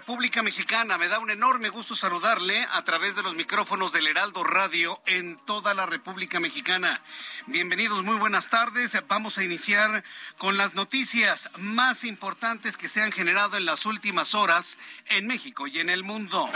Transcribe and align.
República 0.00 0.42
Mexicana. 0.42 0.96
Me 0.96 1.08
da 1.08 1.18
un 1.18 1.28
enorme 1.28 1.68
gusto 1.68 1.94
saludarle 1.94 2.66
a 2.72 2.82
través 2.84 3.16
de 3.16 3.22
los 3.22 3.34
micrófonos 3.34 3.92
del 3.92 4.06
Heraldo 4.06 4.42
Radio 4.44 4.98
en 5.04 5.36
toda 5.44 5.74
la 5.74 5.84
República 5.84 6.40
Mexicana. 6.40 7.02
Bienvenidos, 7.46 8.02
muy 8.02 8.16
buenas 8.16 8.48
tardes. 8.48 8.96
Vamos 9.08 9.36
a 9.36 9.44
iniciar 9.44 10.02
con 10.38 10.56
las 10.56 10.74
noticias 10.74 11.50
más 11.58 12.04
importantes 12.04 12.78
que 12.78 12.88
se 12.88 13.02
han 13.02 13.12
generado 13.12 13.58
en 13.58 13.66
las 13.66 13.84
últimas 13.84 14.34
horas 14.34 14.78
en 15.04 15.26
México 15.26 15.66
y 15.66 15.80
en 15.80 15.90
el 15.90 16.02
mundo. 16.02 16.50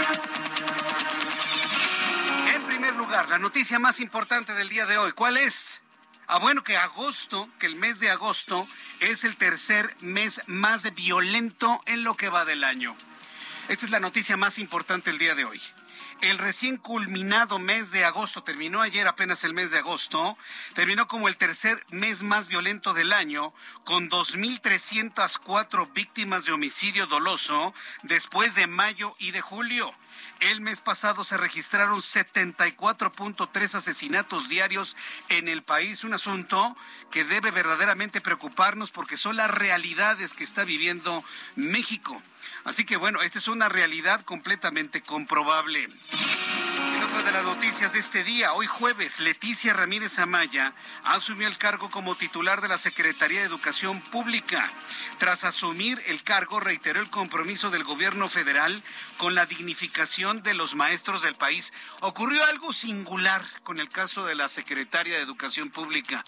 En 2.46 2.62
primer 2.62 2.94
lugar, 2.94 3.28
la 3.28 3.38
noticia 3.38 3.78
más 3.78 4.00
importante 4.00 4.54
del 4.54 4.70
día 4.70 4.86
de 4.86 4.96
hoy, 4.96 5.12
¿cuál 5.12 5.36
es? 5.36 5.82
Ah, 6.28 6.38
bueno, 6.38 6.64
que 6.64 6.78
agosto, 6.78 7.50
que 7.58 7.66
el 7.66 7.76
mes 7.76 8.00
de 8.00 8.10
agosto 8.10 8.66
es 9.00 9.22
el 9.24 9.36
tercer 9.36 9.94
mes 10.00 10.40
más 10.46 10.94
violento 10.94 11.82
en 11.84 12.04
lo 12.04 12.16
que 12.16 12.30
va 12.30 12.46
del 12.46 12.64
año. 12.64 12.96
Esta 13.66 13.86
es 13.86 13.90
la 13.90 14.00
noticia 14.00 14.36
más 14.36 14.58
importante 14.58 15.10
el 15.10 15.16
día 15.16 15.34
de 15.34 15.46
hoy. 15.46 15.60
El 16.20 16.36
recién 16.36 16.76
culminado 16.76 17.58
mes 17.58 17.92
de 17.92 18.04
agosto, 18.04 18.42
terminó 18.42 18.82
ayer 18.82 19.08
apenas 19.08 19.42
el 19.42 19.54
mes 19.54 19.70
de 19.70 19.78
agosto, 19.78 20.36
terminó 20.74 21.08
como 21.08 21.28
el 21.28 21.38
tercer 21.38 21.82
mes 21.88 22.22
más 22.22 22.46
violento 22.46 22.92
del 22.92 23.12
año, 23.12 23.54
con 23.84 24.10
2.304 24.10 25.92
víctimas 25.94 26.44
de 26.44 26.52
homicidio 26.52 27.06
doloso 27.06 27.72
después 28.02 28.54
de 28.54 28.66
mayo 28.66 29.16
y 29.18 29.30
de 29.30 29.40
julio. 29.40 29.94
El 30.40 30.60
mes 30.60 30.80
pasado 30.80 31.24
se 31.24 31.38
registraron 31.38 32.00
74.3 32.00 33.74
asesinatos 33.74 34.50
diarios 34.50 34.94
en 35.30 35.48
el 35.48 35.62
país, 35.62 36.04
un 36.04 36.12
asunto 36.12 36.76
que 37.10 37.24
debe 37.24 37.50
verdaderamente 37.50 38.20
preocuparnos 38.20 38.90
porque 38.90 39.16
son 39.16 39.36
las 39.36 39.50
realidades 39.50 40.34
que 40.34 40.44
está 40.44 40.64
viviendo 40.64 41.24
México. 41.56 42.22
Así 42.64 42.84
que 42.84 42.96
bueno, 42.96 43.22
esta 43.22 43.38
es 43.38 43.48
una 43.48 43.68
realidad 43.68 44.22
completamente 44.22 45.02
comprobable. 45.02 45.88
En 46.96 47.02
otra 47.02 47.22
de 47.22 47.32
las 47.32 47.44
noticias 47.44 47.92
de 47.92 47.98
este 47.98 48.24
día, 48.24 48.52
hoy 48.52 48.66
jueves, 48.66 49.20
Leticia 49.20 49.72
Ramírez 49.72 50.18
Amaya 50.18 50.72
asumió 51.04 51.46
el 51.46 51.58
cargo 51.58 51.90
como 51.90 52.16
titular 52.16 52.60
de 52.60 52.68
la 52.68 52.78
Secretaría 52.78 53.40
de 53.40 53.46
Educación 53.46 54.00
Pública. 54.00 54.70
Tras 55.18 55.44
asumir 55.44 56.00
el 56.06 56.22
cargo, 56.22 56.60
reiteró 56.60 57.00
el 57.00 57.10
compromiso 57.10 57.70
del 57.70 57.84
gobierno 57.84 58.28
federal 58.28 58.82
con 59.18 59.34
la 59.34 59.46
dignificación 59.46 60.42
de 60.42 60.54
los 60.54 60.74
maestros 60.74 61.22
del 61.22 61.34
país. 61.34 61.72
Ocurrió 62.00 62.44
algo 62.44 62.72
singular 62.72 63.42
con 63.62 63.80
el 63.80 63.88
caso 63.88 64.24
de 64.24 64.34
la 64.34 64.48
secretaria 64.48 65.16
de 65.16 65.22
Educación 65.22 65.70
Pública. 65.70 66.24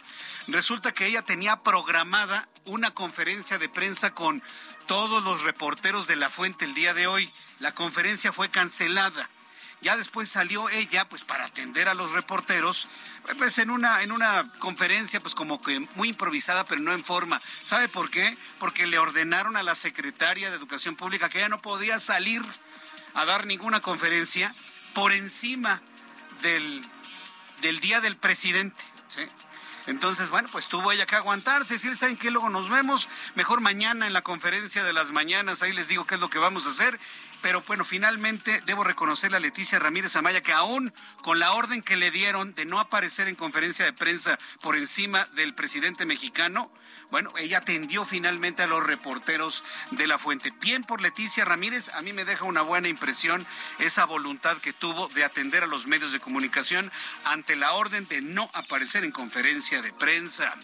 Resulta 0.48 0.92
que 0.92 1.06
ella 1.06 1.22
tenía 1.22 1.62
programada 1.62 2.48
una 2.64 2.92
conferencia 2.92 3.58
de 3.58 3.68
prensa 3.68 4.14
con 4.14 4.42
todos 4.86 5.22
los 5.22 5.42
reporteros 5.42 6.06
de 6.06 6.16
la 6.16 6.30
fuente 6.30 6.64
el 6.64 6.74
día 6.74 6.94
de 6.94 7.06
hoy. 7.06 7.30
La 7.60 7.72
conferencia 7.72 8.32
fue 8.32 8.50
cancelada. 8.50 9.28
Ya 9.82 9.96
después 9.96 10.30
salió 10.30 10.70
ella, 10.70 11.08
pues 11.08 11.22
para 11.22 11.44
atender 11.44 11.88
a 11.88 11.94
los 11.94 12.12
reporteros, 12.12 12.88
pues 13.38 13.58
en 13.58 13.70
una, 13.70 14.02
en 14.02 14.10
una 14.10 14.50
conferencia, 14.58 15.20
pues 15.20 15.34
como 15.34 15.60
que 15.60 15.80
muy 15.96 16.08
improvisada, 16.08 16.64
pero 16.64 16.80
no 16.80 16.92
en 16.92 17.04
forma. 17.04 17.40
¿Sabe 17.62 17.88
por 17.88 18.10
qué? 18.10 18.36
Porque 18.58 18.86
le 18.86 18.98
ordenaron 18.98 19.56
a 19.56 19.62
la 19.62 19.74
secretaria 19.74 20.50
de 20.50 20.56
Educación 20.56 20.96
Pública 20.96 21.28
que 21.28 21.38
ella 21.38 21.48
no 21.48 21.60
podía 21.60 22.00
salir 22.00 22.42
a 23.14 23.24
dar 23.26 23.46
ninguna 23.46 23.80
conferencia 23.80 24.54
por 24.94 25.12
encima 25.12 25.82
del, 26.40 26.82
del 27.60 27.80
día 27.80 28.00
del 28.00 28.16
presidente. 28.16 28.82
¿sí? 29.08 29.22
Entonces, 29.86 30.30
bueno, 30.30 30.48
pues 30.50 30.66
tuvo 30.66 30.90
ella 30.90 31.06
que 31.06 31.14
aguantarse, 31.14 31.74
decir, 31.74 31.96
¿saben 31.96 32.16
qué? 32.16 32.30
Luego 32.30 32.48
nos 32.48 32.68
vemos, 32.68 33.08
mejor 33.34 33.60
mañana 33.60 34.06
en 34.06 34.12
la 34.12 34.22
conferencia 34.22 34.82
de 34.82 34.92
las 34.92 35.12
mañanas, 35.12 35.62
ahí 35.62 35.72
les 35.72 35.88
digo 35.88 36.06
qué 36.06 36.16
es 36.16 36.20
lo 36.20 36.28
que 36.28 36.38
vamos 36.38 36.66
a 36.66 36.70
hacer. 36.70 36.98
Pero 37.42 37.62
bueno, 37.62 37.84
finalmente 37.84 38.60
debo 38.66 38.82
reconocerle 38.82 39.36
a 39.36 39.40
Leticia 39.40 39.78
Ramírez 39.78 40.16
Amaya 40.16 40.40
que 40.40 40.52
aún 40.52 40.92
con 41.22 41.38
la 41.38 41.52
orden 41.52 41.82
que 41.82 41.96
le 41.96 42.10
dieron 42.10 42.54
de 42.54 42.64
no 42.64 42.80
aparecer 42.80 43.28
en 43.28 43.36
conferencia 43.36 43.84
de 43.84 43.92
prensa 43.92 44.38
por 44.60 44.76
encima 44.76 45.26
del 45.34 45.54
presidente 45.54 46.06
mexicano, 46.06 46.70
bueno, 47.10 47.32
ella 47.38 47.58
atendió 47.58 48.04
finalmente 48.04 48.62
a 48.62 48.66
los 48.66 48.84
reporteros 48.84 49.62
de 49.92 50.06
la 50.06 50.18
fuente. 50.18 50.52
Bien 50.60 50.82
por 50.82 51.00
Leticia 51.00 51.44
Ramírez, 51.44 51.88
a 51.90 52.02
mí 52.02 52.12
me 52.12 52.24
deja 52.24 52.44
una 52.44 52.62
buena 52.62 52.88
impresión 52.88 53.46
esa 53.78 54.04
voluntad 54.04 54.58
que 54.58 54.72
tuvo 54.72 55.08
de 55.08 55.24
atender 55.24 55.62
a 55.62 55.68
los 55.68 55.86
medios 55.86 56.12
de 56.12 56.20
comunicación 56.20 56.90
ante 57.24 57.54
la 57.54 57.72
orden 57.72 58.08
de 58.08 58.22
no 58.22 58.50
aparecer 58.54 59.04
en 59.04 59.12
conferencia 59.12 59.82
de 59.82 59.92
prensa. 59.92 60.54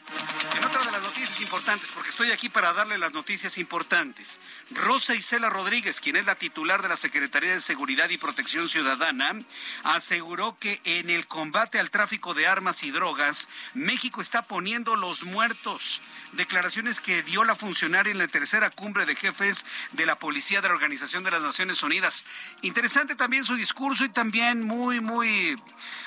En 0.56 0.64
otra 0.64 0.82
de 0.82 0.90
las 0.90 1.02
noticias 1.02 1.40
importantes, 1.40 1.90
porque 1.92 2.10
estoy 2.10 2.32
aquí 2.32 2.48
para 2.48 2.72
darle 2.72 2.98
las 2.98 3.12
noticias 3.12 3.58
importantes, 3.58 4.40
Rosa 4.70 5.14
Isela 5.14 5.48
Rodríguez, 5.48 6.00
quien 6.00 6.16
es 6.16 6.26
la 6.26 6.34
titular 6.34 6.82
de 6.82 6.88
la 6.88 6.96
Secretaría 6.96 7.52
de 7.52 7.60
Seguridad 7.60 8.10
y 8.10 8.18
Protección 8.18 8.68
Ciudadana, 8.68 9.38
aseguró 9.84 10.58
que 10.58 10.80
en 10.84 11.10
el 11.10 11.26
combate 11.26 11.78
al 11.78 11.90
tráfico 11.90 12.34
de 12.34 12.46
armas 12.46 12.82
y 12.82 12.90
drogas, 12.90 13.48
México 13.74 14.20
está 14.20 14.42
poniendo 14.42 14.96
los 14.96 15.24
muertos 15.24 16.02
declaraciones 16.32 17.00
que 17.00 17.22
dio 17.22 17.44
la 17.44 17.54
funcionaria 17.54 18.10
en 18.10 18.18
la 18.18 18.28
tercera 18.28 18.70
cumbre 18.70 19.06
de 19.06 19.14
jefes 19.14 19.64
de 19.92 20.06
la 20.06 20.18
Policía 20.18 20.60
de 20.60 20.68
la 20.68 20.74
Organización 20.74 21.24
de 21.24 21.30
las 21.30 21.42
Naciones 21.42 21.82
Unidas. 21.82 22.24
Interesante 22.62 23.14
también 23.14 23.44
su 23.44 23.54
discurso 23.56 24.04
y 24.04 24.08
también 24.08 24.62
muy, 24.62 25.00
muy, 25.00 25.56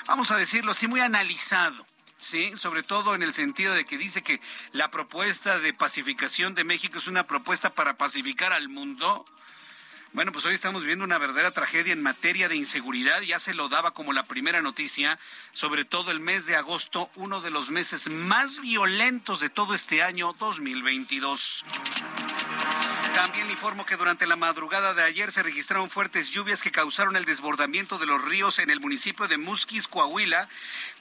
vamos 0.06 0.30
a 0.30 0.36
decirlo 0.36 0.72
así, 0.72 0.88
muy 0.88 1.00
analizado. 1.00 1.86
Sí, 2.18 2.52
sobre 2.56 2.82
todo 2.82 3.14
en 3.14 3.22
el 3.22 3.34
sentido 3.34 3.74
de 3.74 3.84
que 3.84 3.98
dice 3.98 4.22
que 4.22 4.40
la 4.72 4.90
propuesta 4.90 5.58
de 5.58 5.74
pacificación 5.74 6.54
de 6.54 6.64
México 6.64 6.98
es 6.98 7.08
una 7.08 7.26
propuesta 7.26 7.74
para 7.74 7.98
pacificar 7.98 8.52
al 8.52 8.68
mundo. 8.68 9.26
Bueno, 10.16 10.32
pues 10.32 10.46
hoy 10.46 10.54
estamos 10.54 10.80
viviendo 10.80 11.04
una 11.04 11.18
verdadera 11.18 11.50
tragedia 11.50 11.92
en 11.92 12.02
materia 12.02 12.48
de 12.48 12.56
inseguridad. 12.56 13.20
Ya 13.20 13.38
se 13.38 13.52
lo 13.52 13.68
daba 13.68 13.90
como 13.90 14.14
la 14.14 14.22
primera 14.22 14.62
noticia, 14.62 15.18
sobre 15.52 15.84
todo 15.84 16.10
el 16.10 16.20
mes 16.20 16.46
de 16.46 16.56
agosto, 16.56 17.10
uno 17.16 17.42
de 17.42 17.50
los 17.50 17.68
meses 17.68 18.08
más 18.08 18.62
violentos 18.62 19.40
de 19.40 19.50
todo 19.50 19.74
este 19.74 20.02
año 20.02 20.34
2022. 20.38 21.66
También 23.12 23.50
informo 23.50 23.84
que 23.84 23.98
durante 23.98 24.26
la 24.26 24.36
madrugada 24.36 24.94
de 24.94 25.02
ayer 25.02 25.30
se 25.30 25.42
registraron 25.42 25.90
fuertes 25.90 26.30
lluvias 26.30 26.62
que 26.62 26.70
causaron 26.70 27.16
el 27.16 27.26
desbordamiento 27.26 27.98
de 27.98 28.06
los 28.06 28.24
ríos 28.24 28.58
en 28.58 28.70
el 28.70 28.80
municipio 28.80 29.28
de 29.28 29.36
Musquis, 29.36 29.86
Coahuila, 29.86 30.48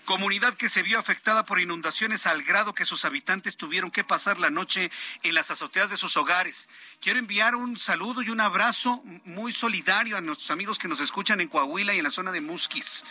comunidad 0.05 0.53
que 0.53 0.69
se 0.69 0.83
vio 0.83 0.99
afectada 0.99 1.45
por 1.45 1.59
inundaciones 1.59 2.27
al 2.27 2.43
grado 2.43 2.73
que 2.73 2.85
sus 2.85 3.03
habitantes 3.03 3.57
tuvieron 3.57 3.91
que 3.91 4.03
pasar 4.03 4.39
la 4.39 4.49
noche 4.49 4.91
en 5.23 5.33
las 5.33 5.51
azoteas 5.51 5.89
de 5.89 5.97
sus 5.97 6.15
hogares. 6.15 6.69
Quiero 7.01 7.19
enviar 7.19 7.55
un 7.55 7.77
saludo 7.77 8.21
y 8.21 8.29
un 8.29 8.39
abrazo 8.39 9.01
muy 9.25 9.51
solidario 9.51 10.15
a 10.15 10.21
nuestros 10.21 10.51
amigos 10.51 10.79
que 10.79 10.87
nos 10.87 11.01
escuchan 11.01 11.41
en 11.41 11.49
Coahuila 11.49 11.93
y 11.93 11.97
en 11.97 12.03
la 12.03 12.11
zona 12.11 12.31
de 12.31 12.41
Musquis. 12.41 13.03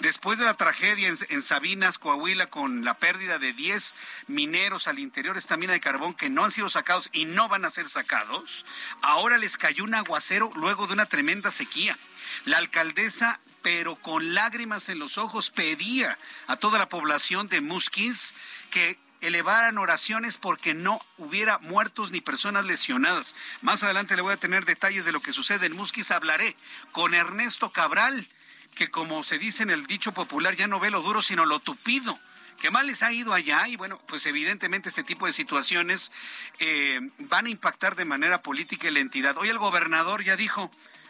Después 0.00 0.38
de 0.38 0.44
la 0.44 0.54
tragedia 0.54 1.08
en, 1.28 1.42
Sabinas, 1.42 1.98
Coahuila, 1.98 2.46
con 2.46 2.84
la 2.84 2.94
pérdida 2.94 3.38
de 3.38 3.52
10 3.52 3.94
mineros 4.26 4.88
al 4.88 4.98
interior 4.98 5.34
de 5.34 5.40
esta 5.40 5.56
mina 5.56 5.74
de 5.74 5.80
carbón 5.80 6.14
que 6.14 6.30
no 6.30 6.44
han 6.44 6.50
sido 6.50 6.70
sacados 6.70 7.10
y 7.12 7.26
no 7.26 7.48
van 7.48 7.64
a 7.64 7.70
ser 7.70 7.88
sacados, 7.88 8.66
ahora 9.02 9.38
les 9.38 9.56
cayó 9.56 9.84
un 9.84 9.94
aguacero 9.94 10.50
luego 10.56 10.86
de 10.86 10.94
una 10.94 11.06
tremenda 11.06 11.50
sequía. 11.50 11.98
La 12.44 12.58
alcaldesa 12.58 13.40
pero 13.62 13.96
con 13.96 14.34
lágrimas 14.34 14.88
en 14.88 14.98
los 14.98 15.18
ojos 15.18 15.50
pedía 15.50 16.18
a 16.46 16.56
toda 16.56 16.78
la 16.78 16.88
población 16.88 17.48
de 17.48 17.60
Musquis 17.60 18.34
que 18.70 18.98
elevaran 19.20 19.78
oraciones 19.78 20.36
porque 20.36 20.74
no 20.74 21.00
hubiera 21.16 21.58
muertos 21.58 22.10
ni 22.10 22.20
personas 22.20 22.64
lesionadas. 22.64 23.34
Más 23.62 23.82
adelante 23.82 24.16
le 24.16 24.22
voy 24.22 24.32
a 24.32 24.38
tener 24.38 24.64
detalles 24.64 25.04
de 25.04 25.12
lo 25.12 25.20
que 25.20 25.32
sucede 25.32 25.66
en 25.66 25.76
Musquis. 25.76 26.10
Hablaré 26.10 26.56
con 26.92 27.14
Ernesto 27.14 27.72
Cabral, 27.72 28.26
que 28.74 28.88
como 28.90 29.22
se 29.22 29.38
dice 29.38 29.62
en 29.62 29.70
el 29.70 29.86
dicho 29.86 30.12
popular, 30.12 30.54
ya 30.54 30.68
no 30.68 30.80
ve 30.80 30.90
lo 30.90 31.02
duro 31.02 31.22
sino 31.22 31.46
lo 31.46 31.60
tupido. 31.60 32.18
Que 32.60 32.72
mal 32.72 32.88
les 32.88 33.04
ha 33.04 33.12
ido 33.12 33.34
allá 33.34 33.68
y 33.68 33.76
bueno, 33.76 34.00
pues 34.08 34.26
evidentemente 34.26 34.88
este 34.88 35.04
tipo 35.04 35.26
de 35.26 35.32
situaciones 35.32 36.10
eh, 36.58 37.00
van 37.18 37.46
a 37.46 37.50
impactar 37.50 37.94
de 37.94 38.04
manera 38.04 38.42
política 38.42 38.90
la 38.90 38.98
entidad. 38.98 39.36
Hoy 39.38 39.48
el 39.48 39.58
gobernador 39.58 40.24
ya 40.24 40.36
dijo, 40.36 40.68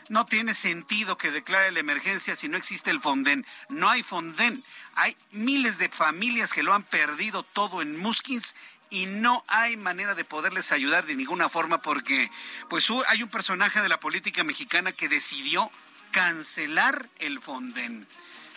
no 0.09 0.27
tiene 0.27 0.55
sentido 0.55 1.19
que 1.19 1.31
declare 1.31 1.73
la 1.73 1.81
emergencia 1.81 2.37
si 2.37 2.49
no 2.49 2.57
existe 2.57 2.91
el 2.91 3.01
Fonden. 3.01 3.47
No 3.69 3.89
hay 3.89 4.03
Fonden. 4.03 4.63
Hay 4.95 5.17
miles 5.33 5.79
de 5.79 5.89
familias 5.89 6.53
que 6.53 6.63
lo 6.63 6.75
han 6.75 6.83
perdido 6.83 7.43
todo 7.43 7.83
en 7.83 7.97
Muskins 7.97 8.55
y 8.91 9.07
no 9.07 9.45
hay 9.49 9.77
manera 9.77 10.15
de 10.15 10.25
poderles 10.25 10.73
ayudar 10.73 11.07
de 11.07 11.15
ninguna 11.15 11.49
forma 11.49 11.83
porque 11.83 12.31
pues 12.69 12.89
hay 13.09 13.23
un 13.23 13.29
personaje 13.29 13.83
de 13.83 13.89
la 13.89 14.01
política 14.01 14.45
mexicana 14.45 14.93
que 14.93 15.09
decidió 15.09 15.71
cancelar 16.11 17.09
el 17.19 17.41
Fonden 17.41 18.07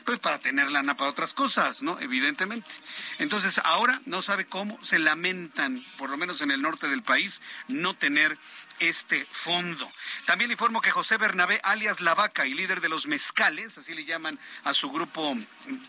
pues 0.04 0.20
para 0.20 0.40
tener 0.40 0.70
lana 0.72 0.98
para 0.98 1.12
otras 1.12 1.34
cosas, 1.34 1.82
¿no? 1.82 2.00
Evidentemente. 2.00 2.70
Entonces, 3.20 3.62
ahora 3.64 4.02
no 4.06 4.22
sabe 4.22 4.46
cómo 4.46 4.78
se 4.84 5.00
lamentan, 5.00 5.86
por 5.98 6.10
lo 6.10 6.18
menos 6.18 6.42
en 6.42 6.52
el 6.52 6.62
norte 6.62 6.90
del 6.90 7.04
país, 7.04 7.42
no 7.68 7.96
tener 7.96 8.38
este 8.82 9.26
fondo. 9.32 9.90
También 10.26 10.52
informo 10.52 10.82
que 10.82 10.92
José 10.92 11.18
Bernabé, 11.18 11.62
alias 11.64 12.02
La 12.02 12.16
Vaca 12.16 12.48
y 12.48 12.54
líder 12.54 12.82
de 12.82 12.90
los 12.90 13.06
mezcales, 13.06 13.78
así 13.78 13.94
le 13.94 14.06
llaman 14.06 14.40
a 14.64 14.74
su 14.74 14.92
grupo 14.92 15.38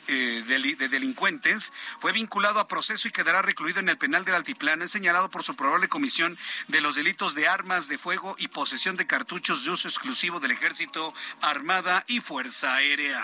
eh, 0.08 0.44
de, 0.46 0.88
delincuentes, 0.88 1.72
fue 2.00 2.12
vinculado 2.12 2.60
a 2.60 2.68
proceso 2.68 3.08
y 3.08 3.10
quedará 3.10 3.40
recluido 3.40 3.80
en 3.80 3.88
el 3.88 3.96
penal 3.96 4.24
del 4.24 4.34
Altiplano. 4.34 4.84
Es 4.84 4.90
señalado 4.90 5.30
por 5.30 5.42
su 5.42 5.56
probable 5.56 5.88
comisión 5.88 6.38
de 6.68 6.82
los 6.82 6.94
delitos 6.94 7.34
de 7.34 7.48
armas 7.48 7.88
de 7.88 7.96
fuego 7.96 8.36
y 8.38 8.48
posesión 8.48 8.96
de 8.96 9.06
cartuchos 9.06 9.64
de 9.64 9.70
uso 9.70 9.88
exclusivo 9.88 10.38
del 10.38 10.50
Ejército, 10.50 11.14
Armada 11.40 12.04
y 12.06 12.20
Fuerza 12.20 12.74
Aérea. 12.74 13.22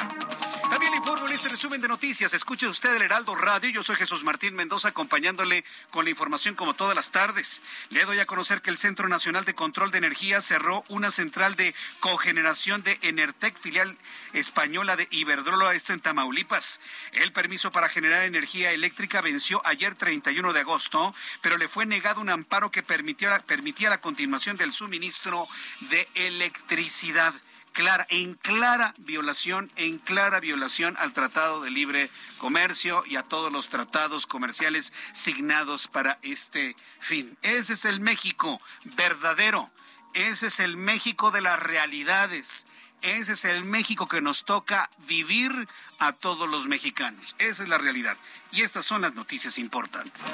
También 0.70 0.92
le 0.92 0.98
informo 0.98 1.26
en 1.26 1.34
este 1.34 1.50
resumen 1.50 1.82
de 1.82 1.88
noticias. 1.88 2.32
Escuche 2.32 2.66
usted 2.66 2.94
el 2.94 3.02
Heraldo 3.02 3.34
Radio. 3.34 3.68
Yo 3.68 3.82
soy 3.82 3.96
Jesús 3.96 4.24
Martín 4.24 4.54
Mendoza 4.54 4.88
acompañándole 4.88 5.64
con 5.90 6.04
la 6.04 6.10
información 6.10 6.54
como 6.54 6.74
todas 6.74 6.94
las 6.94 7.10
tardes. 7.10 7.62
Le 7.90 8.04
doy 8.06 8.18
a 8.18 8.26
conocer 8.26 8.62
que 8.62 8.70
el 8.70 8.78
Centro 8.78 9.08
Nacional 9.08 9.44
de 9.44 9.57
Control 9.58 9.90
de 9.90 9.98
Energía 9.98 10.40
cerró 10.40 10.84
una 10.88 11.10
central 11.10 11.56
de 11.56 11.74
cogeneración 11.98 12.84
de 12.84 12.96
Enertec, 13.02 13.58
filial 13.58 13.98
española 14.32 14.94
de 14.94 15.08
Iberdrola, 15.10 15.74
esto 15.74 15.92
en 15.92 15.98
Tamaulipas. 15.98 16.78
El 17.10 17.32
permiso 17.32 17.72
para 17.72 17.88
generar 17.88 18.22
energía 18.22 18.70
eléctrica 18.70 19.20
venció 19.20 19.60
ayer 19.66 19.96
31 19.96 20.52
de 20.52 20.60
agosto, 20.60 21.12
pero 21.42 21.56
le 21.56 21.66
fue 21.66 21.86
negado 21.86 22.20
un 22.20 22.30
amparo 22.30 22.70
que 22.70 22.84
permitía, 22.84 23.36
permitía 23.40 23.90
la 23.90 24.00
continuación 24.00 24.56
del 24.56 24.72
suministro 24.72 25.48
de 25.90 26.08
electricidad 26.14 27.34
clara, 27.72 28.06
en 28.10 28.34
clara 28.34 28.94
violación, 28.98 29.70
en 29.76 29.98
clara 29.98 30.40
violación 30.40 30.96
al 30.98 31.12
Tratado 31.12 31.60
de 31.60 31.70
Libre 31.70 32.10
Comercio 32.38 33.04
y 33.06 33.16
a 33.16 33.22
todos 33.22 33.52
los 33.52 33.68
tratados 33.68 34.26
comerciales 34.26 34.92
signados 35.12 35.88
para 35.88 36.18
este 36.22 36.76
fin. 37.00 37.36
Ese 37.42 37.74
es 37.74 37.84
el 37.84 38.00
México 38.00 38.60
verdadero. 38.84 39.70
Ese 40.14 40.48
es 40.48 40.60
el 40.60 40.76
México 40.76 41.30
de 41.30 41.42
las 41.42 41.58
realidades. 41.58 42.66
Ese 43.02 43.32
es 43.32 43.44
el 43.44 43.64
México 43.64 44.08
que 44.08 44.20
nos 44.20 44.44
toca 44.44 44.90
vivir 45.06 45.68
a 45.98 46.12
todos 46.12 46.48
los 46.48 46.66
mexicanos. 46.66 47.34
Esa 47.38 47.62
es 47.62 47.68
la 47.68 47.78
realidad. 47.78 48.16
Y 48.52 48.62
estas 48.62 48.84
son 48.84 49.02
las 49.02 49.14
noticias 49.14 49.58
importantes. 49.58 50.32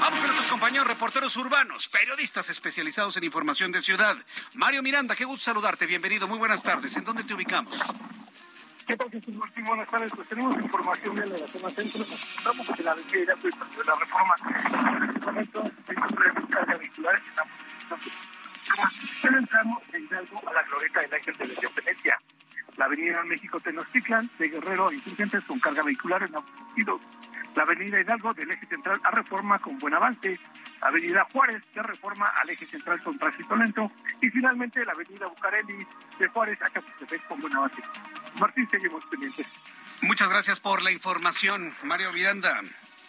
Vamos 0.00 0.18
con 0.18 0.28
nuestros 0.28 0.46
compañeros 0.48 0.86
reporteros 0.86 1.36
urbanos, 1.36 1.88
periodistas 1.88 2.48
especializados 2.48 3.16
en 3.16 3.24
información 3.24 3.72
de 3.72 3.82
ciudad. 3.82 4.16
Mario 4.54 4.82
Miranda, 4.82 5.16
qué 5.16 5.24
gusto 5.24 5.44
saludarte. 5.44 5.86
Bienvenido. 5.86 6.28
Muy 6.28 6.38
buenas 6.38 6.62
tardes. 6.62 6.96
¿En 6.96 7.04
dónde 7.04 7.24
te 7.24 7.34
ubicamos? 7.34 7.76
¿Qué 8.86 8.96
tal, 8.96 9.10
Jesús 9.10 9.34
Martín? 9.34 9.64
Buenas 9.64 9.88
tardes. 9.88 10.12
Pues 10.14 10.28
tenemos 10.28 10.54
información 10.56 11.14
de 11.16 11.26
la 11.26 11.48
zona 11.48 11.70
centro. 11.70 12.02
Estamos 12.02 12.68
en 12.78 12.84
la 12.84 12.92
avenida 12.92 13.34
de 13.34 13.84
la 13.84 13.94
reforma. 13.94 14.34
En 14.40 15.10
este 15.10 15.26
momento 15.26 15.70
se 15.86 15.92
encuentra 15.92 16.28
en 16.28 16.34
busca 16.34 16.64
de 16.64 16.78
vehiculares. 16.78 17.22
Estamos 17.28 18.12
entramos 19.22 19.82
de 19.92 20.00
Hidalgo 20.00 20.48
a 20.48 20.52
la 20.52 20.62
glorieta 20.62 21.00
del 21.00 21.14
Ángel 21.14 21.36
de 21.36 21.46
la 21.46 21.54
Independencia. 21.54 22.20
La 22.80 22.86
avenida 22.86 23.22
México 23.24 23.60
Tenochtitlan 23.60 24.30
de 24.38 24.48
Guerrero 24.48 24.90
Insurgentes 24.90 25.44
con 25.44 25.60
carga 25.60 25.82
vehicular 25.82 26.22
en 26.22 26.34
ambos 26.34 26.50
sentidos. 26.56 27.02
La 27.54 27.64
avenida 27.64 28.00
Hidalgo 28.00 28.32
del 28.32 28.50
eje 28.50 28.64
central 28.68 28.98
a 29.04 29.10
Reforma 29.10 29.58
con 29.58 29.78
buen 29.78 29.92
avance. 29.92 30.40
Avenida 30.80 31.26
Juárez 31.30 31.62
de 31.74 31.82
Reforma 31.82 32.28
al 32.40 32.48
eje 32.48 32.64
central 32.64 33.02
con 33.02 33.18
tránsito 33.18 33.54
lento. 33.54 33.92
Y 34.22 34.30
finalmente 34.30 34.82
la 34.82 34.92
avenida 34.92 35.26
Bucareli 35.26 35.86
de 36.18 36.28
Juárez 36.28 36.58
a 36.62 36.70
Chapultepec 36.70 37.28
con 37.28 37.40
buen 37.40 37.54
avance. 37.54 37.82
Martín, 38.40 38.66
seguimos 38.70 39.04
pendientes. 39.10 39.46
Muchas 40.00 40.30
gracias 40.30 40.58
por 40.58 40.80
la 40.80 40.90
información, 40.90 41.74
Mario 41.82 42.14
Miranda. 42.14 42.62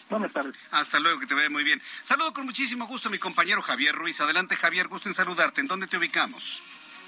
Buenas 0.10 0.34
tardes. 0.34 0.58
Hasta 0.72 1.00
luego, 1.00 1.22
que 1.22 1.28
te 1.28 1.34
vea 1.34 1.50
muy 1.50 1.64
bien. 1.64 1.82
Saludo 2.04 2.34
con 2.34 2.44
muchísimo 2.44 2.88
gusto 2.88 3.08
a 3.08 3.12
mi 3.14 3.20
compañero 3.20 3.62
Javier 3.62 3.96
Ruiz. 3.96 4.20
Adelante, 4.20 4.58
Javier, 4.58 4.90
gusto 4.90 5.08
en 5.08 5.16
saludarte. 5.16 5.62
¿En 5.62 5.68
dónde 5.68 5.88
te 5.88 5.96
ubicamos? 5.96 6.62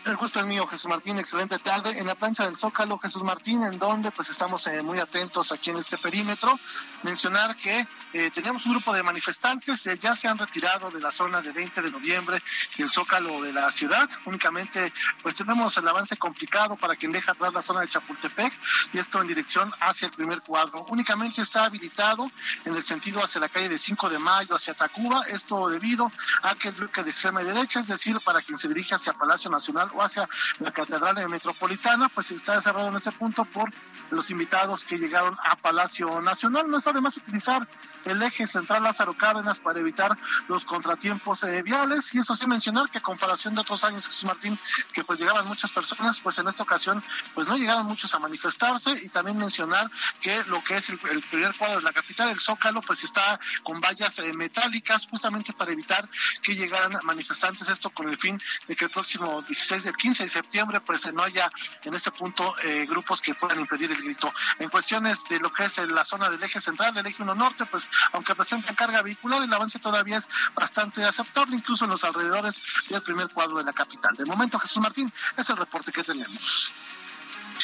El 0.06 0.18
gusto 0.18 0.42
es 0.42 0.46
mío, 0.46 0.68
Jesús 0.68 0.90
Martín, 0.90 1.18
excelente 1.18 1.58
tarde. 1.60 1.98
En 1.98 2.06
la 2.06 2.16
plancha 2.16 2.44
del 2.44 2.58
Zócalo, 2.58 2.98
Jesús 2.98 3.24
Martín, 3.24 3.64
en 3.64 3.80
donde 3.80 4.12
pues 4.12 4.30
estamos 4.30 4.68
eh, 4.68 4.84
muy 4.84 5.00
atentos 5.00 5.54
aquí 5.54 5.70
en 5.70 5.78
este 5.78 5.98
perímetro. 5.98 6.60
Mencionar 7.04 7.56
que 7.56 7.88
eh, 8.12 8.30
teníamos 8.30 8.66
un 8.66 8.74
grupo 8.74 8.92
de 8.92 9.02
manifestantes, 9.02 9.88
eh, 9.88 9.98
ya 9.98 10.14
se 10.14 10.28
han 10.28 10.38
retirado 10.38 10.90
de 10.90 11.00
la 11.00 11.10
zona 11.10 11.42
de 11.42 11.54
20 11.54 11.82
de 11.82 11.90
noviembre 11.90 12.44
y 12.76 12.82
el 12.82 12.90
Zócalo 12.90 13.42
de 13.44 13.54
la 13.54 13.72
ciudad. 13.72 14.10
Únicamente 14.26 14.92
pues 15.22 15.36
tenemos 15.36 15.78
el 15.78 15.88
avance 15.88 16.18
complicado 16.18 16.76
para 16.76 16.98
quien 16.98 17.14
deja 17.14 17.32
atrás 17.32 17.54
la 17.54 17.62
zona 17.62 17.80
de 17.80 17.88
Chapultepec 17.88 18.52
y 18.92 19.00
esto 19.00 19.22
en 19.22 19.28
dirección 19.28 19.72
hacia 19.80 20.08
el 20.08 20.12
primer 20.12 20.42
cuadro. 20.42 20.86
Únicamente 20.90 21.42
está 21.42 21.64
habilitado 21.64 22.30
en 22.66 22.76
el 22.76 22.84
sentido 22.84 23.24
hacia 23.24 23.40
la 23.40 23.48
calle 23.48 23.70
de 23.70 23.78
5 23.78 24.10
de 24.10 24.20
Mayo, 24.20 24.54
hacia 24.54 24.74
Tacuba, 24.74 25.22
esto 25.30 25.70
debido 25.70 26.12
a 26.42 26.56
que 26.56 26.68
el 26.68 26.74
bloque 26.74 27.04
de 27.04 27.12
extrema 27.12 27.42
derecha, 27.42 27.80
es 27.80 27.88
decir, 27.88 28.20
para 28.20 28.42
quien 28.42 28.58
se 28.58 28.68
dirige 28.68 28.96
hacia 28.96 29.14
Palacio 29.14 29.50
Nacional 29.50 29.93
o 29.94 30.02
hacia 30.02 30.28
la 30.60 30.72
Catedral 30.72 31.30
Metropolitana, 31.30 32.10
pues 32.10 32.32
está 32.32 32.62
cerrado 32.62 32.90
en 32.90 32.96
ese 32.96 33.12
punto 33.12 33.46
por 33.46 33.72
los 34.10 34.30
invitados 34.30 34.84
que 34.84 34.98
llegaron 34.98 35.38
a 35.44 35.56
Palacio 35.56 36.22
Nacional. 36.22 36.70
No 36.70 36.78
está 36.78 36.92
de 36.92 37.02
más 37.02 37.18
utilizar 37.18 37.68
el 38.06 38.22
eje 38.22 38.48
central 38.48 38.84
Lázaro 38.84 39.16
Cárdenas 39.16 39.60
para 39.60 39.80
evitar 39.80 40.18
los 40.48 40.66
contratiempos 40.66 41.44
eh, 41.44 41.62
viales. 41.62 42.14
Y 42.14 42.20
eso 42.20 42.36
sí 42.36 42.46
mencionar 42.48 42.90
que 42.90 43.00
a 43.00 43.02
comparación 43.02 43.56
de 43.56 43.62
otros 43.62 43.84
años, 43.84 44.06
Jesús 44.06 44.26
Martín, 44.26 44.58
que 44.94 45.04
pues 45.04 45.20
llegaban 45.20 45.48
muchas 45.48 45.72
personas, 45.72 46.20
pues 46.20 46.38
en 46.38 46.48
esta 46.48 46.64
ocasión 46.64 47.04
pues 47.34 47.48
no 47.48 47.58
llegaron 47.58 47.86
muchos 47.86 48.14
a 48.14 48.20
manifestarse. 48.20 48.92
Y 48.92 49.10
también 49.10 49.38
mencionar 49.38 49.90
que 50.22 50.44
lo 50.46 50.64
que 50.64 50.78
es 50.78 50.90
el, 50.90 51.00
primer 51.00 51.56
cuadro 51.58 51.78
de 51.78 51.84
la 51.84 51.94
capital, 51.94 52.30
el 52.30 52.40
Zócalo, 52.40 52.82
pues 52.82 53.04
está 53.04 53.40
con 53.64 53.80
vallas 53.82 54.20
eh, 54.20 54.34
metálicas 54.34 55.08
justamente 55.08 55.54
para 55.54 55.72
evitar 55.72 56.08
que 56.42 56.56
llegaran 56.56 56.98
manifestantes, 57.04 57.68
esto 57.70 57.90
con 57.90 58.10
el 58.10 58.18
fin 58.18 58.40
de 58.68 58.76
que 58.76 58.86
el 58.86 58.92
próximo 58.92 59.42
16 59.42 59.83
el 59.86 59.96
15 59.96 60.24
de 60.24 60.30
septiembre, 60.30 60.82
pues 60.82 61.12
no 61.14 61.24
haya 61.24 61.52
en 61.84 61.94
este 61.94 62.12
punto 62.12 62.56
eh, 62.64 62.86
grupos 62.88 63.22
que 63.22 63.36
puedan 63.36 63.60
impedir 63.60 63.92
el 63.92 64.02
grito. 64.02 64.34
En 64.60 64.70
cuestiones 64.70 65.24
de 65.30 65.40
lo 65.40 65.52
que 65.52 65.66
es 65.66 65.78
la 65.90 66.06
zona 66.06 66.30
del 66.30 66.42
eje 66.44 66.60
central, 66.60 66.94
del 66.94 67.06
eje 67.06 67.22
1 67.22 67.36
norte, 67.36 67.66
pues 67.66 67.90
aunque 68.12 68.36
presentan 68.36 68.76
carga 68.76 69.02
vehicular, 69.02 69.44
el 69.44 69.54
avance 69.54 69.80
todavía 69.80 70.18
es 70.18 70.30
bastante 70.56 71.04
aceptable, 71.04 71.56
incluso 71.56 71.86
en 71.86 71.92
los 71.92 72.04
alrededores 72.04 72.62
del 72.90 73.02
primer 73.02 73.30
cuadro 73.30 73.58
de 73.58 73.64
la 73.64 73.74
capital. 73.74 74.16
De 74.16 74.26
momento, 74.26 74.60
Jesús 74.60 74.82
Martín, 74.82 75.12
es 75.38 75.50
el 75.50 75.58
reporte 75.58 75.92
que 75.92 76.04
tenemos. 76.04 76.74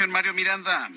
Mario 0.07 0.33
Miranda. 0.33 0.89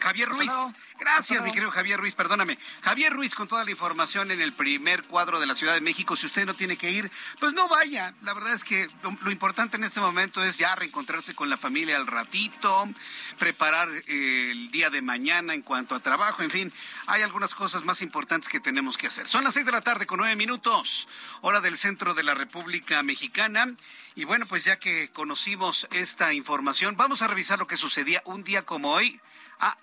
Javier 0.00 0.28
Ruiz. 0.28 0.50
Gracias, 0.98 1.44
mi 1.44 1.52
querido 1.52 1.70
Javier 1.70 2.00
Ruiz, 2.00 2.16
perdóname. 2.16 2.58
Javier 2.82 3.12
Ruiz 3.12 3.32
con 3.32 3.46
toda 3.46 3.64
la 3.64 3.70
información 3.70 4.32
en 4.32 4.40
el 4.40 4.52
primer 4.52 5.04
cuadro 5.04 5.38
de 5.38 5.46
la 5.46 5.54
Ciudad 5.54 5.74
de 5.74 5.80
México. 5.80 6.16
Si 6.16 6.26
usted 6.26 6.44
no 6.44 6.54
tiene 6.54 6.76
que 6.76 6.90
ir, 6.90 7.08
pues 7.38 7.52
no 7.52 7.68
vaya. 7.68 8.14
La 8.22 8.34
verdad 8.34 8.52
es 8.52 8.64
que 8.64 8.88
lo, 9.02 9.30
importante 9.30 9.76
en 9.76 9.84
este 9.84 10.00
momento 10.00 10.42
es 10.42 10.58
ya 10.58 10.74
reencontrarse 10.74 11.36
con 11.36 11.50
la 11.50 11.56
familia 11.56 11.96
al 11.96 12.08
ratito, 12.08 12.88
preparar 13.38 13.88
eh, 14.08 14.50
el 14.50 14.72
día 14.72 14.90
de 14.90 15.00
mañana 15.00 15.54
en 15.54 15.62
cuanto 15.62 15.94
a 15.94 16.00
trabajo, 16.00 16.42
en 16.42 16.50
fin, 16.50 16.72
hay 17.06 17.22
algunas 17.22 17.54
cosas 17.54 17.84
más 17.84 18.02
importantes 18.02 18.48
que 18.48 18.58
tenemos 18.58 18.98
que 18.98 19.06
hacer. 19.06 19.28
Son 19.28 19.44
las 19.44 19.54
seis 19.54 19.66
de 19.66 19.72
la 19.72 19.82
tarde 19.82 20.06
con 20.06 20.18
nueve 20.18 20.34
minutos, 20.34 21.06
hora 21.42 21.60
del 21.60 21.76
centro 21.76 22.14
de 22.14 22.24
la 22.24 22.34
República 22.34 23.04
Mexicana. 23.04 23.72
Y 24.16 24.24
bueno, 24.24 24.46
pues 24.46 24.64
ya 24.64 24.80
que 24.80 25.10
conocimos 25.12 25.86
esta 25.92 26.32
información, 26.32 26.96
vamos 26.96 27.22
a 27.22 27.28
revisar 27.28 27.60
lo 27.60 27.68
que 27.68 27.76
sucedía 27.76 28.20
un 28.24 28.42
día 28.42 28.62
como 28.62 28.90
hoy 28.90 29.20
Ah, 29.60 29.76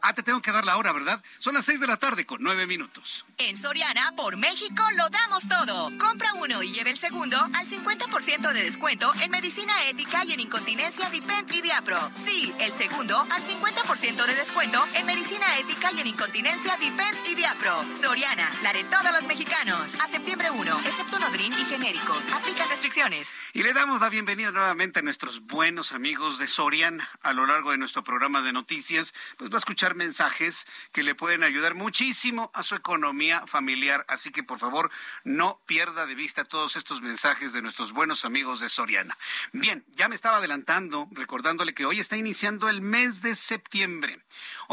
ah, 0.00 0.14
te 0.14 0.22
tengo 0.22 0.42
que 0.42 0.50
dar 0.50 0.64
la 0.64 0.76
hora, 0.76 0.92
¿verdad? 0.92 1.22
Son 1.38 1.54
las 1.54 1.64
seis 1.64 1.78
de 1.78 1.86
la 1.86 1.96
tarde 1.96 2.26
con 2.26 2.42
nueve 2.42 2.66
minutos. 2.66 3.24
En 3.38 3.56
Soriana, 3.56 4.12
por 4.16 4.36
México, 4.36 4.82
lo 4.96 5.08
damos 5.10 5.48
todo. 5.48 5.90
Compra 5.98 6.34
uno 6.34 6.62
y 6.62 6.72
lleve 6.72 6.90
el 6.90 6.98
segundo 6.98 7.36
al 7.36 7.66
50% 7.66 8.52
de 8.52 8.64
descuento 8.64 9.12
en 9.20 9.30
medicina 9.30 9.72
ética 9.84 10.24
y 10.24 10.32
en 10.32 10.40
incontinencia 10.40 11.08
Dipen 11.10 11.46
y 11.52 11.62
Diapro. 11.62 12.10
Sí, 12.16 12.52
el 12.58 12.72
segundo 12.72 13.18
al 13.30 13.42
50% 13.42 14.26
de 14.26 14.34
descuento 14.34 14.84
en 14.94 15.06
medicina 15.06 15.46
ética 15.58 15.92
y 15.92 16.00
en 16.00 16.08
incontinencia 16.08 16.76
Dipen 16.78 17.14
y 17.30 17.34
Diapro. 17.36 17.84
Soriana, 17.92 18.50
la 18.62 18.72
de 18.72 18.84
todos 18.84 19.12
los 19.12 19.26
mexicanos. 19.26 20.00
A 20.00 20.08
septiembre 20.08 20.50
1, 20.50 20.80
excepto 20.84 21.18
Nodrin 21.18 21.52
y 21.52 21.64
genéricos. 21.66 22.32
Aplica 22.32 22.66
restricciones. 22.66 23.34
Y 23.52 23.62
le 23.62 23.72
damos 23.72 24.00
la 24.00 24.08
bienvenida 24.08 24.50
nuevamente 24.50 24.98
a 24.98 25.02
nuestros 25.02 25.46
buenos 25.46 25.92
amigos 25.92 26.38
de 26.38 26.48
Soriana 26.48 27.08
a 27.22 27.32
lo 27.32 27.46
largo 27.46 27.70
de 27.70 27.78
nuestro 27.78 28.02
programa 28.02 28.42
de 28.42 28.52
noticias 28.52 29.11
pues 29.36 29.50
va 29.50 29.56
a 29.56 29.58
escuchar 29.58 29.94
mensajes 29.94 30.66
que 30.92 31.02
le 31.02 31.14
pueden 31.14 31.42
ayudar 31.42 31.74
muchísimo 31.74 32.50
a 32.54 32.62
su 32.62 32.74
economía 32.74 33.46
familiar. 33.46 34.04
Así 34.08 34.30
que 34.30 34.42
por 34.42 34.58
favor 34.58 34.90
no 35.24 35.60
pierda 35.66 36.06
de 36.06 36.14
vista 36.14 36.44
todos 36.44 36.76
estos 36.76 37.00
mensajes 37.00 37.52
de 37.52 37.62
nuestros 37.62 37.92
buenos 37.92 38.24
amigos 38.24 38.60
de 38.60 38.68
Soriana. 38.68 39.16
Bien, 39.52 39.84
ya 39.92 40.08
me 40.08 40.14
estaba 40.14 40.38
adelantando 40.38 41.08
recordándole 41.12 41.74
que 41.74 41.86
hoy 41.86 42.00
está 42.00 42.16
iniciando 42.16 42.68
el 42.68 42.82
mes 42.82 43.22
de 43.22 43.34
septiembre. 43.34 44.22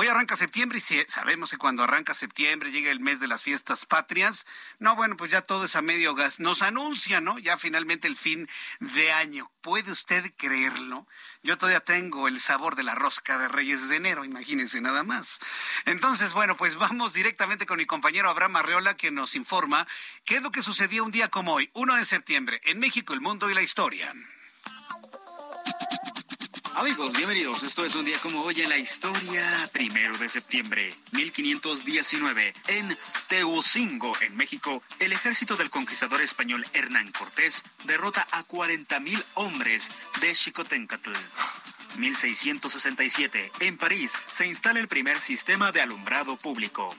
Hoy 0.02 0.08
arranca 0.08 0.38
septiembre 0.38 0.78
y 0.78 1.12
sabemos 1.12 1.52
que 1.52 1.58
cuando 1.58 1.84
arranca 1.84 2.14
septiembre 2.14 2.72
llega 2.72 2.90
el 2.90 3.02
mes 3.02 3.20
de 3.20 3.28
las 3.28 3.44
fiestas 3.44 3.86
patrias. 3.86 4.48
No, 4.80 4.96
bueno, 4.96 5.18
pues 5.18 5.30
ya 5.30 5.42
todo 5.42 5.66
es 5.66 5.76
a 5.76 5.82
medio 5.82 6.16
gas. 6.16 6.40
Nos 6.40 6.62
anuncia, 6.62 7.20
¿no? 7.20 7.38
Ya 7.38 7.58
finalmente 7.58 8.08
el 8.08 8.16
fin 8.16 8.48
de 8.80 9.12
año. 9.12 9.52
¿Puede 9.60 9.92
usted 9.92 10.32
creerlo? 10.38 11.06
Yo 11.44 11.58
todavía 11.58 11.82
tengo 11.82 12.30
el 12.30 12.40
sabor 12.40 12.78
de 12.78 12.84
la 12.84 12.96
rosca 12.96 13.38
de 13.40 13.50
Reyes 13.50 13.90
de 13.90 13.98
enero, 13.98 14.24
imagínense 14.24 14.80
nada 14.80 15.04
más. 15.04 15.42
Entonces, 15.84 16.32
bueno, 16.32 16.56
pues 16.56 16.78
vamos 16.78 17.12
directamente 17.12 17.66
con 17.66 17.76
mi 17.76 17.86
compañero 17.86 18.30
Abraham 18.30 18.56
Arreola, 18.56 18.96
que 18.96 19.12
nos 19.12 19.36
informa 19.36 19.86
qué 20.24 20.36
es 20.36 20.42
lo 20.42 20.54
que 20.54 20.62
sucedió 20.62 21.04
un 21.04 21.12
día 21.12 21.28
como 21.28 21.56
hoy, 21.56 21.72
1 21.74 21.96
de 21.96 22.06
septiembre, 22.06 22.62
en 22.64 22.80
México, 22.80 23.14
el 23.14 23.20
mundo 23.20 23.50
y 23.50 23.54
la 23.54 23.64
historia. 23.64 24.16
Amigos, 26.76 27.14
bienvenidos. 27.14 27.64
Esto 27.64 27.84
es 27.84 27.96
un 27.96 28.06
día 28.06 28.18
como 28.22 28.42
hoy 28.44 28.62
en 28.62 28.70
la 28.70 28.78
historia. 28.78 29.70
Primero 29.74 30.18
de 30.18 30.30
septiembre, 30.30 30.94
1519, 31.12 32.54
en 32.68 32.98
Teocingo, 33.28 34.14
en 34.22 34.38
México, 34.38 34.84
el 35.00 35.12
ejército 35.12 35.56
del 35.58 35.70
conquistador 35.70 36.22
español 36.22 36.66
Hernán 36.74 37.12
Cortés 37.12 37.64
derrota 37.86 38.26
a 38.32 38.44
40.000 38.46 39.24
hombres 39.34 39.92
de 40.22 40.34
Xicoténcatl. 40.34 41.12
1667, 41.98 43.52
en 43.62 43.78
París, 43.78 44.14
se 44.32 44.46
instala 44.46 44.80
el 44.80 44.88
primer 44.88 45.20
sistema 45.20 45.72
de 45.72 45.82
alumbrado 45.82 46.38
público. 46.38 46.96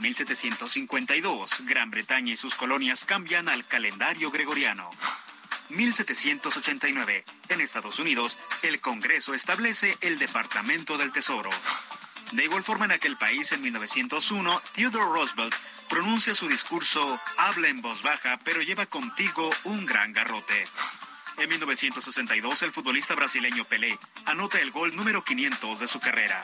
1752, 0.00 1.64
Gran 1.64 1.90
Bretaña 1.90 2.32
y 2.32 2.36
sus 2.36 2.54
colonias 2.54 3.04
cambian 3.04 3.48
al 3.48 3.64
calendario 3.64 4.30
gregoriano. 4.30 4.90
1789. 5.70 7.24
En 7.48 7.60
Estados 7.60 7.98
Unidos, 7.98 8.38
el 8.62 8.80
Congreso 8.80 9.34
establece 9.34 9.96
el 10.00 10.18
Departamento 10.18 10.98
del 10.98 11.12
Tesoro. 11.12 11.50
De 12.32 12.44
igual 12.44 12.64
forma, 12.64 12.86
en 12.86 12.92
aquel 12.92 13.16
país, 13.16 13.52
en 13.52 13.62
1901, 13.62 14.60
Theodore 14.74 15.04
Roosevelt 15.04 15.54
pronuncia 15.88 16.34
su 16.34 16.48
discurso 16.48 17.20
Habla 17.36 17.68
en 17.68 17.80
voz 17.80 18.02
baja, 18.02 18.38
pero 18.44 18.62
lleva 18.62 18.86
contigo 18.86 19.50
un 19.64 19.86
gran 19.86 20.12
garrote. 20.12 20.66
En 21.38 21.48
1962, 21.48 22.62
el 22.62 22.72
futbolista 22.72 23.14
brasileño 23.14 23.64
Pelé 23.64 23.98
anota 24.24 24.60
el 24.60 24.70
gol 24.70 24.96
número 24.96 25.22
500 25.22 25.80
de 25.80 25.86
su 25.86 26.00
carrera. 26.00 26.42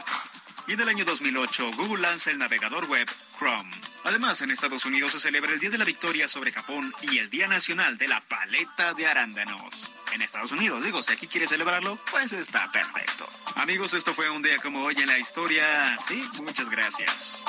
Y 0.66 0.72
en 0.72 0.80
el 0.80 0.88
año 0.88 1.04
2008, 1.04 1.72
Google 1.76 2.02
lanza 2.02 2.30
el 2.30 2.38
navegador 2.38 2.86
web 2.86 3.08
Chrome. 3.36 3.70
Además, 4.04 4.40
en 4.42 4.50
Estados 4.52 4.84
Unidos 4.84 5.12
se 5.12 5.18
celebra 5.18 5.52
el 5.52 5.58
Día 5.58 5.70
de 5.70 5.78
la 5.78 5.84
Victoria 5.84 6.28
sobre 6.28 6.52
Japón 6.52 6.94
y 7.02 7.18
el 7.18 7.30
Día 7.30 7.48
Nacional 7.48 7.98
de 7.98 8.06
la 8.06 8.20
Paleta 8.20 8.94
de 8.94 9.06
Arándanos. 9.06 9.90
En 10.12 10.22
Estados 10.22 10.52
Unidos, 10.52 10.84
digo, 10.84 11.02
si 11.02 11.12
aquí 11.12 11.26
quiere 11.26 11.48
celebrarlo, 11.48 11.98
pues 12.10 12.32
está 12.32 12.70
perfecto. 12.70 13.28
Amigos, 13.56 13.92
esto 13.94 14.14
fue 14.14 14.30
un 14.30 14.42
día 14.42 14.58
como 14.58 14.82
hoy 14.82 14.94
en 14.98 15.08
la 15.08 15.18
historia. 15.18 15.98
Sí, 15.98 16.24
muchas 16.42 16.68
gracias. 16.68 17.42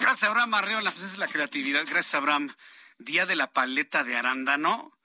Gracias, 0.00 0.28
Abraham 0.28 0.54
Arreola. 0.54 0.90
Pues 0.90 1.12
es 1.12 1.18
la 1.18 1.28
creatividad. 1.28 1.82
Gracias, 1.82 2.14
Abraham. 2.16 2.52
Día 2.98 3.24
de 3.24 3.36
la 3.36 3.52
Paleta 3.52 4.02
de 4.02 4.16
Arándano. 4.16 4.98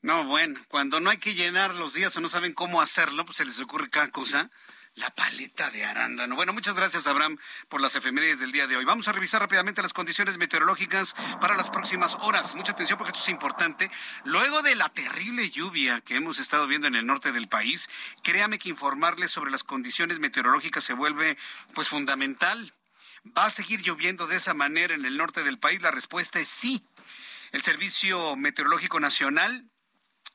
No, 0.00 0.24
bueno, 0.24 0.60
cuando 0.66 0.98
no 0.98 1.10
hay 1.10 1.18
que 1.18 1.34
llenar 1.34 1.76
los 1.76 1.94
días 1.94 2.16
o 2.16 2.20
no 2.20 2.28
saben 2.28 2.54
cómo 2.54 2.82
hacerlo, 2.82 3.24
pues 3.24 3.36
se 3.36 3.44
les 3.44 3.60
ocurre 3.60 3.88
cada 3.88 4.10
cosa 4.10 4.50
la 4.94 5.10
paleta 5.10 5.70
de 5.70 5.84
arándano. 5.84 6.36
Bueno, 6.36 6.52
muchas 6.52 6.74
gracias, 6.74 7.06
Abraham, 7.06 7.38
por 7.68 7.80
las 7.80 7.96
efemérides 7.96 8.40
del 8.40 8.52
día 8.52 8.66
de 8.66 8.76
hoy. 8.76 8.84
Vamos 8.84 9.08
a 9.08 9.12
revisar 9.12 9.40
rápidamente 9.40 9.80
las 9.80 9.94
condiciones 9.94 10.36
meteorológicas 10.36 11.14
para 11.40 11.56
las 11.56 11.70
próximas 11.70 12.16
horas. 12.20 12.54
Mucha 12.54 12.72
atención 12.72 12.98
porque 12.98 13.12
esto 13.12 13.22
es 13.22 13.30
importante. 13.30 13.90
Luego 14.24 14.62
de 14.62 14.76
la 14.76 14.90
terrible 14.90 15.48
lluvia 15.50 16.00
que 16.02 16.16
hemos 16.16 16.38
estado 16.38 16.66
viendo 16.66 16.86
en 16.86 16.94
el 16.94 17.06
norte 17.06 17.32
del 17.32 17.48
país, 17.48 17.88
créame 18.22 18.58
que 18.58 18.68
informarles 18.68 19.30
sobre 19.30 19.50
las 19.50 19.64
condiciones 19.64 20.18
meteorológicas 20.18 20.84
se 20.84 20.94
vuelve 20.94 21.38
pues 21.74 21.88
fundamental. 21.88 22.74
¿Va 23.26 23.46
a 23.46 23.50
seguir 23.50 23.82
lloviendo 23.82 24.26
de 24.26 24.36
esa 24.36 24.52
manera 24.52 24.94
en 24.94 25.06
el 25.06 25.16
norte 25.16 25.42
del 25.42 25.58
país? 25.58 25.80
La 25.80 25.90
respuesta 25.90 26.38
es 26.38 26.48
sí. 26.48 26.86
El 27.52 27.62
Servicio 27.62 28.34
Meteorológico 28.36 28.98
Nacional 28.98 29.71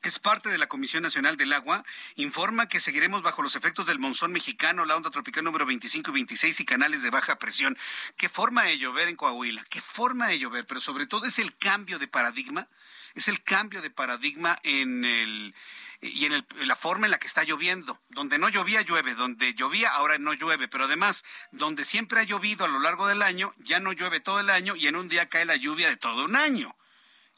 es 0.02 0.18
parte 0.18 0.48
de 0.48 0.58
la 0.58 0.68
Comisión 0.68 1.02
Nacional 1.02 1.36
del 1.36 1.52
Agua, 1.52 1.84
informa 2.16 2.68
que 2.68 2.80
seguiremos 2.80 3.22
bajo 3.22 3.42
los 3.42 3.56
efectos 3.56 3.86
del 3.86 3.98
monzón 3.98 4.32
mexicano, 4.32 4.84
la 4.84 4.96
onda 4.96 5.10
tropical 5.10 5.44
número 5.44 5.66
25 5.66 6.10
y 6.10 6.14
26 6.14 6.60
y 6.60 6.64
canales 6.64 7.02
de 7.02 7.10
baja 7.10 7.38
presión. 7.38 7.76
¿Qué 8.16 8.28
forma 8.28 8.64
de 8.64 8.78
llover 8.78 9.08
en 9.08 9.16
Coahuila? 9.16 9.64
¿Qué 9.68 9.80
forma 9.80 10.28
de 10.28 10.38
llover? 10.38 10.66
Pero 10.66 10.80
sobre 10.80 11.06
todo 11.06 11.26
es 11.26 11.38
el 11.38 11.56
cambio 11.56 11.98
de 11.98 12.06
paradigma, 12.06 12.68
es 13.14 13.28
el 13.28 13.42
cambio 13.42 13.82
de 13.82 13.90
paradigma 13.90 14.58
en 14.62 15.04
el 15.04 15.54
y 16.00 16.26
en, 16.26 16.46
la 16.64 16.76
forma 16.76 17.06
en 17.06 17.10
la 17.10 17.18
que 17.18 17.26
está 17.26 17.42
lloviendo. 17.42 18.00
Donde 18.10 18.38
no 18.38 18.48
llovía, 18.48 18.82
llueve. 18.82 19.14
Donde 19.14 19.54
llovía, 19.54 19.90
ahora 19.90 20.18
no 20.18 20.32
llueve. 20.32 20.68
Pero 20.68 20.84
además, 20.84 21.24
donde 21.50 21.84
siempre 21.84 22.20
ha 22.20 22.22
llovido 22.22 22.64
a 22.64 22.68
lo 22.68 22.78
largo 22.78 23.08
del 23.08 23.22
año, 23.22 23.52
ya 23.58 23.80
no 23.80 23.92
llueve 23.92 24.20
todo 24.20 24.38
el 24.38 24.50
año 24.50 24.76
y 24.76 24.86
en 24.86 24.96
un 24.96 25.08
día 25.08 25.28
cae 25.28 25.44
la 25.44 25.56
lluvia 25.56 25.88
de 25.88 25.96
todo 25.96 26.24
un 26.24 26.36
año. 26.36 26.76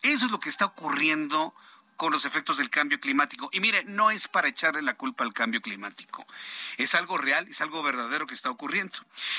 Eso 0.02 0.26
es 0.26 0.32
lo 0.32 0.40
que 0.40 0.48
está 0.48 0.66
ocurriendo 0.66 1.54
con 2.00 2.14
los 2.14 2.24
efectos 2.24 2.56
del 2.56 2.70
cambio 2.70 2.98
climático. 2.98 3.50
Y 3.52 3.60
mire, 3.60 3.84
no 3.84 4.10
es 4.10 4.26
para 4.26 4.48
echarle 4.48 4.80
la 4.80 4.94
culpa 4.94 5.22
al 5.22 5.34
cambio 5.34 5.60
climático. 5.60 6.26
Es 6.78 6.94
algo 6.94 7.18
real, 7.18 7.46
es 7.46 7.60
algo 7.60 7.82
verdadero 7.82 8.26
que 8.26 8.32
está 8.32 8.48
ocurriendo. 8.48 8.96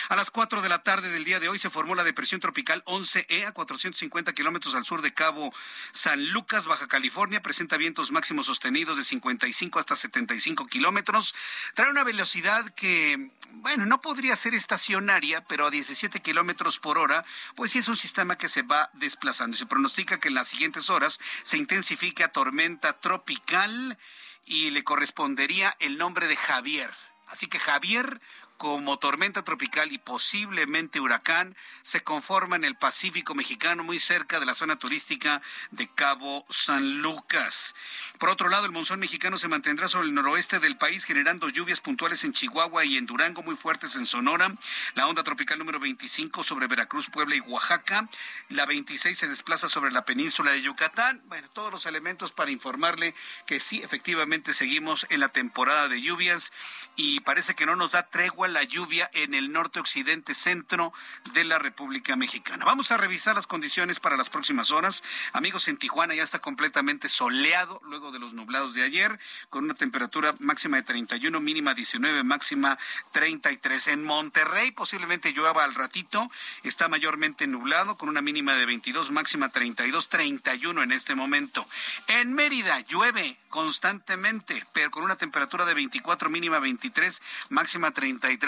A 0.10 0.16
las 0.16 0.30
4 0.30 0.62
de 0.62 0.70
la 0.70 0.84
tarde 0.84 1.10
del 1.10 1.24
día 1.24 1.40
de 1.40 1.50
hoy 1.50 1.58
se 1.58 1.72
formó 1.72 1.96
la 1.96 2.04
depresión 2.04 2.40
tropical 2.40 2.86
11E 2.86 3.48
a 3.48 3.52
450 3.52 4.34
kilómetros 4.34 4.76
al 4.76 4.86
sur 4.86 5.02
de 5.02 5.12
Cabo 5.12 5.52
San 5.92 6.30
Lucas, 6.34 6.68
Baja 6.68 6.88
California. 6.88 7.42
Presenta 7.42 7.78
vientos 7.78 8.12
máximos 8.12 8.46
sostenidos 8.46 8.96
de 8.96 9.06
55 9.06 9.80
hasta 9.80 9.96
75 9.96 10.68
kilómetros. 10.68 11.34
Trae 11.74 11.90
una 11.90 12.04
velocidad 12.04 12.70
que, 12.76 13.32
bueno, 13.54 13.88
no 13.88 14.02
podría 14.02 14.36
ser 14.36 14.54
estacionaria, 14.54 15.44
pero 15.46 15.66
a 15.66 15.72
17 15.72 16.20
kilómetros 16.20 16.78
por 16.78 17.00
hora, 17.00 17.26
pues 17.56 17.72
sí 17.72 17.80
es 17.80 17.88
un 17.88 17.98
sistema 17.98 18.38
que 18.38 18.50
se 18.50 18.62
va 18.62 18.92
desplazando. 18.94 19.58
Se 19.58 19.66
pronostica 19.66 20.20
que 20.20 20.28
en 20.28 20.36
las 20.36 20.50
siguientes 20.50 20.92
horas 20.92 21.20
se 21.42 21.58
intensifique 21.58 22.24
a 22.24 22.28
tormenta 22.28 22.51
tropical 22.94 23.98
y 24.46 24.70
le 24.72 24.84
correspondería 24.84 25.76
el 25.80 25.98
nombre 25.98 26.28
de 26.28 26.36
Javier. 26.36 26.92
Así 27.28 27.48
que 27.48 27.60
Javier 27.60 28.20
como 28.62 29.00
tormenta 29.00 29.42
tropical 29.42 29.92
y 29.92 29.98
posiblemente 29.98 31.00
huracán 31.00 31.58
se 31.82 32.04
conforma 32.04 32.58
en 32.58 32.64
el 32.64 32.76
Pacífico 32.76 33.34
mexicano, 33.34 33.84
muy 33.84 33.98
cerca 33.98 34.40
de 34.40 34.46
la 34.46 34.54
zona 34.54 34.76
turística 34.76 35.42
de 35.72 35.90
Cabo 35.90 36.46
San 36.52 37.02
Lucas. 37.02 37.74
Por 38.20 38.30
otro 38.30 38.50
lado, 38.50 38.68
el 38.68 38.72
monzón 38.72 39.00
mexicano 39.00 39.40
se 39.40 39.48
mantendrá 39.48 39.88
sobre 39.88 40.10
el 40.10 40.14
noroeste 40.14 40.60
del 40.60 40.78
país, 40.78 41.06
generando 41.06 41.50
lluvias 41.50 41.80
puntuales 41.80 42.24
en 42.24 42.34
Chihuahua 42.34 42.86
y 42.86 42.98
en 42.98 43.08
Durango, 43.08 43.42
muy 43.42 43.56
fuertes 43.56 43.96
en 43.96 44.06
Sonora. 44.06 44.54
La 44.94 45.08
onda 45.08 45.24
tropical 45.24 45.58
número 45.58 45.80
25 45.80 46.44
sobre 46.44 46.68
Veracruz, 46.68 47.10
Puebla 47.10 47.36
y 47.36 47.40
Oaxaca. 47.40 48.08
La 48.50 48.68
26 48.68 49.18
se 49.18 49.28
desplaza 49.28 49.70
sobre 49.70 49.92
la 49.92 50.06
península 50.06 50.52
de 50.52 50.62
Yucatán. 50.62 51.20
Bueno, 51.26 51.50
todos 51.50 51.72
los 51.72 51.88
elementos 51.88 52.32
para 52.32 52.52
informarle 52.52 53.16
que 53.48 53.60
sí, 53.60 53.82
efectivamente 53.82 54.54
seguimos 54.54 55.08
en 55.10 55.20
la 55.20 55.30
temporada 55.30 55.88
de 55.88 56.00
lluvias 56.00 56.54
y 56.96 57.22
parece 57.22 57.56
que 57.56 57.66
no 57.66 57.76
nos 57.76 57.94
da 57.94 58.04
tregua 58.04 58.51
la 58.52 58.64
lluvia 58.64 59.10
en 59.14 59.34
el 59.34 59.52
norte 59.52 59.80
occidente 59.80 60.34
centro 60.34 60.94
de 61.34 61.44
la 61.44 61.60
República 61.60 62.16
Mexicana. 62.16 62.66
Vamos 62.66 62.92
a 62.92 62.98
revisar 62.98 63.36
las 63.36 63.48
condiciones 63.48 64.00
para 64.00 64.18
las 64.18 64.30
próximas 64.30 64.72
horas. 64.72 65.04
Amigos, 65.34 65.68
en 65.68 65.78
Tijuana 65.78 66.16
ya 66.16 66.24
está 66.24 66.40
completamente 66.40 67.10
soleado 67.10 67.82
luego 67.84 68.12
de 68.12 68.20
los 68.20 68.34
nublados 68.34 68.74
de 68.74 68.84
ayer, 68.84 69.20
con 69.50 69.64
una 69.64 69.74
temperatura 69.74 70.36
máxima 70.40 70.78
de 70.78 70.84
31, 70.84 71.40
mínima 71.40 71.74
19, 71.74 72.24
máxima 72.24 72.78
33. 73.12 73.88
En 73.88 74.04
Monterrey 74.04 74.72
posiblemente 74.72 75.34
llueva 75.34 75.64
al 75.64 75.76
ratito, 75.76 76.30
está 76.64 76.88
mayormente 76.88 77.48
nublado 77.48 77.98
con 77.98 78.10
una 78.10 78.22
mínima 78.22 78.56
de 78.56 78.66
22, 78.66 79.12
máxima 79.12 79.50
32, 79.50 80.10
31 80.10 80.84
en 80.84 80.92
este 80.92 81.16
momento. 81.16 81.66
En 82.08 82.34
Mérida 82.34 82.80
llueve 82.82 83.38
constantemente, 83.50 84.64
pero 84.74 84.90
con 84.92 85.04
una 85.04 85.16
temperatura 85.16 85.66
de 85.66 85.74
24, 85.74 86.30
mínima 86.30 86.60
23, 86.60 87.22
máxima 87.50 87.92
33. 87.92 88.41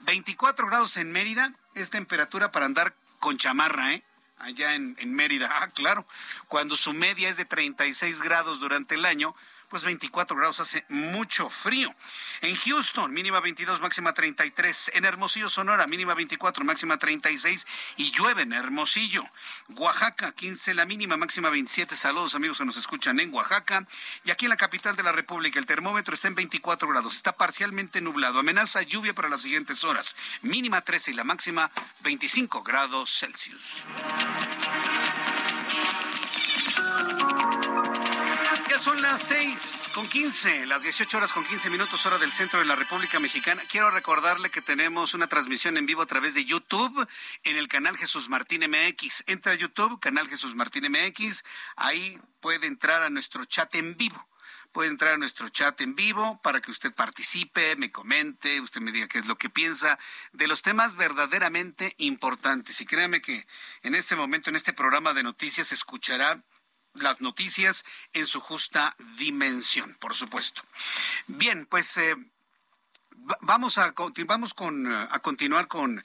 24 0.00 0.66
grados 0.66 0.96
en 0.96 1.12
Mérida 1.12 1.52
es 1.74 1.90
temperatura 1.90 2.50
para 2.50 2.66
andar 2.66 2.94
con 3.20 3.38
chamarra, 3.38 3.94
¿eh? 3.94 4.02
Allá 4.38 4.74
en, 4.74 4.96
en 4.98 5.14
Mérida. 5.14 5.48
Ah, 5.60 5.68
claro. 5.68 6.06
Cuando 6.48 6.76
su 6.76 6.92
media 6.92 7.28
es 7.28 7.36
de 7.36 7.44
36 7.44 8.20
grados 8.20 8.60
durante 8.60 8.96
el 8.96 9.06
año, 9.06 9.34
pues 9.68 9.84
24 9.84 10.36
grados 10.36 10.60
hace 10.60 10.84
mucho 10.88 11.48
frío. 11.50 11.94
En 12.40 12.54
Houston, 12.56 13.12
mínima 13.12 13.40
22, 13.40 13.80
máxima 13.80 14.12
33. 14.12 14.92
En 14.94 15.04
Hermosillo, 15.04 15.48
Sonora, 15.48 15.86
mínima 15.86 16.14
24, 16.14 16.64
máxima 16.64 16.98
36 16.98 17.66
y 17.96 18.10
llueve 18.12 18.42
en 18.42 18.52
Hermosillo. 18.52 19.24
Oaxaca, 19.76 20.32
15 20.32 20.74
la 20.74 20.86
mínima, 20.86 21.16
máxima 21.16 21.50
27. 21.50 21.96
Saludos 21.96 22.34
amigos 22.34 22.58
que 22.58 22.64
nos 22.64 22.76
escuchan 22.76 23.20
en 23.20 23.32
Oaxaca. 23.32 23.86
Y 24.24 24.30
aquí 24.30 24.46
en 24.46 24.50
la 24.50 24.56
capital 24.56 24.96
de 24.96 25.02
la 25.02 25.12
República, 25.12 25.58
el 25.58 25.66
termómetro 25.66 26.14
está 26.14 26.28
en 26.28 26.34
24 26.34 26.88
grados. 26.88 27.14
Está 27.14 27.32
parcialmente 27.32 28.00
nublado. 28.00 28.38
Amenaza 28.38 28.82
lluvia 28.82 29.14
para 29.14 29.28
las 29.28 29.42
siguientes 29.42 29.84
horas. 29.84 30.16
Mínima 30.42 30.80
13 30.80 31.12
y 31.12 31.14
la 31.14 31.24
máxima 31.24 31.70
25 32.02 32.62
grados 32.62 33.18
Celsius 33.18 33.86
son 38.84 39.00
las 39.00 39.22
seis 39.22 39.88
con 39.94 40.06
quince, 40.06 40.66
las 40.66 40.82
18 40.82 41.16
horas 41.16 41.32
con 41.32 41.42
15 41.42 41.70
minutos 41.70 42.04
hora 42.04 42.18
del 42.18 42.32
centro 42.32 42.58
de 42.58 42.66
la 42.66 42.76
República 42.76 43.18
Mexicana. 43.18 43.62
Quiero 43.66 43.90
recordarle 43.90 44.50
que 44.50 44.60
tenemos 44.60 45.14
una 45.14 45.26
transmisión 45.26 45.78
en 45.78 45.86
vivo 45.86 46.02
a 46.02 46.06
través 46.06 46.34
de 46.34 46.44
YouTube 46.44 47.08
en 47.44 47.56
el 47.56 47.66
canal 47.66 47.96
Jesús 47.96 48.28
Martín 48.28 48.60
MX. 48.68 49.24
Entra 49.26 49.52
a 49.52 49.54
YouTube, 49.54 49.98
canal 50.00 50.28
Jesús 50.28 50.54
Martín 50.54 50.84
MX, 50.92 51.44
ahí 51.76 52.20
puede 52.40 52.66
entrar 52.66 53.02
a 53.02 53.08
nuestro 53.08 53.46
chat 53.46 53.74
en 53.74 53.96
vivo 53.96 54.28
puede 54.72 54.90
entrar 54.90 55.14
a 55.14 55.18
nuestro 55.18 55.48
chat 55.50 55.80
en 55.82 55.94
vivo 55.94 56.40
para 56.42 56.60
que 56.60 56.72
usted 56.72 56.92
participe, 56.92 57.76
me 57.76 57.92
comente, 57.92 58.60
usted 58.60 58.80
me 58.80 58.90
diga 58.90 59.06
qué 59.06 59.20
es 59.20 59.26
lo 59.26 59.38
que 59.38 59.48
piensa 59.48 60.00
de 60.32 60.48
los 60.48 60.62
temas 60.62 60.96
verdaderamente 60.96 61.94
importantes. 61.98 62.80
Y 62.80 62.84
créame 62.84 63.22
que 63.22 63.46
en 63.84 63.94
este 63.94 64.16
momento, 64.16 64.50
en 64.50 64.56
este 64.56 64.72
programa 64.72 65.14
de 65.14 65.22
noticias, 65.22 65.70
escuchará 65.70 66.42
las 66.94 67.20
noticias 67.20 67.84
en 68.12 68.26
su 68.26 68.40
justa 68.40 68.96
dimensión, 69.16 69.96
por 70.00 70.14
supuesto. 70.14 70.62
Bien, 71.26 71.66
pues 71.66 71.96
eh, 71.96 72.14
vamos, 73.40 73.78
a, 73.78 73.94
vamos 74.26 74.54
con, 74.54 74.92
a 74.92 75.18
continuar 75.20 75.68
con 75.68 76.02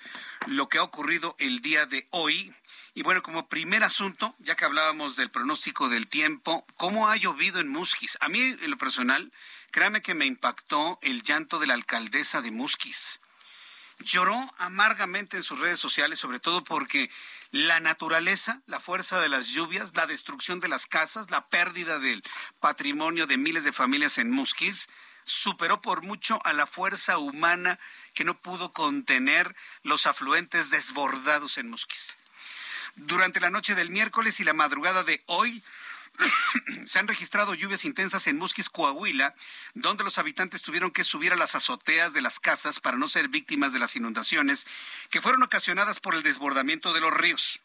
lo 0.48 0.68
que 0.68 0.78
ha 0.78 0.84
ocurrido 0.84 1.36
el 1.40 1.62
día 1.62 1.86
de 1.86 2.08
hoy. 2.12 2.54
Y 2.96 3.04
bueno, 3.04 3.22
como 3.22 3.48
primer 3.48 3.84
asunto, 3.84 4.36
ya 4.40 4.56
que 4.56 4.66
hablábamos 4.66 5.16
del 5.16 5.30
pronóstico 5.30 5.90
del 5.90 6.08
tiempo, 6.08 6.66
¿cómo 6.76 7.08
ha 7.08 7.16
llovido 7.16 7.60
en 7.60 7.70
Musquis? 7.70 8.18
A 8.20 8.30
mí, 8.30 8.40
en 8.40 8.72
lo 8.72 8.78
personal, 8.78 9.32
créame 9.72 10.02
que 10.02 10.16
me 10.16 10.26
impactó 10.26 11.00
el 11.02 11.22
llanto 11.22 11.60
de 11.60 11.68
la 11.68 11.76
alcaldesa 11.76 12.42
de 12.42 12.52
Musquis. 12.52 13.22
Lloró 14.00 14.54
amargamente 14.58 15.38
en 15.38 15.44
sus 15.44 15.60
redes 15.60 15.80
sociales, 15.80 16.20
sobre 16.20 16.40
todo 16.40 16.64
porque 16.64 17.12
la 17.52 17.80
naturaleza, 17.80 18.62
la 18.66 18.80
fuerza 18.80 19.20
de 19.20 19.30
las 19.30 19.48
lluvias, 19.48 19.96
la 19.96 20.08
destrucción 20.08 20.60
de 20.60 20.70
las 20.70 20.88
casas, 20.88 21.30
la 21.32 21.48
pérdida 21.48 22.00
del 22.00 22.24
patrimonio 22.60 23.28
de 23.28 23.38
miles 23.38 23.64
de 23.64 23.74
familias 23.74 24.18
en 24.18 24.32
Musquis, 24.32 24.90
superó 25.24 25.82
por 25.82 26.02
mucho 26.02 26.40
a 26.46 26.54
la 26.54 26.66
fuerza 26.66 27.18
humana 27.18 27.80
que 28.14 28.24
no 28.24 28.42
pudo 28.42 28.72
contener 28.72 29.56
los 29.84 30.08
afluentes 30.08 30.72
desbordados 30.72 31.58
en 31.58 31.70
Musquis. 31.70 32.18
Durante 32.96 33.40
la 33.40 33.50
noche 33.50 33.76
del 33.76 33.90
miércoles 33.90 34.40
y 34.40 34.44
la 34.44 34.54
madrugada 34.54 35.04
de 35.04 35.22
hoy, 35.28 35.64
se 36.86 37.00
han 37.00 37.08
registrado 37.08 37.54
lluvias 37.54 37.86
intensas 37.86 38.28
en 38.28 38.38
Musquis, 38.38 38.70
Coahuila, 38.70 39.36
donde 39.74 40.04
los 40.04 40.18
habitantes 40.18 40.62
tuvieron 40.62 40.92
que 40.92 41.04
subir 41.04 41.34
a 41.34 41.38
las 41.38 41.56
azoteas 41.56 42.14
de 42.14 42.22
las 42.22 42.40
casas 42.40 42.80
para 42.80 42.98
no 42.98 43.08
ser 43.08 43.30
víctimas 43.30 43.74
de 43.74 43.80
las 43.80 43.96
inundaciones 43.96 44.66
que 45.10 45.22
fueron 45.22 45.44
ocasionadas 45.44 46.00
por 46.00 46.16
el 46.16 46.24
desbordamiento 46.24 46.94
de 46.94 47.02
los 47.02 47.14
ríos. 47.14 47.62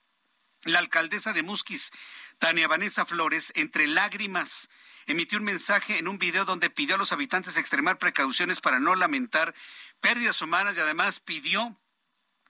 La 0.63 0.79
alcaldesa 0.79 1.33
de 1.33 1.43
Musquis, 1.43 1.93
Tania 2.39 2.69
Vanessa 2.69 3.05
Flores, 3.05 3.53
entre 3.55 3.87
lágrimas, 3.87 4.71
emitió 5.07 5.39
un 5.39 5.45
mensaje 5.45 5.99
en 5.99 6.09
un 6.09 6.19
video 6.19 6.45
donde 6.45 6.71
pidió 6.71 6.95
a 6.95 6.99
los 6.99 7.13
habitantes 7.13 7.57
extremar 7.57 7.99
precauciones 7.99 8.61
para 8.61 8.81
no 8.81 8.95
lamentar 8.95 9.55
pérdidas 10.01 10.41
humanas 10.41 10.77
y 10.77 10.81
además 10.81 11.21
pidió 11.21 11.79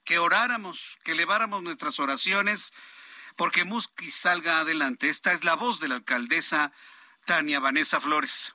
que 0.05 0.19
oráramos, 0.19 0.99
que 1.03 1.13
eleváramos 1.13 1.63
nuestras 1.63 1.99
oraciones 1.99 2.73
porque 3.37 3.65
Musquis 3.65 4.15
salga 4.15 4.61
adelante. 4.61 5.09
Esta 5.09 5.33
es 5.33 5.45
la 5.45 5.55
voz 5.55 5.81
de 5.81 5.89
la 5.89 5.97
alcaldesa 5.97 6.73
Tania 7.25 7.61
Vanessa 7.61 8.01
Flores. 8.01 8.55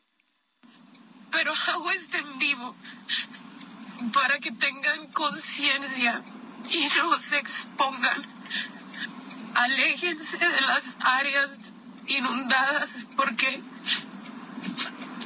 Pero 1.31 1.53
hago 1.53 1.91
este 1.91 2.17
en 2.17 2.39
vivo 2.39 2.75
para 4.13 4.39
que 4.39 4.51
tengan 4.51 5.07
conciencia 5.11 6.23
y 6.71 6.87
no 6.97 7.17
se 7.17 7.37
expongan. 7.37 8.23
Aléjense 9.55 10.37
de 10.37 10.61
las 10.61 10.97
áreas 10.99 11.73
inundadas 12.07 13.07
porque 13.15 13.61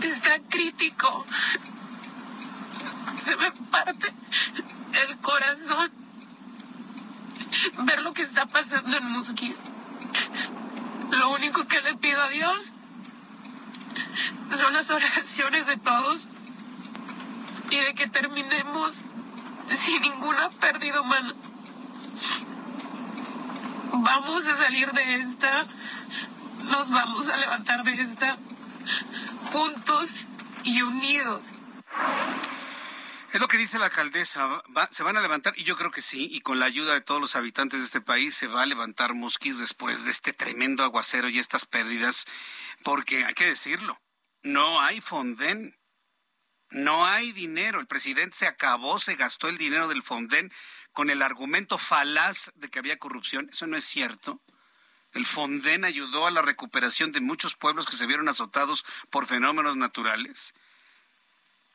está 0.01 0.39
crítico. 0.49 1.25
Se 3.17 3.35
me 3.37 3.51
parte 3.51 4.13
el 4.93 5.17
corazón 5.19 6.02
ver 7.85 8.01
lo 8.01 8.13
que 8.13 8.21
está 8.21 8.45
pasando 8.45 8.97
en 8.97 9.11
Musquis. 9.11 9.63
Lo 11.11 11.31
único 11.31 11.67
que 11.67 11.81
le 11.81 11.95
pido 11.95 12.21
a 12.21 12.29
Dios 12.29 12.73
son 14.57 14.73
las 14.73 14.89
oraciones 14.89 15.67
de 15.67 15.77
todos 15.77 16.29
y 17.69 17.77
de 17.77 17.93
que 17.93 18.07
terminemos 18.07 19.01
sin 19.67 20.01
ninguna 20.01 20.49
pérdida 20.51 21.01
humana. 21.01 21.33
Vamos 23.93 24.47
a 24.47 24.55
salir 24.55 24.91
de 24.91 25.15
esta, 25.15 25.65
nos 26.65 26.89
vamos 26.89 27.29
a 27.29 27.37
levantar 27.37 27.83
de 27.83 27.93
esta 27.93 28.37
juntos 29.51 30.15
y 30.63 30.81
unidos. 30.81 31.53
Es 33.33 33.41
lo 33.41 33.47
que 33.47 33.57
dice 33.57 33.79
la 33.79 33.85
alcaldesa, 33.85 34.61
se 34.91 35.01
van 35.01 35.17
a 35.17 35.21
levantar, 35.21 35.55
y 35.57 35.63
yo 35.63 35.75
creo 35.75 35.89
que 35.89 36.03
sí, 36.03 36.29
y 36.31 36.41
con 36.41 36.59
la 36.59 36.67
ayuda 36.67 36.93
de 36.93 37.01
todos 37.01 37.19
los 37.19 37.35
habitantes 37.35 37.79
de 37.79 37.85
este 37.87 37.99
país 37.99 38.35
se 38.35 38.45
va 38.45 38.61
a 38.61 38.67
levantar 38.67 39.15
Musquis 39.15 39.57
después 39.57 40.05
de 40.05 40.11
este 40.11 40.33
tremendo 40.33 40.83
aguacero 40.83 41.29
y 41.29 41.39
estas 41.39 41.65
pérdidas, 41.65 42.25
porque 42.83 43.25
hay 43.25 43.33
que 43.33 43.47
decirlo, 43.47 43.99
no 44.43 44.79
hay 44.81 45.01
Fonden, 45.01 45.75
no 46.69 47.07
hay 47.07 47.31
dinero, 47.31 47.79
el 47.79 47.87
presidente 47.87 48.37
se 48.37 48.45
acabó, 48.45 48.99
se 48.99 49.15
gastó 49.15 49.49
el 49.49 49.57
dinero 49.57 49.87
del 49.87 50.03
Fonden 50.03 50.53
con 50.91 51.09
el 51.09 51.23
argumento 51.23 51.79
falaz 51.79 52.51
de 52.53 52.69
que 52.69 52.77
había 52.77 52.99
corrupción, 52.99 53.49
eso 53.51 53.65
no 53.65 53.77
es 53.77 53.83
cierto. 53.83 54.43
El 55.11 55.25
Fonden 55.25 55.85
ayudó 55.85 56.27
a 56.27 56.31
la 56.31 56.43
recuperación 56.43 57.11
de 57.11 57.21
muchos 57.21 57.55
pueblos 57.55 57.87
que 57.87 57.97
se 57.97 58.05
vieron 58.05 58.29
azotados 58.29 58.85
por 59.09 59.25
fenómenos 59.25 59.75
naturales 59.75 60.53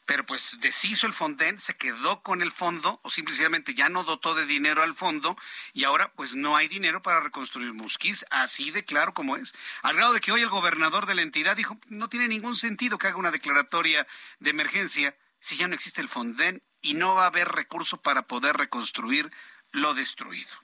pero 0.09 0.25
pues 0.25 0.57
deshizo 0.63 1.07
el 1.07 1.13
Fonden, 1.13 1.59
se 1.59 1.77
quedó 1.77 2.23
con 2.23 2.41
el 2.41 2.51
fondo 2.51 2.99
o 3.03 3.11
simplemente 3.11 3.75
ya 3.75 3.91
no 3.91 4.05
dotó 4.05 4.35
de 4.35 4.47
dinero 4.47 4.83
al 4.83 4.95
fondo 4.95 5.37
y 5.75 5.85
ahora 5.85 6.15
pues 6.15 6.35
no 6.35 6.57
hay 6.57 6.67
dinero 6.67 7.03
para 7.03 7.21
reconstruir 7.21 7.75
Musquis, 7.75 8.25
así 8.31 8.71
de 8.71 8.87
claro 8.87 9.13
como 9.13 9.37
es. 9.37 9.55
Al 9.83 9.97
grado 9.97 10.15
de 10.15 10.23
que 10.23 10.33
hoy 10.33 10.41
el 10.41 10.49
gobernador 10.49 11.05
de 11.05 11.15
la 11.15 11.21
entidad 11.21 11.59
dijo, 11.59 11.79
no 11.91 12.09
tiene 12.09 12.27
ningún 12.27 12.57
sentido 12.57 12.97
que 12.97 13.07
haga 13.07 13.19
una 13.19 13.31
declaratoria 13.31 14.07
de 14.41 14.49
emergencia 14.49 15.15
si 15.41 15.59
ya 15.59 15.69
no 15.69 15.75
existe 15.75 16.01
el 16.01 16.09
Fonden 16.09 16.63
y 16.81 16.95
no 16.95 17.15
va 17.15 17.25
a 17.25 17.27
haber 17.27 17.49
recurso 17.49 18.01
para 18.01 18.23
poder 18.23 18.57
reconstruir 18.57 19.31
lo 19.73 19.93
destruido. 19.93 20.57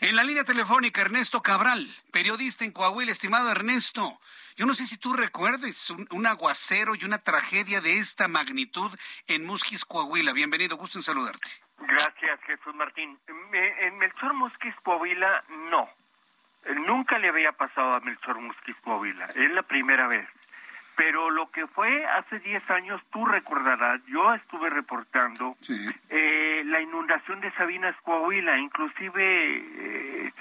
En 0.00 0.16
la 0.16 0.24
línea 0.24 0.44
telefónica, 0.44 1.02
Ernesto 1.02 1.42
Cabral, 1.42 1.94
periodista 2.10 2.64
en 2.64 2.72
Coahuila. 2.72 3.12
Estimado 3.12 3.50
Ernesto, 3.50 4.18
yo 4.56 4.66
no 4.66 4.74
sé 4.74 4.86
si 4.86 4.98
tú 4.98 5.12
recuerdes 5.12 5.90
un, 5.90 6.26
aguacero 6.26 6.94
y 6.94 7.04
una 7.04 7.18
tragedia 7.18 7.80
de 7.80 7.98
esta 7.98 8.28
magnitud 8.28 8.90
en 9.26 9.44
Musquis, 9.44 9.84
Coahuila. 9.84 10.32
Bienvenido, 10.32 10.76
gusto 10.76 10.98
en 10.98 11.02
saludarte. 11.02 11.48
Gracias, 11.78 12.40
Jesús 12.46 12.74
Martín. 12.74 13.18
En 13.80 13.98
Melchor 13.98 14.34
Musquis, 14.34 14.74
Coahuila, 14.82 15.44
no. 15.70 15.88
Nunca 16.86 17.18
le 17.18 17.28
había 17.28 17.52
pasado 17.52 17.94
a 17.94 18.00
Melchor 18.00 18.40
Musquis, 18.40 18.76
Coahuila. 18.82 19.26
Es 19.26 19.50
la 19.50 19.62
primera 19.62 20.06
vez. 20.06 20.28
Pero 20.94 21.30
lo 21.30 21.50
que 21.50 21.66
fue 21.66 22.04
hace 22.04 22.38
10 22.38 22.70
años, 22.70 23.00
tú 23.10 23.24
recordarás, 23.24 24.04
yo 24.06 24.34
estuve 24.34 24.68
reportando 24.68 25.56
eh, 26.10 26.62
la 26.66 26.82
inundación 26.82 27.40
de 27.40 27.50
Sabinas 27.52 27.96
Coahuila, 28.02 28.58
inclusive 28.58 29.56
eh, 29.56 30.32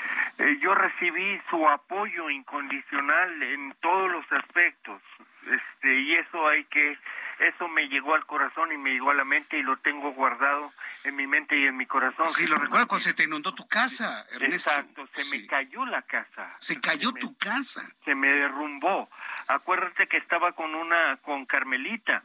eh, 0.42 0.58
yo 0.62 0.74
recibí 0.74 1.40
su 1.50 1.68
apoyo 1.70 2.30
incondicional 2.30 3.44
en 3.44 3.74
todos 3.82 4.12
los 4.12 4.32
aspectos, 4.32 5.02
este, 5.46 6.00
y 6.00 6.16
eso 6.16 6.48
hay 6.48 6.64
que, 6.66 6.98
eso 7.40 7.68
me 7.68 7.88
llegó 7.88 8.16
al 8.16 8.26
corazón 8.26 8.72
y 8.72 8.78
me 8.78 8.92
llegó 8.92 9.12
a 9.12 9.14
la 9.14 9.26
mente 9.26 9.58
y 9.58 9.64
lo 9.64 9.78
tengo 9.78 10.12
guardado 10.14 10.72
en 11.04 11.16
mi 11.16 11.28
mente 11.28 11.58
y 11.58 11.66
en 11.66 11.78
mi 11.78 11.86
corazón. 11.86 12.26
Sí, 12.26 12.48
lo 12.48 12.58
recuerdo 12.58 12.88
cuando 12.88 13.04
se 13.04 13.14
te 13.14 13.24
inundó 13.24 13.54
tu 13.54 13.68
casa, 13.68 14.26
Ernesto. 14.32 14.70
Exacto, 14.72 15.08
se 15.14 15.36
me 15.36 15.46
cayó 15.48 15.86
la 15.86 16.02
casa. 16.04 16.56
Se 16.60 16.80
cayó 16.80 17.12
tu 17.14 17.36
casa. 17.38 17.82
Se 18.06 18.16
me 18.16 18.28
derrumbó. 18.28 19.10
Acuérdate 19.48 20.08
que 20.08 20.18
estaba 20.18 20.54
con 20.54 20.76
una, 20.76 21.18
con 21.18 21.46
Carmelita, 21.46 22.24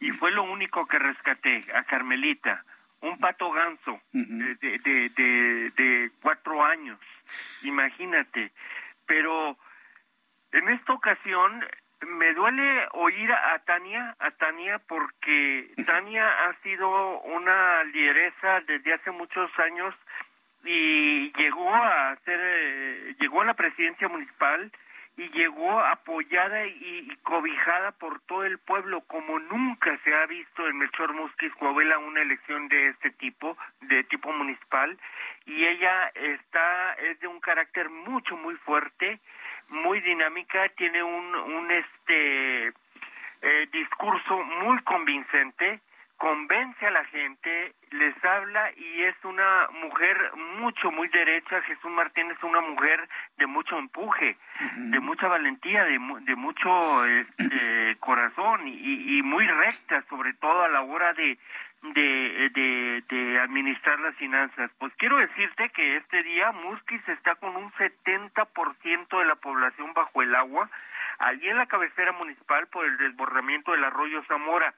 y 0.00 0.10
fue 0.10 0.30
lo 0.30 0.42
único 0.42 0.86
que 0.86 0.98
rescaté, 0.98 1.62
a 1.74 1.84
Carmelita. 1.84 2.64
Un 3.00 3.18
pato 3.18 3.50
ganso 3.50 4.00
de, 4.12 4.54
de, 4.56 5.10
de, 5.10 5.70
de 5.76 6.10
cuatro 6.22 6.64
años, 6.64 6.98
imagínate. 7.62 8.52
Pero 9.06 9.56
en 10.52 10.68
esta 10.68 10.92
ocasión 10.92 11.64
me 12.06 12.32
duele 12.34 12.88
oír 12.92 13.32
a 13.32 13.58
Tania, 13.60 14.14
a 14.18 14.30
Tania, 14.32 14.78
porque 14.86 15.70
Tania 15.86 16.26
ha 16.26 16.54
sido 16.62 17.20
una 17.20 17.84
lideresa 17.84 18.60
desde 18.66 18.94
hace 18.94 19.10
muchos 19.10 19.50
años 19.58 19.94
y 20.64 21.32
llegó 21.32 21.74
a 21.74 22.16
ser, 22.24 22.40
eh, 22.40 23.16
llegó 23.20 23.42
a 23.42 23.46
la 23.46 23.54
presidencia 23.54 24.08
municipal 24.08 24.70
y 25.16 25.28
llegó 25.30 25.80
apoyada 25.80 26.66
y, 26.66 27.16
cobijada 27.22 27.92
por 27.92 28.20
todo 28.22 28.44
el 28.44 28.58
pueblo 28.58 29.00
como 29.02 29.38
nunca 29.38 29.96
se 30.04 30.14
ha 30.14 30.26
visto 30.26 30.66
en 30.68 30.78
Melchor 30.78 31.14
Musquiz 31.14 31.52
Coahuila 31.54 31.98
una 31.98 32.20
elección 32.20 32.68
de 32.68 32.88
este 32.88 33.10
tipo, 33.12 33.56
de 33.82 34.04
tipo 34.04 34.32
municipal. 34.32 34.98
Y 35.46 35.64
ella 35.64 36.08
está 36.14 36.94
es 36.94 37.18
de 37.20 37.26
un 37.28 37.40
carácter 37.40 37.88
mucho 37.88 38.36
muy 38.36 38.56
fuerte, 38.56 39.20
muy 39.68 40.00
dinámica, 40.00 40.68
tiene 40.70 41.02
un 41.02 41.34
un 41.34 41.70
este 41.70 42.68
eh, 43.42 43.68
discurso 43.72 44.42
muy 44.42 44.78
convincente 44.82 45.80
convence 46.16 46.86
a 46.86 46.90
la 46.90 47.04
gente, 47.06 47.74
les 47.90 48.24
habla 48.24 48.70
y 48.76 49.02
es 49.02 49.14
una 49.24 49.68
mujer 49.82 50.16
mucho, 50.58 50.90
muy 50.90 51.08
derecha. 51.08 51.60
Jesús 51.62 51.90
Martín 51.90 52.30
es 52.30 52.42
una 52.42 52.60
mujer 52.60 53.08
de 53.36 53.46
mucho 53.46 53.78
empuje, 53.78 54.36
de 54.76 55.00
mucha 55.00 55.28
valentía, 55.28 55.84
de, 55.84 55.98
de 56.22 56.36
mucho 56.36 57.04
este, 57.04 57.96
corazón 58.00 58.66
y, 58.68 59.18
y, 59.18 59.22
muy 59.22 59.46
recta, 59.46 60.02
sobre 60.08 60.34
todo 60.34 60.62
a 60.62 60.68
la 60.68 60.82
hora 60.82 61.12
de, 61.14 61.38
de, 61.82 62.50
de, 62.54 63.04
de, 63.08 63.40
administrar 63.40 63.98
las 64.00 64.14
finanzas. 64.16 64.70
Pues 64.78 64.92
quiero 64.96 65.18
decirte 65.18 65.70
que 65.70 65.96
este 65.96 66.22
día 66.22 66.52
Musquis 66.52 67.06
está 67.08 67.34
con 67.36 67.56
un 67.56 67.70
70% 67.72 69.18
de 69.18 69.24
la 69.24 69.36
población 69.36 69.92
bajo 69.94 70.22
el 70.22 70.34
agua, 70.34 70.70
allí 71.18 71.48
en 71.48 71.58
la 71.58 71.66
cabecera 71.66 72.12
municipal 72.12 72.66
por 72.68 72.86
el 72.86 72.96
desbordamiento 72.98 73.72
del 73.72 73.84
arroyo 73.84 74.22
Zamora 74.24 74.74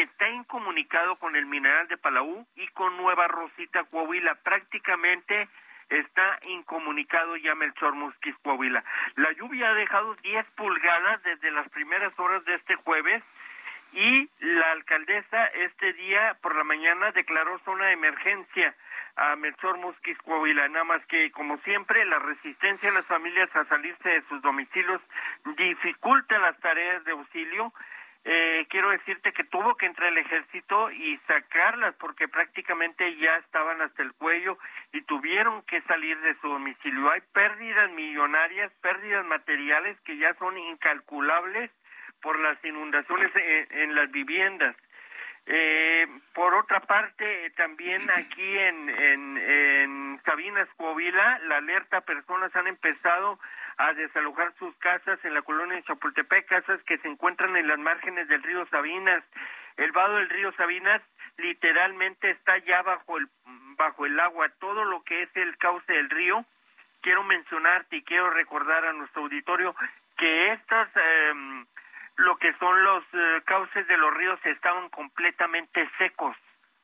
está 0.00 0.28
incomunicado 0.30 1.16
con 1.16 1.36
el 1.36 1.46
mineral 1.46 1.86
de 1.88 1.98
Palau 1.98 2.46
y 2.56 2.66
con 2.68 2.96
Nueva 2.96 3.28
Rosita 3.28 3.84
Coahuila. 3.84 4.36
Prácticamente 4.36 5.48
está 5.90 6.38
incomunicado 6.46 7.36
ya 7.36 7.54
Melchor 7.54 7.94
Musquiz 7.94 8.34
Coahuila. 8.42 8.82
La 9.16 9.32
lluvia 9.32 9.70
ha 9.70 9.74
dejado 9.74 10.14
10 10.14 10.46
pulgadas 10.56 11.22
desde 11.22 11.50
las 11.50 11.68
primeras 11.68 12.18
horas 12.18 12.44
de 12.46 12.54
este 12.54 12.76
jueves 12.76 13.22
y 13.92 14.30
la 14.40 14.72
alcaldesa 14.72 15.46
este 15.46 15.92
día 15.92 16.38
por 16.40 16.56
la 16.56 16.64
mañana 16.64 17.12
declaró 17.12 17.58
zona 17.60 17.86
de 17.86 17.92
emergencia 17.92 18.74
a 19.16 19.36
Melchor 19.36 19.76
Musquiz 19.76 20.16
Coahuila, 20.22 20.68
nada 20.68 20.84
más 20.84 21.04
que 21.04 21.30
como 21.32 21.58
siempre 21.58 22.02
la 22.06 22.18
resistencia 22.18 22.88
de 22.88 22.94
las 22.94 23.04
familias 23.04 23.54
a 23.54 23.66
salirse 23.66 24.08
de 24.08 24.22
sus 24.22 24.40
domicilios 24.40 25.02
dificulta 25.58 26.38
las 26.38 26.58
tareas 26.60 27.04
de 27.04 27.12
auxilio 27.12 27.74
eh, 28.24 28.66
quiero 28.70 28.90
decirte 28.90 29.32
que 29.32 29.42
tuvo 29.44 29.74
que 29.74 29.86
entrar 29.86 30.12
el 30.12 30.18
ejército 30.18 30.90
y 30.92 31.18
sacarlas 31.26 31.94
porque 31.96 32.28
prácticamente 32.28 33.16
ya 33.16 33.36
estaban 33.36 33.80
hasta 33.82 34.02
el 34.02 34.12
cuello 34.12 34.58
y 34.92 35.02
tuvieron 35.02 35.62
que 35.62 35.80
salir 35.82 36.18
de 36.20 36.34
su 36.40 36.48
domicilio. 36.48 37.10
Hay 37.10 37.20
pérdidas 37.32 37.90
millonarias, 37.92 38.72
pérdidas 38.80 39.26
materiales 39.26 39.98
que 40.02 40.16
ya 40.18 40.34
son 40.34 40.56
incalculables 40.56 41.70
por 42.20 42.38
las 42.38 42.64
inundaciones 42.64 43.32
en, 43.34 43.94
las 43.96 44.10
viviendas. 44.12 44.76
Eh, 45.46 46.06
por 46.34 46.54
otra 46.54 46.80
parte, 46.80 47.50
también 47.56 48.00
aquí 48.16 48.58
en, 48.58 48.88
en, 48.88 49.38
en 49.38 50.20
Sabinas 50.24 50.68
Coahuila, 50.76 51.40
la 51.48 51.56
alerta 51.56 52.00
personas 52.02 52.54
han 52.54 52.68
empezado 52.68 53.38
a 53.76 53.92
desalojar 53.94 54.52
sus 54.58 54.74
casas 54.76 55.18
en 55.24 55.34
la 55.34 55.42
colonia 55.42 55.76
de 55.76 55.82
Chapultepec, 55.82 56.46
casas 56.46 56.82
que 56.84 56.98
se 56.98 57.08
encuentran 57.08 57.56
en 57.56 57.66
las 57.66 57.78
márgenes 57.78 58.28
del 58.28 58.42
río 58.42 58.66
Sabinas. 58.66 59.24
El 59.76 59.90
vado 59.92 60.16
del 60.16 60.28
río 60.28 60.52
Sabinas 60.52 61.02
literalmente 61.38 62.30
está 62.30 62.58
ya 62.58 62.82
bajo 62.82 63.18
el 63.18 63.28
bajo 63.76 64.06
el 64.06 64.18
agua, 64.20 64.48
todo 64.60 64.84
lo 64.84 65.02
que 65.02 65.22
es 65.22 65.36
el 65.36 65.56
cauce 65.58 65.92
del 65.92 66.10
río. 66.10 66.44
Quiero 67.00 67.24
mencionarte 67.24 67.96
y 67.96 68.02
quiero 68.02 68.30
recordar 68.30 68.84
a 68.84 68.92
nuestro 68.92 69.22
auditorio 69.22 69.74
que 70.16 70.52
estas 70.52 70.88
em, 70.94 71.66
lo 72.22 72.36
que 72.36 72.52
son 72.54 72.84
los 72.84 73.04
eh, 73.12 73.42
cauces 73.44 73.86
de 73.88 73.96
los 73.96 74.14
ríos 74.14 74.38
estaban 74.44 74.88
completamente 74.90 75.88
secos, 75.98 76.36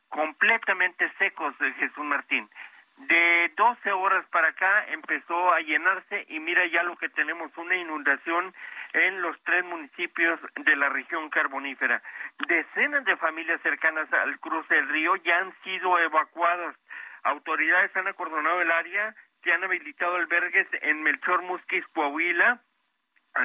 completamente 0.09 1.11
secos, 1.18 1.57
de 1.59 1.72
Jesús 1.74 2.05
Martín. 2.05 2.48
De 2.96 3.53
12 3.57 3.92
horas 3.92 4.27
para 4.33 4.48
acá 4.48 4.87
empezó 4.88 5.53
a 5.53 5.61
llenarse 5.61 6.27
y 6.29 6.40
mira 6.40 6.66
ya 6.66 6.83
lo 6.83 6.96
que 6.96 7.09
tenemos, 7.11 7.57
una 7.57 7.77
inundación 7.77 8.53
en 8.92 9.22
los 9.22 9.40
tres 9.44 9.64
municipios 9.64 10.40
de 10.57 10.74
la 10.74 10.88
región 10.88 11.31
carbonífera. 11.31 12.03
Decenas 12.48 13.05
de 13.05 13.16
familias 13.16 13.61
cercanas 13.62 14.12
al 14.12 14.40
cruce 14.40 14.74
del 14.74 14.88
río 14.88 15.14
ya 15.16 15.38
han 15.38 15.55
sido 15.62 15.96
evacuadas. 16.01 16.74
Autoridades 17.22 17.94
han 17.96 18.09
acordonado 18.09 18.61
el 18.61 18.72
área, 18.72 19.14
se 19.44 19.53
han 19.53 19.62
habilitado 19.62 20.16
albergues 20.16 20.66
en 20.83 21.03
Melchor 21.05 21.42
Musquis, 21.42 21.87
Coahuila, 21.94 22.61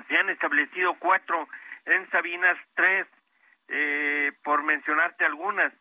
se 0.08 0.18
han 0.18 0.30
establecido 0.30 0.96
cuatro 0.96 1.48
en 1.86 2.10
Sabinas, 2.10 2.58
tres, 2.76 3.08
eh, 3.68 4.32
por 4.44 4.64
mencionarte 4.64 5.26
algunas 5.26 5.74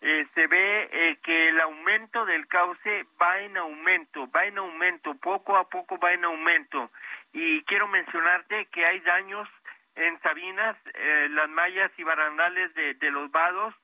eh, 0.00 0.26
se 0.32 0.46
ve 0.46 0.88
eh, 0.92 1.18
que 1.24 1.48
el 1.48 1.60
aumento 1.60 2.24
del 2.24 2.46
cauce 2.46 3.04
va 3.20 3.40
en 3.40 3.56
aumento, 3.56 4.30
va 4.30 4.44
en 4.44 4.58
aumento, 4.58 5.14
poco 5.16 5.56
a 5.56 5.68
poco 5.68 5.98
va 5.98 6.12
en 6.12 6.24
aumento. 6.24 6.90
Y 7.32 7.62
quiero 7.64 7.88
mencionarte 7.88 8.66
que 8.66 8.86
hay 8.86 9.00
daños 9.00 9.48
en 9.96 10.20
Sabinas, 10.20 10.76
eh, 10.94 11.26
las 11.30 11.48
mallas 11.48 11.90
y 11.96 12.04
barandales 12.04 12.72
de 12.74 13.10
los 13.10 13.28
vados, 13.32 13.74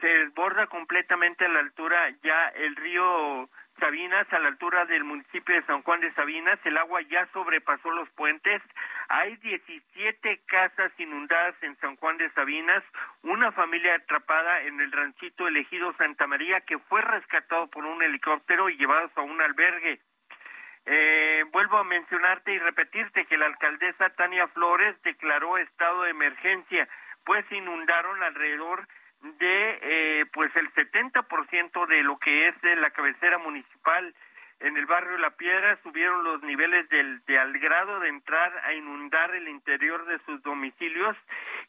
se 0.00 0.06
desborda 0.06 0.68
completamente 0.68 1.44
a 1.44 1.48
la 1.48 1.60
altura 1.60 2.10
ya 2.22 2.48
el 2.48 2.76
río 2.76 3.48
Sabinas, 3.78 4.30
a 4.32 4.38
la 4.38 4.48
altura 4.48 4.84
del 4.86 5.04
municipio 5.04 5.54
de 5.54 5.66
San 5.66 5.82
Juan 5.82 6.00
de 6.00 6.12
Sabinas, 6.14 6.58
el 6.64 6.76
agua 6.76 7.00
ya 7.02 7.26
sobrepasó 7.32 7.90
los 7.90 8.08
puentes. 8.10 8.62
Hay 9.08 9.36
17 9.36 10.40
casas 10.46 10.92
inundadas 10.98 11.54
en 11.62 11.76
San 11.78 11.96
Juan 11.96 12.16
de 12.16 12.30
Sabinas, 12.30 12.82
una 13.22 13.52
familia 13.52 13.94
atrapada 13.94 14.62
en 14.62 14.80
el 14.80 14.90
ranchito 14.92 15.46
elegido 15.46 15.92
Santa 15.94 16.26
María 16.26 16.60
que 16.62 16.78
fue 16.78 17.02
rescatado 17.02 17.66
por 17.68 17.84
un 17.84 18.02
helicóptero 18.02 18.68
y 18.68 18.76
llevado 18.76 19.10
a 19.14 19.22
un 19.22 19.40
albergue. 19.40 20.00
Eh, 20.86 21.44
vuelvo 21.52 21.78
a 21.78 21.84
mencionarte 21.84 22.52
y 22.52 22.58
repetirte 22.58 23.26
que 23.26 23.36
la 23.36 23.46
alcaldesa 23.46 24.10
Tania 24.10 24.46
Flores 24.48 25.00
declaró 25.02 25.58
estado 25.58 26.02
de 26.02 26.10
emergencia, 26.10 26.88
pues 27.24 27.44
inundaron 27.50 28.22
alrededor 28.22 28.86
de 29.22 29.78
eh, 29.82 30.26
pues 30.32 30.54
el 30.56 30.72
70% 30.72 31.86
de 31.86 32.02
lo 32.02 32.18
que 32.18 32.48
es 32.48 32.54
la 32.62 32.90
cabecera 32.90 33.38
municipal 33.38 34.14
en 34.60 34.76
el 34.76 34.86
barrio 34.86 35.18
La 35.18 35.30
Piedra 35.30 35.78
subieron 35.82 36.24
los 36.24 36.42
niveles 36.42 36.88
del, 36.88 37.22
de 37.26 37.38
al 37.38 37.58
grado 37.58 38.00
de 38.00 38.08
entrar 38.08 38.52
a 38.64 38.72
inundar 38.72 39.34
el 39.34 39.48
interior 39.48 40.04
de 40.06 40.18
sus 40.24 40.42
domicilios. 40.42 41.16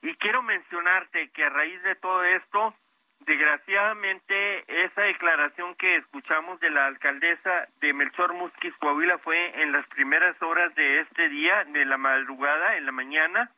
Y 0.02 0.16
quiero 0.16 0.42
mencionarte 0.42 1.30
que 1.32 1.44
a 1.44 1.50
raíz 1.50 1.82
de 1.84 1.96
todo 1.96 2.24
esto 2.24 2.74
desgraciadamente 3.22 4.86
esa 4.86 5.02
declaración 5.02 5.76
que 5.76 5.98
escuchamos 5.98 6.60
de 6.62 6.70
la 6.70 6.86
alcaldesa 6.86 7.68
de 7.82 7.92
Melchor 7.92 8.34
Musquiz 8.34 8.74
Coahuila 8.78 9.18
fue 9.18 9.62
en 9.62 9.74
las 9.74 9.86
primeras 9.88 10.42
horas 10.42 10.74
de 10.76 11.02
este 11.02 11.28
día 11.28 11.66
de 11.66 11.84
la 11.84 11.98
madrugada 11.98 12.78
en 12.78 12.86
la 12.86 12.92
mañana. 12.94 13.52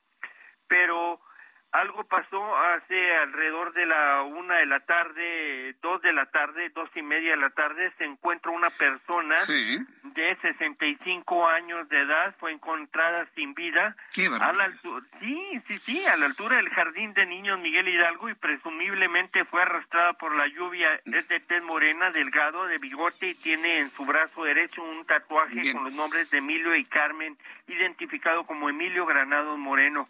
Pero 0.67 1.19
algo 1.71 2.03
pasó 2.05 2.57
hace 2.57 3.15
alrededor 3.17 3.73
de 3.73 3.85
la 3.85 4.23
una 4.23 4.55
de 4.55 4.65
la 4.65 4.79
tarde, 4.79 5.75
dos 5.81 6.01
de 6.01 6.13
la 6.13 6.25
tarde, 6.25 6.69
dos 6.69 6.89
y 6.95 7.01
media 7.01 7.31
de 7.31 7.37
la 7.37 7.49
tarde, 7.51 7.91
se 7.97 8.05
encuentra 8.05 8.51
una 8.51 8.69
persona 8.71 9.35
de 9.45 10.37
65 10.41 11.47
años 11.47 11.87
de 11.89 12.01
edad, 12.01 12.35
fue 12.39 12.51
encontrada 12.51 13.27
sin 13.35 13.53
vida. 13.53 13.95
A 14.41 14.53
la 14.53 14.63
altura, 14.65 15.05
sí, 15.19 15.61
sí, 15.67 15.79
sí, 15.85 16.05
a 16.05 16.17
la 16.17 16.25
altura 16.25 16.57
del 16.57 16.69
jardín 16.69 17.13
de 17.13 17.25
niños 17.25 17.59
Miguel 17.59 17.87
Hidalgo 17.87 18.29
y 18.29 18.33
presumiblemente 18.33 19.45
fue 19.45 19.61
arrastrada 19.61 20.13
por 20.13 20.35
la 20.35 20.47
lluvia. 20.47 20.99
Es 21.05 21.27
de 21.27 21.39
tez 21.39 21.63
morena, 21.63 22.09
delgado, 22.11 22.65
de 22.65 22.79
bigote 22.79 23.29
y 23.29 23.35
tiene 23.35 23.79
en 23.79 23.91
su 23.91 24.05
brazo 24.05 24.43
derecho 24.43 24.81
un 24.81 25.05
tatuaje 25.05 25.71
con 25.71 25.83
los 25.83 25.93
nombres 25.93 26.29
de 26.31 26.39
Emilio 26.39 26.75
y 26.75 26.85
Carmen, 26.85 27.37
identificado 27.67 28.45
como 28.45 28.69
Emilio 28.69 29.05
Granado 29.05 29.55
Moreno. 29.55 30.09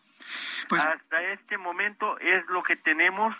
Pues 0.67 0.81
Hasta 0.81 1.21
este 1.33 1.57
momento 1.57 2.17
es 2.19 2.45
lo 2.47 2.63
que 2.63 2.75
tenemos 2.75 3.35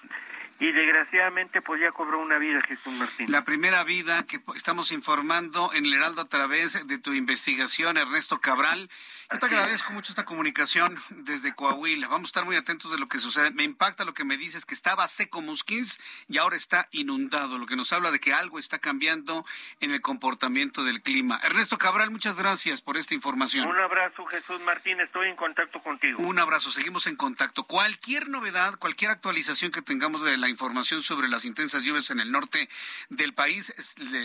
y 0.60 0.72
desgraciadamente 0.72 1.62
pues 1.62 1.82
ya 1.82 1.91
cobró 1.91 2.19
una 2.19 2.38
vida 2.38 2.62
Jesús 2.67 2.93
Martín. 2.93 3.32
La 3.32 3.45
primera 3.45 3.84
vida 3.84 4.26
que 4.26 4.41
estamos 4.56 4.91
informando 4.91 5.72
en 5.74 5.86
el 5.86 5.93
Heraldo 5.93 6.22
a 6.22 6.28
través 6.28 6.86
de 6.86 6.98
tu 6.98 7.13
investigación, 7.13 7.98
Ernesto 7.98 8.39
Cabral. 8.39 8.89
Yo 9.32 9.39
te 9.39 9.45
agradezco 9.45 9.93
mucho 9.93 10.12
esta 10.12 10.26
comunicación 10.26 10.98
desde 11.10 11.54
Coahuila. 11.54 12.08
Vamos 12.08 12.28
a 12.28 12.32
estar 12.32 12.45
muy 12.45 12.56
atentos 12.56 12.91
de 12.91 12.98
lo 12.98 13.08
que 13.08 13.19
sucede. 13.19 13.52
Me 13.52 13.63
impacta 13.63 14.04
lo 14.04 14.13
que 14.13 14.26
me 14.26 14.38
dices 14.38 14.65
que 14.65 14.74
estaba 14.74 15.08
seco 15.08 15.41
Muskins 15.41 16.00
y 16.28 16.39
ahora 16.39 16.58
está 16.58 16.89
inundado, 16.91 17.58
lo 17.58 17.65
que 17.65 17.76
nos 17.76 17.93
habla 17.93 18.12
de 18.12 18.19
que 18.19 18.34
algo 18.34 18.60
está 18.60 18.80
cambiando 18.80 19.45
en 19.80 19.91
el 19.91 20.02
comportamiento 20.02 20.84
del 20.84 21.02
clima. 21.02 21.39
Ernesto 21.43 21.78
Cabral, 21.78 22.12
muchas 22.12 22.38
gracias 22.38 22.82
por 22.82 22.98
esta 22.98 23.13
información. 23.13 23.67
Un 23.67 23.80
abrazo 23.80 24.26
Jesús 24.26 24.62
Martín, 24.62 25.00
estoy 25.00 25.30
en 25.30 25.36
contacto 25.36 25.82
contigo. 25.82 26.22
Un 26.22 26.39
abrazo, 26.39 26.72
seguimos 26.72 27.08
en 27.08 27.15
contacto. 27.15 27.63
Cualquier 27.63 28.28
novedad, 28.30 28.78
cualquier 28.78 29.12
actualización 29.12 29.72
que 29.72 29.82
tengamos 29.82 30.24
de 30.24 30.38
la 30.38 30.48
información 30.49 31.03
sobre 31.03 31.27
las 31.27 31.45
intensas 31.45 31.83
lluvias 31.83 32.09
en 32.09 32.19
el 32.19 32.31
norte 32.31 32.69
del 33.09 33.33
país, 33.33 33.73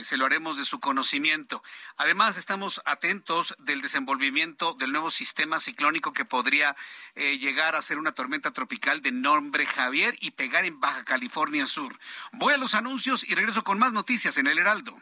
se 0.02 0.16
lo 0.16 0.26
haremos 0.26 0.56
de 0.56 0.64
su 0.64 0.80
conocimiento. 0.80 1.62
Además, 1.96 2.36
estamos 2.36 2.80
atentos 2.84 3.54
del 3.58 3.82
desenvolvimiento 3.82 4.74
del 4.74 4.92
nuevo 4.92 5.10
sistema 5.10 5.60
ciclónico 5.60 6.12
que 6.12 6.24
podría 6.24 6.76
eh, 7.14 7.38
llegar 7.38 7.76
a 7.76 7.82
ser 7.82 7.98
una 7.98 8.12
tormenta 8.12 8.52
tropical 8.52 9.02
de 9.02 9.12
nombre 9.12 9.66
Javier 9.66 10.14
y 10.20 10.32
pegar 10.32 10.64
en 10.64 10.80
Baja 10.80 11.04
California 11.04 11.66
Sur. 11.66 11.98
Voy 12.32 12.54
a 12.54 12.58
los 12.58 12.74
anuncios 12.74 13.24
y 13.24 13.34
regreso 13.34 13.64
con 13.64 13.78
más 13.78 13.92
noticias 13.92 14.36
en 14.38 14.46
el 14.46 14.58
Heraldo. 14.58 14.98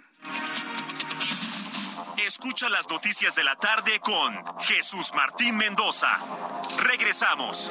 Escucha 2.19 2.69
las 2.69 2.89
noticias 2.89 3.35
de 3.35 3.45
la 3.45 3.57
tarde 3.57 3.99
con 4.01 4.43
Jesús 4.61 5.13
Martín 5.15 5.57
Mendoza. 5.57 6.19
Regresamos. 6.79 7.71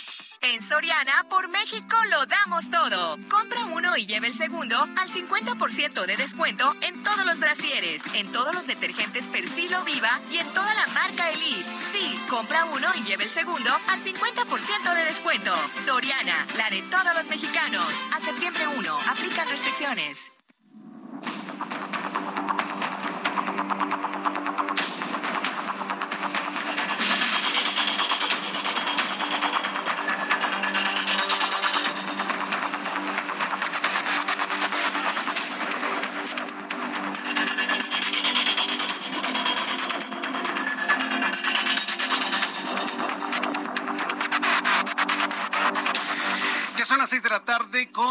En 0.43 0.59
Soriana, 0.59 1.23
por 1.29 1.51
México 1.51 1.95
lo 2.09 2.25
damos 2.25 2.71
todo. 2.71 3.15
Compra 3.29 3.65
uno 3.65 3.95
y 3.95 4.07
lleve 4.07 4.25
el 4.25 4.33
segundo 4.33 4.75
al 4.75 5.07
50% 5.07 6.05
de 6.07 6.17
descuento 6.17 6.75
en 6.81 7.03
todos 7.03 7.23
los 7.27 7.39
brasieres, 7.39 8.03
en 8.15 8.31
todos 8.31 8.51
los 8.55 8.65
detergentes 8.65 9.27
Persilo 9.27 9.83
Viva 9.83 10.19
y 10.31 10.37
en 10.37 10.47
toda 10.47 10.73
la 10.73 10.87
marca 10.93 11.29
Elite. 11.29 11.69
Sí, 11.91 12.19
compra 12.27 12.65
uno 12.65 12.87
y 12.95 13.03
lleve 13.03 13.25
el 13.25 13.29
segundo 13.29 13.69
al 13.87 13.99
50% 13.99 14.95
de 14.95 15.05
descuento. 15.05 15.53
Soriana, 15.85 16.47
la 16.57 16.71
de 16.71 16.81
todos 16.89 17.15
los 17.15 17.29
mexicanos. 17.29 18.09
A 18.11 18.19
septiembre 18.19 18.65
1, 18.65 18.97
aplican 19.11 19.47
restricciones. 19.47 20.31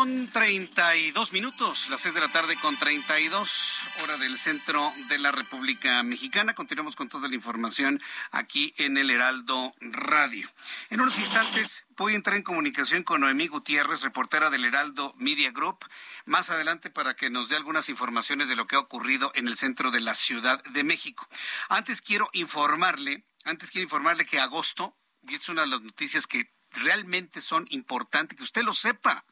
Con 0.00 0.28
32 0.28 1.34
minutos, 1.34 1.90
las 1.90 2.00
6 2.00 2.14
de 2.14 2.20
la 2.20 2.32
tarde 2.32 2.56
con 2.56 2.74
32, 2.74 3.82
hora 4.02 4.16
del 4.16 4.38
centro 4.38 4.94
de 5.10 5.18
la 5.18 5.30
República 5.30 6.02
Mexicana. 6.02 6.54
Continuamos 6.54 6.96
con 6.96 7.10
toda 7.10 7.28
la 7.28 7.34
información 7.34 8.00
aquí 8.30 8.72
en 8.78 8.96
el 8.96 9.10
Heraldo 9.10 9.74
Radio. 9.78 10.50
En 10.88 11.02
unos 11.02 11.18
instantes 11.18 11.84
voy 11.98 12.14
a 12.14 12.16
entrar 12.16 12.38
en 12.38 12.42
comunicación 12.42 13.02
con 13.02 13.20
Noemí 13.20 13.48
Gutiérrez, 13.48 14.00
reportera 14.00 14.48
del 14.48 14.64
Heraldo 14.64 15.12
Media 15.18 15.50
Group, 15.50 15.84
más 16.24 16.48
adelante 16.48 16.88
para 16.88 17.14
que 17.14 17.28
nos 17.28 17.50
dé 17.50 17.56
algunas 17.56 17.90
informaciones 17.90 18.48
de 18.48 18.56
lo 18.56 18.66
que 18.66 18.76
ha 18.76 18.80
ocurrido 18.80 19.32
en 19.34 19.48
el 19.48 19.58
centro 19.58 19.90
de 19.90 20.00
la 20.00 20.14
Ciudad 20.14 20.62
de 20.64 20.82
México. 20.82 21.28
Antes 21.68 22.00
quiero 22.00 22.30
informarle, 22.32 23.26
antes 23.44 23.70
quiero 23.70 23.84
informarle 23.84 24.24
que 24.24 24.40
agosto, 24.40 24.96
y 25.28 25.34
es 25.34 25.46
una 25.50 25.60
de 25.60 25.68
las 25.68 25.82
noticias 25.82 26.26
que 26.26 26.50
realmente 26.70 27.42
son 27.42 27.66
importantes, 27.68 28.38
que 28.38 28.44
usted 28.44 28.62
lo 28.62 28.72
sepa. 28.72 29.26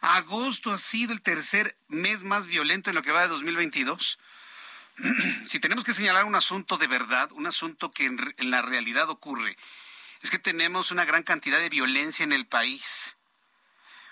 Agosto 0.00 0.72
ha 0.72 0.78
sido 0.78 1.12
el 1.12 1.22
tercer 1.22 1.76
mes 1.88 2.22
más 2.22 2.46
violento 2.46 2.90
en 2.90 2.96
lo 2.96 3.02
que 3.02 3.12
va 3.12 3.22
de 3.22 3.28
2022. 3.28 4.18
si 5.46 5.60
tenemos 5.60 5.84
que 5.84 5.94
señalar 5.94 6.24
un 6.24 6.34
asunto 6.34 6.78
de 6.78 6.86
verdad, 6.86 7.30
un 7.32 7.46
asunto 7.46 7.90
que 7.90 8.06
en, 8.06 8.50
la 8.50 8.62
realidad 8.62 9.10
ocurre, 9.10 9.56
es 10.22 10.30
que 10.30 10.38
tenemos 10.38 10.90
una 10.90 11.04
gran 11.04 11.22
cantidad 11.22 11.58
de 11.58 11.68
violencia 11.68 12.24
en 12.24 12.32
el 12.32 12.46
país. 12.46 13.16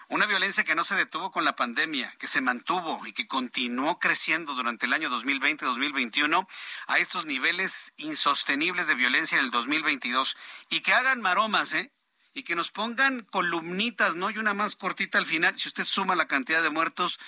Una 0.08 0.26
violencia 0.26 0.64
que 0.64 0.74
no 0.74 0.84
se 0.84 0.94
detuvo 0.94 1.32
con 1.32 1.46
la 1.46 1.56
pandemia, 1.56 2.12
que 2.18 2.26
se 2.26 2.42
mantuvo 2.42 3.06
y 3.06 3.14
que 3.14 3.26
continuó 3.26 3.98
creciendo 3.98 4.52
durante 4.52 4.84
el 4.84 4.92
año 4.92 5.08
2020-2021 5.08 6.46
a 6.86 6.98
estos 6.98 7.24
niveles 7.24 7.94
insostenibles 7.96 8.86
de 8.86 8.96
violencia 8.96 9.38
en 9.38 9.46
el 9.46 9.50
2022. 9.50 10.36
Y 10.68 10.80
que 10.80 10.92
hagan 10.92 11.22
maromas, 11.22 11.72
¿eh? 11.72 11.90
Y 12.34 12.42
que 12.42 12.56
nos 12.56 12.70
pongan 12.70 13.22
columnitas, 13.22 14.16
¿no? 14.16 14.30
Y 14.30 14.38
una 14.38 14.54
más 14.54 14.76
cortita 14.76 15.18
al 15.18 15.26
final. 15.26 15.58
Si 15.58 15.68
usted 15.68 15.84
suma 15.84 16.16
la 16.16 16.26
cantidad 16.26 16.62
de 16.62 16.70
muertos, 16.70 17.18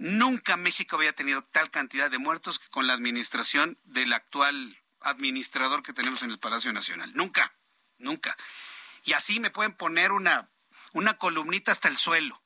Nunca 0.00 0.56
México 0.56 0.96
había 0.96 1.12
tenido 1.12 1.44
tal 1.44 1.70
cantidad 1.70 2.10
de 2.10 2.16
muertos 2.16 2.58
con 2.58 2.86
la 2.86 2.94
administración 2.94 3.78
del 3.84 4.14
actual 4.14 4.80
administrador 5.02 5.82
que 5.82 5.92
tenemos 5.92 6.22
en 6.22 6.30
el 6.30 6.38
Palacio 6.38 6.72
Nacional. 6.72 7.12
Nunca, 7.12 7.52
nunca. 7.98 8.34
Y 9.04 9.12
así 9.12 9.40
me 9.40 9.50
pueden 9.50 9.74
poner 9.74 10.12
una, 10.12 10.48
una 10.94 11.18
columnita 11.18 11.70
hasta 11.70 11.88
el 11.88 11.98
suelo. 11.98 12.42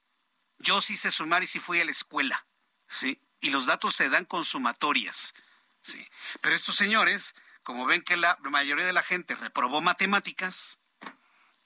Yo 0.58 0.80
sí 0.80 0.96
sé 0.96 1.12
sumar 1.12 1.44
y 1.44 1.46
sí 1.46 1.60
fui 1.60 1.80
a 1.80 1.84
la 1.84 1.92
escuela, 1.92 2.44
¿sí? 2.88 3.22
Y 3.40 3.50
los 3.50 3.66
datos 3.66 3.94
se 3.94 4.08
dan 4.08 4.24
con 4.24 4.44
sumatorias, 4.44 5.32
¿sí? 5.80 6.04
Pero 6.40 6.56
estos 6.56 6.74
señores, 6.74 7.36
como 7.62 7.86
ven 7.86 8.02
que 8.02 8.16
la 8.16 8.36
mayoría 8.40 8.84
de 8.84 8.92
la 8.92 9.04
gente 9.04 9.36
reprobó 9.36 9.80
matemáticas, 9.80 10.80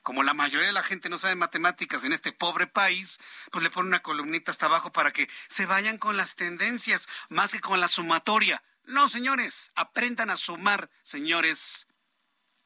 como 0.08 0.22
la 0.22 0.32
mayoría 0.32 0.68
de 0.68 0.72
la 0.72 0.82
gente 0.82 1.10
no 1.10 1.18
sabe 1.18 1.34
matemáticas 1.34 2.02
en 2.02 2.14
este 2.14 2.32
pobre 2.32 2.66
país, 2.66 3.20
pues 3.52 3.62
le 3.62 3.68
ponen 3.68 3.88
una 3.88 4.00
columnita 4.00 4.50
hasta 4.50 4.64
abajo 4.64 4.90
para 4.90 5.12
que 5.12 5.28
se 5.48 5.66
vayan 5.66 5.98
con 5.98 6.16
las 6.16 6.34
tendencias 6.34 7.06
más 7.28 7.52
que 7.52 7.60
con 7.60 7.78
la 7.78 7.88
sumatoria. 7.88 8.62
No, 8.84 9.06
señores, 9.08 9.70
aprendan 9.74 10.30
a 10.30 10.38
sumar, 10.38 10.88
señores. 11.02 11.88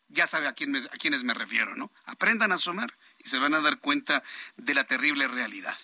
Ya 0.07 0.29
sabe 0.29 0.47
a, 0.47 0.53
quién 0.53 0.77
a 0.77 0.97
quiénes 1.01 1.25
me 1.25 1.35
refiero, 1.35 1.75
¿no? 1.75 1.93
Aprendan 2.05 2.53
a 2.53 2.59
sumar 2.59 2.97
y 3.19 3.29
se 3.29 3.41
van 3.41 3.55
a 3.55 3.61
dar 3.61 3.81
cuenta 3.81 4.23
de 4.55 4.75
la 4.75 4.87
terrible 4.87 5.27
realidad. 5.27 5.77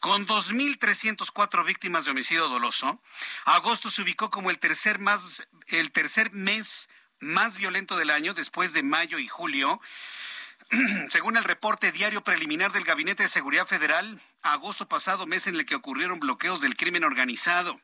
Con 0.00 0.26
2.304 0.26 1.64
víctimas 1.64 2.04
de 2.04 2.10
homicidio 2.10 2.48
doloso, 2.48 3.00
agosto 3.44 3.90
se 3.90 4.02
ubicó 4.02 4.28
como 4.28 4.50
el 4.50 4.58
tercer, 4.58 4.98
más, 4.98 5.46
el 5.68 5.92
tercer 5.92 6.32
mes 6.32 6.88
más 7.20 7.56
violento 7.56 7.96
del 7.96 8.10
año 8.10 8.34
después 8.34 8.72
de 8.72 8.82
mayo 8.82 9.20
y 9.20 9.28
julio. 9.28 9.80
Según 11.08 11.36
el 11.36 11.44
reporte 11.44 11.92
diario 11.92 12.22
preliminar 12.22 12.72
del 12.72 12.84
Gabinete 12.84 13.24
de 13.24 13.28
Seguridad 13.28 13.66
Federal, 13.66 14.20
agosto 14.42 14.88
pasado, 14.88 15.26
mes 15.26 15.46
en 15.46 15.56
el 15.56 15.66
que 15.66 15.74
ocurrieron 15.74 16.20
bloqueos 16.20 16.60
del 16.60 16.76
crimen 16.76 17.04
organizado 17.04 17.80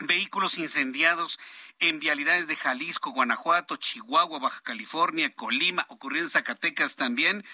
vehículos 0.00 0.58
incendiados 0.58 1.38
en 1.78 1.98
vialidades 1.98 2.48
de 2.48 2.56
Jalisco, 2.56 3.10
Guanajuato, 3.10 3.76
Chihuahua, 3.76 4.38
Baja 4.38 4.60
California, 4.62 5.32
Colima, 5.34 5.86
ocurrió 5.88 6.22
en 6.22 6.30
Zacatecas 6.30 6.96
también. 6.96 7.44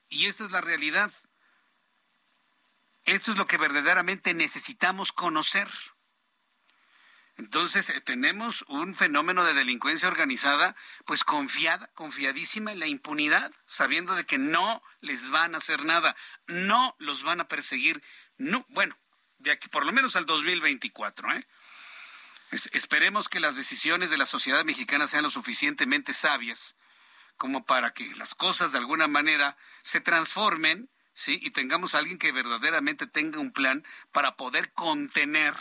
Y 0.09 0.27
esta 0.27 0.45
es 0.45 0.53
la 0.53 0.61
realidad. 0.61 1.11
Esto 3.05 3.33
es 3.33 3.37
lo 3.37 3.47
que 3.47 3.57
verdaderamente 3.57 4.33
necesitamos 4.33 5.11
conocer. 5.11 5.69
Entonces 7.37 7.91
eh, 7.91 8.01
tenemos 8.01 8.65
un 8.69 8.95
fenómeno 8.95 9.45
de 9.45 9.55
delincuencia 9.55 10.09
organizada, 10.09 10.75
pues 11.05 11.23
confiada, 11.23 11.89
confiadísima 11.95 12.73
en 12.73 12.81
la 12.81 12.87
impunidad, 12.87 13.53
sabiendo 13.67 14.15
de 14.15 14.25
que 14.25 14.39
no 14.39 14.83
les 15.01 15.31
van 15.31 15.55
a 15.55 15.59
hacer 15.59 15.85
nada, 15.85 16.17
no 16.47 16.97
los 16.99 17.23
van 17.23 17.41
a 17.41 17.49
perseguir, 17.49 18.03
no, 18.39 18.65
bueno, 18.71 18.99
de 19.39 19.51
aquí 19.51 19.69
por 19.69 19.85
lo 19.85 19.93
menos 19.93 20.17
al 20.17 20.25
2024, 20.25 21.33
¿eh? 21.35 21.47
esperemos 22.73 23.29
que 23.29 23.41
las 23.41 23.57
decisiones 23.57 24.09
de 24.09 24.17
la 24.17 24.27
sociedad 24.27 24.65
mexicana 24.65 25.07
sean 25.07 25.25
lo 25.25 25.31
suficientemente 25.31 26.15
sabias 26.15 26.77
como 27.37 27.65
para 27.65 27.93
que 27.93 28.15
las 28.17 28.35
cosas 28.35 28.73
de 28.73 28.79
alguna 28.79 29.09
manera 29.09 29.57
se 29.83 30.01
transformen, 30.01 30.89
¿sí? 31.13 31.39
Y 31.43 31.51
tengamos 31.51 31.95
a 31.95 31.99
alguien 31.99 32.19
que 32.19 32.33
verdaderamente 32.33 33.07
tenga 33.07 33.41
un 33.41 33.53
plan 33.53 33.85
para 34.13 34.37
poder 34.37 34.73
contener 34.73 35.55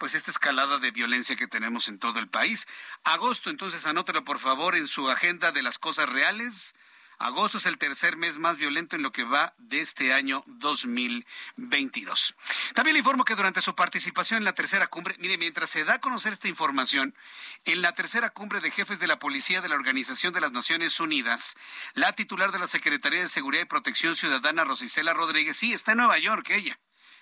pues 0.00 0.14
esta 0.14 0.30
escalada 0.30 0.78
de 0.78 0.90
violencia 0.90 1.36
que 1.36 1.46
tenemos 1.46 1.86
en 1.88 1.98
todo 1.98 2.18
el 2.18 2.26
país. 2.26 2.66
Agosto, 3.04 3.50
entonces 3.50 3.86
anótelo 3.86 4.24
por 4.24 4.38
favor 4.38 4.74
en 4.74 4.88
su 4.88 5.10
agenda 5.10 5.52
de 5.52 5.62
las 5.62 5.78
cosas 5.78 6.08
reales. 6.08 6.74
Agosto 7.18 7.58
es 7.58 7.66
el 7.66 7.76
tercer 7.76 8.16
mes 8.16 8.38
más 8.38 8.56
violento 8.56 8.96
en 8.96 9.02
lo 9.02 9.12
que 9.12 9.24
va 9.24 9.52
de 9.58 9.80
este 9.80 10.14
año 10.14 10.42
2022. 10.46 12.34
También 12.72 12.94
le 12.94 13.00
informo 13.00 13.26
que 13.26 13.34
durante 13.34 13.60
su 13.60 13.74
participación 13.74 14.38
en 14.38 14.44
la 14.44 14.54
tercera 14.54 14.86
cumbre, 14.86 15.16
mire, 15.18 15.36
mientras 15.36 15.68
se 15.68 15.84
da 15.84 15.94
a 15.94 16.00
conocer 16.00 16.32
esta 16.32 16.48
información, 16.48 17.14
en 17.66 17.82
la 17.82 17.92
tercera 17.92 18.30
cumbre 18.30 18.60
de 18.60 18.70
jefes 18.70 19.00
de 19.00 19.06
la 19.06 19.18
policía 19.18 19.60
de 19.60 19.68
la 19.68 19.74
Organización 19.74 20.32
de 20.32 20.40
las 20.40 20.52
Naciones 20.52 20.98
Unidas, 20.98 21.58
la 21.92 22.14
titular 22.14 22.52
de 22.52 22.58
la 22.58 22.68
Secretaría 22.68 23.20
de 23.20 23.28
Seguridad 23.28 23.64
y 23.64 23.66
Protección 23.66 24.16
Ciudadana, 24.16 24.64
Rosicela 24.64 25.12
Rodríguez, 25.12 25.58
sí, 25.58 25.74
está 25.74 25.92
en 25.92 25.98
Nueva 25.98 26.18
York 26.18 26.48
ella 26.48 26.80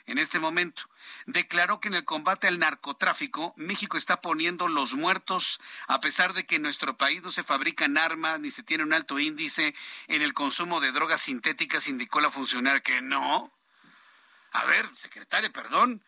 en 0.09 0.18
este 0.18 0.38
momento. 0.38 0.83
Declaró 1.27 1.81
que 1.81 1.88
en 1.88 1.94
el 1.94 2.05
combate 2.05 2.49
al 2.49 2.59
narcotráfico, 2.59 3.55
México 3.57 3.97
está 3.97 4.21
poniendo 4.21 4.68
los 4.68 4.94
muertos, 4.94 5.61
a 5.87 6.01
pesar 6.01 6.33
de 6.33 6.44
que 6.44 6.57
en 6.57 6.62
nuestro 6.62 6.97
país 6.97 7.23
no 7.23 7.31
se 7.31 7.44
fabrican 7.44 7.99
armas 7.99 8.40
ni 8.40 8.51
se 8.51 8.62
tiene 8.62 8.85
un 8.85 8.92
alto 8.92 9.18
índice 9.18 9.75
en 10.09 10.23
el 10.23 10.33
consumo 10.33 10.81
de 10.81 10.92
drogas 10.92 11.23
sintéticas, 11.23 11.88
indicó 11.88 12.21
la 12.21 12.31
funcionaria 12.31 12.81
que 12.81 13.01
no. 13.03 13.53
A 14.53 14.64
ver, 14.64 14.88
secretaria, 14.97 15.51
perdón, 15.51 16.03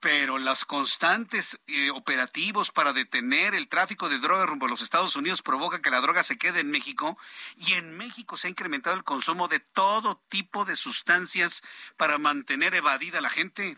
pero 0.00 0.38
los 0.38 0.64
constantes 0.64 1.60
eh, 1.66 1.90
operativos 1.90 2.70
para 2.70 2.92
detener 2.92 3.54
el 3.54 3.68
tráfico 3.68 4.08
de 4.08 4.18
drogas 4.18 4.46
rumbo 4.46 4.66
a 4.66 4.68
los 4.68 4.82
Estados 4.82 5.16
Unidos 5.16 5.42
provoca 5.42 5.82
que 5.82 5.90
la 5.90 6.00
droga 6.00 6.22
se 6.22 6.38
quede 6.38 6.60
en 6.60 6.70
México 6.70 7.18
y 7.56 7.72
en 7.72 7.96
México 7.96 8.36
se 8.36 8.46
ha 8.46 8.50
incrementado 8.50 8.96
el 8.96 9.04
consumo 9.04 9.48
de 9.48 9.60
todo 9.60 10.22
tipo 10.28 10.64
de 10.64 10.76
sustancias 10.76 11.62
para 11.96 12.18
mantener 12.18 12.74
evadida 12.74 13.18
a 13.18 13.22
la 13.22 13.30
gente. 13.30 13.76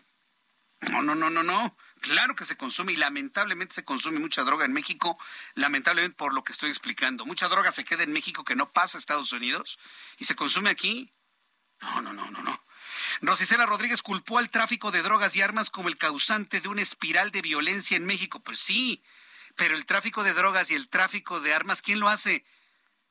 No, 0.82 1.02
no, 1.02 1.14
no, 1.14 1.30
no, 1.30 1.42
no. 1.42 1.76
Claro 2.00 2.34
que 2.34 2.44
se 2.44 2.56
consume 2.56 2.92
y 2.92 2.96
lamentablemente 2.96 3.74
se 3.74 3.84
consume 3.84 4.18
mucha 4.18 4.44
droga 4.44 4.64
en 4.64 4.72
México, 4.72 5.18
lamentablemente 5.54 6.16
por 6.16 6.32
lo 6.32 6.42
que 6.42 6.52
estoy 6.52 6.70
explicando. 6.70 7.26
Mucha 7.26 7.48
droga 7.48 7.70
se 7.70 7.84
queda 7.84 8.02
en 8.02 8.12
México 8.12 8.44
que 8.44 8.56
no 8.56 8.70
pasa 8.70 8.96
a 8.96 9.00
Estados 9.00 9.32
Unidos 9.32 9.78
y 10.18 10.24
se 10.24 10.34
consume 10.34 10.70
aquí. 10.70 11.12
No, 11.80 12.00
no, 12.02 12.12
no, 12.12 12.30
no, 12.30 12.42
no. 12.42 12.62
Rosicela 13.20 13.66
Rodríguez 13.66 14.02
culpó 14.02 14.38
al 14.38 14.50
tráfico 14.50 14.90
de 14.90 15.02
drogas 15.02 15.36
y 15.36 15.42
armas 15.42 15.70
como 15.70 15.88
el 15.88 15.96
causante 15.96 16.60
de 16.60 16.68
una 16.68 16.82
espiral 16.82 17.30
de 17.30 17.42
violencia 17.42 17.96
en 17.96 18.04
México. 18.04 18.40
Pues 18.40 18.60
sí, 18.60 19.02
pero 19.56 19.76
el 19.76 19.86
tráfico 19.86 20.22
de 20.22 20.32
drogas 20.32 20.70
y 20.70 20.74
el 20.74 20.88
tráfico 20.88 21.40
de 21.40 21.54
armas, 21.54 21.82
¿quién 21.82 22.00
lo 22.00 22.08
hace? 22.08 22.44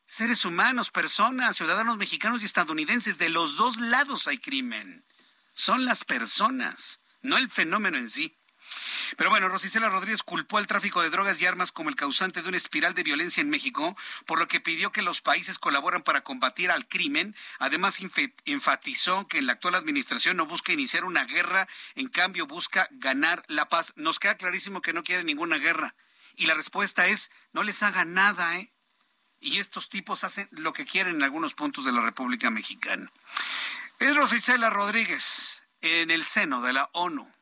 Seres 0.06 0.46
humanos, 0.46 0.90
personas, 0.90 1.58
ciudadanos 1.58 1.98
mexicanos 1.98 2.42
y 2.42 2.46
estadounidenses. 2.46 3.18
De 3.18 3.30
los 3.30 3.58
dos 3.58 3.78
lados 3.78 4.28
hay 4.28 4.40
crimen. 4.40 5.06
Son 5.54 5.86
las 5.86 6.04
personas, 6.04 7.02
no 7.22 7.38
el 7.38 7.50
fenómeno 7.50 7.98
en 7.98 8.10
sí. 8.10 8.39
Pero 9.18 9.30
bueno, 9.30 9.50
Rosicela 9.50 9.90
Rodríguez 9.90 10.24
culpó 10.24 10.58
al 10.58 10.68
tráfico 10.68 11.02
de 11.02 11.10
drogas 11.10 11.42
y 11.42 11.46
armas 11.46 11.72
como 11.72 11.90
el 11.90 11.96
causante 11.96 12.42
de 12.42 12.50
una 12.50 12.58
espiral 12.58 12.94
de 12.94 13.04
violencia 13.04 13.42
en 13.42 13.50
México, 13.50 13.96
por 14.26 14.40
lo 14.40 14.48
que 14.48 14.60
pidió 14.60 14.92
que 14.92 15.02
los 15.02 15.22
países 15.22 15.60
colaboren 15.60 16.02
para 16.02 16.22
combatir 16.22 16.72
al 16.72 16.88
crimen. 16.88 17.36
Además, 17.60 18.00
enfatizó 18.46 19.28
que 19.28 19.40
en 19.40 19.48
la 19.48 19.54
actual 19.54 19.76
administración 19.76 20.38
no 20.38 20.46
busca 20.46 20.74
iniciar 20.74 21.06
una 21.06 21.26
guerra, 21.26 21.68
en 21.96 22.08
cambio 22.08 22.48
busca 22.48 22.88
ganar 22.92 23.44
la 23.48 23.70
paz. 23.70 23.94
Nos 23.96 24.20
queda 24.20 24.38
clarísimo 24.38 24.82
que 24.82 24.94
no 24.94 25.04
quiere 25.04 25.24
ninguna 25.24 25.58
guerra. 25.58 25.96
Y 26.36 26.46
la 26.46 26.54
respuesta 26.54 27.08
es, 27.08 27.32
no 27.52 27.64
les 27.64 27.84
haga 27.84 28.06
nada, 28.06 28.58
¿eh? 28.58 28.72
Y 29.42 29.60
estos 29.60 29.90
tipos 29.90 30.24
hacen 30.24 30.50
lo 30.52 30.74
que 30.74 30.86
quieren 30.86 31.16
en 31.16 31.24
algunos 31.24 31.54
puntos 31.54 31.86
de 31.86 31.94
la 31.94 32.02
República 32.02 32.50
Mexicana. 32.50 33.12
Es 34.00 34.16
Rosicela 34.16 34.70
Rodríguez 34.70 35.64
en 35.82 36.12
el 36.12 36.26
seno 36.26 36.62
de 36.62 36.74
la 36.74 36.90
ONU 36.94 37.39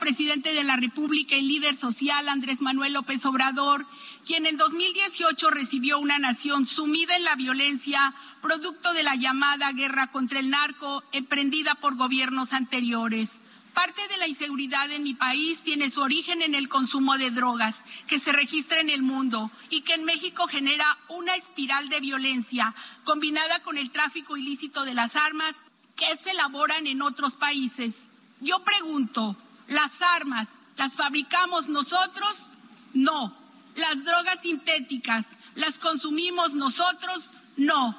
presidente 0.00 0.52
de 0.52 0.64
la 0.64 0.74
República 0.74 1.36
y 1.36 1.42
líder 1.42 1.76
social 1.76 2.28
Andrés 2.28 2.60
Manuel 2.60 2.94
López 2.94 3.24
Obrador, 3.26 3.86
quien 4.26 4.46
en 4.46 4.56
2018 4.56 5.50
recibió 5.50 6.00
una 6.00 6.18
nación 6.18 6.66
sumida 6.66 7.14
en 7.14 7.22
la 7.22 7.36
violencia 7.36 8.14
producto 8.42 8.92
de 8.92 9.04
la 9.04 9.14
llamada 9.14 9.70
guerra 9.72 10.08
contra 10.08 10.40
el 10.40 10.50
narco 10.50 11.04
emprendida 11.12 11.76
por 11.76 11.94
gobiernos 11.94 12.52
anteriores. 12.52 13.40
Parte 13.74 14.02
de 14.08 14.16
la 14.16 14.26
inseguridad 14.26 14.90
en 14.90 15.04
mi 15.04 15.14
país 15.14 15.62
tiene 15.62 15.90
su 15.90 16.00
origen 16.00 16.42
en 16.42 16.56
el 16.56 16.68
consumo 16.68 17.16
de 17.18 17.30
drogas 17.30 17.84
que 18.08 18.18
se 18.18 18.32
registra 18.32 18.80
en 18.80 18.90
el 18.90 19.02
mundo 19.02 19.50
y 19.68 19.82
que 19.82 19.94
en 19.94 20.04
México 20.04 20.48
genera 20.48 20.98
una 21.08 21.36
espiral 21.36 21.88
de 21.88 22.00
violencia 22.00 22.74
combinada 23.04 23.62
con 23.62 23.78
el 23.78 23.90
tráfico 23.90 24.36
ilícito 24.36 24.84
de 24.84 24.94
las 24.94 25.14
armas 25.14 25.54
que 25.94 26.16
se 26.16 26.30
elaboran 26.30 26.86
en 26.86 27.02
otros 27.02 27.36
países. 27.36 27.94
Yo 28.40 28.64
pregunto, 28.64 29.36
¿Las 29.70 30.02
armas 30.02 30.48
las 30.76 30.92
fabricamos 30.94 31.68
nosotros? 31.68 32.50
No. 32.92 33.36
¿Las 33.76 34.04
drogas 34.04 34.42
sintéticas 34.42 35.38
las 35.54 35.78
consumimos 35.78 36.54
nosotros? 36.54 37.32
No. 37.56 37.96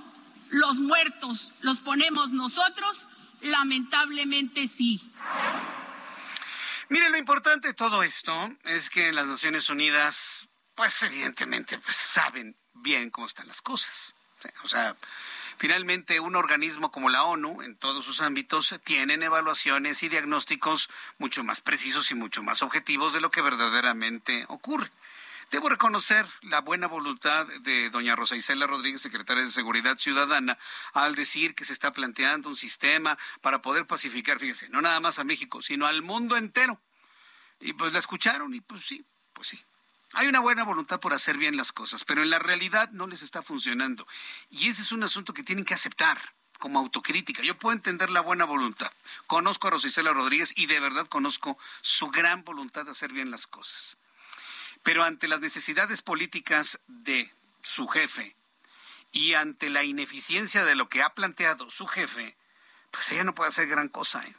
¿Los 0.50 0.80
muertos 0.80 1.54
los 1.62 1.80
ponemos 1.80 2.32
nosotros? 2.32 3.08
Lamentablemente 3.42 4.68
sí. 4.68 5.02
Mire, 6.90 7.10
lo 7.10 7.18
importante 7.18 7.70
de 7.70 7.74
todo 7.74 8.04
esto 8.04 8.34
es 8.66 8.90
que 8.90 9.14
las 9.14 9.28
Naciones 9.28 9.70
Unidas, 9.70 10.50
pues 10.76 11.02
evidentemente, 11.04 11.78
pues, 11.78 11.96
saben 11.96 12.58
bien 12.74 13.10
cómo 13.12 13.28
están 13.28 13.48
las 13.48 13.62
cosas. 13.62 14.14
O 14.64 14.68
sea, 14.68 14.98
finalmente 15.62 16.20
un 16.20 16.36
organismo 16.36 16.92
como 16.92 17.12
la 17.12 17.24
ONU, 17.24 17.62
en 17.62 17.76
todos 17.76 18.04
sus 18.04 18.22
ámbitos, 18.22 18.80
tienen 18.84 19.22
evaluaciones 19.22 20.02
y 20.02 20.10
diagnósticos 20.10 20.90
mucho 21.20 21.44
más 21.44 21.62
precisos 21.62 22.10
y 22.10 22.16
mucho 22.16 22.42
más 22.42 22.64
objetivos 22.64 23.14
de 23.14 23.22
lo 23.22 23.30
que 23.30 23.44
verdaderamente 23.44 24.46
ocurre. 24.48 24.90
Debo 25.52 25.70
reconocer 25.70 26.26
la 26.42 26.62
buena 26.62 26.88
voluntad 26.88 27.46
de 27.62 27.92
doña 27.92 28.16
Rosa 28.16 28.36
Isela 28.36 28.66
Rodríguez, 28.66 29.04
secretaria 29.04 29.44
de 29.44 29.52
Seguridad 29.52 29.98
Ciudadana, 29.98 30.58
al 30.94 31.14
decir 31.14 31.54
que 31.54 31.64
se 31.64 31.74
está 31.74 31.94
planteando 31.94 32.50
un 32.50 32.56
sistema 32.56 33.20
para 33.42 33.62
poder 33.62 33.86
pacificar, 33.86 34.40
fíjese, 34.40 34.68
no 34.70 34.82
nada 34.82 35.00
más 35.00 35.20
a 35.20 35.24
México, 35.24 35.62
sino 35.62 35.86
al 35.86 36.02
mundo 36.02 36.38
entero. 36.38 36.82
Y 37.60 37.74
pues 37.74 37.94
la 37.94 38.00
escucharon 38.00 38.56
y 38.56 38.62
pues 38.62 38.84
sí, 38.84 39.06
pues 39.34 39.50
sí. 39.50 39.64
Hay 40.14 40.28
una 40.28 40.40
buena 40.40 40.64
voluntad 40.64 41.00
por 41.00 41.14
hacer 41.14 41.38
bien 41.38 41.56
las 41.56 41.72
cosas, 41.72 42.04
pero 42.04 42.22
en 42.22 42.30
la 42.30 42.40
realidad 42.40 42.90
no 42.92 43.08
les 43.08 43.22
está 43.22 43.42
funcionando. 43.42 44.06
Y 44.50 44.68
ese 44.68 44.82
es 44.82 44.92
un 44.92 45.04
asunto 45.04 45.34
que 45.34 45.44
tienen 45.44 45.66
que 45.66 45.74
aceptar 45.74 46.34
como 46.60 46.80
autocrítica. 46.80 47.42
Yo 47.44 47.58
puedo 47.58 47.74
entender 47.74 48.10
la 48.10 48.22
buena 48.22 48.46
voluntad. 48.46 48.92
Conozco 49.26 49.68
a 49.68 49.72
Rosicela 49.72 50.14
Rodríguez 50.14 50.54
y 50.56 50.68
de 50.68 50.80
verdad 50.80 51.08
conozco 51.08 51.58
su 51.82 52.10
gran 52.10 52.44
voluntad 52.44 52.86
de 52.86 52.92
hacer 52.92 53.14
bien 53.14 53.32
las 53.32 53.48
cosas. 53.48 53.98
Pero 54.84 55.04
ante 55.04 55.28
las 55.28 55.40
necesidades 55.40 56.02
políticas 56.02 56.80
de 56.88 57.34
su 57.64 57.88
jefe 57.88 58.36
y 59.12 59.34
ante 59.34 59.70
la 59.70 59.84
ineficiencia 59.84 60.66
de 60.66 60.76
lo 60.76 60.90
que 60.90 61.02
ha 61.02 61.14
planteado 61.14 61.70
su 61.70 61.88
jefe, 61.88 62.36
pues 62.92 63.10
ella 63.12 63.24
no 63.24 63.34
puede 63.34 63.50
hacer 63.50 63.68
gran 63.68 63.90
cosa. 63.90 64.26
¿eh? 64.26 64.36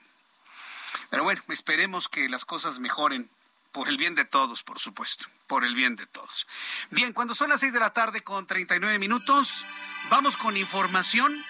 Pero 1.10 1.24
bueno, 1.24 1.42
esperemos 1.48 2.08
que 2.08 2.28
las 2.28 2.44
cosas 2.44 2.78
mejoren 2.78 3.30
por 3.72 3.88
el 3.88 3.96
bien 3.96 4.14
de 4.14 4.24
todos, 4.24 4.62
por 4.62 4.78
supuesto, 4.78 5.26
por 5.46 5.64
el 5.64 5.74
bien 5.74 5.96
de 5.96 6.06
todos. 6.06 6.46
Bien, 6.90 7.12
cuando 7.12 7.34
son 7.34 7.50
las 7.50 7.60
seis 7.60 7.72
de 7.72 7.80
la 7.80 7.92
tarde 7.92 8.20
con 8.20 8.46
39 8.46 8.98
minutos, 8.98 9.64
vamos 10.10 10.36
con 10.36 10.56
información, 10.56 11.44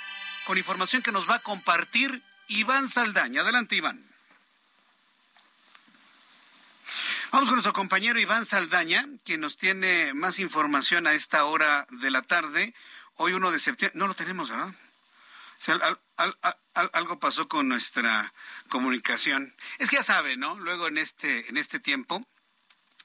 con 0.47 0.57
información 0.57 1.03
que 1.03 1.13
nos 1.13 1.29
va 1.29 1.37
a 1.37 1.43
compartir 1.43 2.23
Iván 2.49 2.89
Saldaña. 2.89 3.43
Adelante, 3.43 3.77
Iván. 3.77 4.07
Vamos 7.33 7.49
con 7.49 7.57
nuestro 7.57 7.73
compañero 7.73 8.21
Iván 8.21 8.45
Saldaña, 8.45 9.07
quien 9.25 9.41
nos 9.41 9.57
tiene 9.57 10.13
más 10.15 10.39
información 10.39 11.07
a 11.07 11.15
esta 11.15 11.45
hora 11.45 11.87
de 11.91 12.11
la 12.11 12.23
tarde. 12.23 12.75
Hoy 13.17 13.33
1 13.33 13.51
de 13.51 13.59
septiembre. 13.59 13.99
No 13.99 14.07
lo 14.07 14.15
tenemos, 14.15 14.51
¿verdad? 14.51 14.75
Algo 16.93 17.19
pasó 17.19 17.49
con 17.49 17.69
nuestra 17.69 18.33
comunicación. 18.69 19.55
Es 19.79 19.91
que 19.91 19.97
ya 19.97 20.03
sabe, 20.03 20.37
¿no? 20.37 20.57
Luego 20.57 20.89
en 20.89 20.99
este, 20.99 21.49
en 21.49 21.57
este 21.57 21.81
tiempo 21.81 22.23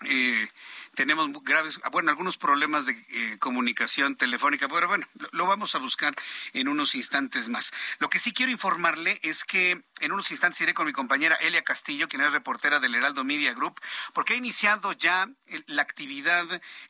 eh, 0.05 0.47
tenemos 0.93 1.31
graves, 1.43 1.79
bueno, 1.91 2.09
algunos 2.09 2.37
problemas 2.37 2.85
de 2.85 2.93
eh, 2.93 3.37
comunicación 3.39 4.15
telefónica, 4.15 4.67
pero 4.67 4.87
bueno, 4.87 5.07
lo, 5.31 5.45
vamos 5.45 5.75
a 5.75 5.79
buscar 5.79 6.15
en 6.53 6.67
unos 6.67 6.95
instantes 6.95 7.49
más. 7.49 7.71
Lo 7.99 8.09
que 8.09 8.19
sí 8.19 8.33
quiero 8.33 8.51
informarle 8.51 9.19
es 9.23 9.43
que 9.43 9.83
en 9.99 10.11
unos 10.11 10.31
instantes 10.31 10.61
iré 10.61 10.73
con 10.73 10.85
mi 10.85 10.93
compañera 10.93 11.35
Elia 11.35 11.63
Castillo, 11.63 12.07
quien 12.07 12.21
es 12.21 12.31
reportera 12.31 12.79
del 12.79 12.95
Heraldo 12.95 13.23
Media 13.23 13.53
Group, 13.53 13.79
porque 14.13 14.33
ha 14.33 14.37
iniciado 14.37 14.91
ya 14.93 15.29
la 15.67 15.81
actividad 15.81 16.45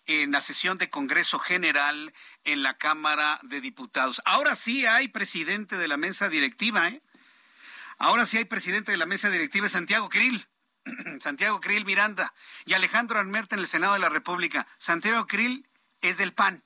en 0.06 0.32
la 0.32 0.42
sesión 0.42 0.78
de 0.78 0.90
Congreso 0.90 1.40
General 1.40 2.14
en 2.44 2.64
la 2.64 2.78
Cámara 2.78 3.40
de 3.44 3.62
Diputados. 3.62 4.22
Ahora 4.26 4.56
sí 4.56 4.86
hay 4.86 5.08
presidente 5.10 5.78
de 5.78 5.88
la 5.88 5.98
mesa 5.98 6.30
directiva, 6.30 6.88
¿eh? 6.90 7.02
Ahora 7.98 8.26
sí 8.26 8.38
hay 8.38 8.46
presidente 8.46 8.92
de 8.92 8.98
la 8.98 9.08
mesa 9.08 9.30
directiva, 9.30 9.68
Santiago 9.68 10.08
Krill. 10.08 10.48
Santiago 11.20 11.60
Krill 11.60 11.86
Miranda 11.86 12.34
y 12.66 12.74
Alejandro 12.74 13.20
Armenta 13.20 13.56
en 13.56 13.62
el 13.62 13.68
Senado 13.68 13.94
de 13.94 14.00
la 14.00 14.10
República. 14.10 14.68
Santiago 14.78 15.26
Krill 15.28 15.68
es 16.02 16.18
del 16.18 16.34
PAN 16.34 16.64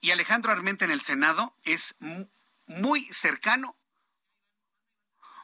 y 0.00 0.10
Alejandro 0.10 0.52
Armenta 0.52 0.84
en 0.84 0.90
el 0.90 1.00
Senado 1.00 1.54
es 1.64 1.96
muy 2.66 3.04
cercano, 3.04 3.76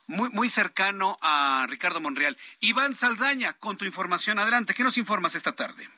muy, 0.06 0.30
muy 0.30 0.48
cercano 0.48 1.18
a 1.22 1.66
Ricardo 1.68 2.00
Monreal. 2.00 2.36
Iván 2.60 2.94
Saldaña, 2.94 3.52
con 3.54 3.76
tu 3.76 3.84
información, 3.84 4.38
adelante, 4.38 4.74
¿qué 4.74 4.82
nos 4.82 4.98
informas 4.98 5.34
esta 5.34 5.52
tarde? 5.52 5.88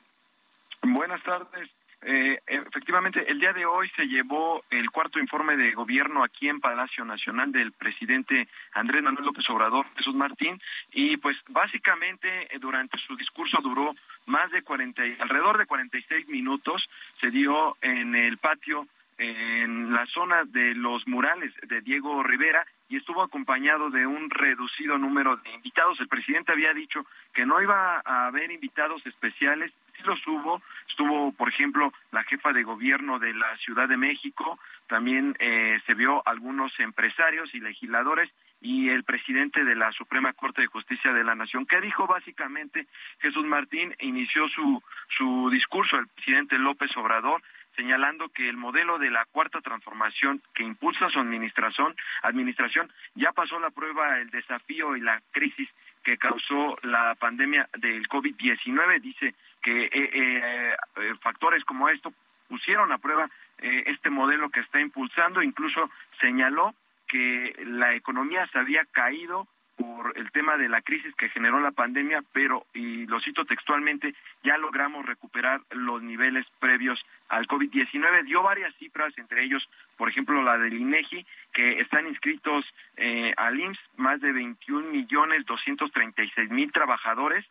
Buenas 0.83 1.23
tardes. 1.23 1.69
Eh, 2.03 2.39
efectivamente, 2.47 3.23
el 3.29 3.39
día 3.39 3.53
de 3.53 3.65
hoy 3.65 3.87
se 3.95 4.07
llevó 4.07 4.63
el 4.71 4.89
cuarto 4.89 5.19
informe 5.19 5.55
de 5.55 5.71
gobierno 5.73 6.23
aquí 6.23 6.49
en 6.49 6.59
Palacio 6.59 7.05
Nacional 7.05 7.51
del 7.51 7.71
presidente 7.73 8.47
Andrés 8.73 9.03
Manuel 9.03 9.25
López 9.25 9.47
Obrador, 9.49 9.85
Jesús 9.95 10.15
Martín, 10.15 10.59
y 10.91 11.17
pues 11.17 11.37
básicamente 11.49 12.47
eh, 12.49 12.59
durante 12.59 12.97
su 12.97 13.15
discurso 13.15 13.59
duró 13.61 13.93
más 14.25 14.49
de 14.51 14.63
40, 14.63 15.01
alrededor 15.19 15.59
de 15.59 15.67
46 15.67 16.27
minutos, 16.27 16.83
se 17.19 17.29
dio 17.29 17.77
en 17.81 18.15
el 18.15 18.37
patio 18.39 18.87
en 19.19 19.93
la 19.93 20.07
zona 20.07 20.43
de 20.45 20.73
los 20.73 21.07
murales 21.07 21.53
de 21.67 21.81
Diego 21.81 22.23
Rivera 22.23 22.65
y 22.91 22.97
estuvo 22.97 23.23
acompañado 23.23 23.89
de 23.89 24.05
un 24.05 24.29
reducido 24.29 24.97
número 24.97 25.37
de 25.37 25.49
invitados. 25.53 25.97
El 26.01 26.09
presidente 26.09 26.51
había 26.51 26.73
dicho 26.73 27.05
que 27.33 27.45
no 27.45 27.61
iba 27.61 28.01
a 28.03 28.27
haber 28.27 28.51
invitados 28.51 29.05
especiales, 29.05 29.71
sí 29.95 30.03
los 30.03 30.19
hubo, 30.27 30.61
estuvo, 30.89 31.31
por 31.31 31.47
ejemplo, 31.47 31.93
la 32.11 32.23
jefa 32.23 32.51
de 32.51 32.63
gobierno 32.63 33.17
de 33.17 33.33
la 33.33 33.55
Ciudad 33.59 33.87
de 33.87 33.95
México, 33.95 34.59
también 34.87 35.37
eh, 35.39 35.79
se 35.85 35.93
vio 35.93 36.21
algunos 36.27 36.77
empresarios 36.81 37.55
y 37.55 37.61
legisladores 37.61 38.29
y 38.59 38.89
el 38.89 39.05
presidente 39.05 39.63
de 39.63 39.75
la 39.75 39.93
Suprema 39.93 40.33
Corte 40.33 40.61
de 40.61 40.67
Justicia 40.67 41.13
de 41.13 41.23
la 41.23 41.33
Nación, 41.33 41.65
que 41.65 41.79
dijo 41.79 42.07
básicamente 42.07 42.87
Jesús 43.19 43.45
Martín 43.45 43.95
inició 44.01 44.49
su, 44.49 44.83
su 45.17 45.49
discurso, 45.49 45.97
el 45.97 46.07
presidente 46.07 46.57
López 46.57 46.91
Obrador, 46.97 47.41
señalando 47.75 48.29
que 48.29 48.49
el 48.49 48.57
modelo 48.57 48.97
de 48.97 49.09
la 49.09 49.25
cuarta 49.25 49.61
transformación 49.61 50.41
que 50.53 50.63
impulsa 50.63 51.09
su 51.09 51.19
administración, 51.19 51.95
administración 52.23 52.91
ya 53.15 53.31
pasó 53.31 53.59
la 53.59 53.69
prueba, 53.69 54.19
el 54.19 54.29
desafío 54.29 54.95
y 54.95 55.01
la 55.01 55.21
crisis 55.31 55.69
que 56.03 56.17
causó 56.17 56.77
la 56.83 57.15
pandemia 57.15 57.69
del 57.77 58.07
COVID-19. 58.07 59.01
Dice 59.01 59.35
que 59.61 59.85
eh, 59.85 59.91
eh, 59.93 60.75
eh, 60.97 61.13
factores 61.21 61.63
como 61.63 61.89
esto 61.89 62.13
pusieron 62.47 62.91
a 62.91 62.97
prueba 62.97 63.29
este 63.59 64.09
modelo 64.09 64.49
que 64.49 64.61
está 64.61 64.81
impulsando, 64.81 65.43
incluso 65.43 65.87
señaló 66.19 66.73
que 67.07 67.53
la 67.65 67.93
economía 67.93 68.47
se 68.47 68.57
había 68.57 68.83
caído 68.85 69.47
por 69.81 70.17
el 70.17 70.31
tema 70.31 70.57
de 70.57 70.69
la 70.69 70.81
crisis 70.81 71.13
que 71.15 71.29
generó 71.29 71.59
la 71.59 71.71
pandemia, 71.71 72.23
pero, 72.31 72.65
y 72.73 73.05
lo 73.07 73.19
cito 73.21 73.45
textualmente, 73.45 74.13
ya 74.43 74.57
logramos 74.57 75.05
recuperar 75.05 75.61
los 75.71 76.01
niveles 76.01 76.45
previos 76.59 76.99
al 77.29 77.47
COVID-19. 77.47 78.25
Dio 78.25 78.43
varias 78.43 78.75
cifras, 78.75 79.17
entre 79.17 79.43
ellos, 79.43 79.67
por 79.97 80.09
ejemplo, 80.09 80.41
la 80.43 80.57
del 80.57 80.73
INEGI, 80.73 81.25
que 81.53 81.79
están 81.79 82.07
inscritos 82.07 82.65
eh, 82.97 83.33
al 83.37 83.59
IMSS 83.59 83.79
más 83.97 84.21
de 84.21 84.31
21 84.31 84.91
millones 84.91 85.45
236 85.45 86.49
mil 86.51 86.71
trabajadores, 86.71 87.45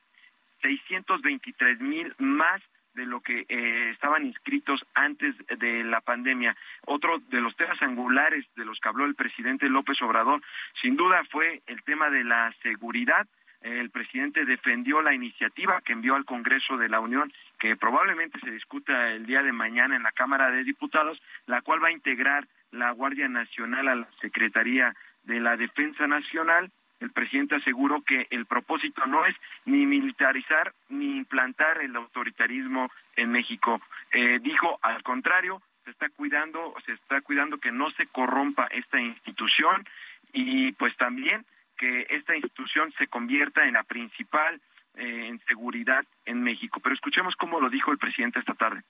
623 0.62 1.80
mil 1.80 2.14
más 2.18 2.62
de 2.94 3.06
lo 3.06 3.20
que 3.20 3.46
eh, 3.48 3.90
estaban 3.90 4.24
inscritos 4.24 4.84
antes 4.94 5.34
de 5.58 5.84
la 5.84 6.00
pandemia. 6.00 6.56
Otro 6.86 7.18
de 7.30 7.40
los 7.40 7.56
temas 7.56 7.80
angulares 7.82 8.44
de 8.56 8.64
los 8.64 8.78
que 8.80 8.88
habló 8.88 9.04
el 9.04 9.14
presidente 9.14 9.68
López 9.68 10.00
Obrador, 10.02 10.42
sin 10.80 10.96
duda, 10.96 11.22
fue 11.30 11.62
el 11.66 11.82
tema 11.82 12.10
de 12.10 12.24
la 12.24 12.52
seguridad. 12.62 13.26
El 13.60 13.90
presidente 13.90 14.46
defendió 14.46 15.02
la 15.02 15.12
iniciativa 15.12 15.82
que 15.82 15.92
envió 15.92 16.14
al 16.14 16.24
Congreso 16.24 16.78
de 16.78 16.88
la 16.88 17.00
Unión, 17.00 17.30
que 17.58 17.76
probablemente 17.76 18.40
se 18.40 18.50
discuta 18.50 19.12
el 19.12 19.26
día 19.26 19.42
de 19.42 19.52
mañana 19.52 19.96
en 19.96 20.02
la 20.02 20.12
Cámara 20.12 20.50
de 20.50 20.64
Diputados, 20.64 21.20
la 21.46 21.60
cual 21.60 21.82
va 21.82 21.88
a 21.88 21.92
integrar 21.92 22.48
la 22.70 22.90
Guardia 22.92 23.28
Nacional 23.28 23.88
a 23.88 23.94
la 23.96 24.08
Secretaría 24.20 24.94
de 25.24 25.40
la 25.40 25.56
Defensa 25.56 26.06
Nacional 26.06 26.70
el 27.00 27.10
presidente 27.10 27.56
aseguró 27.56 28.02
que 28.02 28.26
el 28.30 28.46
propósito 28.46 29.06
no 29.06 29.24
es 29.24 29.34
ni 29.64 29.86
militarizar 29.86 30.72
ni 30.90 31.16
implantar 31.16 31.80
el 31.82 31.96
autoritarismo 31.96 32.90
en 33.16 33.32
México. 33.32 33.80
Eh, 34.12 34.38
dijo, 34.40 34.78
al 34.82 35.02
contrario, 35.02 35.62
se 35.84 35.90
está 35.90 36.08
cuidando, 36.10 36.74
se 36.84 36.92
está 36.92 37.20
cuidando 37.22 37.58
que 37.58 37.72
no 37.72 37.90
se 37.92 38.06
corrompa 38.06 38.66
esta 38.66 39.00
institución 39.00 39.86
y 40.32 40.72
pues 40.72 40.94
también 40.96 41.44
que 41.76 42.06
esta 42.10 42.36
institución 42.36 42.92
se 42.98 43.06
convierta 43.06 43.64
en 43.64 43.72
la 43.72 43.82
principal 43.82 44.60
eh, 44.96 45.28
en 45.28 45.40
seguridad 45.46 46.04
en 46.26 46.42
México. 46.42 46.80
Pero 46.80 46.94
escuchemos 46.94 47.34
cómo 47.36 47.60
lo 47.60 47.70
dijo 47.70 47.90
el 47.92 47.98
presidente 47.98 48.38
esta 48.38 48.54
tarde. 48.54 48.82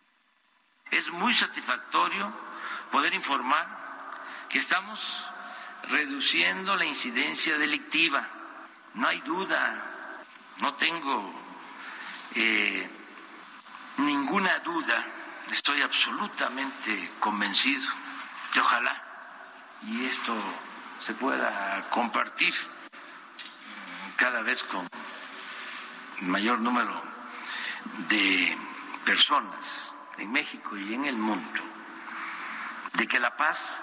Es 0.90 1.08
muy 1.12 1.32
satisfactorio 1.34 2.32
poder 2.90 3.14
informar 3.14 3.66
que 4.48 4.58
estamos 4.58 5.30
reduciendo 5.88 6.76
la 6.76 6.84
incidencia 6.84 7.58
delictiva. 7.58 8.26
No 8.94 9.08
hay 9.08 9.20
duda, 9.20 10.16
no 10.60 10.74
tengo 10.74 11.32
eh, 12.34 12.88
ninguna 13.98 14.58
duda, 14.60 15.04
estoy 15.50 15.82
absolutamente 15.82 17.12
convencido 17.20 17.88
que 18.52 18.60
ojalá 18.60 19.02
y 19.82 20.04
esto 20.04 20.34
se 20.98 21.14
pueda 21.14 21.88
compartir 21.90 22.54
cada 24.16 24.42
vez 24.42 24.62
con 24.64 24.86
mayor 26.20 26.60
número 26.60 27.02
de 28.08 28.56
personas 29.04 29.94
en 30.18 30.30
México 30.30 30.76
y 30.76 30.94
en 30.94 31.06
el 31.06 31.16
mundo, 31.16 31.60
de 32.92 33.08
que 33.08 33.18
la 33.18 33.36
paz 33.36 33.82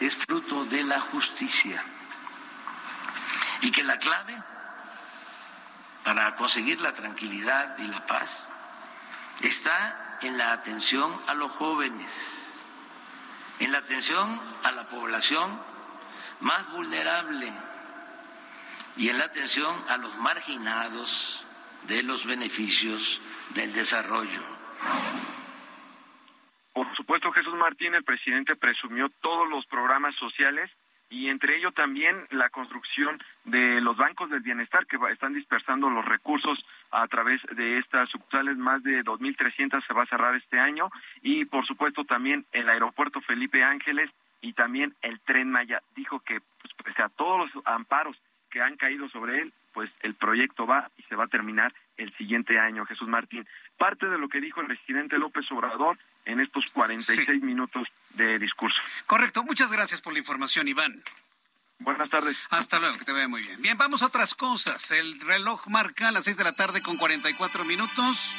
es 0.00 0.16
fruto 0.16 0.64
de 0.66 0.82
la 0.84 1.00
justicia 1.00 1.82
y 3.62 3.70
que 3.70 3.82
la 3.82 3.98
clave 3.98 4.42
para 6.04 6.34
conseguir 6.36 6.80
la 6.80 6.92
tranquilidad 6.92 7.76
y 7.78 7.88
la 7.88 8.06
paz 8.06 8.48
está 9.40 10.18
en 10.20 10.38
la 10.38 10.52
atención 10.52 11.20
a 11.26 11.34
los 11.34 11.50
jóvenes, 11.52 12.10
en 13.58 13.72
la 13.72 13.78
atención 13.78 14.40
a 14.62 14.72
la 14.72 14.88
población 14.88 15.60
más 16.40 16.70
vulnerable 16.72 17.52
y 18.96 19.08
en 19.08 19.18
la 19.18 19.24
atención 19.24 19.84
a 19.88 19.96
los 19.96 20.14
marginados 20.16 21.44
de 21.86 22.02
los 22.02 22.26
beneficios 22.26 23.20
del 23.50 23.72
desarrollo. 23.72 24.42
Por 26.76 26.94
supuesto, 26.94 27.32
Jesús 27.32 27.54
Martín, 27.54 27.94
el 27.94 28.04
presidente 28.04 28.54
presumió 28.54 29.08
todos 29.22 29.48
los 29.48 29.64
programas 29.64 30.14
sociales 30.16 30.70
y 31.08 31.30
entre 31.30 31.56
ello 31.56 31.72
también 31.72 32.26
la 32.28 32.50
construcción 32.50 33.18
de 33.44 33.80
los 33.80 33.96
bancos 33.96 34.28
del 34.28 34.40
bienestar 34.40 34.84
que 34.86 34.98
están 35.10 35.32
dispersando 35.32 35.88
los 35.88 36.04
recursos 36.04 36.62
a 36.90 37.08
través 37.08 37.40
de 37.52 37.78
estas 37.78 38.10
sucursales, 38.10 38.58
más 38.58 38.82
de 38.82 39.02
2.300 39.02 39.86
se 39.86 39.94
va 39.94 40.02
a 40.02 40.06
cerrar 40.06 40.34
este 40.34 40.58
año 40.58 40.90
y 41.22 41.46
por 41.46 41.66
supuesto 41.66 42.04
también 42.04 42.44
el 42.52 42.68
aeropuerto 42.68 43.22
Felipe 43.22 43.64
Ángeles 43.64 44.10
y 44.42 44.52
también 44.52 44.94
el 45.00 45.18
tren 45.20 45.50
Maya. 45.50 45.80
Dijo 45.94 46.20
que 46.20 46.40
pues, 46.60 46.74
pese 46.84 47.00
a 47.00 47.08
todos 47.08 47.54
los 47.54 47.66
amparos 47.66 48.18
que 48.50 48.60
han 48.60 48.76
caído 48.76 49.08
sobre 49.08 49.40
él, 49.40 49.52
pues 49.72 49.90
el 50.02 50.12
proyecto 50.12 50.66
va 50.66 50.90
y 50.98 51.02
se 51.04 51.16
va 51.16 51.24
a 51.24 51.28
terminar 51.28 51.72
el 51.96 52.14
siguiente 52.16 52.58
año, 52.58 52.84
Jesús 52.86 53.08
Martín. 53.08 53.46
Parte 53.78 54.06
de 54.06 54.18
lo 54.18 54.28
que 54.28 54.40
dijo 54.40 54.60
el 54.60 54.66
presidente 54.66 55.18
López 55.18 55.44
Obrador 55.50 55.98
en 56.24 56.40
estos 56.40 56.64
46 56.72 57.42
minutos 57.42 57.86
de 58.14 58.38
discurso. 58.38 58.78
Correcto, 59.06 59.44
muchas 59.44 59.72
gracias 59.72 60.00
por 60.00 60.12
la 60.12 60.18
información, 60.18 60.68
Iván. 60.68 61.02
Buenas 61.78 62.08
tardes. 62.08 62.36
Hasta 62.50 62.78
luego, 62.78 62.96
que 62.96 63.04
te 63.04 63.12
vea 63.12 63.28
muy 63.28 63.42
bien. 63.42 63.60
Bien, 63.60 63.76
vamos 63.76 64.02
a 64.02 64.06
otras 64.06 64.34
cosas. 64.34 64.90
El 64.92 65.20
reloj 65.20 65.68
marca 65.68 66.08
a 66.08 66.12
las 66.12 66.24
6 66.24 66.36
de 66.38 66.44
la 66.44 66.54
tarde 66.54 66.82
con 66.82 66.96
44 66.96 67.64
minutos. 67.64 68.34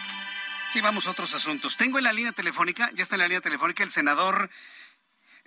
Sí, 0.71 0.81
vamos 0.81 1.07
a 1.07 1.11
otros 1.11 1.33
asuntos. 1.33 1.77
Tengo 1.77 1.97
en 1.97 2.03
la 2.03 2.13
línea 2.13 2.31
telefónica, 2.31 2.89
ya 2.93 3.03
está 3.03 3.15
en 3.15 3.21
la 3.21 3.27
línea 3.27 3.41
telefónica 3.41 3.83
el 3.83 3.91
senador 3.91 4.49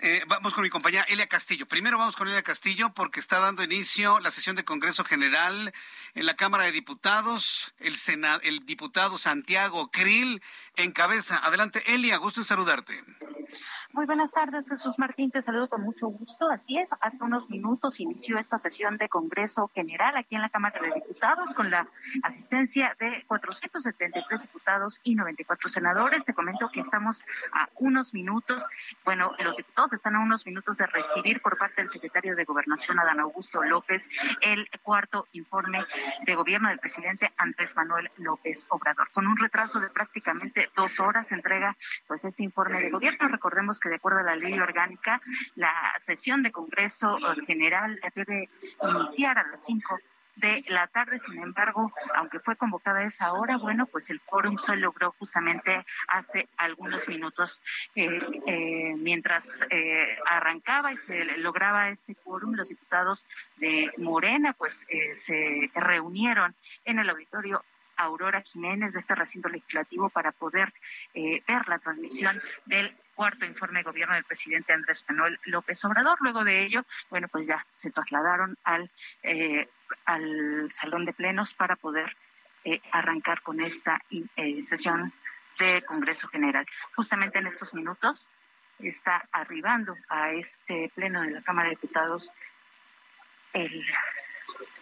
eh, 0.02 0.24
vamos 0.26 0.54
con 0.54 0.62
mi 0.62 0.70
compañera 0.70 1.04
Elia 1.08 1.26
Castillo. 1.26 1.66
Primero 1.66 1.98
vamos 1.98 2.16
con 2.16 2.28
Elia 2.28 2.42
Castillo 2.42 2.92
porque 2.94 3.20
está 3.20 3.38
dando 3.38 3.62
inicio 3.62 4.18
la 4.20 4.30
sesión 4.30 4.56
de 4.56 4.64
Congreso 4.64 5.04
General 5.04 5.72
en 6.14 6.26
la 6.26 6.36
Cámara 6.36 6.64
de 6.64 6.72
Diputados. 6.72 7.74
El, 7.78 7.94
el 8.42 8.66
diputado 8.66 9.18
Santiago 9.18 9.90
Krill 9.90 10.42
encabeza. 10.76 11.38
Adelante, 11.38 11.82
Elia, 11.94 12.16
gusto 12.16 12.40
en 12.40 12.44
saludarte. 12.44 13.02
Muy 13.92 14.06
buenas 14.06 14.30
tardes, 14.30 14.68
Jesús 14.68 15.00
Martín. 15.00 15.32
Te 15.32 15.42
saludo 15.42 15.66
con 15.66 15.82
mucho 15.82 16.06
gusto. 16.06 16.48
Así 16.48 16.78
es, 16.78 16.90
hace 17.00 17.24
unos 17.24 17.50
minutos 17.50 17.98
inició 17.98 18.38
esta 18.38 18.56
sesión 18.56 18.96
de 18.98 19.08
Congreso 19.08 19.68
General 19.74 20.16
aquí 20.16 20.36
en 20.36 20.42
la 20.42 20.48
Cámara 20.48 20.80
de 20.80 20.94
Diputados 20.94 21.52
con 21.54 21.70
la 21.70 21.88
asistencia 22.22 22.96
de 23.00 23.24
473 23.26 24.42
diputados 24.42 25.00
y 25.02 25.16
94 25.16 25.68
senadores. 25.68 26.24
Te 26.24 26.34
comento 26.34 26.68
que 26.72 26.80
estamos 26.80 27.24
a 27.52 27.68
unos 27.80 28.14
minutos, 28.14 28.64
bueno, 29.04 29.32
los 29.40 29.56
diputados 29.56 29.92
están 29.92 30.14
a 30.14 30.20
unos 30.20 30.46
minutos 30.46 30.76
de 30.76 30.86
recibir 30.86 31.42
por 31.42 31.58
parte 31.58 31.82
del 31.82 31.90
secretario 31.90 32.36
de 32.36 32.44
Gobernación, 32.44 33.00
Adán 33.00 33.18
Augusto 33.18 33.60
López, 33.64 34.08
el 34.40 34.68
cuarto 34.82 35.26
informe 35.32 35.84
de 36.26 36.36
gobierno 36.36 36.68
del 36.68 36.78
presidente 36.78 37.32
Andrés 37.38 37.74
Manuel 37.74 38.08
López 38.18 38.66
Obrador. 38.68 39.10
Con 39.10 39.26
un 39.26 39.36
retraso 39.36 39.80
de 39.80 39.90
prácticamente 39.90 40.70
dos 40.76 41.00
horas 41.00 41.26
se 41.26 41.34
entrega 41.34 41.76
pues 42.06 42.24
este 42.24 42.44
informe 42.44 42.80
de 42.80 42.90
gobierno. 42.90 43.26
Recordemos 43.26 43.79
que 43.80 43.88
de 43.88 43.96
acuerdo 43.96 44.20
a 44.20 44.24
la 44.24 44.36
ley 44.36 44.58
orgánica, 44.58 45.20
la 45.54 45.72
sesión 46.04 46.42
de 46.42 46.52
Congreso 46.52 47.18
General 47.46 47.98
debe 48.14 48.48
iniciar 48.82 49.38
a 49.38 49.46
las 49.48 49.64
cinco 49.64 49.98
de 50.40 50.64
la 50.68 50.86
tarde. 50.88 51.20
Sin 51.20 51.38
embargo, 51.38 51.92
aunque 52.14 52.40
fue 52.40 52.56
convocada 52.56 53.00
a 53.00 53.04
esa 53.04 53.32
hora, 53.32 53.56
bueno, 53.56 53.86
pues 53.86 54.10
el 54.10 54.20
quórum 54.20 54.58
se 54.58 54.76
logró 54.76 55.14
justamente 55.18 55.84
hace 56.08 56.48
algunos 56.56 57.08
minutos. 57.08 57.62
Eh, 57.94 58.20
eh, 58.46 58.94
mientras 58.96 59.44
eh, 59.70 60.18
arrancaba 60.26 60.92
y 60.92 60.96
se 60.98 61.24
lograba 61.38 61.90
este 61.90 62.14
quórum, 62.14 62.54
los 62.54 62.68
diputados 62.68 63.26
de 63.56 63.92
Morena, 63.98 64.52
pues 64.54 64.86
se 65.14 65.70
reunieron 65.74 66.54
en 66.84 66.98
el 66.98 67.10
auditorio 67.10 67.62
Aurora 67.96 68.40
Jiménez 68.40 68.94
de 68.94 69.00
este 69.00 69.14
recinto 69.14 69.48
legislativo 69.48 70.08
para 70.08 70.32
poder 70.32 70.72
ver 71.14 71.68
la 71.68 71.78
transmisión 71.78 72.40
del 72.64 72.96
cuarto 73.20 73.44
informe 73.44 73.80
de 73.80 73.84
gobierno 73.84 74.14
del 74.14 74.24
presidente 74.24 74.72
Andrés 74.72 75.04
Manuel 75.06 75.38
López 75.44 75.84
Obrador. 75.84 76.16
Luego 76.22 76.42
de 76.42 76.64
ello, 76.64 76.86
bueno, 77.10 77.28
pues 77.28 77.46
ya 77.46 77.66
se 77.70 77.90
trasladaron 77.90 78.56
al, 78.64 78.90
eh, 79.22 79.68
al 80.06 80.70
salón 80.70 81.04
de 81.04 81.12
plenos 81.12 81.52
para 81.52 81.76
poder 81.76 82.16
eh, 82.64 82.80
arrancar 82.92 83.42
con 83.42 83.60
esta 83.60 84.00
eh, 84.10 84.62
sesión 84.62 85.12
de 85.58 85.82
Congreso 85.82 86.28
General. 86.28 86.64
Justamente 86.96 87.38
en 87.38 87.48
estos 87.48 87.74
minutos 87.74 88.30
está 88.78 89.28
arribando 89.32 89.94
a 90.08 90.30
este 90.32 90.90
pleno 90.94 91.20
de 91.20 91.32
la 91.32 91.42
Cámara 91.42 91.68
de 91.68 91.74
Diputados 91.74 92.32
el 93.52 93.84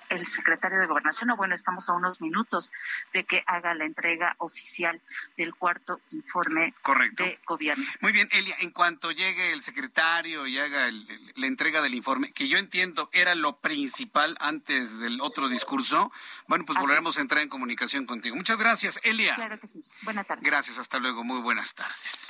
el 0.08 0.26
secretario 0.26 0.78
de 0.78 0.86
Gobernación, 0.86 1.30
o 1.30 1.36
bueno, 1.36 1.54
estamos 1.54 1.88
a 1.88 1.92
unos 1.92 2.20
minutos 2.20 2.72
de 3.12 3.24
que 3.24 3.42
haga 3.46 3.74
la 3.74 3.84
entrega 3.84 4.34
oficial 4.38 5.00
del 5.36 5.54
cuarto 5.54 6.00
informe 6.10 6.74
de 7.12 7.38
gobierno. 7.46 7.84
Muy 8.00 8.12
bien, 8.12 8.28
Elia, 8.32 8.56
en 8.60 8.70
cuanto 8.70 9.10
llegue 9.10 9.52
el 9.52 9.62
secretario 9.62 10.46
y 10.46 10.58
haga 10.58 10.90
la 11.36 11.46
entrega 11.46 11.82
del 11.82 11.94
informe, 11.94 12.32
que 12.32 12.48
yo 12.48 12.58
entiendo 12.58 13.10
era 13.12 13.34
lo 13.34 13.56
principal 13.58 14.36
antes 14.40 15.00
del 15.00 15.20
otro 15.20 15.48
discurso, 15.48 16.12
bueno, 16.46 16.64
pues 16.64 16.78
volveremos 16.78 17.18
a 17.18 17.20
entrar 17.20 17.42
en 17.42 17.48
comunicación 17.48 18.06
contigo. 18.06 18.36
Muchas 18.36 18.58
gracias, 18.58 19.00
Elia. 19.02 19.34
Claro 19.34 19.58
que 19.58 19.66
sí. 19.66 19.84
Buenas 20.02 20.26
tardes. 20.26 20.44
Gracias, 20.44 20.78
hasta 20.78 20.98
luego. 20.98 21.24
Muy 21.24 21.40
buenas 21.40 21.74
tardes. 21.74 22.28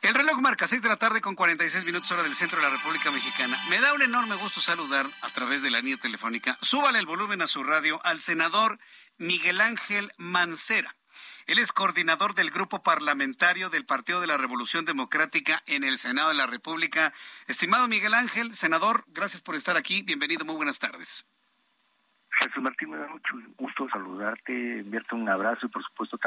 El 0.00 0.14
reloj 0.14 0.38
marca 0.40 0.68
6 0.68 0.80
de 0.80 0.88
la 0.88 0.96
tarde 0.96 1.20
con 1.20 1.34
46 1.34 1.84
minutos 1.84 2.12
hora 2.12 2.22
del 2.22 2.36
centro 2.36 2.58
de 2.58 2.62
la 2.62 2.70
República 2.70 3.10
Mexicana. 3.10 3.60
Me 3.68 3.80
da 3.80 3.92
un 3.92 4.02
enorme 4.02 4.36
gusto 4.36 4.60
saludar 4.60 5.06
a 5.22 5.28
través 5.30 5.62
de 5.62 5.70
la 5.70 5.80
línea 5.80 5.96
telefónica. 5.96 6.56
Súbale 6.62 7.00
el 7.00 7.06
volumen 7.06 7.42
a 7.42 7.48
su 7.48 7.64
radio 7.64 8.00
al 8.04 8.20
senador 8.20 8.78
Miguel 9.16 9.60
Ángel 9.60 10.12
Mancera. 10.16 10.96
Él 11.46 11.58
es 11.58 11.72
coordinador 11.72 12.36
del 12.36 12.52
grupo 12.52 12.80
parlamentario 12.84 13.70
del 13.70 13.86
Partido 13.86 14.20
de 14.20 14.28
la 14.28 14.36
Revolución 14.36 14.84
Democrática 14.84 15.64
en 15.66 15.82
el 15.82 15.98
Senado 15.98 16.28
de 16.28 16.34
la 16.34 16.46
República. 16.46 17.12
Estimado 17.48 17.88
Miguel 17.88 18.14
Ángel, 18.14 18.54
senador, 18.54 19.04
gracias 19.08 19.42
por 19.42 19.56
estar 19.56 19.76
aquí. 19.76 20.02
Bienvenido, 20.02 20.44
muy 20.44 20.54
buenas 20.54 20.78
tardes. 20.78 21.26
Jesús 22.38 22.62
Martín, 22.62 22.90
me 22.90 22.98
da 22.98 23.08
mucho 23.08 23.34
gusto 23.56 23.88
saludarte, 23.90 24.80
enviarte 24.80 25.14
un 25.16 25.28
abrazo 25.28 25.66
y 25.66 25.68
por 25.68 25.82
supuesto 25.82 26.18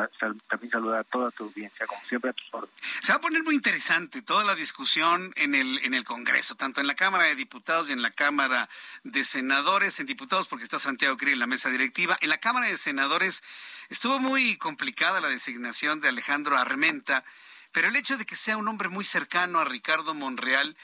también 0.50 0.72
saludar 0.72 1.00
a 1.00 1.04
toda 1.06 1.32
tu 1.32 1.46
audiencia, 1.46 1.88
como 1.88 2.02
siempre 2.04 2.32
a 2.32 2.34
tus 2.34 2.48
órdenes. 2.52 2.76
Se 3.00 3.14
va 3.14 3.18
a 3.18 3.22
poner 3.22 3.44
muy 3.44 3.56
interesante 3.56 4.22
toda 4.22 4.44
la 4.44 4.56
discusión 4.56 5.32
en 5.38 5.56
el, 5.56 5.80
en 5.86 5.94
el 5.94 6.04
Congreso, 6.04 6.56
tanto 6.56 6.82
en 6.82 6.88
la 6.88 6.96
Cámara 6.96 7.26
de 7.26 7.36
Diputados 7.36 7.90
y 7.90 7.94
en 7.94 8.02
la 8.02 8.12
Cámara 8.12 8.68
de 9.04 9.24
Senadores, 9.24 10.00
en 10.00 10.06
diputados 10.06 10.50
porque 10.50 10.66
está 10.66 10.80
Santiago 10.80 11.16
Cri 11.16 11.32
en 11.32 11.40
la 11.40 11.48
mesa 11.48 11.70
directiva. 11.70 12.18
En 12.20 12.30
la 12.30 12.40
Cámara 12.40 12.68
de 12.68 12.78
Senadores 12.78 13.44
estuvo 13.90 14.20
muy 14.20 14.58
complicada 14.58 15.22
la 15.22 15.30
designación 15.30 16.02
de 16.02 16.10
Alejandro 16.10 16.58
Armenta, 16.58 17.24
pero 17.72 17.88
el 17.88 17.96
hecho 17.96 18.18
de 18.18 18.26
que 18.26 18.36
sea 18.36 18.58
un 18.58 18.68
hombre 18.68 18.90
muy 18.90 19.06
cercano 19.06 19.60
a 19.60 19.66
Ricardo 19.66 20.14
Monreal 20.14 20.76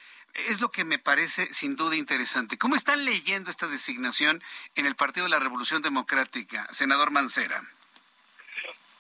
es 0.48 0.62
lo 0.62 0.70
que 0.70 0.86
me 0.86 1.00
parece 1.00 1.46
sin 1.54 1.76
duda 1.76 1.96
interesante. 1.96 2.58
¿Cómo 2.58 2.76
están 2.76 3.06
leyendo 3.06 3.50
esta 3.50 3.68
designación 3.68 4.42
en 4.76 4.86
el 4.86 4.96
Partido 4.96 5.26
de 5.26 5.32
la 5.32 5.40
Revolución 5.40 5.82
Democrática, 5.82 6.68
senador 6.72 7.12
Mancera? 7.12 7.62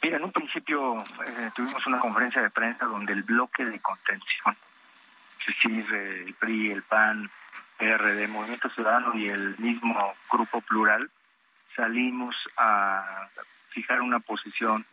Mira, 0.01 0.17
en 0.17 0.23
un 0.23 0.31
principio 0.31 1.01
eh, 1.01 1.49
tuvimos 1.55 1.85
una 1.85 1.99
conferencia 1.99 2.41
de 2.41 2.49
prensa 2.49 2.85
donde 2.85 3.13
el 3.13 3.23
bloque 3.23 3.65
de 3.65 3.79
contención, 3.79 4.57
es 5.41 5.47
decir, 5.47 5.93
el 5.93 6.33
PRI, 6.35 6.71
el 6.71 6.83
PAN, 6.83 7.29
PRD, 7.77 8.27
Movimiento 8.27 8.69
Ciudadano 8.69 9.17
y 9.17 9.27
el 9.29 9.57
mismo 9.57 10.15
grupo 10.31 10.61
plural, 10.61 11.09
salimos 11.75 12.35
a 12.57 13.27
fijar 13.69 14.01
una 14.01 14.19
posición 14.19 14.85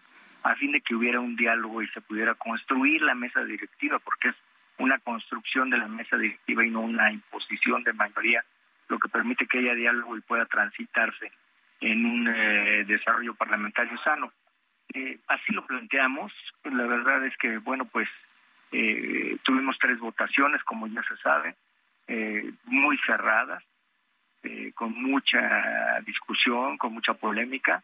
a 0.42 0.54
fin 0.56 0.72
de 0.72 0.82
que 0.82 0.94
hubiera 0.94 1.20
un 1.20 1.36
diálogo 1.36 1.80
y 1.82 1.88
se 1.88 2.02
pudiera 2.02 2.34
construir 2.34 3.00
la 3.00 3.14
mesa 3.14 3.42
directiva, 3.44 3.98
porque 3.98 4.28
es 4.28 4.36
una 4.78 4.98
construcción 4.98 5.70
de 5.70 5.78
la 5.78 5.88
mesa 5.88 6.16
directiva 6.16 6.64
y 6.64 6.70
no 6.70 6.80
una 6.80 7.12
imposición 7.12 7.84
de 7.84 7.92
mayoría, 7.92 8.44
lo 8.88 8.98
que 8.98 9.08
permite 9.08 9.46
que 9.46 9.58
haya 9.58 9.74
diálogo 9.74 10.16
y 10.16 10.20
pueda 10.20 10.46
transitarse 10.46 11.30
en 11.80 12.04
un 12.04 12.28
eh, 12.28 12.84
desarrollo 12.86 13.34
parlamentario 13.34 13.96
sano. 13.98 14.32
Eh, 14.92 15.18
así 15.28 15.52
lo 15.52 15.66
planteamos. 15.66 16.32
La 16.64 16.84
verdad 16.86 17.24
es 17.24 17.36
que, 17.36 17.58
bueno, 17.58 17.84
pues 17.86 18.08
eh, 18.72 19.36
tuvimos 19.42 19.76
tres 19.78 19.98
votaciones, 19.98 20.62
como 20.64 20.86
ya 20.86 21.02
se 21.04 21.16
sabe. 21.18 21.54
eh, 22.06 22.52
muy 22.66 22.98
cerradas, 23.06 23.62
con 24.74 24.92
mucha 24.92 26.00
discusión, 26.04 26.76
con 26.76 26.92
mucha 26.92 27.14
polémica, 27.14 27.82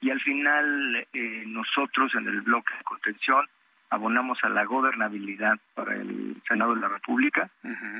y 0.00 0.10
al 0.10 0.20
final 0.20 1.04
nosotros 1.46 2.14
en 2.14 2.28
el 2.28 2.42
bloque 2.42 2.72
de 2.76 2.84
contención 2.84 3.44
abonamos 3.90 4.38
a 4.42 4.48
la 4.48 4.64
gobernabilidad 4.64 5.58
para 5.74 5.94
el 5.94 6.42
Senado 6.48 6.74
de 6.74 6.80
la 6.80 6.88
República, 6.88 7.50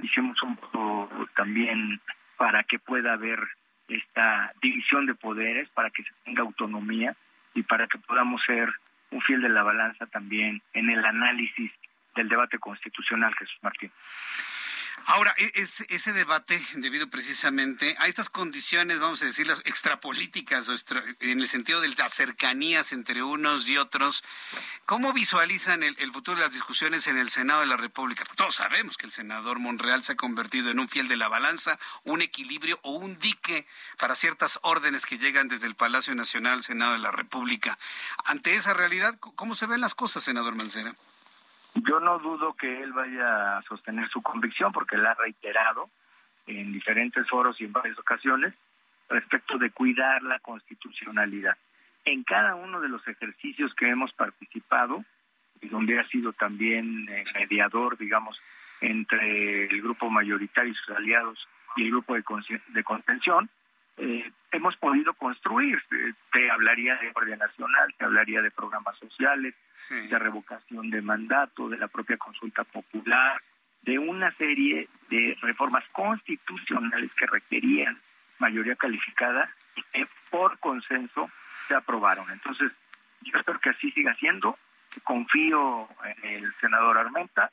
hicimos 0.03 0.43
un 0.43 0.57
poco 0.57 1.29
también 1.37 2.01
para 2.37 2.65
que 2.65 2.79
pueda 2.79 3.15
haber 3.15 3.41
esta 3.89 4.53
división 4.61 5.07
de 5.07 5.15
poderes, 5.15 5.69
para 5.71 5.91
que 5.91 6.03
se 6.03 6.11
tenga 6.25 6.43
autonomía 6.43 7.15
y 7.55 7.63
para 7.63 7.87
que 7.87 7.99
podamos 7.99 8.43
ser 8.45 8.69
un 9.11 9.21
fiel 9.23 9.41
de 9.41 9.49
la 9.49 9.63
balanza 9.63 10.07
también 10.07 10.61
en 10.73 10.91
el 10.91 11.05
análisis 11.05 11.71
del 12.15 12.29
debate 12.29 12.59
constitucional, 12.59 13.35
Jesús 13.35 13.59
Martín. 13.63 13.91
Ahora, 15.09 15.33
e-, 15.39 15.53
ese, 15.55 16.13
debate, 16.13 16.61
debido 16.75 17.09
precisamente 17.09 17.95
a 18.01 18.09
estas 18.09 18.29
condiciones, 18.29 18.99
vamos 18.99 19.23
a 19.23 19.27
decir, 19.27 19.47
las 19.47 19.61
extrapolíticas, 19.61 20.67
en 21.21 21.41
el 21.41 21.49
sentido 21.49 21.81
de 21.81 21.89
las 21.91 22.13
cercanías 22.13 22.91
entre 22.91 23.23
unos 23.23 23.69
y 23.69 23.79
otros, 23.79 24.25
¿cómo 24.85 25.13
visualizan 25.13 25.85
el, 25.85 26.13
futuro 26.13 26.39
de 26.39 26.45
las 26.45 26.53
discusiones 26.53 27.07
en 27.07 27.19
el 27.19 27.31
Senado 27.31 27.61
de 27.61 27.67
la 27.67 27.77
República? 27.77 28.25
Todos 28.35 28.57
sabemos 28.57 28.97
que 28.97 29.07
el 29.07 29.13
senador 29.13 29.61
Monreal 29.61 30.03
se 30.03 30.13
ha 30.13 30.17
convertido 30.17 30.71
en 30.71 30.81
un 30.81 30.89
fiel 30.89 31.07
de 31.07 31.17
la 31.17 31.29
balanza, 31.29 31.79
un 32.03 32.21
equilibrio 32.21 32.81
o 32.83 32.91
un 32.91 33.17
dique 33.21 33.65
para 33.99 34.17
ciertas 34.17 34.59
órdenes 34.63 35.07
que 35.07 35.19
llegan 35.19 35.47
desde 35.47 35.69
el 35.69 35.77
Palacio 35.77 36.17
Nacional, 36.17 36.65
Senado 36.65 36.95
de 36.95 36.99
la 36.99 37.13
República. 37.13 37.79
Ante 38.25 38.55
esa 38.55 38.75
realidad, 38.75 39.17
¿cómo 39.21 39.55
se 39.55 39.67
ven 39.67 39.81
las 39.81 39.95
cosas, 39.95 40.25
senador 40.25 40.57
Mancera? 40.57 40.97
Yo 41.85 42.01
no 42.01 42.19
dudo 42.19 42.55
que 42.55 42.83
él 42.83 42.93
vaya 42.93 43.59
a 43.59 43.63
sostener 43.63 44.09
su 44.09 44.23
convicción 44.23 44.73
porque 44.73 44.97
la 44.97 45.11
ha 45.11 45.15
reiterado 45.15 45.91
en 46.47 46.73
diferentes 46.73 47.29
foros 47.29 47.61
y 47.61 47.65
en 47.65 47.73
varias 47.73 47.99
ocasiones 47.99 48.55
respecto 49.09 49.59
de 49.59 49.71
cuidar 49.71 50.23
la 50.23 50.39
constitucionalidad. 50.39 51.57
En 52.05 52.25
cada 52.25 52.55
uno 52.55 52.81
de 52.81 52.89
los 52.89 53.07
ejercicios 53.07 53.75
que 53.75 53.89
hemos 53.89 54.13
participado, 54.15 55.05
y 55.61 55.69
donde 55.69 55.99
ha 55.99 56.07
sido 56.09 56.33
también 56.33 57.09
eh, 57.09 57.25
mediador, 57.35 57.99
digamos, 57.99 58.41
entre 58.81 59.67
el 59.67 59.83
grupo 59.83 60.11
mayoritario 60.11 60.73
y 60.73 60.77
sus 60.77 60.97
aliados 60.97 61.49
y 61.77 61.85
el 61.85 61.91
grupo 61.91 62.15
de, 62.15 62.25
de 62.69 62.85
contención, 62.85 63.51
eh, 63.97 64.31
hemos 64.53 64.77
podido 64.77 65.15
construir. 65.15 65.79
Te 66.33 66.51
hablaría 66.51 66.97
de 66.97 67.11
Guardia 67.13 67.37
Nacional, 67.37 67.95
te 67.97 68.05
hablaría 68.05 68.43
de 68.43 68.51
programas 68.51 68.97
sociales, 68.99 69.55
de 69.91 70.19
revocación 70.19 70.91
de 70.91 71.03
mandato, 71.03 71.69
de 71.69 71.79
la 71.79 71.89
propia 71.89 72.17
consulta 72.17 72.65
popular, 72.65 73.41
de 73.83 73.99
una 73.99 74.33
serie 74.33 74.89
de 75.09 75.37
reformas 75.41 75.85
constitucionales 75.93 77.13
que 77.15 77.27
requerían 77.27 77.99
mayoría 78.39 78.77
calificada 78.77 79.51
y 79.75 79.83
que 79.93 80.07
por 80.31 80.59
consenso 80.59 81.31
se 81.69 81.75
aprobaron. 81.75 82.31
Entonces, 82.31 82.73
yo 83.23 83.39
espero 83.39 83.61
que 83.61 83.71
así 83.71 83.91
siga 83.93 84.15
siendo. 84.17 84.59
Confío 85.05 85.89
en 86.05 86.45
el 86.45 86.55
senador 86.61 86.99
Armenta, 86.99 87.51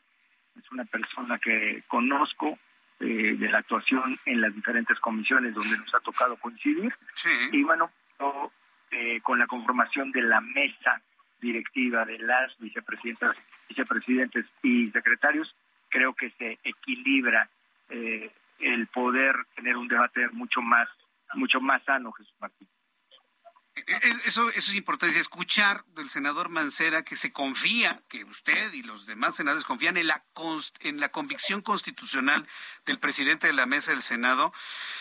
es 0.57 0.71
una 0.71 0.85
persona 0.85 1.39
que 1.39 1.83
conozco, 1.87 2.57
eh, 3.05 3.35
de 3.37 3.49
la 3.49 3.57
actuación 3.57 4.17
en 4.25 4.39
las 4.39 4.55
diferentes 4.55 4.97
comisiones 5.01 5.53
donde 5.53 5.77
nos 5.77 5.93
ha 5.93 5.99
tocado 5.99 6.37
coincidir. 6.37 6.93
Y 7.51 7.61
bueno, 7.63 7.91
eh, 8.91 9.19
con 9.21 9.39
la 9.39 9.45
conformación 9.45 10.09
de 10.13 10.21
la 10.21 10.39
mesa 10.39 11.01
directiva 11.41 12.05
de 12.05 12.17
las 12.19 12.57
vicepresidentas, 12.59 13.35
vicepresidentes 13.67 14.45
y 14.61 14.89
secretarios, 14.91 15.53
creo 15.89 16.13
que 16.13 16.29
se 16.37 16.59
equilibra 16.63 17.49
eh, 17.89 18.31
el 18.59 18.87
poder 18.87 19.35
tener 19.53 19.75
un 19.75 19.89
debate 19.89 20.29
mucho 20.29 20.61
más, 20.61 20.87
mucho 21.33 21.59
más 21.59 21.83
sano, 21.83 22.13
Jesús 22.13 22.33
Martín. 22.39 22.69
Eso, 23.75 24.49
eso 24.49 24.71
es 24.71 24.75
importante, 24.75 25.17
escuchar 25.17 25.83
del 25.95 26.07
senador 26.07 26.49
Mancera 26.49 27.03
que 27.03 27.15
se 27.15 27.33
confía, 27.33 28.03
que 28.07 28.23
usted 28.23 28.71
y 28.71 28.83
los 28.83 29.07
demás 29.07 29.35
senadores 29.35 29.65
confían 29.65 29.97
en 29.97 30.07
la, 30.07 30.23
en 30.81 30.99
la 30.99 31.09
convicción 31.09 31.61
constitucional 31.61 32.47
del 32.85 32.99
presidente 32.99 33.47
de 33.47 33.53
la 33.53 33.65
mesa 33.65 33.89
del 33.89 34.03
Senado, 34.03 34.53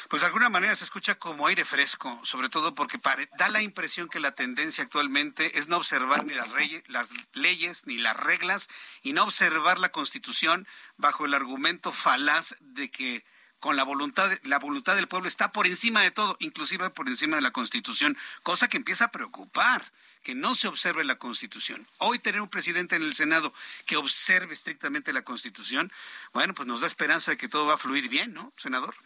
pues 0.09 0.23
de 0.23 0.27
alguna 0.27 0.49
manera 0.49 0.75
se 0.75 0.85
escucha 0.85 1.17
como 1.17 1.47
aire 1.47 1.67
fresco, 1.67 2.19
sobre 2.25 2.49
todo 2.49 2.75
porque 2.75 2.99
da 3.39 3.49
la 3.51 3.61
impresión 3.61 4.09
que 4.09 4.21
la 4.21 4.35
tendencia 4.35 4.85
actualmente 4.85 5.59
es 5.59 5.69
no 5.69 5.77
observar 5.77 6.25
ni 6.25 6.33
las, 6.33 6.49
las 6.89 7.11
leyes 7.35 7.87
ni 7.87 7.99
las 7.99 8.17
reglas 8.17 8.69
y 9.03 9.13
no 9.13 9.25
observar 9.25 9.81
la 9.81 9.91
constitución 9.91 10.67
bajo 10.97 11.27
el 11.27 11.35
argumento 11.35 11.93
falaz 11.93 12.57
de 12.61 12.91
que 12.91 13.25
con 13.63 13.77
la 13.77 13.85
voluntad, 13.85 14.29
la 14.43 14.59
voluntad 14.59 14.97
del 14.97 15.07
pueblo 15.07 15.29
está 15.29 15.53
por 15.53 15.69
encima 15.69 16.01
de 16.01 16.11
todo, 16.11 16.37
inclusive 16.41 16.91
por 16.91 17.07
encima 17.07 17.37
de 17.37 17.43
la 17.43 17.53
Constitución, 17.53 18.17
cosa 18.43 18.67
que 18.67 18.77
empieza 18.77 19.05
a 19.05 19.13
preocupar 19.13 19.85
que 20.25 20.35
no 20.35 20.57
se 20.57 20.67
observe 20.67 21.05
la 21.05 21.15
Constitución. 21.15 21.87
Hoy 21.99 22.19
tener 22.19 22.41
un 22.41 22.49
presidente 22.49 22.97
en 22.97 23.03
el 23.03 23.15
Senado 23.15 23.53
que 23.87 23.97
observe 23.97 24.53
estrictamente 24.53 25.13
la 25.13 25.23
Constitución, 25.23 25.93
bueno, 26.35 26.55
pues 26.55 26.67
nos 26.67 26.81
da 26.81 26.89
esperanza 26.89 27.31
de 27.31 27.37
que 27.37 27.49
todo 27.49 27.67
va 27.67 27.75
a 27.75 27.79
fluir 27.79 28.09
bien, 28.09 28.35
¿no, 28.35 28.53
senador? 28.57 28.97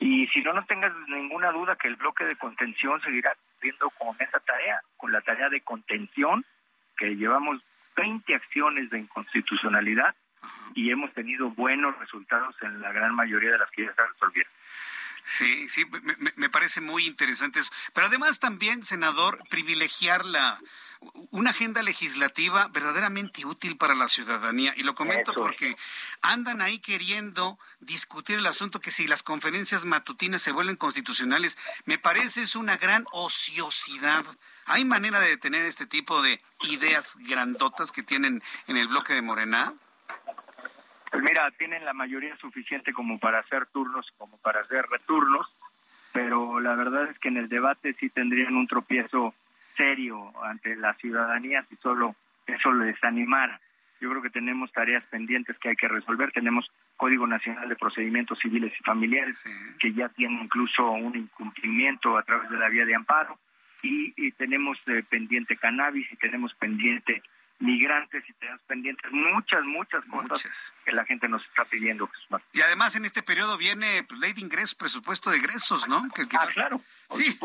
Y 0.00 0.26
si 0.34 0.40
no, 0.40 0.52
no 0.52 0.64
tengas 0.64 0.92
ninguna 1.06 1.52
duda 1.52 1.76
que 1.76 1.86
el 1.86 1.94
bloque 1.94 2.24
de 2.24 2.34
contención 2.34 3.00
seguirá 3.02 3.36
cumpliendo 3.52 3.88
con 3.90 4.16
esa 4.18 4.40
tarea, 4.40 4.82
con 4.96 5.12
la 5.12 5.20
tarea 5.20 5.48
de 5.48 5.60
contención, 5.60 6.44
que 6.98 7.14
llevamos 7.14 7.62
20 7.94 8.34
acciones 8.34 8.90
de 8.90 8.98
inconstitucionalidad 8.98 10.16
y 10.74 10.90
hemos 10.90 11.12
tenido 11.14 11.50
buenos 11.50 11.98
resultados 11.98 12.54
en 12.62 12.80
la 12.80 12.92
gran 12.92 13.14
mayoría 13.14 13.52
de 13.52 13.58
las 13.58 13.70
que 13.70 13.84
ya 13.84 13.94
se 13.94 14.06
resolvieron. 14.06 14.52
Sí, 15.24 15.68
sí, 15.68 15.84
me, 16.36 16.50
parece 16.50 16.80
muy 16.80 17.06
interesante 17.06 17.60
eso. 17.60 17.70
Pero 17.92 18.06
además 18.06 18.40
también, 18.40 18.82
senador, 18.82 19.38
privilegiar 19.48 20.24
la 20.24 20.58
una 21.30 21.50
agenda 21.50 21.82
legislativa 21.82 22.68
verdaderamente 22.68 23.46
útil 23.46 23.76
para 23.78 23.94
la 23.94 24.08
ciudadanía. 24.08 24.74
Y 24.76 24.82
lo 24.82 24.94
comento 24.94 25.32
porque 25.32 25.76
andan 26.20 26.60
ahí 26.60 26.78
queriendo 26.78 27.58
discutir 27.80 28.38
el 28.38 28.46
asunto 28.46 28.80
que 28.80 28.90
si 28.90 29.06
las 29.06 29.22
conferencias 29.22 29.86
matutinas 29.86 30.42
se 30.42 30.52
vuelven 30.52 30.76
constitucionales, 30.76 31.56
me 31.84 31.98
parece 31.98 32.42
es 32.42 32.54
una 32.54 32.76
gran 32.76 33.06
ociosidad. 33.12 34.24
¿Hay 34.66 34.84
manera 34.84 35.20
de 35.20 35.28
detener 35.28 35.64
este 35.64 35.86
tipo 35.86 36.20
de 36.22 36.42
ideas 36.62 37.16
grandotas 37.20 37.92
que 37.92 38.02
tienen 38.02 38.42
en 38.66 38.76
el 38.76 38.88
bloque 38.88 39.14
de 39.14 39.22
Morena? 39.22 39.74
Pues 41.10 41.22
mira, 41.22 41.50
tienen 41.58 41.84
la 41.84 41.92
mayoría 41.92 42.36
suficiente 42.36 42.92
como 42.92 43.18
para 43.18 43.40
hacer 43.40 43.66
turnos, 43.66 44.06
como 44.16 44.38
para 44.38 44.60
hacer 44.60 44.86
returnos, 44.88 45.46
pero 46.12 46.60
la 46.60 46.74
verdad 46.74 47.10
es 47.10 47.18
que 47.18 47.28
en 47.28 47.36
el 47.36 47.48
debate 47.48 47.94
sí 47.94 48.10
tendrían 48.10 48.54
un 48.54 48.66
tropiezo 48.66 49.34
serio 49.76 50.32
ante 50.44 50.76
la 50.76 50.94
ciudadanía 50.94 51.64
si 51.68 51.76
solo 51.76 52.14
eso 52.46 52.72
les 52.72 53.02
animara. 53.02 53.60
Yo 54.00 54.08
creo 54.08 54.22
que 54.22 54.30
tenemos 54.30 54.72
tareas 54.72 55.04
pendientes 55.04 55.58
que 55.58 55.70
hay 55.70 55.76
que 55.76 55.88
resolver. 55.88 56.32
Tenemos 56.32 56.70
Código 56.96 57.26
Nacional 57.26 57.68
de 57.68 57.76
Procedimientos 57.76 58.38
Civiles 58.38 58.72
y 58.78 58.82
Familiares, 58.82 59.42
que 59.78 59.92
ya 59.92 60.08
tiene 60.08 60.42
incluso 60.42 60.90
un 60.90 61.16
incumplimiento 61.16 62.16
a 62.16 62.22
través 62.22 62.48
de 62.48 62.56
la 62.56 62.68
vía 62.70 62.86
de 62.86 62.94
amparo. 62.94 63.38
Y, 63.82 64.32
tenemos 64.32 64.78
eh, 64.86 65.02
pendiente 65.08 65.56
cannabis 65.56 66.10
y 66.12 66.16
tenemos 66.16 66.54
pendiente 66.54 67.22
migrantes 67.60 68.24
y 68.28 68.32
tenemos 68.34 68.60
pendientes 68.62 69.12
muchas, 69.12 69.62
muchas 69.64 70.04
cosas 70.06 70.74
que 70.84 70.92
la 70.92 71.04
gente 71.04 71.28
nos 71.28 71.44
está 71.44 71.64
pidiendo. 71.66 72.10
Y 72.52 72.60
además 72.62 72.96
en 72.96 73.04
este 73.04 73.22
periodo 73.22 73.56
viene 73.58 74.02
pues, 74.04 74.20
ley 74.20 74.32
de 74.32 74.40
ingresos, 74.40 74.74
presupuesto 74.74 75.30
de 75.30 75.36
egresos, 75.36 75.86
¿no? 75.86 76.08
Que, 76.14 76.22
ah, 76.22 76.48
claro. 76.52 76.82
Sí, 77.10 77.38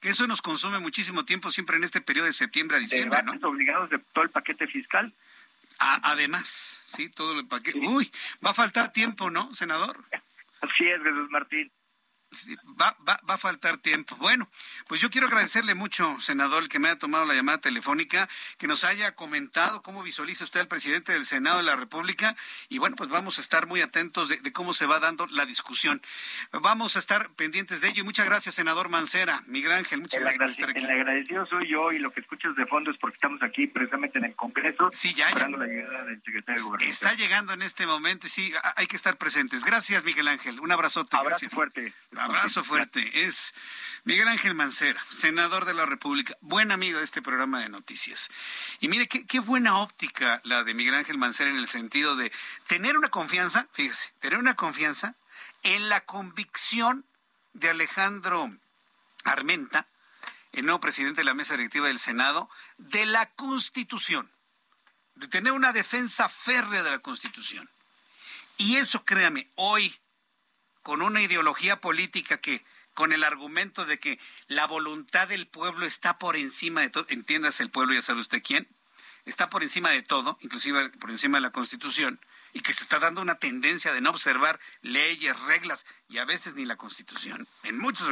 que 0.00 0.10
eso 0.10 0.26
nos 0.26 0.42
consume 0.42 0.78
muchísimo 0.78 1.24
tiempo 1.24 1.50
siempre 1.50 1.76
en 1.76 1.84
este 1.84 2.00
periodo 2.00 2.26
de 2.26 2.32
septiembre 2.32 2.76
a 2.76 2.80
diciembre, 2.80 3.22
¿no? 3.22 3.32
obligados 3.48 3.90
de 3.90 3.98
todo 4.12 4.24
el 4.24 4.30
paquete 4.30 4.66
fiscal. 4.66 5.12
además, 5.78 6.82
sí, 6.86 7.08
todo 7.08 7.38
el 7.40 7.46
paquete. 7.46 7.78
Uy, 7.78 8.10
va 8.44 8.50
a 8.50 8.54
faltar 8.54 8.92
tiempo, 8.92 9.30
¿no, 9.30 9.54
senador? 9.54 9.96
Así 10.60 10.86
es, 10.86 11.02
Jesús 11.02 11.30
Martín 11.30 11.70
va, 12.80 12.96
va, 13.08 13.20
va, 13.28 13.34
a 13.34 13.38
faltar 13.38 13.78
tiempo. 13.78 14.16
Bueno, 14.16 14.48
pues 14.88 15.00
yo 15.00 15.10
quiero 15.10 15.26
agradecerle 15.26 15.74
mucho, 15.74 16.20
senador, 16.20 16.68
que 16.68 16.78
me 16.78 16.88
haya 16.88 16.98
tomado 16.98 17.24
la 17.24 17.34
llamada 17.34 17.58
telefónica, 17.58 18.28
que 18.58 18.66
nos 18.66 18.84
haya 18.84 19.14
comentado 19.14 19.82
cómo 19.82 20.02
visualiza 20.02 20.44
usted 20.44 20.60
al 20.60 20.68
presidente 20.68 21.12
del 21.12 21.24
Senado 21.24 21.58
de 21.58 21.64
la 21.64 21.76
República 21.76 22.36
y 22.68 22.78
bueno, 22.78 22.96
pues 22.96 23.10
vamos 23.10 23.38
a 23.38 23.40
estar 23.40 23.66
muy 23.66 23.80
atentos 23.80 24.28
de, 24.28 24.52
cómo 24.52 24.74
se 24.74 24.86
va 24.86 25.00
dando 25.00 25.26
la 25.28 25.46
discusión. 25.46 26.02
Vamos 26.52 26.96
a 26.96 26.98
estar 26.98 27.30
pendientes 27.30 27.80
de 27.80 27.88
ello 27.88 28.02
y 28.02 28.04
muchas 28.04 28.26
gracias, 28.26 28.54
senador 28.54 28.88
Mancera. 28.88 29.42
Miguel 29.46 29.72
Ángel, 29.72 30.00
muchas 30.00 30.20
gracias 30.20 30.38
por 30.38 30.50
estar 30.50 30.70
aquí. 30.70 30.84
El 30.84 30.90
agradecido 30.90 31.46
soy 31.46 31.68
yo 31.70 31.92
y 31.92 31.98
lo 31.98 32.12
que 32.12 32.20
escuchas 32.20 32.54
de 32.56 32.66
fondo 32.66 32.90
es 32.90 32.98
porque 32.98 33.16
estamos 33.16 33.42
aquí 33.42 33.66
precisamente 33.66 34.18
en 34.18 34.24
el 34.24 34.34
Congreso. 34.34 34.88
Sí, 34.92 35.14
ya. 35.14 35.28
Esperando 35.28 35.58
la 35.58 35.66
llegada 35.66 36.04
del 36.04 36.22
secretario 36.22 36.62
de 36.78 36.86
Está 36.86 37.14
llegando 37.14 37.52
en 37.52 37.62
este 37.62 37.86
momento 37.86 38.26
y 38.26 38.30
sí, 38.30 38.52
hay 38.76 38.86
que 38.86 38.96
estar 38.96 39.16
presentes. 39.16 39.64
Gracias, 39.64 40.04
Miguel 40.04 40.28
Ángel. 40.28 40.60
Un 40.60 40.72
abrazote. 40.72 41.16
Abrazo 41.16 41.48
fuerte. 41.48 41.92
Abrazo 42.22 42.62
fuerte. 42.62 43.24
Es 43.24 43.52
Miguel 44.04 44.28
Ángel 44.28 44.54
Mancera, 44.54 45.04
senador 45.08 45.64
de 45.64 45.74
la 45.74 45.86
República, 45.86 46.36
buen 46.40 46.70
amigo 46.70 46.98
de 46.98 47.04
este 47.04 47.20
programa 47.20 47.58
de 47.58 47.68
noticias. 47.68 48.30
Y 48.78 48.86
mire, 48.86 49.08
qué, 49.08 49.26
qué 49.26 49.40
buena 49.40 49.78
óptica 49.78 50.40
la 50.44 50.62
de 50.62 50.72
Miguel 50.72 50.94
Ángel 50.94 51.18
Mancera 51.18 51.50
en 51.50 51.56
el 51.56 51.66
sentido 51.66 52.14
de 52.14 52.30
tener 52.68 52.96
una 52.96 53.08
confianza, 53.08 53.66
fíjese, 53.72 54.12
tener 54.20 54.38
una 54.38 54.54
confianza 54.54 55.16
en 55.64 55.88
la 55.88 56.02
convicción 56.02 57.04
de 57.54 57.70
Alejandro 57.70 58.56
Armenta, 59.24 59.88
el 60.52 60.64
nuevo 60.64 60.78
presidente 60.78 61.22
de 61.22 61.24
la 61.24 61.34
mesa 61.34 61.56
directiva 61.56 61.88
del 61.88 61.98
Senado, 61.98 62.48
de 62.78 63.04
la 63.04 63.30
Constitución, 63.30 64.30
de 65.16 65.26
tener 65.26 65.52
una 65.52 65.72
defensa 65.72 66.28
férrea 66.28 66.84
de 66.84 66.90
la 66.92 67.00
Constitución. 67.00 67.68
Y 68.58 68.76
eso, 68.76 69.04
créame, 69.04 69.48
hoy, 69.56 69.98
con 70.82 71.02
una 71.02 71.22
ideología 71.22 71.80
política 71.80 72.38
que, 72.38 72.64
con 72.94 73.12
el 73.12 73.24
argumento 73.24 73.84
de 73.84 73.98
que 73.98 74.18
la 74.48 74.66
voluntad 74.66 75.28
del 75.28 75.46
pueblo 75.46 75.86
está 75.86 76.18
por 76.18 76.36
encima 76.36 76.80
de 76.80 76.90
todo, 76.90 77.06
entiéndase 77.08 77.62
el 77.62 77.70
pueblo, 77.70 77.94
ya 77.94 78.02
sabe 78.02 78.20
usted 78.20 78.42
quién, 78.42 78.68
está 79.24 79.48
por 79.48 79.62
encima 79.62 79.90
de 79.90 80.02
todo, 80.02 80.38
inclusive 80.40 80.90
por 80.90 81.10
encima 81.10 81.38
de 81.38 81.42
la 81.42 81.52
Constitución, 81.52 82.20
y 82.52 82.60
que 82.60 82.72
se 82.72 82.82
está 82.82 82.98
dando 82.98 83.22
una 83.22 83.36
tendencia 83.36 83.92
de 83.92 84.00
no 84.00 84.10
observar 84.10 84.60
leyes, 84.82 85.38
reglas 85.40 85.86
y 86.08 86.18
a 86.18 86.24
veces 86.24 86.54
ni 86.54 86.66
la 86.66 86.76
Constitución. 86.76 87.46
En 87.62 87.78
muchos, 87.78 88.08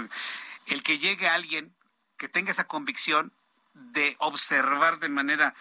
el 0.66 0.82
que 0.82 0.98
llegue 0.98 1.28
alguien 1.28 1.74
que 2.16 2.28
tenga 2.28 2.50
esa 2.50 2.66
convicción 2.66 3.32
de 3.74 4.16
observar 4.18 4.98
de 4.98 5.08
manera 5.08 5.54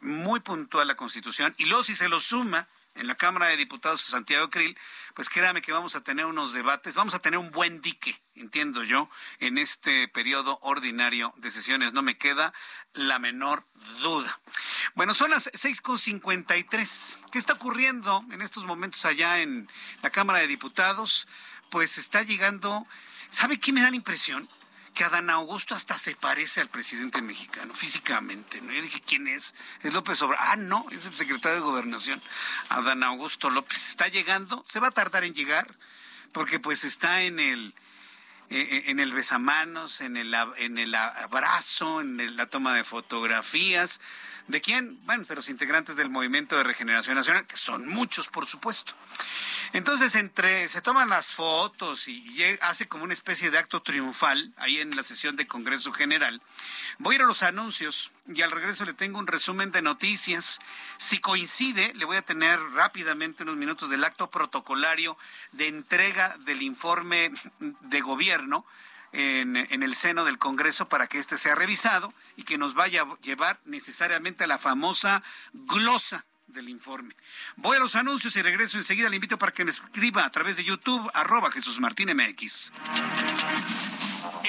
muy 0.00 0.40
puntual 0.40 0.88
la 0.88 0.96
Constitución 0.96 1.54
y 1.58 1.66
luego 1.66 1.84
si 1.84 1.94
se 1.94 2.08
lo 2.08 2.20
suma 2.20 2.68
en 3.00 3.06
la 3.06 3.14
Cámara 3.14 3.46
de 3.46 3.56
Diputados 3.56 4.04
de 4.04 4.10
Santiago 4.10 4.50
Krill, 4.50 4.78
pues 5.14 5.30
créame 5.30 5.62
que 5.62 5.72
vamos 5.72 5.96
a 5.96 6.02
tener 6.02 6.26
unos 6.26 6.52
debates, 6.52 6.94
vamos 6.94 7.14
a 7.14 7.18
tener 7.18 7.38
un 7.38 7.50
buen 7.50 7.80
dique, 7.80 8.20
entiendo 8.34 8.84
yo, 8.84 9.08
en 9.38 9.56
este 9.56 10.06
periodo 10.08 10.58
ordinario 10.62 11.32
de 11.38 11.50
sesiones. 11.50 11.94
No 11.94 12.02
me 12.02 12.18
queda 12.18 12.52
la 12.92 13.18
menor 13.18 13.64
duda. 14.02 14.38
Bueno, 14.94 15.14
son 15.14 15.30
las 15.30 15.50
6.53. 15.52 17.18
¿Qué 17.32 17.38
está 17.38 17.54
ocurriendo 17.54 18.22
en 18.30 18.42
estos 18.42 18.66
momentos 18.66 19.04
allá 19.06 19.38
en 19.38 19.68
la 20.02 20.10
Cámara 20.10 20.40
de 20.40 20.46
Diputados? 20.46 21.26
Pues 21.70 21.96
está 21.96 22.22
llegando, 22.22 22.86
¿sabe 23.30 23.58
qué 23.58 23.72
me 23.72 23.80
da 23.80 23.88
la 23.90 23.96
impresión? 23.96 24.46
Que 24.94 25.04
Adán 25.04 25.30
Augusto 25.30 25.74
hasta 25.74 25.96
se 25.96 26.16
parece 26.16 26.60
al 26.60 26.68
presidente 26.68 27.22
mexicano 27.22 27.74
físicamente, 27.74 28.60
¿no? 28.60 28.72
Yo 28.72 28.82
dije, 28.82 29.00
¿quién 29.06 29.28
es? 29.28 29.54
Es 29.82 29.94
López 29.94 30.20
Obrador. 30.22 30.44
Ah, 30.48 30.56
no, 30.56 30.86
es 30.90 31.06
el 31.06 31.14
secretario 31.14 31.56
de 31.56 31.64
Gobernación, 31.64 32.20
Adán 32.68 33.02
Augusto 33.02 33.50
López. 33.50 33.88
Está 33.88 34.08
llegando, 34.08 34.64
se 34.68 34.80
va 34.80 34.88
a 34.88 34.92
tardar 34.92 35.24
en 35.24 35.34
llegar, 35.34 35.74
porque 36.32 36.58
pues 36.58 36.84
está 36.84 37.22
en 37.22 37.40
el 37.40 37.74
eh, 38.52 38.66
eh, 38.68 38.82
en 38.86 38.98
el 38.98 39.12
besamanos, 39.12 40.00
en 40.00 40.16
el, 40.16 40.34
en 40.56 40.76
el 40.76 40.92
abrazo, 40.96 42.00
en 42.00 42.36
la 42.36 42.46
toma 42.46 42.74
de 42.74 42.82
fotografías. 42.82 44.00
¿De 44.50 44.60
quién? 44.60 44.98
Bueno, 45.06 45.22
de 45.26 45.36
los 45.36 45.48
integrantes 45.48 45.94
del 45.94 46.10
Movimiento 46.10 46.56
de 46.56 46.64
Regeneración 46.64 47.14
Nacional, 47.14 47.46
que 47.46 47.56
son 47.56 47.86
muchos, 47.86 48.26
por 48.26 48.48
supuesto. 48.48 48.94
Entonces, 49.72 50.16
entre 50.16 50.68
se 50.68 50.82
toman 50.82 51.08
las 51.08 51.34
fotos 51.34 52.08
y, 52.08 52.42
hace 52.60 52.88
como 52.88 53.04
una 53.04 53.12
especie 53.12 53.52
de 53.52 53.58
acto 53.58 53.80
triunfal 53.80 54.52
ahí 54.56 54.78
en 54.80 54.96
la 54.96 55.04
sesión 55.04 55.36
de 55.36 55.46
Congreso 55.46 55.92
General. 55.92 56.42
Voy 56.98 57.14
a 57.14 57.16
ir 57.16 57.22
a 57.22 57.26
los 57.26 57.44
anuncios 57.44 58.10
y 58.26 58.42
al 58.42 58.50
regreso 58.50 58.84
le 58.84 58.92
tengo 58.92 59.20
un 59.20 59.28
resumen 59.28 59.70
de 59.70 59.82
noticias. 59.82 60.58
Si 60.98 61.20
coincide, 61.20 61.94
le 61.94 62.04
voy 62.04 62.16
a 62.16 62.22
tener 62.22 62.58
rápidamente 62.72 63.44
unos 63.44 63.54
minutos 63.54 63.88
del 63.88 64.02
acto 64.02 64.30
protocolario 64.30 65.16
de 65.52 65.68
entrega 65.68 66.36
del 66.38 66.62
informe 66.62 67.30
de 67.60 68.00
gobierno 68.00 68.66
en, 69.12 69.82
el 69.82 69.94
seno 69.94 70.24
del 70.24 70.38
Congreso 70.38 70.88
para 70.88 71.06
que 71.06 71.18
éste 71.18 71.38
sea 71.38 71.54
revisado 71.54 72.12
y 72.40 72.42
que 72.42 72.56
nos 72.56 72.72
vaya 72.72 73.02
a 73.02 73.20
llevar 73.20 73.60
necesariamente 73.66 74.44
a 74.44 74.46
la 74.46 74.56
famosa 74.56 75.22
glosa 75.52 76.24
del 76.46 76.70
informe. 76.70 77.14
Voy 77.56 77.76
a 77.76 77.80
los 77.80 77.94
anuncios 77.96 78.34
y 78.34 78.40
regreso 78.40 78.78
enseguida. 78.78 79.10
Le 79.10 79.16
invito 79.16 79.38
para 79.38 79.52
que 79.52 79.62
me 79.62 79.70
escriba 79.70 80.24
a 80.24 80.30
través 80.30 80.56
de 80.56 80.64
YouTube, 80.64 81.10
arroba 81.12 81.52
Jesús 81.52 81.78
Martín 81.78 82.08
MX. 82.16 82.72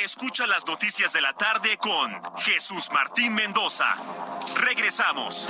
Escucha 0.02 0.48
las 0.48 0.66
noticias 0.66 1.12
de 1.12 1.20
la 1.20 1.34
tarde 1.34 1.78
con 1.78 2.18
Jesús 2.38 2.90
Martín 2.94 3.34
Mendoza. 3.34 3.94
Regresamos. 4.56 5.50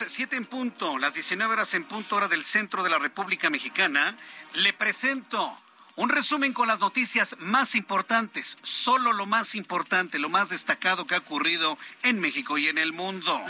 Las 0.00 0.12
7 0.12 0.36
en 0.36 0.44
punto, 0.44 0.98
las 0.98 1.14
19 1.14 1.52
horas 1.52 1.74
en 1.74 1.84
punto 1.84 2.16
hora 2.16 2.28
del 2.28 2.44
centro 2.44 2.82
de 2.82 2.90
la 2.90 2.98
República 2.98 3.50
Mexicana, 3.50 4.16
le 4.54 4.72
presento 4.72 5.56
un 5.96 6.08
resumen 6.08 6.52
con 6.52 6.68
las 6.68 6.78
noticias 6.78 7.36
más 7.40 7.74
importantes, 7.74 8.58
solo 8.62 9.12
lo 9.12 9.26
más 9.26 9.54
importante, 9.54 10.18
lo 10.18 10.28
más 10.28 10.50
destacado 10.50 11.06
que 11.06 11.16
ha 11.16 11.18
ocurrido 11.18 11.78
en 12.02 12.20
México 12.20 12.58
y 12.58 12.68
en 12.68 12.78
el 12.78 12.92
mundo. 12.92 13.40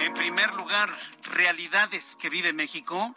En 0.00 0.14
primer 0.14 0.54
lugar, 0.54 0.92
realidades 1.22 2.16
que 2.18 2.30
vive 2.30 2.52
México. 2.52 3.14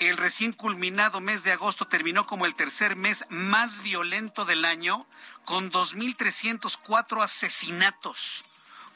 El 0.00 0.16
recién 0.16 0.52
culminado 0.52 1.20
mes 1.20 1.44
de 1.44 1.52
agosto 1.52 1.86
terminó 1.86 2.26
como 2.26 2.46
el 2.46 2.54
tercer 2.54 2.96
mes 2.96 3.24
más 3.30 3.82
violento 3.82 4.44
del 4.44 4.64
año, 4.64 5.06
con 5.44 5.70
2.304 5.70 7.22
asesinatos 7.22 8.44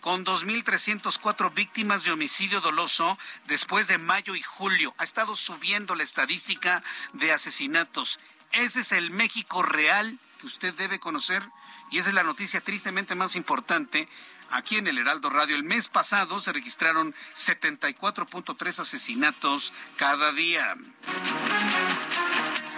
con 0.00 0.24
2.304 0.24 1.52
víctimas 1.54 2.04
de 2.04 2.12
homicidio 2.12 2.60
doloso 2.60 3.18
después 3.46 3.88
de 3.88 3.98
mayo 3.98 4.34
y 4.34 4.42
julio. 4.42 4.94
Ha 4.98 5.04
estado 5.04 5.36
subiendo 5.36 5.94
la 5.94 6.04
estadística 6.04 6.82
de 7.12 7.32
asesinatos. 7.32 8.18
Ese 8.52 8.80
es 8.80 8.92
el 8.92 9.10
México 9.10 9.62
real 9.62 10.18
que 10.38 10.46
usted 10.46 10.74
debe 10.74 10.98
conocer 10.98 11.42
y 11.90 11.98
esa 11.98 12.10
es 12.10 12.14
la 12.14 12.22
noticia 12.22 12.60
tristemente 12.60 13.14
más 13.14 13.36
importante. 13.36 14.08
Aquí 14.50 14.76
en 14.76 14.86
el 14.86 14.98
Heraldo 14.98 15.28
Radio 15.28 15.56
el 15.56 15.64
mes 15.64 15.88
pasado 15.88 16.40
se 16.40 16.52
registraron 16.52 17.14
74.3 17.34 18.78
asesinatos 18.78 19.74
cada 19.96 20.32
día. 20.32 20.76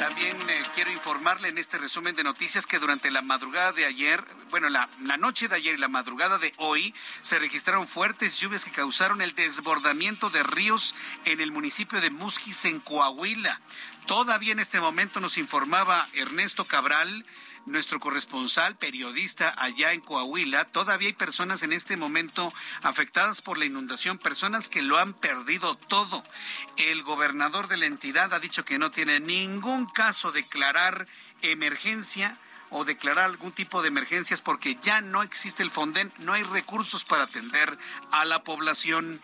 También 0.01 0.39
eh, 0.49 0.63
quiero 0.75 0.91
informarle 0.91 1.49
en 1.49 1.59
este 1.59 1.77
resumen 1.77 2.17
de 2.17 2.25
noticias 2.25 2.67
que 2.67 2.79
durante 2.79 3.11
la 3.11 3.21
madrugada 3.21 3.73
de 3.73 3.85
ayer, 3.85 4.25
bueno, 4.49 4.71
la, 4.71 4.89
la, 5.03 5.19
noche 5.19 5.47
de 5.47 5.57
ayer 5.57 5.75
y 5.75 5.79
la 5.79 5.89
madrugada 5.89 6.39
de 6.39 6.55
hoy, 6.57 6.95
se 7.21 7.39
registraron 7.39 7.87
fuertes 7.87 8.41
lluvias 8.41 8.65
que 8.65 8.71
causaron 8.71 9.21
el 9.21 9.35
desbordamiento 9.35 10.31
de 10.31 10.43
ríos 10.43 10.95
en 11.27 11.43
el 11.43 11.53
municipio 11.53 12.01
de 12.01 12.09
Musquis, 12.09 12.65
en 12.65 12.81
Coahuila. 12.81 13.61
Todavía 14.07 14.53
en 14.53 14.61
este 14.61 14.81
momento 14.81 15.21
nos 15.21 15.37
informaba 15.37 16.09
Ernesto 16.15 16.65
Cabral 16.65 17.27
nuestro 17.67 18.01
corresponsal, 18.01 18.77
periodista 18.77 19.55
allá 19.59 19.93
en 19.93 20.01
Coahuila, 20.01 20.65
todavía 20.65 21.09
hay 21.09 21.15
personas 21.15 21.63
en 21.63 21.73
este 21.73 21.97
momento 21.97 22.53
afectadas 22.83 23.43
por 23.43 23.59
la 23.59 23.65
inundación, 23.65 24.19
personas 24.19 24.69
que 24.69 24.83
lo 24.83 24.99
han 24.99 25.15
perdido 25.15 25.77
todo. 25.77 26.25
El 26.77 27.03
gobernador 27.03 27.69
de 27.69 27.77
la 27.77 27.87
entidad 27.87 28.33
ha 28.35 28.41
dicho 28.41 28.65
que 28.65 28.79
no 28.79 28.91
tiene 28.91 29.21
ningún 29.21 29.87
caso 29.87 30.33
declarar 30.33 31.07
emergencia 31.43 32.37
o 32.71 32.85
declarar 32.85 33.25
algún 33.25 33.53
tipo 33.53 33.83
de 33.83 33.89
emergencias 33.89 34.41
porque 34.41 34.77
ya 34.83 35.01
no 35.01 35.23
existe 35.23 35.63
el 35.63 35.71
Fonden, 35.71 36.13
no 36.19 36.33
hay 36.33 36.43
recursos 36.45 37.05
para 37.05 37.25
atender 37.25 37.77
a 38.13 38.25
la 38.25 38.43
población. 38.45 39.21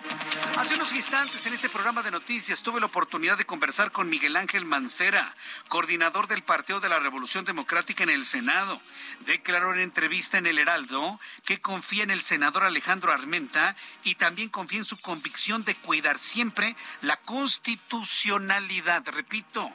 Hace 0.58 0.74
unos 0.74 0.92
instantes 0.92 1.46
en 1.46 1.54
este 1.54 1.68
programa 1.68 2.02
de 2.02 2.10
noticias 2.10 2.62
tuve 2.62 2.80
la 2.80 2.86
oportunidad 2.86 3.38
de 3.38 3.44
conversar 3.44 3.92
con 3.92 4.08
Miguel 4.08 4.36
Ángel 4.36 4.64
Mancera, 4.64 5.34
coordinador 5.68 6.26
del 6.28 6.42
Partido 6.42 6.80
de 6.80 6.88
la 6.88 6.98
Revolución 6.98 7.44
Democrática 7.44 8.02
en 8.02 8.10
el 8.10 8.24
Senado. 8.24 8.80
Declaró 9.26 9.74
en 9.74 9.80
entrevista 9.80 10.38
en 10.38 10.46
El 10.46 10.58
Heraldo 10.58 11.20
que 11.44 11.60
confía 11.60 12.02
en 12.02 12.10
el 12.10 12.22
senador 12.22 12.64
Alejandro 12.64 13.12
Armenta 13.12 13.76
y 14.02 14.16
también 14.16 14.48
confía 14.48 14.80
en 14.80 14.84
su 14.84 14.98
convicción 14.98 15.64
de 15.64 15.74
cuidar 15.74 16.18
siempre 16.18 16.76
la 17.02 17.16
constitucionalidad. 17.18 19.04
Repito, 19.06 19.72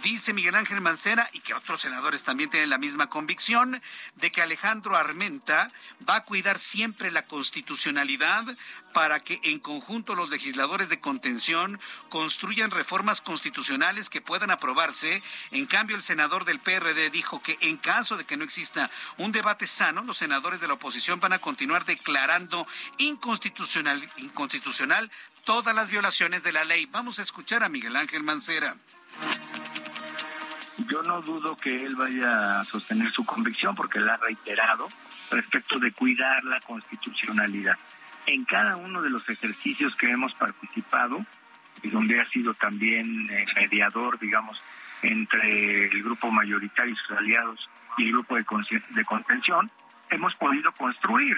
Dice 0.00 0.32
Miguel 0.32 0.56
Ángel 0.56 0.80
Mancera 0.80 1.28
y 1.32 1.40
que 1.40 1.54
otros 1.54 1.82
senadores 1.82 2.24
también 2.24 2.50
tienen 2.50 2.70
la 2.70 2.78
misma 2.78 3.08
convicción 3.08 3.80
de 4.16 4.32
que 4.32 4.42
Alejandro 4.42 4.96
Armenta 4.96 5.70
va 6.08 6.16
a 6.16 6.24
cuidar 6.24 6.58
siempre 6.58 7.10
la 7.10 7.26
constitucionalidad 7.26 8.44
para 8.92 9.20
que 9.20 9.40
en 9.44 9.58
conjunto 9.58 10.14
los 10.14 10.30
legisladores 10.30 10.88
de 10.88 11.00
contención 11.00 11.80
construyan 12.08 12.70
reformas 12.70 13.20
constitucionales 13.20 14.10
que 14.10 14.20
puedan 14.20 14.50
aprobarse. 14.50 15.22
En 15.50 15.66
cambio, 15.66 15.96
el 15.96 16.02
senador 16.02 16.44
del 16.44 16.60
PRD 16.60 17.10
dijo 17.10 17.42
que 17.42 17.56
en 17.60 17.76
caso 17.76 18.16
de 18.16 18.24
que 18.24 18.36
no 18.36 18.44
exista 18.44 18.90
un 19.18 19.32
debate 19.32 19.66
sano, 19.66 20.02
los 20.02 20.18
senadores 20.18 20.60
de 20.60 20.68
la 20.68 20.74
oposición 20.74 21.20
van 21.20 21.32
a 21.32 21.38
continuar 21.38 21.84
declarando 21.84 22.66
inconstitucional, 22.98 24.08
inconstitucional 24.16 25.10
todas 25.44 25.74
las 25.74 25.90
violaciones 25.90 26.42
de 26.42 26.52
la 26.52 26.64
ley. 26.64 26.86
Vamos 26.86 27.18
a 27.18 27.22
escuchar 27.22 27.62
a 27.62 27.68
Miguel 27.68 27.96
Ángel 27.96 28.22
Mancera. 28.22 28.76
Yo 30.78 31.02
no 31.02 31.20
dudo 31.20 31.56
que 31.56 31.84
él 31.84 31.96
vaya 31.96 32.60
a 32.60 32.64
sostener 32.64 33.10
su 33.12 33.24
convicción 33.24 33.74
porque 33.74 34.00
la 34.00 34.14
ha 34.14 34.16
reiterado 34.16 34.88
respecto 35.30 35.78
de 35.78 35.92
cuidar 35.92 36.42
la 36.44 36.60
constitucionalidad. 36.60 37.76
En 38.26 38.44
cada 38.44 38.76
uno 38.76 39.02
de 39.02 39.10
los 39.10 39.28
ejercicios 39.28 39.94
que 39.96 40.10
hemos 40.10 40.32
participado, 40.34 41.24
y 41.82 41.90
donde 41.90 42.20
ha 42.20 42.28
sido 42.30 42.54
también 42.54 43.28
eh, 43.30 43.44
mediador, 43.56 44.18
digamos, 44.18 44.56
entre 45.02 45.86
el 45.86 46.02
grupo 46.02 46.30
mayoritario 46.30 46.94
y 46.94 46.96
sus 46.96 47.18
aliados 47.18 47.68
y 47.98 48.04
el 48.04 48.12
grupo 48.12 48.36
de, 48.36 48.44
de 48.90 49.04
contención, 49.04 49.70
hemos 50.10 50.34
podido 50.36 50.72
construir. 50.72 51.36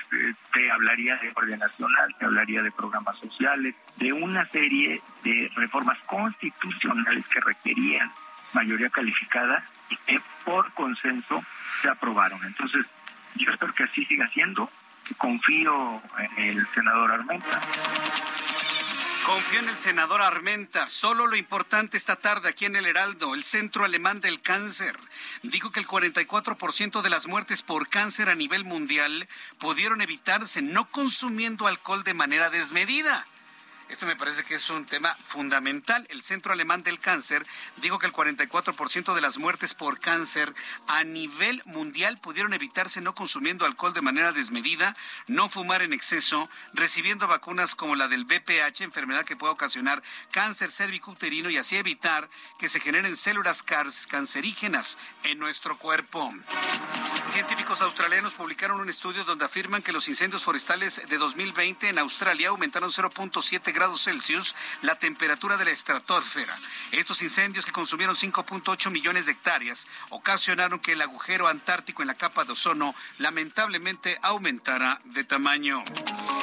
Te 0.52 0.70
hablaría 0.70 1.16
de 1.16 1.32
orden 1.34 1.58
nacional, 1.58 2.14
te 2.18 2.26
hablaría 2.26 2.62
de 2.62 2.70
programas 2.72 3.16
sociales, 3.18 3.74
de 3.96 4.12
una 4.12 4.46
serie 4.46 5.00
de 5.22 5.50
reformas 5.56 5.98
constitucionales 6.06 7.26
que 7.28 7.40
requerían 7.40 8.12
mayoría 8.54 8.90
calificada 8.90 9.64
y 9.90 9.96
que 10.06 10.20
por 10.44 10.72
consenso 10.74 11.44
se 11.82 11.88
aprobaron. 11.88 12.42
Entonces, 12.44 12.86
yo 13.36 13.50
espero 13.50 13.74
que 13.74 13.84
así 13.84 14.04
siga 14.06 14.28
siendo. 14.28 14.70
Confío 15.18 16.02
en 16.36 16.58
el 16.58 16.66
senador 16.74 17.12
Armenta. 17.12 17.60
Confío 19.26 19.60
en 19.60 19.68
el 19.70 19.76
senador 19.76 20.20
Armenta. 20.22 20.88
Solo 20.88 21.26
lo 21.26 21.36
importante 21.36 21.96
esta 21.96 22.16
tarde 22.16 22.50
aquí 22.50 22.66
en 22.66 22.76
el 22.76 22.86
Heraldo, 22.86 23.34
el 23.34 23.42
Centro 23.42 23.84
Alemán 23.84 24.20
del 24.20 24.42
Cáncer, 24.42 24.98
dijo 25.42 25.72
que 25.72 25.80
el 25.80 25.86
44% 25.86 27.00
de 27.00 27.10
las 27.10 27.26
muertes 27.26 27.62
por 27.62 27.88
cáncer 27.88 28.28
a 28.28 28.34
nivel 28.34 28.64
mundial 28.64 29.26
pudieron 29.58 30.02
evitarse 30.02 30.60
no 30.60 30.90
consumiendo 30.90 31.66
alcohol 31.66 32.04
de 32.04 32.14
manera 32.14 32.50
desmedida. 32.50 33.26
Esto 33.88 34.06
me 34.06 34.16
parece 34.16 34.44
que 34.44 34.54
es 34.54 34.70
un 34.70 34.86
tema 34.86 35.16
fundamental. 35.26 36.06
El 36.08 36.22
Centro 36.22 36.52
Alemán 36.52 36.82
del 36.82 36.98
Cáncer 36.98 37.46
dijo 37.82 37.98
que 37.98 38.06
el 38.06 38.12
44% 38.12 39.14
de 39.14 39.20
las 39.20 39.38
muertes 39.38 39.74
por 39.74 40.00
cáncer 40.00 40.54
a 40.88 41.04
nivel 41.04 41.62
mundial 41.66 42.18
pudieron 42.18 42.54
evitarse 42.54 43.02
no 43.02 43.14
consumiendo 43.14 43.66
alcohol 43.66 43.92
de 43.92 44.00
manera 44.00 44.32
desmedida, 44.32 44.96
no 45.26 45.50
fumar 45.50 45.82
en 45.82 45.92
exceso, 45.92 46.48
recibiendo 46.72 47.28
vacunas 47.28 47.74
como 47.74 47.94
la 47.94 48.08
del 48.08 48.24
BPH, 48.24 48.80
enfermedad 48.80 49.24
que 49.24 49.36
puede 49.36 49.52
ocasionar 49.52 50.02
cáncer 50.32 50.70
cervicuterino 50.70 51.50
y 51.50 51.58
así 51.58 51.76
evitar 51.76 52.30
que 52.58 52.70
se 52.70 52.80
generen 52.80 53.16
células 53.16 53.62
cancerígenas 53.62 54.96
en 55.24 55.38
nuestro 55.38 55.78
cuerpo. 55.78 56.32
Científicos 57.26 57.80
australianos 57.82 58.34
publicaron 58.34 58.80
un 58.80 58.88
estudio 58.88 59.24
donde 59.24 59.44
afirman 59.44 59.82
que 59.82 59.92
los 59.92 60.08
incendios 60.08 60.44
forestales 60.44 61.02
de 61.08 61.18
2020 61.18 61.88
en 61.88 61.98
Australia 61.98 62.50
aumentaron 62.50 62.90
0.7 62.90 63.73
grados 63.74 64.04
Celsius 64.04 64.54
la 64.80 64.98
temperatura 64.98 65.58
de 65.58 65.66
la 65.66 65.70
estratosfera. 65.70 66.56
Estos 66.92 67.20
incendios 67.22 67.66
que 67.66 67.72
consumieron 67.72 68.16
5.8 68.16 68.90
millones 68.90 69.26
de 69.26 69.32
hectáreas 69.32 69.86
ocasionaron 70.10 70.80
que 70.80 70.92
el 70.92 71.02
agujero 71.02 71.48
antártico 71.48 72.02
en 72.02 72.08
la 72.08 72.14
capa 72.14 72.44
de 72.44 72.52
ozono 72.52 72.94
lamentablemente 73.18 74.18
aumentara 74.22 75.00
de 75.04 75.24
tamaño. 75.24 75.84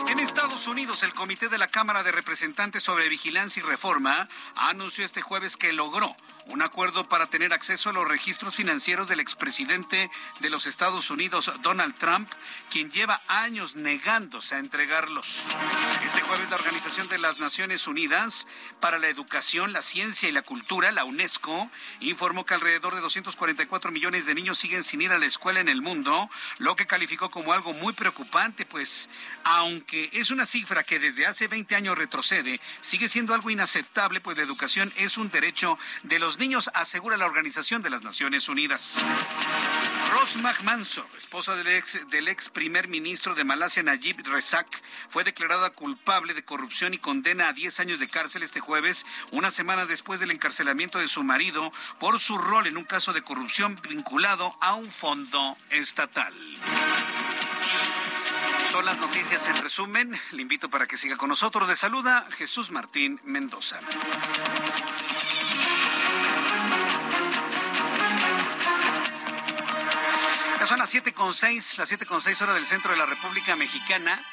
En 0.09 0.19
Estados 0.19 0.67
Unidos, 0.67 1.03
el 1.03 1.13
Comité 1.13 1.49
de 1.49 1.57
la 1.57 1.67
Cámara 1.67 2.03
de 2.03 2.11
Representantes 2.11 2.83
sobre 2.83 3.09
Vigilancia 3.09 3.61
y 3.61 3.65
Reforma 3.65 4.27
anunció 4.55 5.05
este 5.05 5.21
jueves 5.21 5.57
que 5.57 5.73
logró 5.73 6.15
un 6.51 6.61
acuerdo 6.61 7.07
para 7.07 7.27
tener 7.27 7.53
acceso 7.53 7.89
a 7.89 7.93
los 7.93 8.07
registros 8.07 8.55
financieros 8.55 9.07
del 9.07 9.19
expresidente 9.19 10.09
de 10.39 10.49
los 10.49 10.67
Estados 10.67 11.09
Unidos, 11.09 11.51
Donald 11.61 11.95
Trump, 11.95 12.29
quien 12.69 12.91
lleva 12.91 13.21
años 13.27 13.75
negándose 13.75 14.55
a 14.55 14.59
entregarlos. 14.59 15.45
Este 16.05 16.21
jueves 16.21 16.49
la 16.49 16.57
Organización 16.57 17.07
de 17.07 17.17
las 17.17 17.39
Naciones 17.39 17.87
Unidas 17.87 18.47
para 18.81 18.99
la 18.99 19.07
Educación, 19.07 19.71
la 19.71 19.81
Ciencia 19.81 20.27
y 20.27 20.33
la 20.33 20.41
Cultura, 20.41 20.91
la 20.91 21.05
UNESCO, 21.05 21.69
informó 22.01 22.45
que 22.45 22.53
alrededor 22.53 22.95
de 22.95 23.01
244 23.01 23.91
millones 23.91 24.25
de 24.25 24.35
niños 24.35 24.59
siguen 24.59 24.83
sin 24.83 25.01
ir 25.01 25.11
a 25.11 25.19
la 25.19 25.25
escuela 25.25 25.61
en 25.61 25.69
el 25.69 25.81
mundo, 25.81 26.29
lo 26.57 26.75
que 26.75 26.87
calificó 26.87 27.29
como 27.31 27.53
algo 27.53 27.73
muy 27.73 27.93
preocupante, 27.93 28.65
pues 28.65 29.09
aunque 29.45 30.09
es 30.13 30.31
una 30.31 30.45
cifra 30.45 30.83
que 30.83 30.99
desde 30.99 31.25
hace 31.25 31.47
20 31.47 31.75
años 31.75 31.97
retrocede, 31.97 32.59
sigue 32.81 33.07
siendo 33.07 33.33
algo 33.33 33.49
inaceptable, 33.49 34.19
pues 34.19 34.35
la 34.35 34.43
educación 34.43 34.91
es 34.97 35.17
un 35.17 35.29
derecho 35.29 35.77
de 36.03 36.19
los 36.19 36.37
niños, 36.41 36.71
asegura 36.73 37.17
la 37.17 37.27
Organización 37.27 37.83
de 37.83 37.91
las 37.91 38.01
Naciones 38.01 38.49
Unidas. 38.49 38.95
Ross 40.11 40.35
McManso, 40.37 41.05
esposa 41.15 41.55
del 41.55 42.27
ex, 42.27 42.49
primer 42.49 42.87
ministro 42.87 43.35
de 43.35 43.43
Malasia, 43.43 43.83
Najib 43.83 44.27
Razak, 44.27 44.67
fue 45.07 45.23
declarada 45.23 45.69
culpable 45.69 46.33
de 46.33 46.43
corrupción 46.43 46.95
y 46.95 46.97
condena 46.97 47.49
a 47.49 47.53
10 47.53 47.79
años 47.81 47.99
de 47.99 48.07
cárcel 48.07 48.41
este 48.41 48.59
jueves, 48.59 49.05
una 49.31 49.51
semana 49.51 49.85
después 49.85 50.19
del 50.19 50.31
encarcelamiento 50.31 50.97
de 50.97 51.07
su 51.07 51.23
marido 51.23 51.71
por 51.99 52.19
su 52.19 52.39
rol 52.39 52.65
en 52.65 52.77
un 52.77 52.85
caso 52.85 53.13
de 53.13 53.21
corrupción 53.21 53.79
vinculado 53.87 54.57
a 54.61 54.73
un 54.73 54.89
fondo 54.89 55.57
estatal. 55.69 56.33
Son 58.71 58.83
las 58.85 58.97
noticias 58.97 59.47
en 59.47 59.57
resumen. 59.57 60.19
Le 60.31 60.41
invito 60.41 60.69
para 60.69 60.87
que 60.87 60.97
siga 60.97 61.17
con 61.17 61.29
nosotros. 61.29 61.67
De 61.67 61.75
saluda 61.75 62.27
Jesús 62.31 62.71
Martín 62.71 63.19
Mendoza. 63.25 63.79
Ya 70.61 70.67
son 70.67 70.77
las 70.77 70.91
siete 70.91 71.11
con 71.11 71.33
seis, 71.33 71.75
las 71.79 71.87
siete 71.87 72.05
con 72.05 72.21
seis 72.21 72.39
horas 72.39 72.53
del 72.53 72.67
centro 72.67 72.91
de 72.91 72.97
la 72.99 73.07
República 73.07 73.55
Mexicana. 73.55 74.23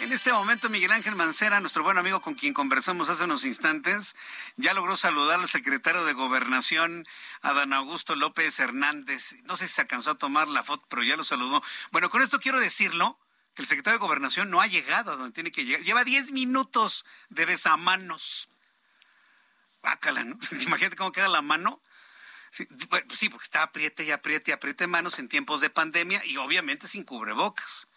En 0.00 0.12
este 0.12 0.30
momento, 0.34 0.68
Miguel 0.68 0.92
Ángel 0.92 1.16
Mancera, 1.16 1.60
nuestro 1.60 1.82
buen 1.82 1.96
amigo 1.96 2.20
con 2.20 2.34
quien 2.34 2.52
conversamos 2.52 3.08
hace 3.08 3.24
unos 3.24 3.46
instantes, 3.46 4.14
ya 4.58 4.74
logró 4.74 4.98
saludar 4.98 5.40
al 5.40 5.48
secretario 5.48 6.04
de 6.04 6.12
Gobernación, 6.12 7.06
Adán 7.40 7.72
Augusto 7.72 8.16
López 8.16 8.60
Hernández. 8.60 9.36
No 9.44 9.56
sé 9.56 9.66
si 9.66 9.76
se 9.76 9.80
alcanzó 9.80 10.10
a 10.10 10.18
tomar 10.18 10.48
la 10.48 10.62
foto, 10.62 10.84
pero 10.90 11.02
ya 11.04 11.16
lo 11.16 11.24
saludó. 11.24 11.62
Bueno, 11.90 12.10
con 12.10 12.20
esto 12.20 12.38
quiero 12.38 12.60
decirlo, 12.60 13.18
que 13.54 13.62
el 13.62 13.66
secretario 13.66 13.98
de 13.98 14.04
Gobernación 14.04 14.50
no 14.50 14.60
ha 14.60 14.66
llegado 14.66 15.12
a 15.12 15.16
donde 15.16 15.32
tiene 15.32 15.52
que 15.52 15.64
llegar. 15.64 15.80
Lleva 15.84 16.04
diez 16.04 16.32
minutos 16.32 17.06
de 17.30 17.46
besamanos. 17.46 18.50
Bácala. 19.82 20.20
Imagínate 20.66 20.96
cómo 20.96 21.12
queda 21.12 21.28
la 21.28 21.40
mano. 21.40 21.80
Sí, 22.50 22.66
sí, 23.14 23.28
porque 23.28 23.44
está 23.44 23.62
apriete 23.62 24.04
y 24.04 24.10
apriete 24.10 24.50
y 24.50 24.54
apriete 24.54 24.86
manos 24.86 25.18
en 25.18 25.28
tiempos 25.28 25.60
de 25.60 25.70
pandemia 25.70 26.24
y 26.24 26.36
obviamente 26.38 26.88
sin 26.88 27.04
cubrebocas. 27.04 27.88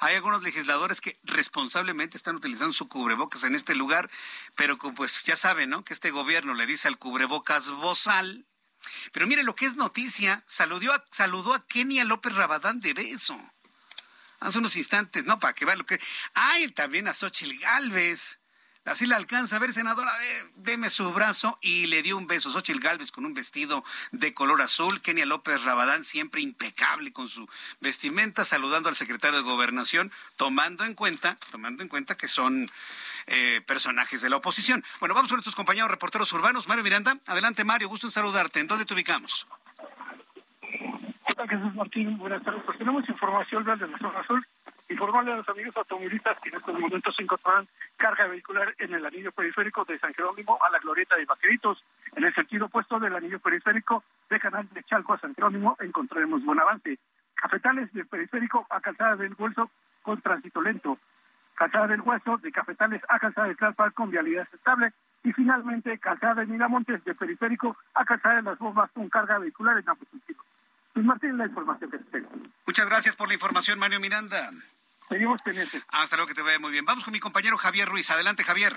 Hay 0.00 0.14
algunos 0.14 0.42
legisladores 0.42 1.00
que 1.00 1.18
responsablemente 1.24 2.16
están 2.16 2.36
utilizando 2.36 2.72
su 2.72 2.88
cubrebocas 2.88 3.44
en 3.44 3.54
este 3.54 3.74
lugar, 3.74 4.10
pero 4.56 4.78
pues 4.78 5.24
ya 5.24 5.36
saben, 5.36 5.70
¿no? 5.70 5.84
Que 5.84 5.92
este 5.92 6.10
gobierno 6.10 6.54
le 6.54 6.66
dice 6.66 6.88
al 6.88 6.98
cubrebocas 6.98 7.70
bozal. 7.70 8.46
Pero 9.12 9.26
mire 9.26 9.42
lo 9.42 9.54
que 9.54 9.66
es 9.66 9.76
noticia, 9.76 10.42
saludó 10.46 10.94
a, 10.94 11.04
saludó 11.10 11.54
a 11.54 11.66
Kenia 11.66 12.04
López 12.04 12.34
Rabadán 12.34 12.80
de 12.80 12.94
beso. 12.94 13.38
Hace 14.40 14.58
unos 14.58 14.76
instantes, 14.76 15.24
¿no? 15.24 15.38
Para 15.38 15.54
que 15.54 15.66
vea 15.66 15.76
lo 15.76 15.84
que... 15.84 16.00
Ay, 16.32 16.70
también 16.72 17.06
a 17.06 17.12
Xochil 17.12 17.58
Gálvez. 17.60 18.40
Así 18.86 19.06
le 19.06 19.14
alcanza 19.14 19.56
a 19.56 19.58
ver, 19.58 19.72
senadora, 19.72 20.10
deme 20.56 20.88
su 20.88 21.12
brazo 21.12 21.58
y 21.60 21.86
le 21.86 22.02
dio 22.02 22.16
un 22.16 22.26
beso. 22.26 22.50
Xochitl 22.50 22.80
Galvez 22.80 23.12
con 23.12 23.26
un 23.26 23.34
vestido 23.34 23.84
de 24.10 24.32
color 24.32 24.62
azul. 24.62 25.02
Kenia 25.02 25.26
López 25.26 25.64
Rabadán 25.64 26.02
siempre 26.02 26.40
impecable 26.40 27.12
con 27.12 27.28
su 27.28 27.46
vestimenta, 27.80 28.44
saludando 28.44 28.88
al 28.88 28.96
secretario 28.96 29.38
de 29.38 29.44
Gobernación, 29.44 30.10
tomando 30.38 30.84
en 30.84 30.94
cuenta, 30.94 31.36
tomando 31.50 31.82
en 31.82 31.88
cuenta 31.90 32.16
que 32.16 32.26
son 32.26 32.70
eh, 33.26 33.60
personajes 33.66 34.22
de 34.22 34.30
la 34.30 34.36
oposición. 34.36 34.82
Bueno, 34.98 35.14
vamos 35.14 35.28
con 35.28 35.36
nuestros 35.36 35.54
compañeros 35.54 35.90
reporteros 35.90 36.32
urbanos. 36.32 36.66
Mario 36.66 36.82
Miranda, 36.82 37.18
adelante 37.26 37.64
Mario, 37.64 37.88
gusto 37.88 38.06
en 38.06 38.12
saludarte. 38.12 38.60
¿En 38.60 38.66
dónde 38.66 38.86
te 38.86 38.94
ubicamos? 38.94 39.46
¿Qué 40.62 41.34
tal 41.36 41.48
Jesús 41.48 41.74
Martín? 41.74 42.16
Buenas 42.16 42.42
tardes. 42.42 42.62
Pues 42.64 42.78
tenemos 42.78 43.06
información 43.08 43.62
de 43.62 43.76
la 43.76 43.98
zona 43.98 44.20
azul 44.20 44.44
informarle 44.90 45.32
a 45.32 45.36
los 45.36 45.48
amigos 45.48 45.76
automovilistas 45.76 46.38
que 46.40 46.48
en 46.48 46.56
estos 46.56 46.78
momentos 46.78 47.14
se 47.14 47.22
encontrarán 47.22 47.68
carga 47.96 48.26
vehicular 48.26 48.74
en 48.78 48.92
el 48.94 49.06
anillo 49.06 49.32
periférico 49.32 49.84
de 49.84 49.98
San 49.98 50.12
Jerónimo 50.14 50.58
a 50.62 50.70
la 50.70 50.78
Glorieta 50.78 51.16
de 51.16 51.24
Vaqueritos. 51.24 51.82
En 52.16 52.24
el 52.24 52.34
sentido 52.34 52.66
opuesto 52.66 52.98
del 52.98 53.14
anillo 53.14 53.38
periférico 53.38 54.02
de 54.28 54.40
Canal 54.40 54.68
de 54.72 54.82
Chalco 54.84 55.14
a 55.14 55.20
San 55.20 55.34
Jerónimo 55.34 55.76
encontraremos 55.80 56.44
buen 56.44 56.58
avance. 56.58 56.98
Cafetales 57.34 57.92
del 57.92 58.06
periférico 58.06 58.66
a 58.68 58.80
Calzada 58.80 59.16
del 59.16 59.34
Hueso 59.38 59.70
con 60.02 60.20
tránsito 60.20 60.60
lento. 60.60 60.98
Calzada 61.54 61.86
del 61.86 62.00
Hueso 62.00 62.38
de 62.38 62.50
Cafetales 62.50 63.02
a 63.08 63.18
Calzada 63.18 63.48
de 63.48 63.54
Tlalpan 63.54 63.92
con 63.92 64.10
vialidad 64.10 64.48
estable. 64.52 64.92
y 65.22 65.32
finalmente 65.32 65.98
Calzada 65.98 66.36
de 66.36 66.46
Miramontes 66.46 67.04
de 67.04 67.14
Periférico 67.14 67.76
a 67.94 68.04
Calzada 68.04 68.36
de 68.36 68.42
las 68.42 68.58
Bombas 68.58 68.90
con 68.92 69.08
carga 69.08 69.38
vehicular 69.38 69.78
en 69.78 69.88
ambos 69.88 70.08
sentidos. 70.08 70.44
Martín, 70.94 71.38
la 71.38 71.46
información 71.46 71.90
que 71.90 71.98
tengo. 71.98 72.30
Muchas 72.66 72.86
gracias 72.86 73.16
por 73.16 73.28
la 73.28 73.34
información, 73.34 73.78
Mario 73.78 74.00
Miranda. 74.00 74.50
Seguimos 75.10 75.42
pendientes. 75.42 75.82
Hasta 75.88 76.14
luego, 76.16 76.28
que 76.28 76.34
te 76.34 76.42
vaya 76.42 76.60
muy 76.60 76.70
bien. 76.70 76.84
Vamos 76.84 77.02
con 77.02 77.12
mi 77.12 77.18
compañero 77.18 77.58
Javier 77.58 77.88
Ruiz. 77.88 78.08
Adelante, 78.10 78.44
Javier. 78.44 78.76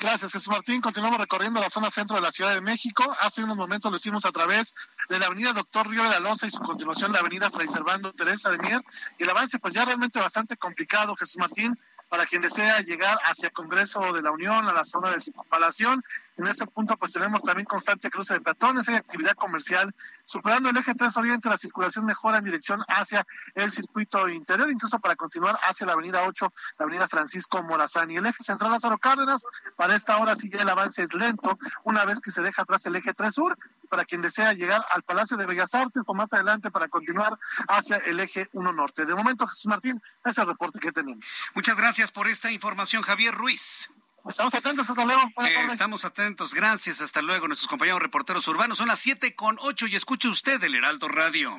Gracias, 0.00 0.32
Jesús 0.32 0.48
Martín. 0.48 0.80
Continuamos 0.80 1.20
recorriendo 1.20 1.60
la 1.60 1.68
zona 1.68 1.90
centro 1.90 2.16
de 2.16 2.22
la 2.22 2.32
Ciudad 2.32 2.54
de 2.54 2.62
México. 2.62 3.04
Hace 3.20 3.44
unos 3.44 3.58
momentos 3.58 3.90
lo 3.90 3.98
hicimos 3.98 4.24
a 4.24 4.32
través 4.32 4.74
de 5.10 5.18
la 5.18 5.26
avenida 5.26 5.52
Doctor 5.52 5.88
Río 5.88 6.02
de 6.02 6.10
la 6.10 6.20
Loza 6.20 6.46
y 6.46 6.50
su 6.50 6.60
continuación 6.60 7.12
la 7.12 7.20
avenida 7.20 7.50
Fray 7.50 7.68
Servando 7.68 8.12
Teresa 8.12 8.50
de 8.50 8.58
Mier. 8.58 8.82
Y 9.18 9.24
el 9.24 9.30
avance 9.30 9.58
pues 9.58 9.74
ya 9.74 9.84
realmente 9.84 10.18
bastante 10.18 10.56
complicado, 10.56 11.14
Jesús 11.16 11.36
Martín, 11.36 11.78
para 12.12 12.26
quien 12.26 12.42
desea 12.42 12.78
llegar 12.80 13.18
hacia 13.24 13.48
Congreso 13.48 14.12
de 14.12 14.20
la 14.20 14.30
Unión, 14.32 14.68
a 14.68 14.74
la 14.74 14.84
zona 14.84 15.08
de 15.08 15.18
circunvalación. 15.22 16.04
En 16.36 16.46
ese 16.46 16.66
punto, 16.66 16.94
pues 16.98 17.10
tenemos 17.10 17.42
también 17.42 17.64
constante 17.64 18.10
cruce 18.10 18.34
de 18.34 18.42
peatones, 18.42 18.86
hay 18.86 18.96
actividad 18.96 19.32
comercial, 19.32 19.94
superando 20.26 20.68
el 20.68 20.76
eje 20.76 20.94
3 20.94 21.16
Oriente, 21.16 21.48
la 21.48 21.56
circulación 21.56 22.04
mejora 22.04 22.36
en 22.36 22.44
dirección 22.44 22.84
hacia 22.86 23.26
el 23.54 23.70
circuito 23.70 24.28
interior, 24.28 24.70
incluso 24.70 24.98
para 24.98 25.16
continuar 25.16 25.58
hacia 25.62 25.86
la 25.86 25.94
avenida 25.94 26.22
8, 26.24 26.52
la 26.78 26.84
avenida 26.84 27.08
Francisco 27.08 27.62
Morazán. 27.62 28.10
Y 28.10 28.18
el 28.18 28.26
eje 28.26 28.44
central 28.44 28.72
Lázaro 28.72 28.98
Cárdenas, 28.98 29.42
para 29.76 29.96
esta 29.96 30.18
hora 30.18 30.34
ya 30.34 30.60
el 30.60 30.68
avance 30.68 31.02
es 31.04 31.14
lento, 31.14 31.58
una 31.84 32.04
vez 32.04 32.20
que 32.20 32.30
se 32.30 32.42
deja 32.42 32.60
atrás 32.60 32.84
el 32.84 32.96
eje 32.96 33.14
3 33.14 33.34
Sur, 33.34 33.56
para 33.92 34.06
quien 34.06 34.22
desea 34.22 34.54
llegar 34.54 34.82
al 34.90 35.02
Palacio 35.02 35.36
de 35.36 35.44
Bellas 35.44 35.74
Artes 35.74 36.02
o 36.06 36.14
más 36.14 36.32
adelante 36.32 36.70
para 36.70 36.88
continuar 36.88 37.38
hacia 37.68 37.98
el 37.98 38.20
eje 38.20 38.48
1 38.54 38.72
Norte. 38.72 39.04
De 39.04 39.14
momento, 39.14 39.46
Jesús 39.46 39.66
Martín, 39.66 40.00
ese 40.24 40.30
es 40.30 40.38
el 40.38 40.46
reporte 40.46 40.78
que 40.78 40.92
tenemos. 40.92 41.22
Muchas 41.54 41.76
gracias 41.76 42.10
por 42.10 42.26
esta 42.26 42.50
información, 42.50 43.02
Javier 43.02 43.34
Ruiz. 43.34 43.90
Estamos 44.26 44.54
atentos, 44.54 44.88
hasta 44.88 45.04
luego. 45.04 45.20
Eh, 45.44 45.66
estamos 45.70 46.06
atentos, 46.06 46.54
gracias, 46.54 47.02
hasta 47.02 47.20
luego. 47.20 47.48
Nuestros 47.48 47.68
compañeros 47.68 48.00
reporteros 48.00 48.48
urbanos 48.48 48.78
son 48.78 48.88
las 48.88 48.98
siete 48.98 49.34
con 49.34 49.58
ocho 49.60 49.86
y 49.86 49.94
escuche 49.94 50.28
usted 50.28 50.64
el 50.64 50.74
Heraldo 50.74 51.08
Radio. 51.08 51.58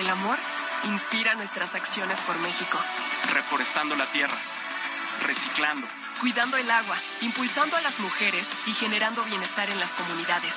El 0.00 0.08
amor 0.08 0.38
inspira 0.84 1.34
nuestras 1.34 1.74
acciones 1.74 2.18
por 2.20 2.38
México. 2.38 2.80
Reforestando 3.34 3.94
la 3.96 4.06
tierra, 4.06 4.36
reciclando, 5.26 5.86
cuidando 6.22 6.56
el 6.56 6.70
agua, 6.70 6.96
impulsando 7.20 7.76
a 7.76 7.82
las 7.82 8.00
mujeres 8.00 8.48
y 8.64 8.72
generando 8.72 9.22
bienestar 9.24 9.68
en 9.68 9.78
las 9.78 9.92
comunidades. 9.92 10.56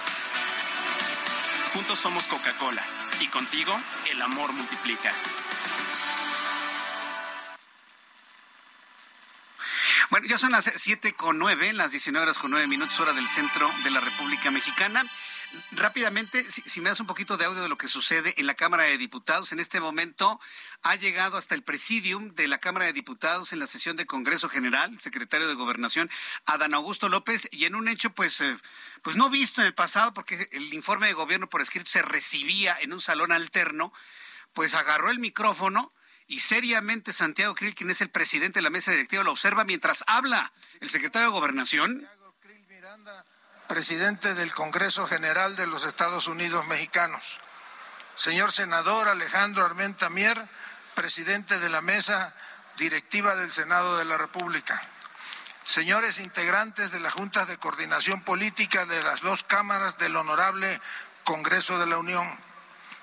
Juntos 1.73 1.99
somos 1.99 2.25
Coca-Cola 2.27 2.83
y 3.19 3.27
contigo 3.27 3.77
el 4.09 4.21
amor 4.21 4.53
multiplica. 4.53 5.11
Bueno, 10.09 10.25
ya 10.29 10.37
son 10.37 10.51
las 10.51 10.71
siete 10.77 11.11
con 11.11 11.37
nueve, 11.37 11.73
las 11.73 11.91
19 11.91 12.23
horas 12.23 12.37
con 12.37 12.49
nueve 12.49 12.67
minutos, 12.67 12.97
hora 13.01 13.11
del 13.11 13.27
centro 13.27 13.69
de 13.83 13.89
la 13.91 13.99
República 13.99 14.51
Mexicana 14.51 15.05
rápidamente, 15.71 16.43
si, 16.49 16.81
me 16.81 16.89
das 16.89 16.99
un 16.99 17.07
poquito 17.07 17.37
de 17.37 17.45
audio 17.45 17.61
de 17.61 17.69
lo 17.69 17.77
que 17.77 17.87
sucede 17.87 18.33
en 18.37 18.47
la 18.47 18.55
Cámara 18.55 18.83
de 18.83 18.97
Diputados, 18.97 19.51
en 19.51 19.59
este 19.59 19.79
momento 19.79 20.39
ha 20.81 20.95
llegado 20.95 21.37
hasta 21.37 21.55
el 21.55 21.63
presidium 21.63 22.33
de 22.35 22.47
la 22.47 22.59
Cámara 22.59 22.85
de 22.85 22.93
Diputados 22.93 23.53
en 23.53 23.59
la 23.59 23.67
sesión 23.67 23.95
de 23.95 24.05
Congreso 24.05 24.49
General, 24.49 24.99
secretario 24.99 25.47
de 25.47 25.53
Gobernación, 25.53 26.09
Adán 26.45 26.73
Augusto 26.73 27.09
López, 27.09 27.47
y 27.51 27.65
en 27.65 27.75
un 27.75 27.87
hecho, 27.87 28.11
pues, 28.11 28.41
eh, 28.41 28.57
pues 29.01 29.15
no 29.15 29.29
visto 29.29 29.61
en 29.61 29.67
el 29.67 29.73
pasado, 29.73 30.13
porque 30.13 30.49
el 30.51 30.73
informe 30.73 31.07
de 31.07 31.13
gobierno 31.13 31.49
por 31.49 31.61
escrito 31.61 31.89
se 31.89 32.01
recibía 32.01 32.77
en 32.79 32.93
un 32.93 33.01
salón 33.01 33.31
alterno, 33.31 33.93
pues 34.53 34.73
agarró 34.73 35.09
el 35.09 35.19
micrófono 35.19 35.93
y 36.27 36.39
seriamente 36.39 37.11
Santiago 37.11 37.55
Krill, 37.55 37.75
quien 37.75 37.89
es 37.89 38.01
el 38.01 38.09
presidente 38.09 38.59
de 38.59 38.63
la 38.63 38.69
mesa 38.69 38.91
directiva, 38.91 39.23
lo 39.23 39.31
observa 39.31 39.63
mientras 39.63 40.03
habla 40.07 40.53
el 40.79 40.89
secretario 40.89 41.27
de 41.27 41.33
Gobernación 41.33 42.07
presidente 43.67 44.33
del 44.33 44.53
Congreso 44.53 45.07
General 45.07 45.55
de 45.55 45.67
los 45.67 45.85
Estados 45.85 46.27
Unidos 46.27 46.65
Mexicanos. 46.67 47.39
Señor 48.15 48.51
senador 48.51 49.07
Alejandro 49.07 49.65
Armenta 49.65 50.09
Mier, 50.09 50.47
presidente 50.95 51.59
de 51.59 51.69
la 51.69 51.81
mesa 51.81 52.33
directiva 52.77 53.35
del 53.35 53.51
Senado 53.51 53.97
de 53.97 54.05
la 54.05 54.17
República. 54.17 54.81
Señores 55.65 56.19
integrantes 56.19 56.91
de 56.91 56.99
las 56.99 57.13
juntas 57.13 57.47
de 57.47 57.57
coordinación 57.57 58.21
política 58.21 58.85
de 58.85 59.01
las 59.01 59.21
dos 59.21 59.43
cámaras 59.43 59.97
del 59.97 60.15
Honorable 60.15 60.81
Congreso 61.23 61.79
de 61.79 61.87
la 61.87 61.97
Unión, 61.97 62.27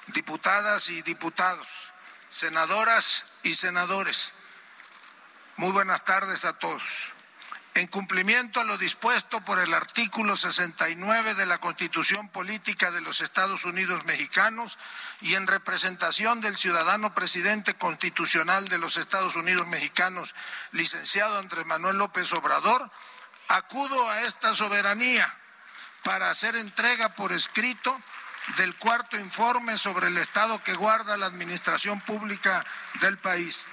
diputadas 0.08 0.90
y 0.90 1.02
diputados, 1.02 1.68
senadoras 2.28 3.24
y 3.42 3.54
senadores. 3.54 4.32
Muy 5.56 5.72
buenas 5.72 6.04
tardes 6.04 6.44
a 6.44 6.52
todos 6.52 6.82
en 7.74 7.86
cumplimiento 7.86 8.60
a 8.60 8.64
lo 8.64 8.78
dispuesto 8.78 9.40
por 9.42 9.60
el 9.60 9.72
artículo 9.74 10.36
69 10.36 11.34
de 11.34 11.46
la 11.46 11.58
Constitución 11.58 12.28
Política 12.28 12.90
de 12.90 13.00
los 13.00 13.20
Estados 13.20 13.64
Unidos 13.64 14.04
Mexicanos 14.04 14.76
y 15.20 15.34
en 15.34 15.46
representación 15.46 16.40
del 16.40 16.56
ciudadano 16.56 17.14
presidente 17.14 17.74
constitucional 17.74 18.68
de 18.68 18.78
los 18.78 18.96
Estados 18.96 19.36
Unidos 19.36 19.68
Mexicanos, 19.68 20.34
licenciado 20.72 21.38
Andrés 21.38 21.66
Manuel 21.66 21.96
López 21.96 22.32
Obrador, 22.32 22.90
acudo 23.48 24.08
a 24.08 24.22
esta 24.22 24.54
soberanía 24.54 25.36
para 26.02 26.30
hacer 26.30 26.56
entrega 26.56 27.14
por 27.14 27.32
escrito 27.32 28.00
del 28.56 28.74
cuarto 28.76 29.18
informe 29.18 29.76
sobre 29.76 30.08
el 30.08 30.18
estado 30.18 30.62
que 30.62 30.74
guarda 30.74 31.16
la 31.16 31.26
administración 31.26 32.00
pública 32.00 32.64
del 33.00 33.18
país. 33.18 33.64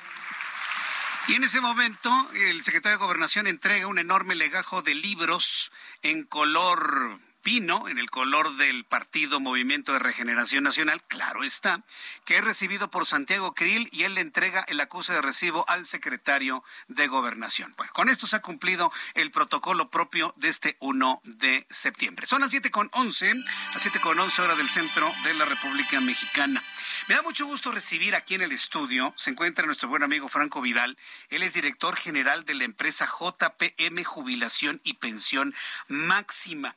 Y 1.27 1.35
en 1.35 1.43
ese 1.43 1.59
momento, 1.59 2.09
el 2.35 2.63
secretario 2.63 2.97
de 2.97 3.03
Gobernación 3.03 3.47
entrega 3.47 3.87
un 3.87 3.99
enorme 3.99 4.33
legajo 4.33 4.81
de 4.81 4.95
libros 4.95 5.73
en 6.01 6.23
color 6.23 7.19
pino, 7.47 7.87
en 7.87 7.97
el 7.97 8.09
color 8.09 8.55
del 8.55 8.85
Partido 8.85 9.39
Movimiento 9.39 9.93
de 9.93 9.99
Regeneración 9.99 10.63
Nacional, 10.63 11.01
claro 11.07 11.43
está, 11.43 11.81
que 12.25 12.37
es 12.37 12.43
recibido 12.43 12.89
por 12.89 13.05
Santiago 13.05 13.53
Krill 13.53 13.89
y 13.91 14.03
él 14.03 14.15
le 14.15 14.21
entrega 14.21 14.65
el 14.67 14.79
acuse 14.79 15.13
de 15.13 15.21
recibo 15.21 15.63
al 15.69 15.85
secretario 15.85 16.63
de 16.87 17.07
Gobernación. 17.07 17.73
Bueno, 17.77 17.91
con 17.93 18.09
esto 18.09 18.25
se 18.25 18.37
ha 18.37 18.41
cumplido 18.41 18.91
el 19.13 19.31
protocolo 19.31 19.89
propio 19.89 20.33
de 20.37 20.49
este 20.49 20.77
1 20.79 21.21
de 21.23 21.65
septiembre. 21.69 22.25
Son 22.25 22.41
las 22.41 22.51
7 22.51 22.71
con 22.71 22.89
11, 22.93 23.33
las 23.33 23.81
7 23.81 23.99
con 23.99 24.19
11 24.19 24.41
hora 24.41 24.55
del 24.55 24.69
centro 24.69 25.13
de 25.23 25.33
la 25.33 25.45
República 25.45 26.01
Mexicana. 26.01 26.63
Me 27.07 27.15
da 27.15 27.21
mucho 27.21 27.45
gusto 27.45 27.71
recibir 27.71 28.15
aquí 28.15 28.35
en 28.35 28.41
el 28.41 28.51
estudio, 28.51 29.13
se 29.15 29.29
encuentra 29.29 29.65
nuestro 29.65 29.87
buen 29.87 30.03
amigo 30.03 30.27
Franco 30.27 30.59
Vidal, 30.59 30.97
él 31.29 31.41
es 31.41 31.53
director 31.53 31.95
general 31.95 32.43
de 32.43 32.53
la 32.53 32.65
empresa 32.65 33.07
JPM 33.07 34.03
Jubilación 34.03 34.81
y 34.83 34.95
Pensión 34.95 35.55
Máxima. 35.87 36.75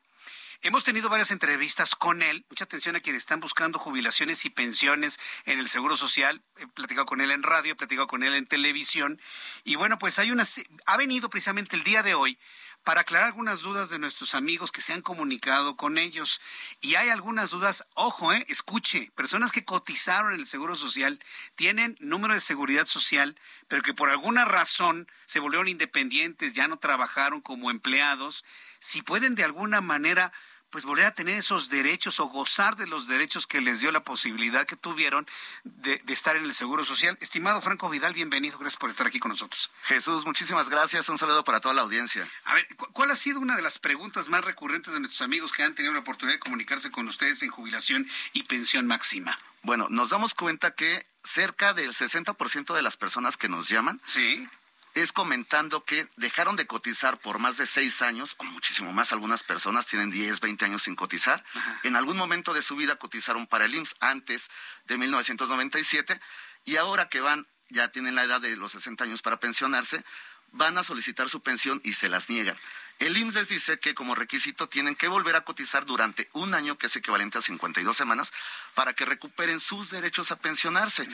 Hemos 0.63 0.85
tenido 0.85 1.09
varias 1.09 1.33
entrevistas 1.33 1.97
con 1.97 2.23
él. 2.23 2.45
Mucha 2.49 2.65
atención 2.65 2.95
a 2.95 3.01
quienes 3.01 3.23
están 3.23 3.41
buscando 3.41 3.81
jubilaciones 3.81 4.45
y 4.45 4.51
pensiones 4.51 5.19
en 5.47 5.59
el 5.59 5.69
Seguro 5.69 5.97
Social. 5.97 6.43
He 6.59 6.67
platicado 6.69 7.07
con 7.07 7.21
él 7.21 7.33
en 7.33 7.43
radio, 7.43 7.73
he 7.73 7.77
platicado 7.77 8.07
con 8.07 8.23
él 8.23 8.35
en 8.35 8.47
televisión. 8.47 9.21
Y 9.65 9.75
bueno, 9.77 9.99
pues 9.99 10.21
hay 10.21 10.31
una, 10.31 10.45
ha 10.87 10.97
venido 10.97 11.29
precisamente 11.29 11.75
el 11.75 11.83
día 11.83 12.05
de 12.05 12.15
hoy 12.15 12.39
para 12.85 13.03
aclarar 13.03 13.29
algunas 13.29 13.61
dudas 13.61 13.91
de 13.91 13.99
nuestros 13.99 14.35
amigos 14.35 14.73
que 14.73 14.81
se 14.81 14.93
han 14.93 15.03
comunicado 15.03 15.77
con 15.77 15.99
ellos. 15.99 16.41
Y 16.81 16.95
hay 16.95 17.11
algunas 17.11 17.51
dudas, 17.51 17.85
ojo, 17.95 18.33
eh, 18.33 18.45
escuche, 18.49 19.11
personas 19.15 19.53
que 19.53 19.65
cotizaron 19.65 20.35
en 20.35 20.41
el 20.41 20.47
Seguro 20.47 20.77
Social, 20.77 21.23
tienen 21.57 21.97
número 22.01 22.35
de 22.35 22.41
seguridad 22.41 22.87
social, 22.87 23.39
pero 23.69 23.83
que 23.83 23.95
por 23.95 24.11
alguna 24.11 24.45
razón 24.45 25.09
se 25.27 25.41
volvieron 25.41 25.69
independientes, 25.69 26.55
ya 26.55 26.69
no 26.69 26.79
trabajaron 26.79 27.41
como 27.41 27.71
empleados, 27.71 28.45
si 28.81 29.03
pueden 29.03 29.35
de 29.35 29.45
alguna 29.45 29.81
manera 29.81 30.33
pues 30.71 30.85
volver 30.85 31.07
a 31.07 31.15
tener 31.15 31.37
esos 31.37 31.69
derechos 31.69 32.21
o 32.21 32.27
gozar 32.27 32.77
de 32.77 32.87
los 32.87 33.09
derechos 33.09 33.47
que 33.47 33.61
les 33.61 33.81
dio 33.81 33.91
la 33.93 34.05
posibilidad 34.05 34.67
que 34.67 34.77
tuvieron 34.77 35.27
de, 35.65 36.03
estar 36.09 36.37
en 36.37 36.45
el 36.45 36.55
Seguro 36.55 36.85
Social. 36.85 37.19
Estimado 37.21 37.61
Franco 37.61 37.89
Vidal, 37.91 38.15
bienvenido, 38.15 38.59
gracias 38.59 38.79
por 38.79 38.91
estar 38.91 39.07
aquí 39.07 39.19
con 39.19 39.31
nosotros. 39.31 39.71
Jesús, 39.85 40.25
muchísimas 40.25 40.69
gracias, 40.69 41.09
un 41.09 41.19
saludo 41.19 41.45
para 41.45 41.61
toda 41.61 41.75
la 41.75 41.83
audiencia. 41.83 42.29
A 42.45 42.55
ver, 42.55 42.67
¿cuál 42.93 43.11
ha 43.11 43.17
sido 43.17 43.41
una 43.41 43.57
de 43.57 43.63
las 43.63 43.79
preguntas 43.79 44.29
más 44.29 44.45
recurrentes 44.45 44.95
de 44.95 45.01
nuestros 45.01 45.23
amigos 45.23 45.53
que 45.53 45.63
han 45.63 45.75
tenido 45.75 45.93
la 45.93 46.01
oportunidad 46.01 46.37
de 46.37 46.41
comunicarse 46.41 46.91
con 46.91 47.09
ustedes 47.09 47.43
en 47.43 47.51
jubilación 47.51 48.09
y 48.33 48.45
pensión 48.45 48.87
máxima? 48.87 49.39
Bueno, 49.63 49.89
nos 49.91 50.11
damos 50.11 50.35
cuenta 50.35 50.75
que 50.75 51.07
cerca 51.23 51.75
del 51.75 51.93
60% 51.93 52.75
de 52.75 52.83
las 52.83 52.97
personas 52.97 53.37
que 53.37 53.49
nos 53.49 53.69
llaman 53.69 54.01
¿Sí? 54.05 54.49
Es 54.95 55.13
comentando 55.13 55.85
que 55.85 56.09
dejaron 56.17 56.57
de 56.57 56.67
cotizar 56.67 57.19
por 57.21 57.39
más 57.39 57.57
de 57.57 57.67
seis 57.67 58.03
años, 58.03 58.35
o 58.39 58.45
muchísimo 58.45 58.93
más, 58.93 59.13
algunas 59.13 59.43
personas 59.43 59.87
tienen 59.87 60.11
10, 60.11 60.41
20 60.41 60.65
años 60.65 60.83
sin 60.83 60.97
cotizar. 60.97 61.45
En 61.83 61.97
algún 61.97 62.17
momento 62.17 62.53
de 62.53 62.63
su 62.63 62.77
vida 62.77 62.97
cotizaron 62.97 63.47
para 63.47 63.67
el 63.67 63.75
IMSS 63.75 63.97
antes 64.01 64.51
de 64.87 64.99
1997 64.99 66.21
y 66.65 66.77
ahora 66.77 67.09
que 67.09 67.21
van, 67.21 67.47
ya 67.69 67.89
tienen 67.89 68.15
la 68.15 68.25
edad 68.25 68.41
de 68.41 68.57
los 68.57 68.73
60 68.73 69.05
años 69.05 69.23
para 69.23 69.39
pensionarse, 69.39 70.05
van 70.53 70.79
a 70.79 70.85
solicitar 70.85 71.29
su 71.29 71.41
pensión 71.43 71.81
y 71.85 71.95
se 71.95 72.09
las 72.09 72.29
niegan. 72.29 72.59
El 73.01 73.17
IMSS 73.17 73.35
les 73.35 73.49
dice 73.49 73.79
que 73.79 73.95
como 73.95 74.15
requisito 74.15 74.69
tienen 74.69 74.95
que 74.95 75.09
volver 75.09 75.35
a 75.35 75.41
cotizar 75.41 75.87
durante 75.87 76.29
un 76.35 76.53
año, 76.53 76.77
que 76.77 76.87
es 76.87 76.97
equivalente 76.97 77.39
a 77.39 77.41
52 77.41 77.97
semanas, 77.97 78.31
para 78.75 78.93
que 78.93 79.07
recuperen 79.07 79.59
sus 79.59 79.89
derechos 79.89 80.31
a 80.31 80.37
pensionarse. 80.37 81.09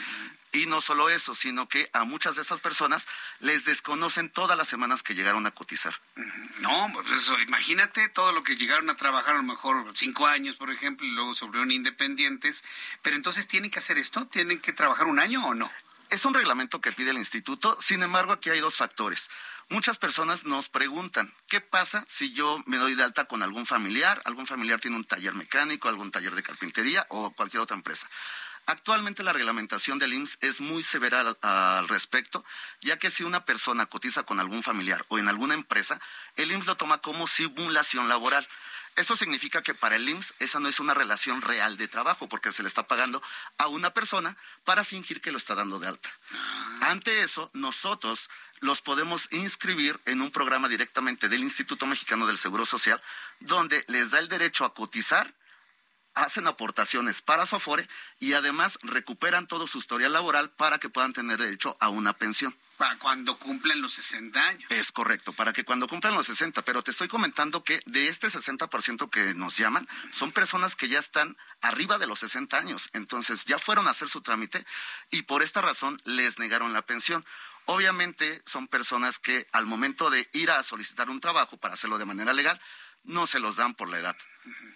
Y 0.51 0.67
no 0.67 0.81
solo 0.81 1.11
eso, 1.11 1.37
sino 1.37 1.69
que 1.69 1.89
a 1.93 2.03
muchas 2.03 2.35
de 2.35 2.43
estas 2.43 2.59
personas 2.59 3.07
les 3.39 3.65
desconocen 3.65 4.31
todas 4.31 4.59
las 4.59 4.67
semanas 4.67 5.05
que 5.05 5.15
llegaron 5.15 5.47
a 5.47 5.53
cotizar. 5.53 5.95
No, 6.59 6.91
pues 6.93 7.09
eso, 7.13 7.39
imagínate 7.39 8.09
todo 8.09 8.33
lo 8.33 8.43
que 8.43 8.57
llegaron 8.57 8.91
a 8.91 8.97
trabajar, 8.97 9.37
a 9.37 9.39
lo 9.39 9.45
mejor 9.45 9.93
cinco 9.95 10.27
años, 10.27 10.57
por 10.57 10.73
ejemplo, 10.73 11.07
y 11.07 11.13
luego 11.13 11.37
se 11.37 11.45
volvieron 11.45 11.71
independientes. 11.71 12.65
Pero 13.03 13.15
entonces, 13.15 13.47
¿tienen 13.47 13.71
que 13.71 13.79
hacer 13.79 13.97
esto? 13.97 14.27
¿Tienen 14.27 14.59
que 14.59 14.73
trabajar 14.73 15.07
un 15.07 15.21
año 15.21 15.47
o 15.47 15.55
no? 15.55 15.71
Es 16.09 16.25
un 16.25 16.35
reglamento 16.35 16.81
que 16.81 16.93
pide 16.93 17.11
el 17.11 17.19
instituto, 17.19 17.77
sin 17.81 18.03
embargo 18.03 18.33
aquí 18.33 18.51
hay 18.51 18.61
dos 18.61 18.77
factores. 18.77 19.29
Muchas 19.69 19.99
personas 19.99 20.45
nos 20.45 20.69
preguntan, 20.69 21.35
¿qué 21.49 21.61
pasa 21.61 22.05
si 22.07 22.33
yo 22.33 22.63
me 22.67 22.77
doy 22.77 22.95
de 22.95 23.03
alta 23.03 23.25
con 23.25 23.43
algún 23.43 23.67
familiar? 23.67 24.23
Algún 24.25 24.47
familiar 24.47 24.81
tiene 24.81 24.97
un 24.97 25.05
taller 25.05 25.35
mecánico, 25.35 25.89
algún 25.89 26.13
taller 26.13 26.37
de 26.37 26.45
carpintería 26.45 27.05
o 27.11 27.33
cualquier 27.33 27.61
otra 27.61 27.77
empresa. 27.77 28.09
Actualmente 28.67 29.25
la 29.25 29.33
reglamentación 29.33 29.99
del 29.99 30.13
IMSS 30.13 30.39
es 30.41 30.61
muy 30.61 30.85
severa 30.85 31.37
al, 31.41 31.89
respecto, 31.89 32.45
ya 32.81 32.99
que 32.99 33.11
si 33.11 33.25
una 33.25 33.45
persona 33.45 33.87
cotiza 33.87 34.23
con 34.23 34.39
algún 34.39 34.63
familiar 34.63 35.05
o 35.09 35.19
en 35.19 35.29
alguna 35.29 35.55
empresa, 35.55 36.01
el 36.37 36.53
IMSS 36.53 36.67
lo 36.67 36.77
toma 36.77 36.99
como 36.99 37.27
simulación 37.27 38.09
laboral. 38.09 38.47
Esto 38.97 39.15
significa 39.15 39.63
que 39.63 39.75
para 39.75 39.97
el 39.97 40.09
IMSS 40.09 40.35
esa 40.39 40.59
no 40.59 40.69
es 40.69 40.81
una 40.81 40.95
relación 40.95 41.43
real 41.43 41.77
de 41.77 41.87
trabajo, 41.87 42.29
porque 42.29 42.51
se 42.51 42.63
le 42.63 42.69
está 42.69 42.89
pagando 42.89 43.23
a 43.59 43.69
una 43.69 43.91
persona 43.91 44.37
para 44.65 44.85
fingir 44.85 45.21
que 45.21 45.31
lo 45.31 45.39
está 45.39 45.55
dando 45.55 45.79
de 45.79 45.89
alta. 45.89 46.11
Ante 46.81 47.21
eso, 47.21 47.51
nosotros 47.53 48.31
los 48.61 48.81
podemos 48.81 49.31
inscribir 49.33 50.01
en 50.07 50.23
un 50.23 50.31
programa 50.31 50.69
directamente 50.69 51.29
del 51.29 51.43
Instituto 51.43 51.87
Mexicano 51.87 52.27
del 52.27 52.39
Seguro 52.39 52.65
Social, 52.65 53.03
donde 53.41 53.85
les 53.89 54.11
da 54.11 54.19
el 54.19 54.29
derecho 54.29 54.65
a 54.65 54.73
cotizar, 54.73 55.35
hacen 56.15 56.47
aportaciones 56.47 57.21
para 57.21 57.45
su 57.45 57.57
Afore 57.57 57.87
y 58.19 58.33
además 58.33 58.79
recuperan 58.83 59.47
todo 59.47 59.67
su 59.67 59.77
historial 59.77 60.15
laboral 60.15 60.51
para 60.51 60.79
que 60.79 60.89
puedan 60.89 61.13
tener 61.13 61.39
derecho 61.39 61.77
a 61.81 61.91
una 61.91 62.15
pensión. 62.15 62.57
Para 62.77 62.97
cuando 62.99 63.39
cumplen 63.39 63.81
los 63.81 63.95
60 63.95 64.39
años. 64.41 64.71
Es 64.71 64.93
correcto, 64.93 65.33
para 65.33 65.53
que 65.53 65.65
cuando 65.65 65.89
cumplan 65.89 66.15
los 66.15 66.27
60, 66.27 66.63
pero 66.63 66.83
te 66.83 66.91
estoy 66.91 67.09
comentando 67.09 67.65
que 67.65 67.81
de 67.87 68.09
este 68.09 68.29
60% 68.29 69.11
que 69.11 69.35
nos 69.35 69.57
llaman, 69.57 69.89
son 70.13 70.33
personas 70.33 70.77
que 70.77 70.89
ya 70.89 70.99
están 70.99 71.37
arriba 71.61 71.99
de 71.99 72.07
los 72.07 72.21
60 72.21 72.57
años, 72.57 72.91
entonces 72.93 73.45
ya 73.45 73.59
fueron 73.59 73.87
a 73.87 73.91
hacer 73.91 74.09
su 74.09 74.21
trámite 74.21 74.67
y 75.11 75.23
por 75.23 75.43
esta 75.43 75.63
razón 75.63 76.01
les 76.05 76.39
negaron 76.39 76.73
la 76.73 76.83
pensión. 76.83 77.25
Obviamente 77.65 78.43
son 78.47 78.69
personas 78.69 79.19
que 79.19 79.47
al 79.53 79.67
momento 79.67 80.11
de 80.11 80.29
ir 80.33 80.51
a 80.51 80.63
solicitar 80.63 81.11
un 81.11 81.21
trabajo 81.21 81.57
para 81.57 81.75
hacerlo 81.75 81.99
de 81.99 82.05
manera 82.05 82.33
legal, 82.33 82.61
no 83.03 83.27
se 83.27 83.41
los 83.41 83.57
dan 83.57 83.75
por 83.75 83.89
la 83.89 83.99
edad. 83.99 84.17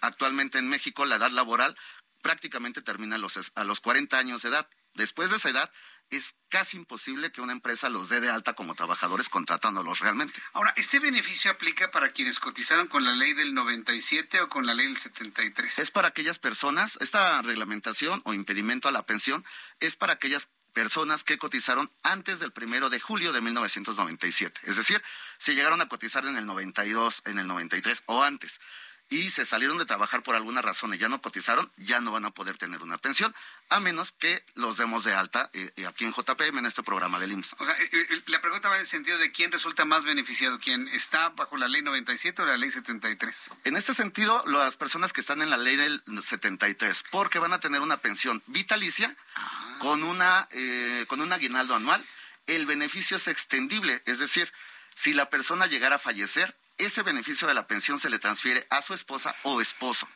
Actualmente 0.01 0.57
en 0.57 0.69
México 0.69 1.05
la 1.05 1.15
edad 1.17 1.31
laboral 1.31 1.77
prácticamente 2.21 2.81
termina 2.81 3.15
a 3.15 3.19
los, 3.19 3.51
a 3.55 3.63
los 3.63 3.81
40 3.81 4.17
años 4.17 4.41
de 4.41 4.49
edad. 4.49 4.69
Después 4.93 5.29
de 5.29 5.37
esa 5.37 5.49
edad 5.49 5.71
es 6.11 6.35
casi 6.49 6.75
imposible 6.77 7.31
que 7.31 7.41
una 7.41 7.53
empresa 7.53 7.89
los 7.89 8.09
dé 8.09 8.19
de 8.19 8.29
alta 8.29 8.53
como 8.53 8.75
trabajadores 8.75 9.29
contratándolos 9.29 9.99
realmente. 9.99 10.41
Ahora, 10.51 10.73
¿este 10.75 10.99
beneficio 10.99 11.49
aplica 11.49 11.89
para 11.89 12.09
quienes 12.09 12.39
cotizaron 12.39 12.87
con 12.87 13.05
la 13.05 13.13
ley 13.13 13.33
del 13.33 13.53
97 13.53 14.41
o 14.41 14.49
con 14.49 14.65
la 14.65 14.73
ley 14.73 14.87
del 14.87 14.97
73? 14.97 15.79
Es 15.79 15.91
para 15.91 16.09
aquellas 16.09 16.37
personas, 16.37 16.97
esta 16.99 17.41
reglamentación 17.41 18.21
o 18.25 18.33
impedimento 18.33 18.89
a 18.89 18.91
la 18.91 19.05
pensión 19.05 19.45
es 19.79 19.95
para 19.95 20.13
aquellas 20.13 20.49
personas 20.73 21.23
que 21.23 21.37
cotizaron 21.37 21.91
antes 22.03 22.39
del 22.39 22.51
primero 22.51 22.89
de 22.89 22.99
julio 22.99 23.31
de 23.31 23.41
1997. 23.41 24.61
Es 24.63 24.75
decir, 24.75 25.01
si 25.37 25.53
llegaron 25.53 25.81
a 25.81 25.87
cotizar 25.87 26.25
en 26.25 26.37
el 26.37 26.45
92, 26.45 27.23
en 27.25 27.39
el 27.39 27.47
93 27.47 28.03
o 28.05 28.23
antes 28.23 28.59
y 29.11 29.29
se 29.29 29.45
salieron 29.45 29.77
de 29.77 29.85
trabajar 29.85 30.23
por 30.23 30.37
alguna 30.37 30.61
razón 30.61 30.93
y 30.93 30.97
ya 30.97 31.09
no 31.09 31.21
cotizaron, 31.21 31.69
ya 31.75 31.99
no 31.99 32.13
van 32.13 32.23
a 32.23 32.31
poder 32.31 32.57
tener 32.57 32.81
una 32.81 32.97
pensión, 32.97 33.35
a 33.69 33.81
menos 33.81 34.13
que 34.13 34.41
los 34.55 34.77
demos 34.77 35.03
de 35.03 35.13
alta 35.13 35.49
eh, 35.51 35.85
aquí 35.85 36.05
en 36.05 36.13
JPM 36.13 36.59
en 36.59 36.65
este 36.65 36.81
programa 36.81 37.19
del 37.19 37.33
IMSS. 37.33 37.55
O 37.59 37.65
sea, 37.65 37.75
eh, 37.77 38.23
la 38.27 38.39
pregunta 38.39 38.69
va 38.69 38.75
en 38.75 38.81
el 38.81 38.87
sentido 38.87 39.17
de 39.17 39.33
quién 39.33 39.51
resulta 39.51 39.83
más 39.83 40.05
beneficiado, 40.05 40.59
quién 40.59 40.87
está 40.87 41.27
bajo 41.27 41.57
la 41.57 41.67
ley 41.67 41.81
97 41.81 42.41
o 42.41 42.45
la 42.45 42.55
ley 42.55 42.71
73. 42.71 43.49
En 43.65 43.75
este 43.75 43.93
sentido, 43.93 44.45
las 44.47 44.77
personas 44.77 45.11
que 45.11 45.19
están 45.19 45.41
en 45.41 45.49
la 45.49 45.57
ley 45.57 45.75
del 45.75 46.01
73, 46.05 47.03
porque 47.11 47.37
van 47.37 47.51
a 47.51 47.59
tener 47.59 47.81
una 47.81 47.97
pensión 47.97 48.41
vitalicia 48.47 49.13
ah. 49.35 49.77
con 49.79 50.03
una 50.03 50.47
eh, 50.51 51.03
con 51.09 51.19
un 51.19 51.33
aguinaldo 51.33 51.75
anual, 51.75 52.07
el 52.47 52.65
beneficio 52.65 53.17
es 53.17 53.27
extendible, 53.27 54.01
es 54.05 54.19
decir, 54.19 54.53
si 54.95 55.13
la 55.13 55.29
persona 55.29 55.67
llegara 55.67 55.97
a 55.97 55.99
fallecer, 55.99 56.55
ese 56.85 57.03
beneficio 57.03 57.47
de 57.47 57.53
la 57.53 57.67
pensión 57.67 57.99
se 57.99 58.09
le 58.09 58.19
transfiere 58.19 58.65
a 58.69 58.81
su 58.81 58.93
esposa 58.93 59.35
o 59.43 59.61
esposo. 59.61 60.07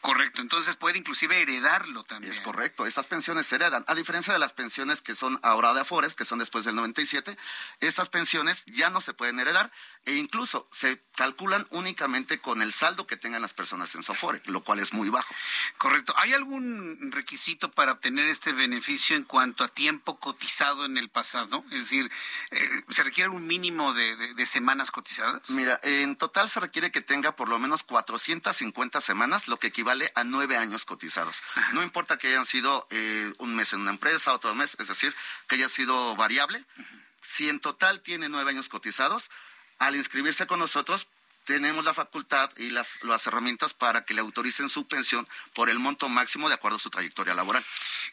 Correcto, 0.00 0.42
entonces 0.42 0.74
puede 0.74 0.98
inclusive 0.98 1.40
heredarlo 1.40 2.02
también. 2.02 2.32
Es 2.32 2.40
correcto, 2.40 2.86
estas 2.86 3.06
pensiones 3.06 3.46
se 3.46 3.54
heredan. 3.54 3.84
A 3.86 3.94
diferencia 3.94 4.32
de 4.32 4.40
las 4.40 4.52
pensiones 4.52 5.00
que 5.00 5.14
son 5.14 5.38
ahora 5.44 5.72
de 5.74 5.82
Afores, 5.82 6.16
que 6.16 6.24
son 6.24 6.40
después 6.40 6.64
del 6.64 6.74
97, 6.74 7.38
estas 7.78 8.08
pensiones 8.08 8.64
ya 8.66 8.90
no 8.90 9.00
se 9.00 9.14
pueden 9.14 9.38
heredar 9.38 9.70
e 10.04 10.14
incluso 10.14 10.68
se 10.72 11.00
calculan 11.14 11.68
únicamente 11.70 12.40
con 12.40 12.62
el 12.62 12.72
saldo 12.72 13.06
que 13.06 13.16
tengan 13.16 13.42
las 13.42 13.52
personas 13.52 13.94
en 13.94 14.02
su 14.02 14.10
Afore, 14.10 14.42
lo 14.46 14.64
cual 14.64 14.80
es 14.80 14.92
muy 14.92 15.08
bajo. 15.08 15.32
Correcto. 15.78 16.14
¿Hay 16.16 16.32
algún 16.32 17.12
requisito 17.12 17.70
para 17.70 17.92
obtener 17.92 18.26
este 18.26 18.52
beneficio 18.52 19.14
en 19.14 19.22
cuanto 19.22 19.62
a 19.62 19.68
tiempo 19.68 20.18
cotizado 20.18 20.84
en 20.84 20.98
el 20.98 21.10
pasado? 21.10 21.64
Es 21.70 21.78
decir, 21.78 22.10
eh, 22.50 22.84
¿se 22.88 23.04
requiere 23.04 23.30
un 23.30 23.46
mínimo 23.46 23.94
de, 23.94 24.16
de, 24.16 24.34
de 24.34 24.46
semanas 24.46 24.90
cotizadas? 24.90 25.48
Mira, 25.50 25.78
en 25.84 26.16
total 26.16 26.50
se 26.50 26.58
requiere 26.58 26.90
que 26.90 27.02
tenga 27.02 27.36
por 27.36 27.48
lo 27.48 27.60
menos 27.60 27.84
450 27.84 29.00
semanas, 29.00 29.41
lo 29.48 29.58
que 29.58 29.68
equivale 29.68 30.12
a 30.14 30.24
nueve 30.24 30.56
años 30.56 30.84
cotizados. 30.84 31.42
No 31.72 31.82
importa 31.82 32.18
que 32.18 32.28
hayan 32.28 32.46
sido 32.46 32.86
eh, 32.90 33.32
un 33.38 33.54
mes 33.54 33.72
en 33.72 33.80
una 33.80 33.90
empresa, 33.90 34.32
otro 34.32 34.54
mes, 34.54 34.76
es 34.78 34.88
decir, 34.88 35.14
que 35.46 35.56
haya 35.56 35.68
sido 35.68 36.16
variable. 36.16 36.64
Si 37.20 37.48
en 37.48 37.60
total 37.60 38.00
tiene 38.00 38.28
nueve 38.28 38.50
años 38.50 38.68
cotizados, 38.68 39.30
al 39.78 39.96
inscribirse 39.96 40.46
con 40.46 40.60
nosotros 40.60 41.08
tenemos 41.44 41.84
la 41.84 41.94
facultad 41.94 42.50
y 42.56 42.70
las, 42.70 43.02
las 43.02 43.26
herramientas 43.26 43.74
para 43.74 44.04
que 44.04 44.14
le 44.14 44.20
autoricen 44.20 44.68
su 44.68 44.86
pensión 44.86 45.28
por 45.54 45.70
el 45.70 45.78
monto 45.78 46.08
máximo 46.08 46.48
de 46.48 46.54
acuerdo 46.54 46.76
a 46.76 46.80
su 46.80 46.90
trayectoria 46.90 47.34
laboral. 47.34 47.64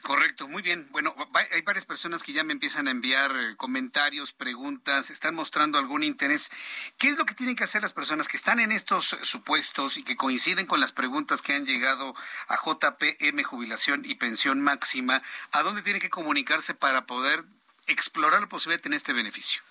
Correcto, 0.01 0.47
muy 0.47 0.61
bien. 0.61 0.87
Bueno, 0.91 1.15
hay 1.51 1.61
varias 1.61 1.85
personas 1.85 2.23
que 2.23 2.33
ya 2.33 2.43
me 2.43 2.53
empiezan 2.53 2.87
a 2.87 2.91
enviar 2.91 3.35
eh, 3.35 3.55
comentarios, 3.55 4.33
preguntas, 4.33 5.09
están 5.09 5.35
mostrando 5.35 5.77
algún 5.77 6.03
interés. 6.03 6.51
¿Qué 6.97 7.09
es 7.09 7.17
lo 7.17 7.25
que 7.25 7.35
tienen 7.35 7.55
que 7.55 7.63
hacer 7.63 7.81
las 7.81 7.93
personas 7.93 8.27
que 8.27 8.37
están 8.37 8.59
en 8.59 8.71
estos 8.71 9.17
supuestos 9.23 9.97
y 9.97 10.03
que 10.03 10.15
coinciden 10.15 10.65
con 10.65 10.79
las 10.79 10.91
preguntas 10.91 11.41
que 11.41 11.53
han 11.53 11.65
llegado 11.65 12.15
a 12.47 12.55
JPM 12.55 13.43
Jubilación 13.43 14.03
y 14.05 14.15
Pensión 14.15 14.61
Máxima? 14.61 15.21
¿A 15.51 15.63
dónde 15.63 15.81
tienen 15.81 16.01
que 16.01 16.09
comunicarse 16.09 16.73
para 16.73 17.05
poder 17.05 17.43
explorar 17.87 18.41
la 18.41 18.49
posibilidad 18.49 18.79
de 18.79 18.83
tener 18.83 18.97
este 18.97 19.13
beneficio? 19.13 19.61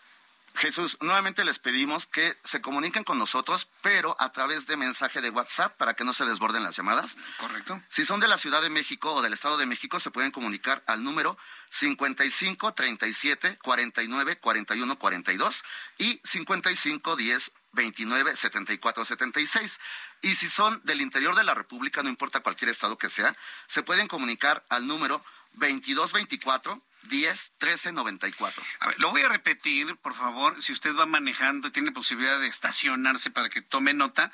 Jesús, 0.58 0.98
nuevamente 1.00 1.44
les 1.44 1.60
pedimos 1.60 2.06
que 2.06 2.36
se 2.42 2.60
comuniquen 2.60 3.04
con 3.04 3.16
nosotros, 3.16 3.68
pero 3.80 4.16
a 4.18 4.32
través 4.32 4.66
de 4.66 4.76
mensaje 4.76 5.20
de 5.20 5.30
WhatsApp 5.30 5.76
para 5.76 5.94
que 5.94 6.02
no 6.02 6.12
se 6.12 6.26
desborden 6.26 6.64
las 6.64 6.76
llamadas. 6.76 7.16
Correcto. 7.36 7.80
Si 7.88 8.04
son 8.04 8.18
de 8.18 8.26
la 8.26 8.38
Ciudad 8.38 8.60
de 8.60 8.68
México 8.68 9.14
o 9.14 9.22
del 9.22 9.34
Estado 9.34 9.56
de 9.56 9.66
México, 9.66 10.00
se 10.00 10.10
pueden 10.10 10.32
comunicar 10.32 10.82
al 10.86 11.04
número 11.04 11.38
55 11.70 12.74
37 12.74 13.58
49 13.62 14.38
41 14.40 14.98
42 14.98 15.64
y 15.98 16.20
55 16.24 17.14
10 17.16 17.52
29 17.72 18.36
74 18.36 19.04
76. 19.04 19.80
Y 20.22 20.34
si 20.34 20.48
son 20.48 20.80
del 20.84 21.00
interior 21.00 21.36
de 21.36 21.44
la 21.44 21.54
República, 21.54 22.02
no 22.02 22.08
importa 22.08 22.40
cualquier 22.40 22.70
estado 22.70 22.98
que 22.98 23.08
sea, 23.08 23.36
se 23.68 23.84
pueden 23.84 24.08
comunicar 24.08 24.64
al 24.68 24.88
número 24.88 25.22
22 25.52 26.12
24 26.12 26.82
10 27.04 27.52
13 27.58 27.92
94. 27.92 28.62
A 28.80 28.88
ver, 28.88 29.00
lo 29.00 29.10
voy 29.10 29.22
a 29.22 29.28
repetir, 29.28 29.96
por 29.96 30.14
favor, 30.14 30.60
si 30.62 30.72
usted 30.72 30.94
va 30.94 31.06
manejando 31.06 31.68
y 31.68 31.70
tiene 31.70 31.92
posibilidad 31.92 32.38
de 32.40 32.46
estacionarse 32.46 33.30
para 33.30 33.48
que 33.48 33.62
tome 33.62 33.94
nota 33.94 34.30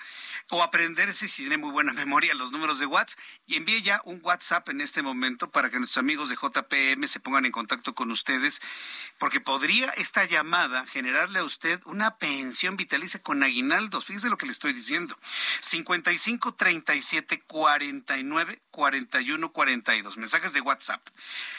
o 0.50 0.62
aprenderse 0.62 1.28
si 1.28 1.42
tiene 1.42 1.58
muy 1.58 1.70
buena 1.70 1.92
memoria 2.04 2.34
los 2.34 2.52
números 2.52 2.78
de 2.78 2.86
WhatsApp 2.86 3.18
y 3.46 3.56
envíe 3.56 3.82
ya 3.82 4.00
un 4.04 4.20
WhatsApp 4.22 4.68
en 4.70 4.80
este 4.80 5.02
momento 5.02 5.50
para 5.50 5.70
que 5.70 5.78
nuestros 5.78 5.98
amigos 5.98 6.28
de 6.28 6.36
JPM 6.36 7.06
se 7.06 7.20
pongan 7.20 7.46
en 7.46 7.52
contacto 7.52 7.94
con 7.94 8.10
ustedes, 8.10 8.60
porque 9.18 9.40
podría 9.40 9.90
esta 9.90 10.24
llamada 10.24 10.86
generarle 10.86 11.40
a 11.40 11.44
usted 11.44 11.80
una 11.84 12.16
pensión 12.16 12.76
vitalicia 12.76 13.22
con 13.22 13.42
aguinaldos. 13.42 14.06
Fíjese 14.06 14.30
lo 14.30 14.38
que 14.38 14.46
le 14.46 14.52
estoy 14.52 14.72
diciendo. 14.72 15.18
55 15.60 16.54
37 16.54 17.42
49 17.42 18.62
41 18.70 19.52
42. 19.52 20.16
Mensajes 20.16 20.52
de 20.52 20.60
WhatsApp. 20.60 21.06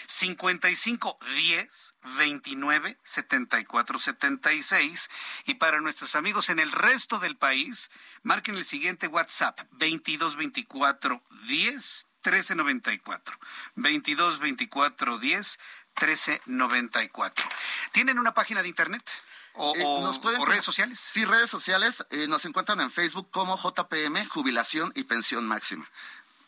55 0.08 0.95
55 1.00 1.18
10 1.36 1.94
29 2.18 2.98
74 3.04 4.00
76. 4.00 5.10
Y 5.46 5.56
para 5.56 5.80
nuestros 5.82 6.16
amigos 6.16 6.50
en 6.50 6.60
el 6.60 6.72
resto 6.72 7.20
del 7.20 7.38
país, 7.38 7.92
marquen 8.24 8.56
el 8.56 8.66
siguiente 8.66 9.08
WhatsApp 9.08 9.60
22 9.72 10.36
24 10.38 11.22
10 11.48 12.08
13 12.22 12.56
94. 12.56 13.40
22 13.76 14.40
24 14.40 15.18
10 15.20 15.60
13 15.94 16.42
94. 16.46 17.46
¿Tienen 17.92 18.20
una 18.20 18.34
página 18.34 18.62
de 18.62 18.70
internet? 18.70 19.04
O, 19.58 19.74
Eh, 19.74 19.80
nos 20.02 20.20
pueden- 20.20 20.42
o 20.42 20.46
redes 20.46 20.66
sociales. 20.66 21.00
Sí, 21.00 21.24
redes 21.24 21.50
sociales. 21.50 22.06
eh, 22.10 22.28
nos 22.28 22.44
encuentran 22.44 22.82
en 22.82 22.92
Facebook 22.92 23.30
como 23.32 23.58
JPM, 23.58 24.26
Jubilación 24.26 24.92
y 24.96 25.04
Pensión 25.06 25.48
Máxima. 25.48 25.90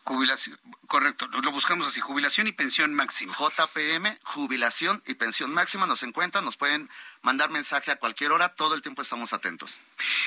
Jubilación, 0.07 0.57
correcto, 0.88 1.27
lo 1.27 1.51
buscamos 1.51 1.85
así, 1.85 1.99
jubilación 1.99 2.47
y 2.47 2.53
pensión 2.53 2.93
máxima. 2.93 3.35
JPM, 3.35 4.17
Jubilación 4.23 5.03
y 5.05 5.15
Pensión 5.15 5.53
Máxima. 5.53 5.85
Nos 5.85 6.01
encuentran, 6.01 6.45
nos 6.45 6.55
pueden 6.55 6.89
mandar 7.28 7.49
mensaje 7.52 7.91
a 7.91 7.98
cualquier 7.98 8.32
hora. 8.32 8.56
Todo 8.56 8.74
el 8.74 8.82
tiempo 8.82 9.02
estamos 9.02 9.34
atentos. 9.34 9.82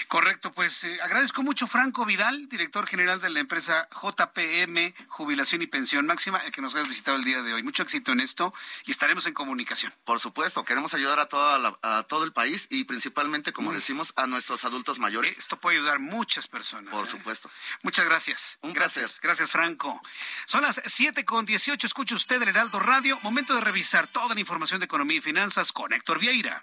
Correcto, 0.08 0.52
pues 0.52 0.84
eh, 0.84 0.98
agradezco 1.02 1.42
mucho 1.42 1.66
Franco 1.66 2.04
Vidal, 2.04 2.46
director 2.50 2.86
general 2.86 3.22
de 3.22 3.30
la 3.30 3.40
empresa 3.40 3.88
JPM 4.02 4.94
Jubilación 5.08 5.62
y 5.62 5.66
Pensión 5.66 6.04
Máxima, 6.06 6.38
el 6.40 6.52
que 6.52 6.60
nos 6.60 6.74
hayas 6.74 6.88
visitado 6.88 7.16
el 7.16 7.24
día 7.24 7.42
de 7.42 7.54
hoy. 7.54 7.62
Mucho 7.62 7.82
éxito 7.82 8.12
en 8.12 8.20
esto 8.20 8.52
y 8.84 8.90
estaremos 8.90 9.24
en 9.26 9.32
comunicación. 9.32 9.94
Por 10.04 10.20
supuesto, 10.20 10.62
queremos 10.66 10.92
ayudar 10.92 11.20
a, 11.20 11.26
toda 11.26 11.58
la- 11.58 11.78
a 11.82 12.02
todo 12.02 12.24
el 12.24 12.32
país 12.34 12.66
y 12.70 12.84
principalmente, 12.84 13.52
como 13.54 13.72
decimos, 13.72 14.12
a 14.16 14.26
nuestros 14.26 14.64
adultos 14.66 14.98
mayores. 14.98 15.38
Esto 15.38 15.58
puede 15.58 15.78
ayudar 15.78 15.96
a 15.96 16.00
muchas 16.00 16.48
personas. 16.48 16.92
Por 16.92 17.06
¿eh? 17.06 17.10
supuesto. 17.10 17.50
Muchas 17.82 18.04
gracias. 18.04 18.58
Un 18.60 18.74
gracias. 18.74 19.20
Gracias, 19.22 19.50
Franco. 19.50 20.02
Son 20.44 20.60
las 20.62 20.82
7 20.84 21.24
con 21.24 21.46
18. 21.46 21.86
Escucha 21.86 22.14
usted 22.14 22.42
el 22.42 22.48
Heraldo 22.48 22.78
Radio. 22.78 23.18
Momento 23.22 23.54
de 23.54 23.62
revisar 23.62 24.06
toda 24.08 24.34
la 24.34 24.40
información 24.40 24.80
de 24.80 24.84
economía 24.84 25.16
y 25.16 25.20
finanzas 25.22 25.72
con 25.72 25.92
Héctor 25.94 26.18
Vieira. 26.18 26.62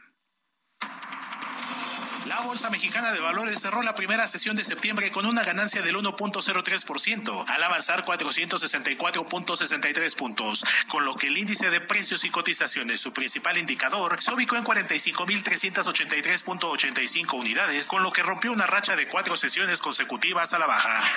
La 2.38 2.44
Bolsa 2.44 2.70
Mexicana 2.70 3.12
de 3.12 3.20
Valores 3.20 3.60
cerró 3.60 3.82
la 3.82 3.96
primera 3.96 4.28
sesión 4.28 4.56
de 4.56 4.64
septiembre 4.64 5.10
con 5.10 5.26
una 5.26 5.44
ganancia 5.44 5.82
del 5.82 5.96
1.03% 5.96 7.46
al 7.48 7.64
avanzar 7.64 8.06
464.63 8.06 10.16
puntos, 10.16 10.64
con 10.88 11.04
lo 11.04 11.16
que 11.16 11.26
el 11.28 11.38
índice 11.40 11.72
de 11.72 11.82
precios 11.82 12.26
y 12.26 12.30
cotizaciones, 12.30 13.02
su 13.02 13.12
principal 13.12 13.58
indicador, 13.58 14.22
se 14.22 14.32
ubicó 14.32 14.56
en 14.56 14.66
45.383.85 14.66 17.34
unidades, 17.34 17.88
con 17.88 18.04
lo 18.04 18.12
que 18.12 18.22
rompió 18.22 18.52
una 18.52 18.68
racha 18.68 18.96
de 18.96 19.08
cuatro 19.08 19.36
sesiones 19.36 19.82
consecutivas 19.82 20.54
a 20.54 20.60
la 20.60 20.68
baja. 20.68 21.10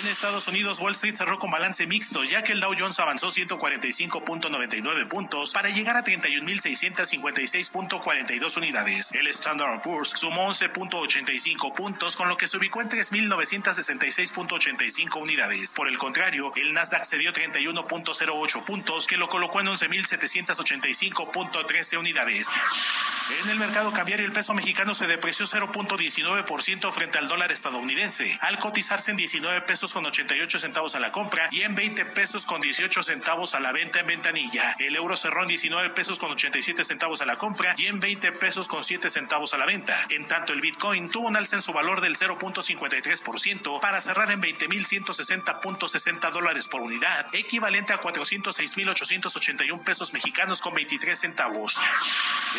En 0.00 0.06
Estados 0.06 0.46
Unidos, 0.46 0.78
Wall 0.78 0.92
Street 0.92 1.16
cerró 1.16 1.36
con 1.36 1.50
balance 1.50 1.84
mixto, 1.88 2.22
ya 2.22 2.44
que 2.44 2.52
el 2.52 2.60
Dow 2.60 2.76
Jones 2.78 3.00
avanzó 3.00 3.26
145.99 3.26 5.08
puntos 5.08 5.52
para 5.52 5.70
llegar 5.70 5.96
a 5.96 6.04
31.656.42 6.04 8.56
unidades. 8.56 9.10
El 9.12 9.26
Standard 9.26 9.82
Poor's 9.82 10.10
sumó 10.10 10.43
11.85 10.44 11.74
puntos, 11.74 12.14
con 12.16 12.28
lo 12.28 12.36
que 12.36 12.46
se 12.46 12.56
ubicó 12.56 12.80
en 12.80 12.88
3.966.85 12.90 15.20
unidades. 15.20 15.74
Por 15.74 15.88
el 15.88 15.98
contrario, 15.98 16.52
el 16.56 16.72
Nasdaq 16.72 17.02
cedió 17.04 17.32
31.08 17.32 18.64
puntos, 18.64 19.06
que 19.06 19.16
lo 19.16 19.28
colocó 19.28 19.60
en 19.60 19.68
11.785.13 19.68 21.98
unidades. 21.98 22.48
En 23.42 23.48
el 23.48 23.58
mercado 23.58 23.90
cambiario, 23.92 24.26
el 24.26 24.32
peso 24.32 24.52
mexicano 24.52 24.92
se 24.92 25.06
depreció 25.06 25.46
0.19% 25.46 26.92
frente 26.92 27.18
al 27.18 27.26
dólar 27.26 27.52
estadounidense, 27.52 28.36
al 28.40 28.58
cotizarse 28.58 29.10
en 29.10 29.16
19 29.16 29.62
pesos 29.62 29.94
con 29.94 30.04
88 30.04 30.58
centavos 30.58 30.94
a 30.94 31.00
la 31.00 31.10
compra 31.10 31.48
y 31.50 31.62
en 31.62 31.74
20 31.74 32.04
pesos 32.06 32.44
con 32.44 32.60
18 32.60 33.02
centavos 33.02 33.54
a 33.54 33.60
la 33.60 33.72
venta 33.72 34.00
en 34.00 34.08
ventanilla. 34.08 34.76
El 34.78 34.94
euro 34.94 35.16
cerró 35.16 35.40
en 35.42 35.48
19 35.48 35.90
pesos 35.90 36.18
con 36.18 36.32
87 36.32 36.84
centavos 36.84 37.22
a 37.22 37.26
la 37.26 37.36
compra 37.36 37.74
y 37.78 37.86
en 37.86 37.98
20 37.98 38.32
pesos 38.32 38.68
con 38.68 38.82
7 38.82 39.08
centavos 39.08 39.54
a 39.54 39.58
la 39.58 39.66
venta. 39.66 39.96
En 40.10 40.26
tanto, 40.34 40.52
el 40.52 40.60
Bitcoin 40.60 41.08
tuvo 41.08 41.28
un 41.28 41.36
alza 41.36 41.54
en 41.54 41.62
su 41.62 41.72
valor 41.72 42.00
del 42.00 42.16
0.53% 42.16 43.78
para 43.78 44.00
cerrar 44.00 44.32
en 44.32 44.42
20.160.60 44.42 46.32
dólares 46.32 46.66
por 46.66 46.82
unidad, 46.82 47.32
equivalente 47.32 47.92
a 47.92 48.00
406.881 48.00 49.84
pesos 49.84 50.12
mexicanos 50.12 50.60
con 50.60 50.74
23 50.74 51.16
centavos. 51.16 51.78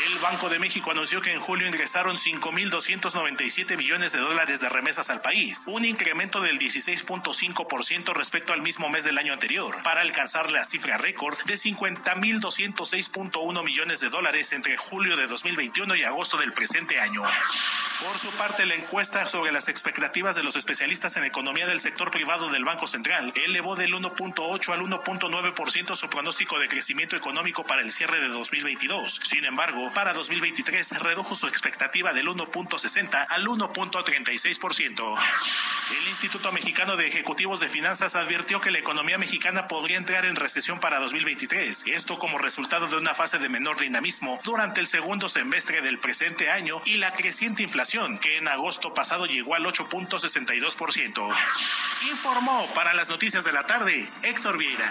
El 0.08 0.20
Banco 0.20 0.48
de 0.48 0.60
México 0.60 0.92
anunció 0.92 1.20
que 1.20 1.34
en 1.34 1.42
julio 1.42 1.68
ingresaron 1.68 2.16
5.297 2.16 3.78
millones 3.78 4.14
de 4.14 4.20
dólares 4.20 4.62
de 4.62 4.70
remesas 4.70 5.10
al 5.10 5.20
país, 5.20 5.66
un 5.68 5.84
incremento 5.84 6.40
del 6.40 6.58
16.5% 6.58 8.14
respecto 8.14 8.54
al 8.54 8.62
mismo 8.62 8.88
mes 8.88 9.04
del 9.04 9.18
año 9.18 9.34
anterior, 9.34 9.84
para 9.84 10.00
alcanzar 10.00 10.50
la 10.50 10.64
cifra 10.64 10.98
récord 10.98 11.38
de 11.44 11.56
50.206.1 11.56 13.64
millones 13.66 14.00
de 14.00 14.10
dólares 14.10 14.54
entre 14.54 14.78
julio 14.78 15.18
de 15.18 15.28
2021 15.28 15.94
y 15.98 16.04
agosto 16.04 16.38
del 16.38 16.54
presente 16.54 17.02
año. 17.02 17.22
Por 18.04 18.20
su 18.20 18.30
parte, 18.32 18.66
la 18.66 18.76
encuesta 18.76 19.26
sobre 19.28 19.54
las 19.54 19.70
expectativas 19.70 20.36
de 20.36 20.44
los 20.44 20.58
especialistas 20.58 21.16
en 21.16 21.24
economía 21.24 21.66
del 21.66 21.80
sector 21.80 22.12
privado 22.12 22.50
del 22.50 22.66
Banco 22.66 22.88
Central 22.88 23.32
elevó 23.36 23.76
del 23.76 23.94
1.8 23.94 24.74
al 24.74 24.82
1.9% 24.82 25.96
su 25.96 26.10
pronóstico 26.10 26.60
de 26.60 26.68
crecimiento 26.68 27.16
económico 27.16 27.66
para 27.66 27.82
el 27.82 27.92
cierre 27.92 28.20
de 28.20 28.28
2022. 28.28 29.22
Sin 29.24 29.46
embargo, 29.46 29.92
para 29.94 30.12
2023 30.14 31.00
redujo 31.00 31.36
su 31.36 31.48
expectativa 31.48 32.12
del 32.12 32.28
1.60 32.28 33.28
al 33.30 33.48
1.36%. 33.48 35.18
El 35.98 36.08
Instituto 36.10 36.52
Mexicano 36.52 36.98
de 36.98 37.08
Ejecutivos 37.08 37.62
de 37.62 37.70
Finanzas 37.70 38.16
advirtió 38.16 38.60
que 38.60 38.72
la 38.72 38.80
economía 38.80 39.18
mexicana 39.18 39.68
podría 39.68 39.98
entrar 39.98 40.26
en 40.26 40.36
recesión 40.36 40.80
para 40.80 41.00
2023, 41.00 41.86
esto 41.88 42.18
como 42.18 42.40
resultado 42.40 42.88
de 42.88 42.98
una 42.98 43.14
fase 43.14 43.38
de 43.38 43.50
menor 43.50 43.80
dinamismo 43.80 44.38
durante 44.44 44.82
el 44.82 44.88
segundo 44.88 45.30
semestre 45.30 45.82
del 45.82 46.00
presente 46.00 46.50
año 46.50 46.82
y 46.86 46.98
la 46.98 47.14
creciente 47.14 47.45
inflación, 47.46 48.18
que 48.18 48.38
en 48.38 48.48
agosto 48.48 48.94
pasado 48.94 49.26
llegó 49.26 49.56
al 49.56 49.66
8.62%. 49.66 51.36
Informó 52.10 52.68
para 52.74 52.94
las 52.94 53.10
noticias 53.10 53.46
de 53.46 53.52
la 53.52 53.64
tarde 53.64 54.08
Héctor 54.24 54.58
Vieira. 54.58 54.90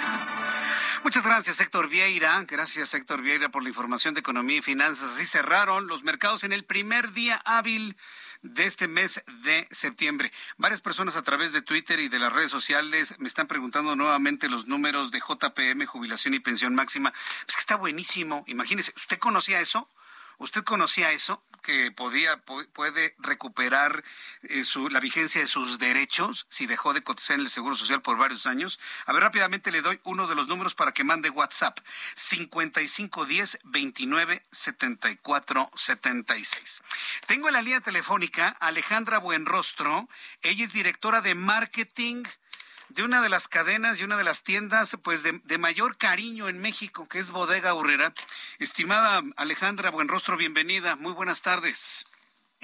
Muchas 1.03 1.25
gracias, 1.25 1.61
Héctor 1.61 1.89
Vieira. 1.89 2.45
Gracias, 2.49 2.95
Héctor 2.95 3.23
Vieira, 3.23 3.51
por 3.51 3.63
la 3.63 3.69
información 3.69 4.15
de 4.15 4.21
economía 4.21 4.59
y 4.59 4.63
finanzas. 4.63 5.11
Así 5.15 5.27
cerraron 5.27 5.87
los 5.87 6.03
mercados 6.03 6.45
en 6.45 6.53
el 6.53 6.65
primer 6.65 7.13
día 7.13 7.41
hábil 7.45 7.97
de 8.43 8.65
este 8.65 8.89
mes 8.89 9.23
de 9.43 9.67
septiembre. 9.71 10.33
Varias 10.57 10.81
personas 10.81 11.17
a 11.17 11.23
través 11.23 11.53
de 11.53 11.63
Twitter 11.63 11.99
y 12.01 12.09
de 12.09 12.19
las 12.19 12.33
redes 12.33 12.51
sociales 12.51 13.17
me 13.19 13.29
están 13.29 13.47
preguntando 13.47 13.97
nuevamente 13.97 14.49
los 14.49 14.67
números 14.67 15.11
de 15.11 15.21
JPM, 15.21 15.85
jubilación 15.87 16.35
y 16.35 16.41
pensión 16.41 16.75
máxima. 16.75 17.13
Es 17.49 17.57
que 17.57 17.61
está 17.61 17.77
buenísimo. 17.77 18.45
Imagínese, 18.47 18.93
¿usted 18.97 19.19
conocía 19.19 19.61
eso? 19.61 19.89
¿Usted 20.39 20.63
conocía 20.65 21.13
eso? 21.13 21.43
que 21.63 21.91
podía 21.91 22.45
pu- 22.45 22.69
puede 22.75 23.15
recuperar 23.17 24.05
eh, 24.43 24.65
su, 24.65 24.91
la 24.91 25.01
vigencia 25.01 25.41
de 25.41 25.47
sus 25.47 25.79
derechos 25.79 26.45
si 26.51 26.67
dejó 26.67 26.93
de 26.93 27.03
cotizar 27.03 27.37
en 27.37 27.41
el 27.41 27.49
Seguro 27.49 27.75
Social 27.75 28.03
por 28.03 28.19
varios 28.19 28.45
años. 28.47 28.79
A 29.07 29.15
ver, 29.15 29.23
rápidamente 29.23 29.73
le 29.73 29.81
doy 29.81 29.99
uno 30.05 30.27
de 30.27 30.35
los 30.35 30.47
números 30.47 30.75
para 30.75 30.93
que 30.93 31.05
mande 31.05 31.31
WhatsApp. 31.31 31.79
5510 32.17 33.59
29 33.65 34.43
74 34.53 35.71
76. 35.75 36.83
Tengo 37.27 37.49
en 37.49 37.55
la 37.55 37.63
línea 37.63 37.81
telefónica 37.81 38.49
Alejandra 38.61 39.17
Buenrostro. 39.19 40.07
Ella 40.43 40.65
es 40.65 40.75
directora 40.75 41.23
de 41.23 41.35
marketing 41.35 42.25
de 42.89 43.03
una 43.03 43.21
de 43.23 43.29
las 43.29 43.49
cadenas 43.49 43.99
y 43.99 44.05
una 44.05 44.17
de 44.17 44.25
las 44.25 44.43
tiendas 44.43 44.97
pues 45.03 45.23
de, 45.23 45.41
de 45.45 45.59
mayor 45.59 45.97
cariño 45.97 46.49
en 46.49 46.61
México, 46.61 47.09
que 47.09 47.19
es 47.19 47.31
Bodega 47.31 47.75
Urrera. 47.75 48.13
Estimada 48.59 49.23
Alejandra 49.37 49.91
Buenrostro, 49.91 50.37
bienvenida. 50.37 50.97
Muy 50.97 51.13
buenas 51.13 51.43
tardes. 51.43 52.07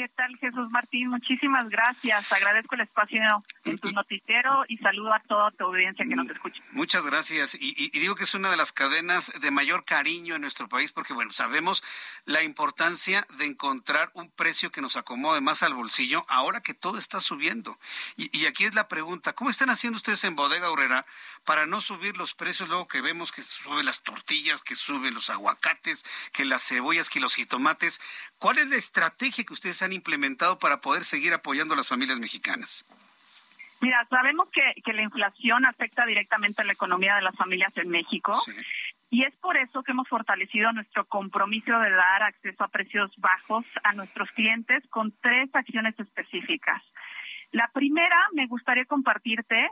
¿Qué 0.00 0.08
tal, 0.08 0.34
Jesús 0.38 0.70
Martín? 0.70 1.08
Muchísimas 1.10 1.68
gracias. 1.68 2.32
Agradezco 2.32 2.74
el 2.74 2.80
espacio 2.80 3.20
en 3.66 3.78
tu 3.78 3.92
noticiero 3.92 4.64
y 4.66 4.78
saludo 4.78 5.12
a 5.12 5.20
toda 5.20 5.50
tu 5.50 5.64
audiencia 5.64 6.06
que 6.06 6.16
nos 6.16 6.26
escucha. 6.30 6.62
Muchas 6.72 7.04
gracias. 7.04 7.54
Y, 7.54 7.74
y- 7.76 7.90
y 7.94 8.00
digo 8.00 8.14
que 8.14 8.24
es 8.24 8.32
una 8.34 8.50
de 8.50 8.56
las 8.56 8.72
cadenas 8.72 9.30
de 9.38 9.50
mayor 9.50 9.84
cariño 9.84 10.36
en 10.36 10.40
nuestro 10.40 10.68
país 10.70 10.92
porque, 10.92 11.12
bueno, 11.12 11.32
sabemos 11.32 11.82
la 12.24 12.42
importancia 12.42 13.26
de 13.36 13.44
encontrar 13.44 14.10
un 14.14 14.30
precio 14.30 14.70
que 14.72 14.80
nos 14.80 14.96
acomode 14.96 15.42
más 15.42 15.62
al 15.62 15.74
bolsillo 15.74 16.24
ahora 16.28 16.62
que 16.62 16.72
todo 16.72 16.96
está 16.96 17.20
subiendo. 17.20 17.78
Y, 18.16 18.34
y 18.34 18.46
aquí 18.46 18.64
es 18.64 18.74
la 18.74 18.88
pregunta, 18.88 19.34
¿cómo 19.34 19.50
están 19.50 19.68
haciendo 19.68 19.98
ustedes 19.98 20.24
en 20.24 20.34
Bodega 20.34 20.70
Urrera 20.72 21.04
para 21.44 21.66
no 21.66 21.80
subir 21.80 22.16
los 22.16 22.34
precios 22.34 22.68
luego 22.68 22.88
que 22.88 23.00
vemos 23.00 23.32
que 23.32 23.42
suben 23.42 23.86
las 23.86 24.02
tortillas, 24.02 24.62
que 24.62 24.74
suben 24.74 25.14
los 25.14 25.30
aguacates, 25.30 26.04
que 26.32 26.44
las 26.44 26.66
cebollas, 26.66 27.10
que 27.10 27.20
los 27.20 27.34
jitomates? 27.34 28.00
¿Cuál 28.38 28.58
es 28.58 28.68
la 28.68 28.76
estrategia 28.76 29.44
que 29.44 29.52
ustedes 29.52 29.82
han 29.82 29.92
implementado 29.92 30.58
para 30.58 30.80
poder 30.80 31.04
seguir 31.04 31.32
apoyando 31.32 31.74
a 31.74 31.76
las 31.76 31.88
familias 31.88 32.20
mexicanas? 32.20 32.84
Mira, 33.80 34.06
sabemos 34.10 34.48
que, 34.52 34.82
que 34.82 34.92
la 34.92 35.02
inflación 35.02 35.64
afecta 35.64 36.04
directamente 36.04 36.60
a 36.60 36.64
la 36.66 36.74
economía 36.74 37.16
de 37.16 37.22
las 37.22 37.34
familias 37.34 37.74
en 37.78 37.88
México. 37.88 38.40
Y 39.08 39.24
es 39.24 39.34
por 39.36 39.56
eso 39.56 39.82
que 39.82 39.92
hemos 39.92 40.06
fortalecido 40.08 40.70
nuestro 40.72 41.04
compromiso 41.06 41.76
de 41.78 41.90
dar 41.90 42.22
acceso 42.22 42.62
a 42.62 42.68
precios 42.68 43.10
bajos 43.16 43.64
a 43.82 43.92
nuestros 43.94 44.30
clientes 44.32 44.86
con 44.90 45.12
tres 45.20 45.48
acciones 45.52 45.98
específicas. 45.98 46.82
La 47.52 47.68
primera, 47.72 48.16
me 48.34 48.46
gustaría 48.46 48.84
compartirte, 48.84 49.68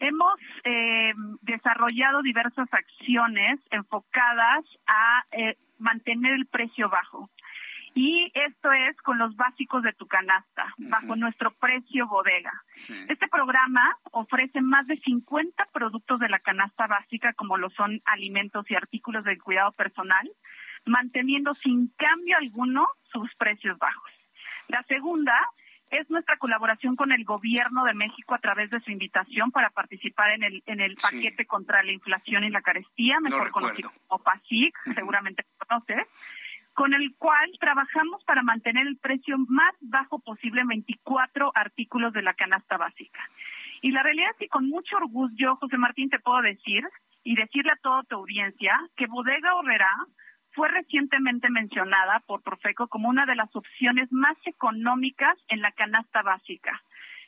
hemos 0.00 0.40
eh, 0.64 1.12
desarrollado 1.42 2.22
diversas 2.22 2.68
acciones 2.72 3.60
enfocadas 3.70 4.64
a 4.86 5.24
eh, 5.30 5.56
mantener 5.78 6.32
el 6.32 6.46
precio 6.46 6.88
bajo. 6.88 7.30
Y 7.94 8.30
esto 8.34 8.72
es 8.72 8.96
con 9.02 9.18
los 9.18 9.34
básicos 9.36 9.82
de 9.82 9.92
tu 9.92 10.06
canasta, 10.06 10.72
bajo 10.90 11.16
nuestro 11.16 11.50
precio 11.50 12.06
bodega. 12.06 12.52
Este 13.08 13.26
programa 13.26 13.98
ofrece 14.12 14.60
más 14.60 14.86
de 14.86 14.96
50 14.96 15.66
productos 15.72 16.20
de 16.20 16.28
la 16.28 16.38
canasta 16.38 16.86
básica, 16.86 17.32
como 17.32 17.56
lo 17.56 17.68
son 17.70 18.00
alimentos 18.04 18.70
y 18.70 18.76
artículos 18.76 19.24
de 19.24 19.38
cuidado 19.38 19.72
personal, 19.72 20.30
manteniendo 20.86 21.52
sin 21.54 21.88
cambio 21.96 22.36
alguno 22.38 22.86
sus 23.12 23.34
precios 23.34 23.76
bajos. 23.78 24.10
La 24.68 24.84
segunda 24.84 25.34
es 25.90 26.08
nuestra 26.08 26.36
colaboración 26.36 26.96
con 26.96 27.12
el 27.12 27.24
gobierno 27.24 27.84
de 27.84 27.94
México 27.94 28.34
a 28.34 28.38
través 28.38 28.70
de 28.70 28.80
su 28.80 28.90
invitación 28.90 29.50
para 29.50 29.70
participar 29.70 30.30
en 30.32 30.44
el, 30.44 30.62
en 30.66 30.80
el 30.80 30.94
paquete 30.94 31.46
contra 31.46 31.82
la 31.82 31.92
inflación 31.92 32.44
y 32.44 32.50
la 32.50 32.62
carestía, 32.62 33.18
mejor 33.20 33.50
conocido 33.50 33.90
como 34.06 34.22
PASIC, 34.22 34.74
seguramente 34.94 35.44
lo 35.58 35.66
conoces, 35.66 36.06
con 36.74 36.94
el 36.94 37.14
cual 37.18 37.50
trabajamos 37.58 38.22
para 38.24 38.42
mantener 38.42 38.86
el 38.86 38.98
precio 38.98 39.36
más 39.48 39.74
bajo 39.80 40.20
posible 40.20 40.60
en 40.60 40.68
24 40.68 41.50
artículos 41.54 42.12
de 42.12 42.22
la 42.22 42.34
canasta 42.34 42.76
básica. 42.76 43.20
Y 43.82 43.90
la 43.90 44.02
realidad 44.02 44.30
es 44.32 44.36
que 44.36 44.48
con 44.48 44.68
mucho 44.68 44.96
orgullo, 44.96 45.56
José 45.56 45.76
Martín, 45.76 46.08
te 46.10 46.20
puedo 46.20 46.40
decir 46.42 46.84
y 47.24 47.34
decirle 47.34 47.72
a 47.72 47.82
toda 47.82 48.02
tu 48.04 48.16
audiencia 48.16 48.78
que 48.96 49.06
Bodega 49.06 49.54
Horrera 49.54 49.90
fue 50.52 50.68
recientemente 50.68 51.48
mencionada 51.50 52.20
por 52.26 52.42
Profeco 52.42 52.88
como 52.88 53.08
una 53.08 53.26
de 53.26 53.36
las 53.36 53.54
opciones 53.54 54.10
más 54.12 54.36
económicas 54.44 55.36
en 55.48 55.60
la 55.60 55.72
canasta 55.72 56.22
básica. 56.22 56.82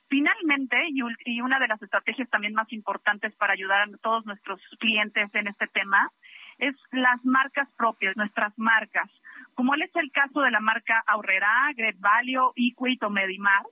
Finalmente, 0.08 0.76
y 0.90 1.40
una 1.40 1.58
de 1.58 1.68
las 1.68 1.80
estrategias 1.80 2.28
también 2.28 2.52
más 2.52 2.70
importantes 2.72 3.34
para 3.36 3.54
ayudar 3.54 3.82
a 3.82 3.96
todos 4.02 4.26
nuestros 4.26 4.60
clientes 4.78 5.34
en 5.34 5.46
este 5.46 5.66
tema, 5.68 6.10
es 6.58 6.76
las 6.90 7.24
marcas 7.24 7.68
propias, 7.76 8.16
nuestras 8.16 8.52
marcas, 8.58 9.10
como 9.54 9.74
es 9.74 9.94
el 9.96 10.10
caso 10.12 10.40
de 10.40 10.50
la 10.50 10.60
marca 10.60 11.02
Aurrera, 11.06 11.70
Great 11.74 11.98
Value, 11.98 12.52
Equate 12.56 13.06
o 13.06 13.10
Medimar, 13.10 13.62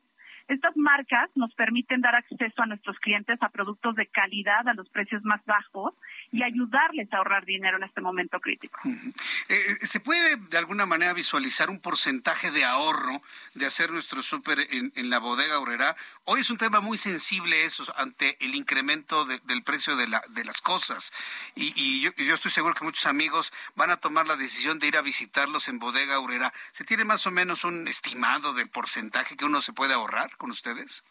estas 0.50 0.76
marcas 0.76 1.30
nos 1.36 1.54
permiten 1.54 2.00
dar 2.00 2.16
acceso 2.16 2.62
a 2.62 2.66
nuestros 2.66 2.98
clientes 2.98 3.38
a 3.40 3.48
productos 3.50 3.94
de 3.94 4.06
calidad 4.08 4.66
a 4.66 4.74
los 4.74 4.88
precios 4.88 5.22
más 5.22 5.44
bajos 5.46 5.94
y 6.32 6.42
ayudarles 6.42 7.12
a 7.12 7.18
ahorrar 7.18 7.44
dinero 7.44 7.76
en 7.76 7.84
este 7.84 8.00
momento 8.00 8.40
crítico. 8.40 8.80
Eh, 9.48 9.78
¿Se 9.82 10.00
puede 10.00 10.36
de 10.36 10.58
alguna 10.58 10.86
manera 10.86 11.12
visualizar 11.12 11.70
un 11.70 11.80
porcentaje 11.80 12.50
de 12.50 12.64
ahorro 12.64 13.22
de 13.54 13.66
hacer 13.66 13.92
nuestro 13.92 14.22
súper 14.22 14.58
en, 14.70 15.10
la 15.10 15.18
bodega 15.18 15.54
Aurrera? 15.54 15.96
Hoy 16.24 16.40
es 16.40 16.50
un 16.50 16.58
tema 16.58 16.80
muy 16.80 16.98
sensible 16.98 17.64
eso 17.64 17.84
ante 17.96 18.36
el 18.44 18.54
incremento 18.56 19.24
del 19.24 19.62
precio 19.62 19.94
de, 19.96 20.08
las 20.08 20.60
cosas 20.62 21.12
y, 21.54 22.00
yo, 22.00 22.10
yo, 22.16 22.34
estoy 22.34 22.50
seguro 22.50 22.74
que 22.74 22.84
muchos 22.84 23.06
amigos 23.06 23.52
van 23.76 23.90
a 23.90 23.98
tomar 23.98 24.26
la 24.26 24.36
decisión 24.36 24.80
de 24.80 24.88
ir 24.88 24.96
a 24.96 25.02
visitarlos 25.02 25.68
en 25.68 25.78
bodega 25.78 26.16
Aurrera. 26.16 26.52
¿Se 26.72 26.84
tiene 26.84 27.04
más 27.04 27.26
o 27.26 27.30
menos 27.30 27.64
un 27.64 27.86
estimado 27.86 28.52
del 28.52 28.68
porcentaje 28.68 29.36
que 29.36 29.44
uno 29.44 29.60
se 29.60 29.72
puede 29.72 29.94
ahorrar? 29.94 30.30
Con 30.40 30.50
ustedes? 30.50 31.04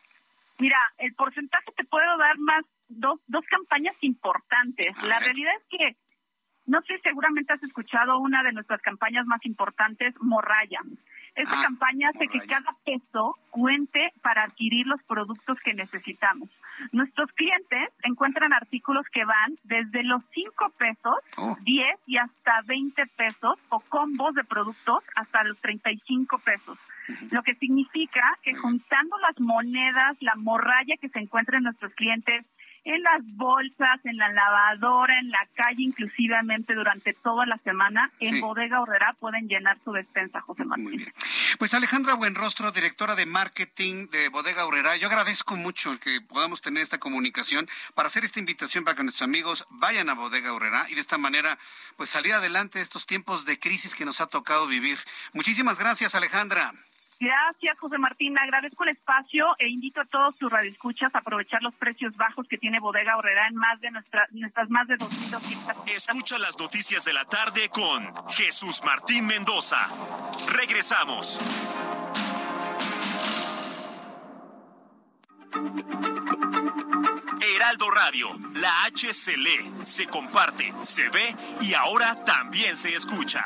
Mira, 0.58 0.80
el 0.98 1.14
porcentaje 1.14 1.72
te 1.78 1.86
puedo 1.86 2.18
dar 2.18 2.38
más 2.40 2.66
dos, 2.90 3.20
dos 3.28 3.46
campañas 3.46 3.96
importantes. 4.02 4.92
La 5.04 5.20
realidad 5.20 5.54
es 5.56 5.66
que, 5.70 5.96
no 6.66 6.82
sé, 6.82 7.00
seguramente 7.04 7.54
has 7.54 7.64
escuchado 7.64 8.18
una 8.18 8.44
de 8.44 8.52
nuestras 8.52 8.82
campañas 8.82 9.26
más 9.28 9.46
importantes, 9.46 10.16
Morraya. 10.20 10.80
Esta 11.36 11.60
ah, 11.60 11.64
campaña 11.64 12.10
hace 12.10 12.28
que 12.28 12.42
cada 12.42 12.76
peso 12.84 13.38
cuente 13.52 14.12
para 14.24 14.44
adquirir 14.44 14.88
los 14.88 15.02
productos 15.04 15.58
que 15.64 15.76
necesitamos. 15.76 16.50
Nuestros 16.92 17.32
clientes 17.34 17.90
encuentran 18.04 18.52
artículos 18.52 19.06
que 19.14 19.24
van 19.24 19.60
desde 19.64 20.04
los 20.04 20.24
5 20.34 20.74
pesos, 20.78 21.18
10 21.62 22.00
y 22.08 22.18
hasta 22.18 22.62
20 22.66 23.06
pesos 23.16 23.60
o 23.70 23.80
combos 23.82 24.34
de 24.34 24.44
productos 24.44 25.04
hasta 25.16 25.44
los 25.44 25.58
35 25.62 26.40
pesos 26.40 26.80
lo 27.32 27.44
que 27.44 27.56
significa 27.56 28.22
que 28.44 28.56
juntando 28.56 29.18
las 29.20 29.40
monedas, 29.40 30.18
la 30.22 30.36
morralla 30.36 30.96
que 31.02 31.10
se 31.10 31.20
encuentra 31.20 31.58
en 31.58 31.64
nuestros 31.64 31.94
clientes, 31.94 32.46
en 32.86 33.04
las 33.04 33.22
bolsas, 33.36 34.00
en 34.04 34.18
la 34.18 34.30
lavadora, 34.30 35.20
en 35.20 35.30
la 35.30 35.48
calle, 35.54 35.84
inclusivamente 35.84 36.74
durante 36.74 37.14
toda 37.14 37.46
la 37.46 37.58
semana, 37.58 38.12
en 38.20 38.40
Bodega 38.40 38.82
Horrera 38.82 39.16
pueden 39.20 39.48
llenar 39.48 39.78
su 39.84 39.92
despensa, 39.92 40.42
José 40.42 40.66
Martín. 40.66 41.06
Pues 41.58 41.74
Alejandra 41.74 42.14
Buenrostro, 42.14 42.72
directora 42.72 43.16
de 43.16 43.26
marketing 43.26 44.08
de 44.10 44.30
Bodega 44.30 44.66
Horrera, 44.66 44.96
yo 44.98 45.08
agradezco 45.08 45.56
mucho 45.56 46.00
que 46.00 46.22
podamos 46.22 46.62
tener 46.62 46.84
esta 46.84 47.00
comunicación 47.00 47.68
para 47.94 48.08
hacer 48.08 48.24
esta 48.24 48.40
invitación 48.40 48.84
para 48.84 48.96
que 48.96 49.04
nuestros 49.04 49.28
amigos 49.28 49.66
vayan 49.70 50.10
a 50.10 50.14
Bodega 50.14 50.54
Horrera 50.54 50.86
y 50.90 50.96
de 50.96 51.02
esta 51.02 51.18
manera 51.18 51.58
pues 51.98 52.10
salir 52.10 52.34
adelante 52.34 52.80
de 52.80 52.84
estos 52.84 53.06
tiempos 53.06 53.46
de 53.46 53.60
crisis 53.60 53.94
que 53.94 54.06
nos 54.06 54.22
ha 54.22 54.28
tocado 54.28 54.68
vivir. 54.68 55.00
Muchísimas 55.34 55.80
gracias, 55.80 56.16
Alejandra. 56.16 56.72
Gracias, 57.20 57.78
José 57.80 57.98
Martín. 57.98 58.38
Agradezco 58.38 58.84
el 58.86 58.92
espacio 58.92 59.46
e 59.60 59.68
invito 59.68 60.00
a 60.00 60.06
todos 60.06 60.36
sus 60.40 60.50
radioescuchas 60.50 61.14
a 61.14 61.18
aprovechar 61.18 61.62
los 61.62 61.76
precios 61.76 62.16
bajos 62.16 62.48
que 62.48 62.58
tiene 62.58 62.80
Bodega 62.80 63.18
Horrera 63.18 63.48
en 63.50 63.56
más 63.56 63.80
de 63.82 63.92
nuestras 63.92 64.70
más 64.70 64.88
de 64.88 64.96
2.200. 64.96 65.84
Escucha 65.88 66.40
las 66.40 66.58
noticias 66.58 67.04
de 67.04 67.12
la 67.12 67.26
tarde 67.26 67.68
con 67.70 68.14
Jesús 68.30 68.82
Martín 68.86 69.26
Mendoza. 69.26 69.86
Regresamos. 70.56 71.42
Heraldo 77.42 77.92
Radio, 77.92 78.30
la 78.54 78.86
H 78.86 79.14
se 79.14 79.36
lee, 79.36 79.74
se 79.84 80.08
comparte, 80.08 80.74
se 80.84 81.10
ve 81.10 81.36
y 81.60 81.74
ahora 81.74 82.16
también 82.24 82.78
se 82.78 82.96
escucha. 82.96 83.46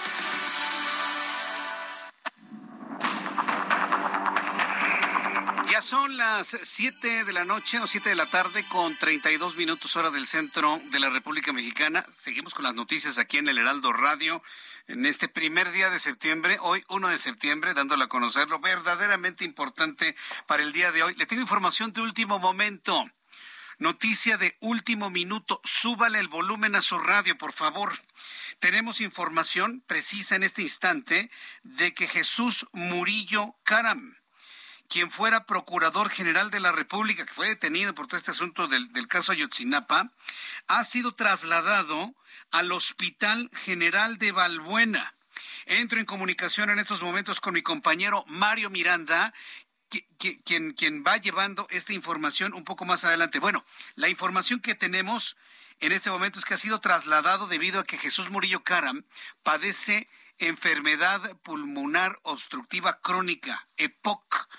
Son 5.81 6.15
las 6.15 6.55
7 6.61 7.25
de 7.25 7.33
la 7.33 7.43
noche 7.43 7.79
o 7.79 7.87
7 7.87 8.09
de 8.09 8.15
la 8.15 8.27
tarde 8.27 8.67
con 8.67 8.97
32 8.97 9.55
minutos 9.55 9.95
hora 9.95 10.11
del 10.11 10.27
centro 10.27 10.79
de 10.91 10.99
la 10.99 11.09
República 11.09 11.51
Mexicana. 11.53 12.05
Seguimos 12.13 12.53
con 12.53 12.63
las 12.63 12.75
noticias 12.75 13.17
aquí 13.17 13.39
en 13.39 13.49
el 13.49 13.57
Heraldo 13.57 13.91
Radio 13.91 14.43
en 14.87 15.07
este 15.07 15.27
primer 15.27 15.71
día 15.71 15.89
de 15.89 15.97
septiembre, 15.97 16.59
hoy 16.61 16.83
1 16.87 17.07
de 17.07 17.17
septiembre, 17.17 17.73
dándole 17.73 18.03
a 18.03 18.09
conocer 18.09 18.47
lo 18.47 18.59
verdaderamente 18.59 19.43
importante 19.43 20.15
para 20.45 20.61
el 20.61 20.71
día 20.71 20.91
de 20.91 21.01
hoy. 21.01 21.15
Le 21.15 21.25
tengo 21.25 21.41
información 21.41 21.91
de 21.93 22.01
último 22.01 22.37
momento. 22.37 23.09
Noticia 23.79 24.37
de 24.37 24.57
último 24.59 25.09
minuto. 25.09 25.61
Súbale 25.63 26.19
el 26.19 26.27
volumen 26.27 26.75
a 26.75 26.81
su 26.81 26.99
radio, 26.99 27.37
por 27.39 27.53
favor. 27.53 27.99
Tenemos 28.59 29.01
información 29.01 29.83
precisa 29.87 30.35
en 30.35 30.43
este 30.43 30.61
instante 30.61 31.31
de 31.63 31.95
que 31.95 32.07
Jesús 32.07 32.67
Murillo 32.71 33.55
Caram, 33.63 34.20
quien 34.91 35.09
fuera 35.09 35.45
procurador 35.45 36.09
general 36.09 36.51
de 36.51 36.59
la 36.59 36.73
República, 36.73 37.25
que 37.25 37.33
fue 37.33 37.47
detenido 37.47 37.95
por 37.95 38.07
todo 38.07 38.17
este 38.17 38.31
asunto 38.31 38.67
del, 38.67 38.91
del 38.91 39.07
caso 39.07 39.31
Ayotzinapa, 39.31 40.11
ha 40.67 40.83
sido 40.83 41.13
trasladado 41.13 42.13
al 42.51 42.73
Hospital 42.73 43.49
General 43.53 44.17
de 44.17 44.33
Balbuena. 44.33 45.15
Entro 45.65 45.97
en 45.97 46.05
comunicación 46.05 46.69
en 46.69 46.79
estos 46.79 47.01
momentos 47.01 47.39
con 47.39 47.53
mi 47.53 47.61
compañero 47.61 48.25
Mario 48.27 48.69
Miranda, 48.69 49.33
quien, 50.43 50.73
quien 50.73 51.03
va 51.07 51.15
llevando 51.15 51.67
esta 51.69 51.93
información 51.93 52.53
un 52.53 52.65
poco 52.65 52.83
más 52.83 53.05
adelante. 53.05 53.39
Bueno, 53.39 53.65
la 53.95 54.09
información 54.09 54.59
que 54.59 54.75
tenemos 54.75 55.37
en 55.79 55.93
este 55.93 56.09
momento 56.09 56.37
es 56.37 56.43
que 56.43 56.55
ha 56.55 56.57
sido 56.57 56.81
trasladado 56.81 57.47
debido 57.47 57.79
a 57.79 57.85
que 57.85 57.97
Jesús 57.97 58.29
Murillo 58.29 58.63
Caram 58.65 59.05
padece 59.41 60.09
enfermedad 60.37 61.37
pulmonar 61.43 62.19
obstructiva 62.23 62.99
crónica, 63.01 63.69
EPOC 63.77 64.49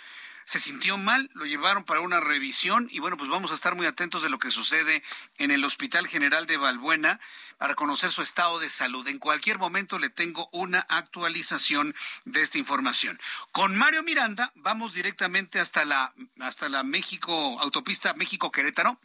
se 0.52 0.60
sintió 0.60 0.98
mal, 0.98 1.30
lo 1.32 1.46
llevaron 1.46 1.82
para 1.82 2.00
una 2.00 2.20
revisión 2.20 2.86
y 2.90 2.98
bueno, 2.98 3.16
pues 3.16 3.30
vamos 3.30 3.50
a 3.52 3.54
estar 3.54 3.74
muy 3.74 3.86
atentos 3.86 4.22
de 4.22 4.28
lo 4.28 4.38
que 4.38 4.50
sucede 4.50 5.02
en 5.38 5.50
el 5.50 5.64
Hospital 5.64 6.06
General 6.06 6.46
de 6.46 6.58
Balbuena 6.58 7.20
para 7.62 7.76
conocer 7.76 8.10
su 8.10 8.22
estado 8.22 8.58
de 8.58 8.68
salud. 8.68 9.06
En 9.06 9.20
cualquier 9.20 9.56
momento 9.56 10.00
le 10.00 10.10
tengo 10.10 10.48
una 10.50 10.80
actualización 10.80 11.94
de 12.24 12.42
esta 12.42 12.58
información. 12.58 13.20
Con 13.52 13.76
Mario 13.76 14.02
Miranda 14.02 14.50
vamos 14.56 14.94
directamente 14.94 15.60
hasta 15.60 15.84
la 15.84 16.12
hasta 16.40 16.68
la 16.68 16.82
México 16.82 17.32
autopista 17.60 18.14
México 18.14 18.50
Querétaro. 18.50 18.98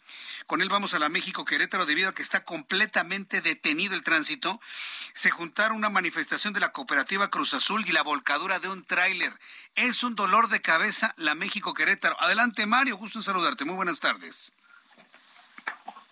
Con 0.47 0.63
él 0.63 0.69
vamos 0.69 0.95
a 0.95 0.99
la 0.99 1.07
México 1.07 1.45
Querétaro 1.45 1.85
debido 1.85 2.09
a 2.09 2.15
que 2.15 2.23
está 2.23 2.45
completamente 2.45 3.41
detenido 3.41 3.93
el 3.93 4.01
tránsito. 4.01 4.59
Se 5.13 5.29
juntaron 5.29 5.77
una 5.77 5.91
manifestación 5.91 6.55
de 6.55 6.59
la 6.59 6.71
cooperativa 6.71 7.29
Cruz 7.29 7.53
Azul 7.53 7.85
y 7.87 7.91
la 7.91 8.01
volcadura 8.01 8.57
de 8.57 8.69
un 8.69 8.83
tráiler. 8.83 9.37
Es 9.75 10.01
un 10.01 10.15
dolor 10.15 10.49
de 10.49 10.63
cabeza 10.63 11.13
la 11.17 11.35
México 11.35 11.75
Querétaro. 11.75 12.19
Adelante 12.19 12.65
Mario, 12.65 12.97
gusto 12.97 13.19
en 13.19 13.23
saludarte. 13.23 13.65
Muy 13.65 13.75
buenas 13.75 13.99
tardes. 13.99 14.51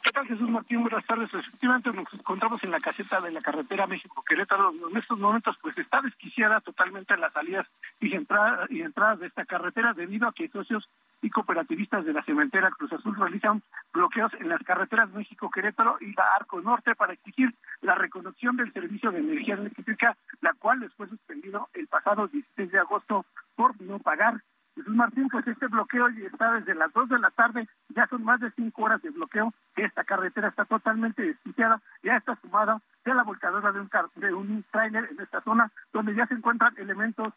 ¿Qué 0.05 0.11
tal 0.11 0.27
Jesús 0.27 0.47
Martín? 0.47 0.83
Buenas 0.83 1.03
tardes. 1.07 1.33
Efectivamente 1.33 1.91
nos 1.91 2.13
encontramos 2.13 2.63
en 2.63 2.69
la 2.69 2.79
caseta 2.79 3.19
de 3.21 3.31
la 3.31 3.41
carretera 3.41 3.87
México-Querétaro. 3.87 4.71
En 4.91 4.97
estos 4.97 5.17
momentos 5.17 5.57
pues 5.63 5.75
está 5.79 5.99
desquiciada 5.99 6.61
totalmente 6.61 7.17
las 7.17 7.33
salidas 7.33 7.65
y 7.99 8.13
entradas, 8.13 8.69
y 8.69 8.83
entradas 8.83 9.19
de 9.19 9.25
esta 9.25 9.45
carretera 9.45 9.93
debido 9.93 10.27
a 10.27 10.31
que 10.31 10.47
socios 10.49 10.87
y 11.23 11.31
cooperativistas 11.31 12.05
de 12.05 12.13
la 12.13 12.21
cementera 12.21 12.69
Cruz 12.69 12.93
Azul 12.93 13.15
realizan 13.17 13.63
bloqueos 13.91 14.31
en 14.35 14.49
las 14.49 14.61
carreteras 14.61 15.09
México-Querétaro 15.09 15.97
y 15.99 16.13
la 16.13 16.25
Arco 16.39 16.61
Norte 16.61 16.93
para 16.93 17.13
exigir 17.13 17.55
la 17.81 17.95
reconexión 17.95 18.57
del 18.57 18.71
servicio 18.73 19.09
de 19.09 19.21
energía 19.21 19.55
eléctrica, 19.55 20.15
la 20.41 20.53
cual 20.53 20.81
les 20.81 20.93
fue 20.93 21.09
suspendido 21.09 21.69
el 21.73 21.87
pasado 21.87 22.27
16 22.27 22.71
de 22.71 22.77
agosto 22.77 23.25
por 23.55 23.81
no 23.81 23.97
pagar. 23.97 24.39
Jesús 24.75 24.93
Martín, 24.93 25.29
pues 25.29 25.47
este 25.47 25.67
bloqueo 25.67 26.09
está 26.09 26.51
desde 26.51 26.75
las 26.75 26.91
2 26.93 27.09
de 27.09 27.19
la 27.19 27.31
tarde, 27.31 27.67
ya 27.89 28.05
son 28.07 28.23
más 28.23 28.41
de 28.41 28.51
5 28.51 28.83
horas 28.83 29.01
de 29.01 29.09
bloqueo, 29.09 29.53
esta 29.83 30.03
carretera 30.03 30.49
está 30.49 30.65
totalmente 30.65 31.21
desquiciada, 31.21 31.81
ya 32.03 32.17
está 32.17 32.35
sumada 32.37 32.79
de 33.03 33.13
la 33.13 33.23
volcadora 33.23 33.71
de 33.71 33.79
un, 33.79 33.89
de 34.15 34.33
un 34.33 34.63
trailer 34.71 35.07
en 35.11 35.19
esta 35.19 35.41
zona, 35.41 35.71
donde 35.93 36.15
ya 36.15 36.25
se 36.27 36.35
encuentran 36.35 36.73
elementos 36.77 37.33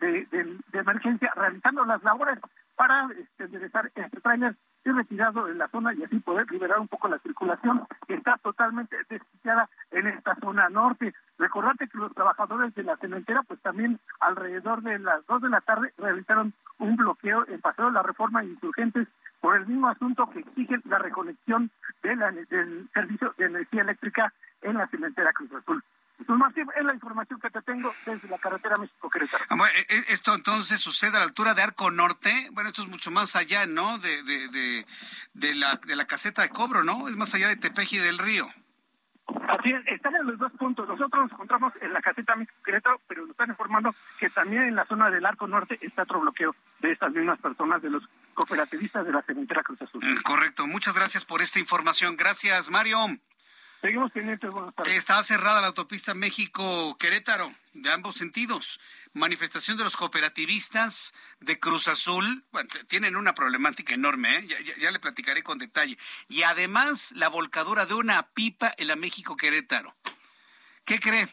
de, 0.00 0.26
de, 0.30 0.78
emergencia 0.78 1.32
realizando 1.34 1.84
las 1.84 2.02
labores 2.04 2.38
para 2.76 3.08
este, 3.18 3.44
enderezar 3.44 3.90
este 3.94 4.20
trailer 4.20 4.54
y 4.84 4.90
retirado 4.90 5.48
en 5.48 5.58
la 5.58 5.68
zona 5.68 5.92
y 5.92 6.04
así 6.04 6.20
poder 6.20 6.50
liberar 6.50 6.78
un 6.78 6.88
poco 6.88 7.08
la 7.08 7.18
circulación 7.18 7.84
que 8.06 8.14
está 8.14 8.36
totalmente 8.38 8.96
desquiciada 9.08 9.68
en 9.90 10.06
esta 10.06 10.36
zona 10.36 10.68
norte. 10.68 11.14
Recordate 11.38 11.88
que 11.88 11.98
los 11.98 12.14
trabajadores 12.14 12.74
de 12.74 12.84
la 12.84 12.96
cementera 12.96 13.42
pues 13.42 13.60
también 13.60 13.98
alrededor 14.20 14.82
de 14.82 14.98
las 15.00 15.26
dos 15.26 15.42
de 15.42 15.48
la 15.48 15.60
tarde 15.60 15.92
realizaron 15.98 16.52
un 16.78 16.96
bloqueo 16.96 17.44
en 17.48 17.60
Paseo 17.60 17.86
de 17.86 17.92
la 17.92 18.02
Reforma 18.02 18.44
Insurgentes 18.44 19.08
por 19.40 19.56
el 19.56 19.66
mismo 19.66 19.88
asunto 19.88 20.28
que 20.30 20.40
exigen 20.40 20.82
la 20.84 20.98
reconexión 20.98 21.70
de 22.08 22.16
la, 22.16 22.30
del 22.32 22.88
servicio 22.92 23.34
de 23.36 23.46
energía 23.46 23.82
eléctrica 23.82 24.32
en 24.62 24.74
la 24.76 24.86
cementera 24.88 25.32
Cruz 25.32 25.52
Azul. 25.52 25.82
Pues 26.26 26.36
Martín, 26.36 26.66
es 26.76 26.84
la 26.84 26.94
información 26.94 27.38
que 27.38 27.48
te 27.48 27.62
tengo 27.62 27.94
desde 28.04 28.26
la 28.28 28.38
carretera 28.38 28.76
México-Querétaro. 28.76 29.44
Ah, 29.50 29.54
bueno, 29.56 29.72
e, 29.76 29.94
e, 29.94 30.04
esto 30.08 30.34
entonces 30.34 30.80
sucede 30.80 31.16
a 31.16 31.20
la 31.20 31.26
altura 31.26 31.54
de 31.54 31.62
Arco 31.62 31.92
Norte. 31.92 32.48
Bueno, 32.52 32.70
esto 32.70 32.82
es 32.82 32.88
mucho 32.88 33.12
más 33.12 33.36
allá, 33.36 33.66
¿no? 33.66 33.98
De, 33.98 34.24
de, 34.24 34.48
de, 34.48 34.86
de 35.34 35.54
la, 35.54 35.76
de 35.86 35.94
la 35.94 36.06
caseta 36.06 36.42
de 36.42 36.48
cobro, 36.48 36.82
¿no? 36.82 37.06
Es 37.08 37.16
más 37.16 37.34
allá 37.34 37.46
de 37.48 37.56
Tepeji 37.56 37.98
del 37.98 38.18
Río. 38.18 38.48
Así 39.48 39.72
es, 39.72 39.86
están 39.86 40.16
en 40.16 40.26
los 40.26 40.38
dos 40.38 40.50
puntos. 40.52 40.88
Nosotros 40.88 41.22
nos 41.22 41.32
encontramos 41.32 41.72
en 41.80 41.92
la 41.92 42.00
caseta 42.00 42.34
México-Querétaro, 42.34 43.00
pero 43.06 43.22
nos 43.22 43.30
están 43.30 43.50
informando 43.50 43.94
que 44.18 44.28
también 44.30 44.64
en 44.64 44.74
la 44.74 44.86
zona 44.86 45.10
del 45.10 45.24
Arco 45.24 45.46
Norte 45.46 45.78
está 45.82 46.02
otro 46.02 46.20
bloqueo 46.20 46.56
de 46.80 46.92
estas 46.92 47.12
mismas 47.12 47.38
personas, 47.38 47.80
de 47.80 47.90
los 47.90 48.02
cooperativistas 48.38 49.04
de 49.04 49.12
la 49.12 49.22
cementera 49.22 49.62
Cruz 49.64 49.82
Azul. 49.82 50.00
Mm, 50.04 50.22
correcto. 50.22 50.66
Muchas 50.68 50.94
gracias 50.94 51.24
por 51.24 51.42
esta 51.42 51.58
información. 51.58 52.16
Gracias, 52.16 52.70
Mario. 52.70 52.98
Seguimos 53.80 54.12
pendientes, 54.12 54.50
buenas 54.50 54.74
tardes. 54.74 54.92
Está 54.92 55.22
cerrada 55.24 55.60
la 55.60 55.68
autopista 55.68 56.14
México-Querétaro, 56.14 57.52
de 57.74 57.92
ambos 57.92 58.14
sentidos. 58.14 58.80
Manifestación 59.12 59.76
de 59.76 59.84
los 59.84 59.96
cooperativistas 59.96 61.14
de 61.40 61.58
Cruz 61.58 61.88
Azul. 61.88 62.44
Bueno, 62.52 62.68
tienen 62.88 63.16
una 63.16 63.34
problemática 63.34 63.94
enorme, 63.94 64.36
¿eh? 64.36 64.46
ya, 64.46 64.56
ya, 64.76 64.90
le 64.90 64.98
platicaré 65.00 65.42
con 65.42 65.58
detalle. 65.58 65.96
Y 66.28 66.42
además, 66.42 67.12
la 67.16 67.28
volcadura 67.28 67.86
de 67.86 67.94
una 67.94 68.22
pipa 68.30 68.72
en 68.76 68.88
la 68.88 68.96
México-Querétaro. 68.96 69.96
¿Qué 70.84 70.98
cree? 70.98 71.28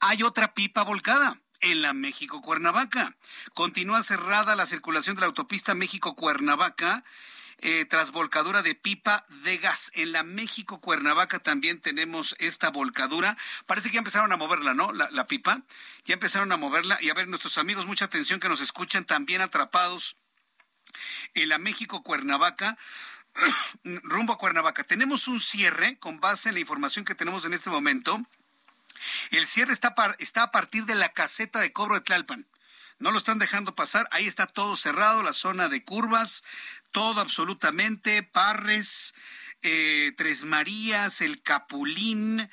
Hay 0.00 0.22
otra 0.22 0.54
pipa 0.54 0.82
volcada 0.82 1.40
en 1.60 1.82
la 1.82 1.92
México-Cuernavaca. 1.92 3.16
Continúa 3.54 4.02
cerrada 4.02 4.56
la 4.56 4.66
circulación 4.66 5.16
de 5.16 5.20
la 5.20 5.26
autopista 5.26 5.74
México-Cuernavaca 5.74 7.04
eh, 7.60 7.84
tras 7.86 8.12
volcadura 8.12 8.62
de 8.62 8.74
pipa 8.74 9.26
de 9.42 9.58
gas. 9.58 9.90
En 9.94 10.12
la 10.12 10.22
México 10.22 10.80
Cuernavaca 10.80 11.40
también 11.40 11.80
tenemos 11.80 12.36
esta 12.38 12.70
volcadura. 12.70 13.36
Parece 13.66 13.88
que 13.88 13.94
ya 13.94 13.98
empezaron 13.98 14.32
a 14.32 14.36
moverla, 14.36 14.74
¿no? 14.74 14.92
La, 14.92 15.10
la 15.10 15.26
pipa. 15.26 15.62
Ya 16.04 16.14
empezaron 16.14 16.52
a 16.52 16.56
moverla. 16.56 16.98
Y 17.00 17.10
a 17.10 17.14
ver, 17.14 17.26
nuestros 17.26 17.58
amigos, 17.58 17.86
mucha 17.86 18.04
atención 18.04 18.38
que 18.38 18.48
nos 18.48 18.60
escuchan 18.60 19.04
también 19.04 19.40
atrapados 19.40 20.16
en 21.34 21.48
la 21.48 21.58
México 21.58 22.02
Cuernavaca. 22.02 22.78
rumbo 24.02 24.34
a 24.34 24.38
Cuernavaca. 24.38 24.84
Tenemos 24.84 25.28
un 25.28 25.40
cierre 25.40 25.98
con 25.98 26.20
base 26.20 26.48
en 26.48 26.54
la 26.54 26.60
información 26.60 27.04
que 27.04 27.14
tenemos 27.14 27.44
en 27.44 27.54
este 27.54 27.70
momento. 27.70 28.20
El 29.30 29.46
cierre 29.46 29.72
está, 29.72 29.94
está 30.18 30.44
a 30.44 30.52
partir 30.52 30.86
de 30.86 30.94
la 30.94 31.10
caseta 31.10 31.60
de 31.60 31.72
cobro 31.72 31.94
de 31.94 32.00
Tlalpan 32.02 32.46
no 32.98 33.12
lo 33.12 33.18
están 33.18 33.38
dejando 33.38 33.74
pasar. 33.74 34.08
Ahí 34.10 34.26
está 34.26 34.46
todo 34.46 34.76
cerrado, 34.76 35.22
la 35.22 35.32
zona 35.32 35.68
de 35.68 35.84
curvas, 35.84 36.44
todo 36.90 37.20
absolutamente, 37.20 38.22
Parres, 38.22 39.14
eh, 39.62 40.12
Tres 40.16 40.44
Marías, 40.44 41.20
el 41.20 41.42
Capulín, 41.42 42.48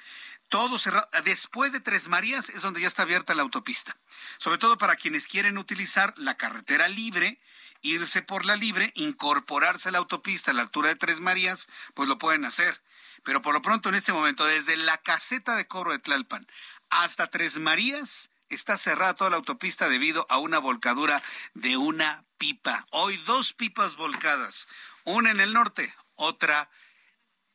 todo 0.50 0.78
cerrado. 0.78 1.10
Después 1.24 1.72
de 1.72 1.80
Tres 1.80 2.08
Marías 2.08 2.50
es 2.50 2.62
donde 2.62 2.82
ya 2.82 2.88
está 2.88 3.04
abierta 3.04 3.36
la 3.36 3.42
autopista. 3.42 3.98
Sobre 4.38 4.58
todo 4.58 4.78
para 4.78 4.96
quienes 4.96 5.28
quieren 5.28 5.58
utilizar 5.58 6.14
la 6.18 6.38
carretera 6.38 6.88
libre, 6.88 7.40
irse 7.82 8.22
por 8.22 8.46
la 8.46 8.56
libre, 8.56 8.92
incorporarse 8.96 9.90
a 9.90 9.92
la 9.92 10.00
autopista 10.00 10.52
a 10.52 10.54
la 10.54 10.62
altura 10.62 10.90
de 10.90 10.96
Tres 10.96 11.20
Marías, 11.20 11.68
pues 11.94 12.08
lo 12.08 12.18
pueden 12.18 12.46
hacer. 12.46 12.82
Pero 13.26 13.42
por 13.42 13.56
lo 13.56 13.62
pronto 13.62 13.90
en 13.90 13.96
este 13.96 14.14
momento, 14.14 14.46
desde 14.46 14.78
la 14.78 15.00
caseta 15.00 15.56
de 15.56 15.68
cobro 15.68 15.92
de 15.92 16.00
Tlalpan 16.00 16.48
hasta 16.92 17.28
Tres 17.28 17.58
Marías, 17.58 18.30
está 18.50 18.78
cerrada 18.78 19.16
toda 19.16 19.32
la 19.32 19.38
autopista 19.38 19.90
debido 19.90 20.28
a 20.30 20.38
una 20.38 20.60
volcadura 20.60 21.22
de 21.56 21.76
una 21.76 22.24
pipa. 22.38 22.86
Hoy 22.92 23.18
dos 23.26 23.52
pipas 23.52 23.96
volcadas, 23.96 24.68
una 25.04 25.32
en 25.32 25.40
el 25.40 25.54
norte, 25.54 25.94
otra 26.14 26.70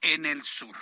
en 0.00 0.26
el 0.26 0.42
sur. 0.42 0.76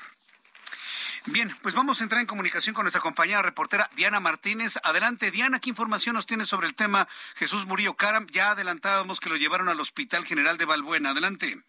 Bien, 1.26 1.54
pues 1.60 1.74
vamos 1.74 2.00
a 2.00 2.04
entrar 2.04 2.22
en 2.22 2.26
comunicación 2.26 2.74
con 2.74 2.84
nuestra 2.84 3.02
compañera 3.02 3.42
reportera 3.42 3.90
Diana 3.94 4.20
Martínez. 4.20 4.78
Adelante, 4.82 5.30
Diana, 5.30 5.60
¿qué 5.60 5.68
información 5.68 6.14
nos 6.14 6.24
tiene 6.24 6.46
sobre 6.46 6.66
el 6.66 6.74
tema 6.74 7.06
Jesús 7.34 7.66
Murillo 7.66 7.94
Caram? 7.94 8.26
Ya 8.28 8.52
adelantábamos 8.52 9.20
que 9.20 9.28
lo 9.28 9.36
llevaron 9.36 9.68
al 9.68 9.80
Hospital 9.80 10.24
General 10.24 10.56
de 10.56 10.64
Balbuena. 10.64 11.10
Adelante. 11.10 11.62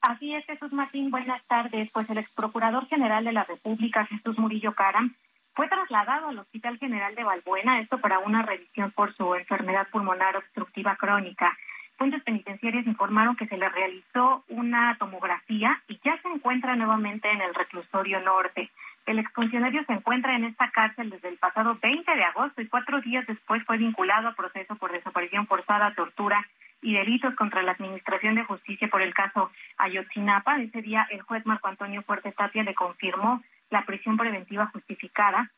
Así 0.00 0.32
es, 0.32 0.44
Jesús 0.46 0.72
Martín, 0.72 1.10
buenas 1.10 1.44
tardes. 1.48 1.90
Pues 1.92 2.08
el 2.08 2.18
ex 2.18 2.32
procurador 2.32 2.86
general 2.86 3.24
de 3.24 3.32
la 3.32 3.44
República, 3.44 4.06
Jesús 4.06 4.38
Murillo 4.38 4.72
Caram, 4.72 5.14
fue 5.54 5.68
trasladado 5.68 6.28
al 6.28 6.38
Hospital 6.38 6.78
General 6.78 7.14
de 7.16 7.24
Balbuena, 7.24 7.80
esto 7.80 7.98
para 7.98 8.20
una 8.20 8.42
revisión 8.42 8.92
por 8.92 9.12
su 9.16 9.34
enfermedad 9.34 9.88
pulmonar 9.90 10.36
obstructiva 10.36 10.94
crónica. 10.96 11.56
fuentes 11.96 12.22
penitenciarias 12.22 12.86
informaron 12.86 13.34
que 13.34 13.48
se 13.48 13.56
le 13.58 13.68
realizó 13.68 14.44
una 14.46 14.96
tomografía 15.00 15.82
y 15.88 15.98
ya 16.04 16.16
se 16.22 16.28
encuentra 16.28 16.76
nuevamente 16.76 17.28
en 17.28 17.40
el 17.40 17.52
reclusorio 17.52 18.20
norte. 18.20 18.70
El 19.04 19.18
exfuncionario 19.18 19.82
se 19.84 19.94
encuentra 19.94 20.36
en 20.36 20.44
esta 20.44 20.70
cárcel 20.70 21.10
desde 21.10 21.28
el 21.28 21.38
pasado 21.38 21.76
20 21.82 22.14
de 22.14 22.22
agosto 22.22 22.62
y 22.62 22.68
cuatro 22.68 23.00
días 23.00 23.26
después 23.26 23.64
fue 23.64 23.78
vinculado 23.78 24.28
a 24.28 24.34
proceso 24.34 24.76
por 24.76 24.92
desaparición 24.92 25.48
forzada, 25.48 25.92
tortura 25.94 26.46
y 26.82 26.94
delitos 26.94 27.34
contra 27.34 27.62
la 27.62 27.72
Administración 27.72 28.34
de 28.34 28.44
Justicia 28.44 28.88
por 28.88 29.02
el 29.02 29.14
caso 29.14 29.50
Ayotzinapa. 29.76 30.60
Ese 30.60 30.82
día 30.82 31.06
el 31.10 31.22
juez 31.22 31.44
Marco 31.46 31.68
Antonio 31.68 32.02
Fuerte 32.02 32.32
Tapia 32.32 32.62
le 32.62 32.74
confirmó 32.74 33.42
la 33.70 33.84
prisión 33.84 34.16
preventiva 34.16 34.66
justificada 34.72 35.50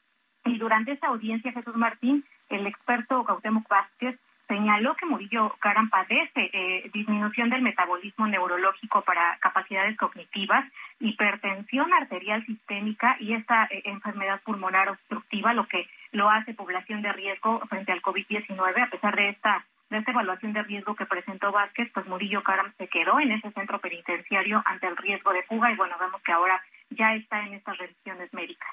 y 0.45 0.59
durante 0.59 0.93
esa 0.93 1.09
audiencia 1.09 1.53
Jesús 1.53 1.77
Martín, 1.77 2.25
el 2.49 2.67
experto 2.67 3.25
Gautemoc 3.25 3.69
Vázquez, 3.69 4.19
señaló 4.49 4.97
que 4.97 5.07
Murillo 5.07 5.55
Caram 5.61 5.91
padece 5.91 6.51
eh, 6.53 6.91
disminución 6.93 7.51
del 7.51 7.63
metabolismo 7.63 8.27
neurológico 8.27 9.03
para 9.03 9.39
capacidades 9.39 9.97
cognitivas, 9.97 10.65
hipertensión 10.99 11.93
arterial 11.93 12.45
sistémica 12.47 13.17
y 13.21 13.35
esta 13.35 13.67
eh, 13.71 13.83
enfermedad 13.85 14.41
pulmonar 14.43 14.89
obstructiva, 14.89 15.55
lo 15.55 15.69
que 15.69 15.89
lo 16.11 16.29
hace 16.29 16.53
población 16.55 17.01
de 17.01 17.13
riesgo 17.13 17.61
frente 17.69 17.93
al 17.93 18.03
COVID-19. 18.03 18.83
A 18.83 18.91
pesar 18.91 19.15
de 19.15 19.29
esta 19.29 19.65
de 19.91 19.99
esta 19.99 20.13
evaluación 20.13 20.53
de 20.53 20.63
riesgo 20.63 20.95
que 20.95 21.05
presentó 21.05 21.51
Vázquez, 21.53 21.91
pues 21.93 22.07
Murillo 22.07 22.43
Caram 22.43 22.73
se 22.79 22.89
quedó 22.89 23.19
en 23.21 23.33
ese 23.33 23.51
centro 23.53 23.81
penitenciario 23.81 24.63
ante 24.65 24.87
el 24.87 24.97
riesgo 24.97 25.33
de 25.33 25.43
fuga 25.43 25.71
y 25.71 25.77
bueno, 25.77 25.97
vemos 25.99 26.23
que 26.23 26.33
ahora 26.33 26.63
ya 26.91 27.15
está 27.15 27.41
en 27.41 27.55
estas 27.55 27.77
revisiones 27.77 28.33
médicas. 28.33 28.71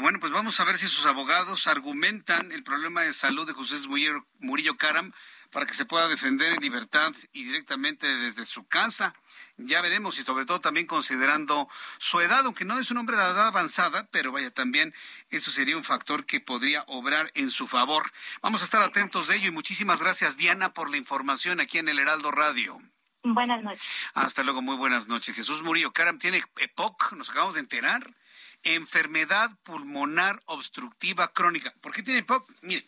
Bueno, 0.00 0.18
pues 0.18 0.32
vamos 0.32 0.58
a 0.60 0.64
ver 0.64 0.76
si 0.76 0.86
sus 0.86 1.04
abogados 1.06 1.66
argumentan 1.66 2.52
el 2.52 2.64
problema 2.64 3.02
de 3.02 3.12
salud 3.12 3.46
de 3.46 3.52
José 3.52 3.76
Murillo, 4.40 4.76
Caram 4.76 5.12
para 5.52 5.66
que 5.66 5.74
se 5.74 5.84
pueda 5.84 6.08
defender 6.08 6.52
en 6.52 6.60
libertad 6.60 7.12
y 7.32 7.44
directamente 7.44 8.06
desde 8.06 8.44
su 8.44 8.66
casa. 8.66 9.14
Ya 9.56 9.80
veremos 9.80 10.18
y 10.18 10.24
sobre 10.24 10.46
todo 10.46 10.60
también 10.60 10.86
considerando 10.86 11.68
su 11.98 12.20
edad, 12.20 12.44
aunque 12.44 12.64
no 12.64 12.78
es 12.78 12.90
un 12.90 12.98
hombre 12.98 13.16
de 13.16 13.22
edad 13.22 13.46
avanzada, 13.46 14.08
pero 14.10 14.32
vaya, 14.32 14.50
también 14.50 14.92
eso 15.30 15.52
sería 15.52 15.76
un 15.76 15.84
factor 15.84 16.26
que 16.26 16.40
podría 16.40 16.82
obrar 16.88 17.30
en 17.34 17.50
su 17.50 17.68
favor. 17.68 18.10
Vamos 18.42 18.62
a 18.62 18.64
estar 18.64 18.82
atentos 18.82 19.28
de 19.28 19.36
ello 19.36 19.48
y 19.48 19.52
muchísimas 19.52 20.00
gracias 20.00 20.36
Diana 20.36 20.74
por 20.74 20.90
la 20.90 20.96
información 20.96 21.60
aquí 21.60 21.78
en 21.78 21.88
el 21.88 22.00
Heraldo 22.00 22.32
Radio. 22.32 22.80
Buenas 23.22 23.62
noches. 23.62 23.80
Hasta 24.12 24.42
luego, 24.42 24.60
muy 24.60 24.76
buenas 24.76 25.08
noches. 25.08 25.34
Jesús 25.34 25.62
Murillo 25.62 25.92
Caram 25.92 26.18
tiene 26.18 26.42
EPOC, 26.58 27.12
nos 27.12 27.30
acabamos 27.30 27.54
de 27.54 27.60
enterar. 27.60 28.12
Enfermedad 28.64 29.50
pulmonar 29.62 30.40
obstructiva 30.46 31.28
crónica. 31.28 31.72
¿Por 31.80 31.92
qué 31.92 32.02
tiene 32.02 32.20
EPOC? 32.20 32.50
Mire, 32.62 32.84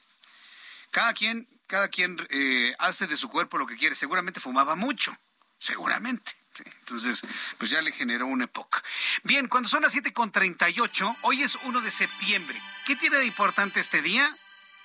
cada 0.90 1.14
quien, 1.14 1.48
cada 1.66 1.88
quien 1.88 2.18
eh, 2.28 2.74
hace 2.78 3.06
de 3.06 3.16
su 3.16 3.28
cuerpo 3.28 3.56
lo 3.56 3.66
que 3.66 3.76
quiere. 3.76 3.94
Seguramente 3.94 4.40
fumaba 4.40 4.74
mucho, 4.74 5.16
seguramente. 5.58 6.32
Entonces, 6.64 7.22
pues 7.58 7.70
ya 7.70 7.82
le 7.82 7.92
generó 7.92 8.26
una 8.26 8.44
época. 8.44 8.82
Bien, 9.24 9.48
cuando 9.48 9.68
son 9.68 9.82
las 9.82 9.94
7.38, 9.94 11.16
hoy 11.22 11.42
es 11.42 11.56
1 11.64 11.80
de 11.80 11.90
septiembre. 11.90 12.60
¿Qué 12.84 12.96
tiene 12.96 13.18
de 13.18 13.26
importante 13.26 13.80
este 13.80 14.02
día? 14.02 14.36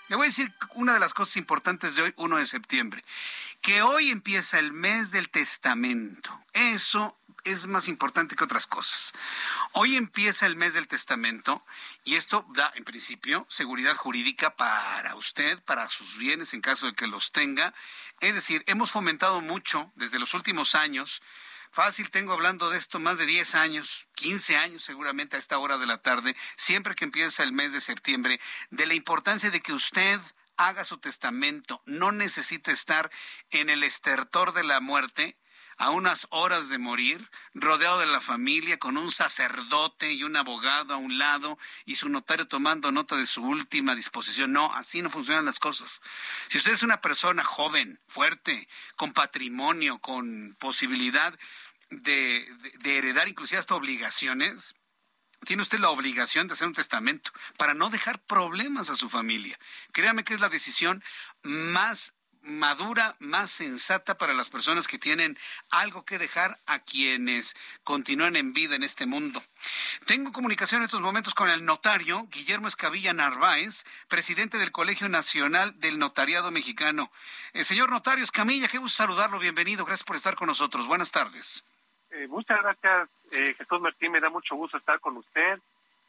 Le 0.10 0.15
voy 0.18 0.26
a 0.26 0.30
decir 0.30 0.53
una 0.73 0.93
de 0.93 0.99
las 0.99 1.14
cosas 1.14 1.38
importantes 1.38 1.95
de 1.95 2.02
hoy, 2.02 2.14
1 2.18 2.38
de 2.38 2.45
septiembre. 2.45 3.03
Que 3.61 3.81
hoy 3.81 4.11
empieza 4.11 4.60
el 4.60 4.73
mes 4.73 5.11
del 5.11 5.30
testamento. 5.30 6.38
Eso 6.53 7.18
es 7.43 7.65
más 7.65 7.88
importante 7.88 8.35
que 8.35 8.43
otras 8.43 8.68
cosas. 8.68 9.14
Hoy 9.73 9.95
empieza 9.95 10.45
el 10.45 10.56
mes 10.56 10.73
del 10.73 10.88
testamento 10.88 11.65
y 12.03 12.15
esto 12.15 12.45
da, 12.53 12.72
en 12.76 12.84
principio, 12.84 13.45
seguridad 13.49 13.95
jurídica 13.95 14.56
para 14.56 15.15
usted, 15.15 15.60
para 15.64 15.89
sus 15.89 16.18
bienes 16.18 16.53
en 16.53 16.61
caso 16.61 16.88
de 16.88 16.93
que 16.93 17.07
los 17.07 17.31
tenga. 17.31 17.73
Es 18.19 18.35
decir, 18.35 18.64
hemos 18.68 18.91
fomentado 18.91 19.41
mucho 19.41 19.91
desde 19.95 20.19
los 20.19 20.34
últimos 20.34 20.76
años 20.76 21.22
Fácil, 21.73 22.11
tengo 22.11 22.34
hablando 22.34 22.69
de 22.69 22.77
esto 22.77 22.99
más 22.99 23.18
de 23.18 23.26
10 23.26 23.56
años, 23.56 24.06
15 24.15 24.57
años 24.57 24.84
seguramente 24.84 25.38
a 25.38 25.39
esta 25.39 25.57
hora 25.57 25.77
de 25.77 25.85
la 25.85 26.02
tarde, 26.02 26.35
siempre 26.57 26.95
que 26.95 27.06
empieza 27.06 27.43
el 27.43 27.53
mes 27.53 27.72
de 27.72 27.80
septiembre, 27.80 28.41
de 28.72 28.85
la 28.85 28.93
importancia 28.93 29.52
de 29.52 29.61
que 29.61 29.72
usted 29.72 30.19
haga 30.57 30.84
su 30.84 30.98
testamento, 30.98 31.81
no 31.85 32.11
necesita 32.11 32.73
estar 32.73 33.10
en 33.52 33.69
el 33.69 33.84
estertor 33.84 34.52
de 34.52 34.65
la 34.65 34.81
muerte 34.81 35.38
a 35.82 35.90
unas 35.90 36.28
horas 36.30 36.70
de 36.70 36.78
morir, 36.78 37.28
rodeado 37.56 37.98
de 37.98 38.06
la 38.06 38.22
familia, 38.22 38.78
con 38.78 38.98
un 38.98 39.12
sacerdote 39.12 40.14
y 40.14 40.24
un 40.24 40.36
abogado 40.36 40.94
a 40.94 40.98
un 40.98 41.18
lado 41.18 41.58
y 41.86 41.95
su 41.95 42.08
notario 42.08 42.48
tomando 42.48 42.91
nota 42.91 43.16
de 43.16 43.26
su 43.26 43.41
última 43.41 43.95
disposición. 43.95 44.53
No, 44.53 44.72
así 44.76 45.02
no 45.02 45.10
funcionan 45.10 45.45
las 45.45 45.58
cosas. 45.58 45.99
Si 46.49 46.60
usted 46.60 46.74
es 46.74 46.84
una 46.84 47.02
persona 47.02 47.44
joven, 47.44 47.99
fuerte, 48.08 48.68
con 48.95 49.12
patrimonio, 49.12 49.98
con 49.98 50.56
posibilidad 50.60 51.34
de, 51.90 52.48
heredar 52.86 53.28
inclusive 53.28 53.58
hasta 53.58 53.74
obligaciones, 53.74 54.76
tiene 55.48 55.64
usted 55.64 55.80
la 55.80 55.90
obligación 55.90 56.45
de 56.45 56.53
hacer 56.53 56.68
un 56.68 56.76
testamento 56.76 57.32
para 57.58 57.74
no 57.74 57.90
dejar 57.90 58.20
problemas 58.20 58.91
a 58.91 58.95
su 58.95 59.10
familia. 59.10 59.58
Créame 59.94 60.24
que 60.24 60.36
es 60.36 60.41
la 60.41 60.49
decisión 60.49 61.03
más 61.41 62.14
madura, 62.44 63.16
más 63.20 63.52
sensata 63.52 64.18
para 64.18 64.34
las 64.34 64.50
personas 64.50 64.88
que 64.88 64.98
tienen 64.98 65.38
algo 65.70 66.06
que 66.06 66.18
dejar 66.18 66.58
a 66.66 66.80
quienes 66.80 67.56
continúan 67.84 68.36
en 68.36 68.54
vida 68.54 68.76
en 68.76 68.84
este 68.84 69.06
mundo. 69.06 69.42
Tengo 70.06 70.32
comunicación 70.32 70.82
en 70.82 70.86
estos 70.86 71.02
momentos 71.02 71.34
con 71.34 71.50
el 71.50 71.66
notario 71.66 72.28
Guillermo 72.32 72.68
Escavilla 72.68 73.14
Narváez, 73.14 73.86
presidente 74.08 74.58
del 74.58 74.72
Colegio 74.72 75.10
Nacional 75.10 75.80
del 75.80 76.00
Notariado 76.00 76.52
Mexicano. 76.52 77.12
El 77.54 77.62
eh, 77.62 77.64
señor 77.64 77.90
notario 77.90 78.24
Escamilla, 78.24 78.68
qué 78.68 78.78
gusto 78.78 78.98
saludarlo, 78.98 79.40
bienvenido, 79.40 79.86
gracias 79.86 80.06
por 80.06 80.16
estar 80.16 80.36
con 80.36 80.48
nosotros. 80.48 80.88
Buenas 80.88 81.12
tardes. 81.12 81.66
Eh, 82.12 82.28
muchas 82.28 82.62
gracias, 82.62 83.10
eh, 83.32 83.54
Jesús 83.58 83.82
Martín. 83.82 84.12
Me 84.12 84.20
da 84.20 84.30
mucho 84.30 84.56
gusto 84.56 84.78
estar 84.78 85.00
con 85.00 85.18
usted 85.18 85.60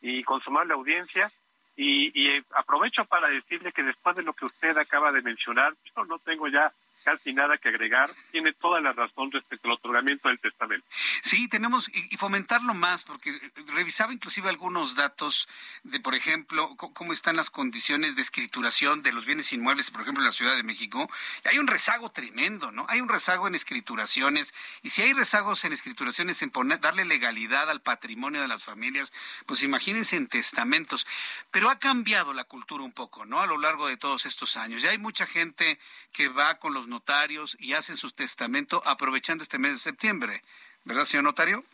y 0.01 0.25
con 0.25 0.41
su 0.41 0.51
amable 0.51 0.75
audiencia. 0.75 1.31
Y, 1.77 2.12
y 2.15 2.44
aprovecho 2.55 3.05
para 3.07 3.28
decirle 3.28 3.73
que 3.73 3.82
después 3.82 4.15
de 4.16 4.23
lo 4.23 4.35
que 4.35 4.44
usted 4.44 4.77
acaba 4.77 5.11
de 5.11 5.23
mencionar, 5.23 5.74
yo 5.97 6.05
no 6.05 6.19
tengo 6.19 6.49
ya 6.49 6.73
casi 7.03 7.33
nada 7.33 7.59
que 7.59 7.69
agregar. 7.69 8.11
Tiene 8.31 8.53
toda 8.55 8.81
la 8.81 8.93
razón 8.93 9.31
respecto 9.31 9.69
al 9.69 9.74
otorgamiento 9.74 10.29
del 10.29 10.39
testamento. 10.41 10.87
Sí, 11.23 11.49
tenemos 11.49 11.89
y, 11.89 12.16
fomentarlo 12.16 12.74
más, 12.74 13.05
porque 13.05 13.33
revisaba 13.74 14.12
inclusive 14.12 14.49
algunos 14.49 14.95
datos 14.95 15.49
de, 15.83 16.01
por 16.01 16.15
ejemplo, 16.15 16.77
cómo 16.77 17.12
están 17.12 17.37
las 17.37 17.51
condiciones 17.51 18.16
de 18.16 18.23
escrituración 18.23 19.03
de 19.03 19.12
los 19.12 19.27
bienes 19.27 19.53
inmuebles, 19.53 19.91
por 19.91 20.03
ejemplo, 20.03 20.23
en 20.23 20.29
la 20.29 20.33
Ciudad 20.33 20.57
de 20.57 20.62
México. 20.62 21.11
Hay 21.45 21.59
un 21.59 21.66
rezago 21.66 22.11
tremendo, 22.11 22.73
¿no? 22.73 22.87
Hay 22.89 23.01
un 23.01 23.09
rezago 23.09 23.47
en 23.47 23.55
escrituraciones. 23.55 24.55
Y 24.83 24.91
si 24.91 25.03
hay 25.03 25.12
rezagos 25.12 25.65
en 25.65 25.73
escrituraciones, 25.73 26.43
en 26.43 26.51
poner, 26.51 26.81
darle 26.81 27.05
legalidad 27.05 27.70
al 27.70 27.81
patrimonio 27.81 28.41
de 28.41 28.49
las 28.49 28.65
familias, 28.65 29.12
pues 29.47 29.62
imagínense 29.62 30.16
en 30.16 30.27
testamentos. 30.27 31.07
Pero 31.51 31.70
ha 31.70 31.79
cambiado 31.79 32.33
la 32.33 32.45
cultura 32.45 32.85
un 32.85 32.93
poco, 32.93 33.27
¿no? 33.27 33.41
A 33.41 33.47
lo 33.47 33.59
largo 33.59 33.89
de 33.89 33.97
todos 33.97 34.27
estos 34.27 34.57
años. 34.57 34.83
Ya 34.83 34.91
hay 34.91 34.99
mucha 34.99 35.27
gente 35.27 35.79
que 36.12 36.29
va 36.29 36.59
con 36.59 36.74
los 36.74 36.89
notarios 36.93 37.56
y 37.59 37.73
hacen 37.73 37.97
su 37.97 38.10
testamento 38.12 38.82
aprovechando 38.85 39.43
este 39.43 39.59
mes 39.59 39.73
de 39.73 39.78
septiembre. 39.78 40.43
¿Verdad, 40.85 41.05
señor 41.05 41.24
notario? 41.24 41.64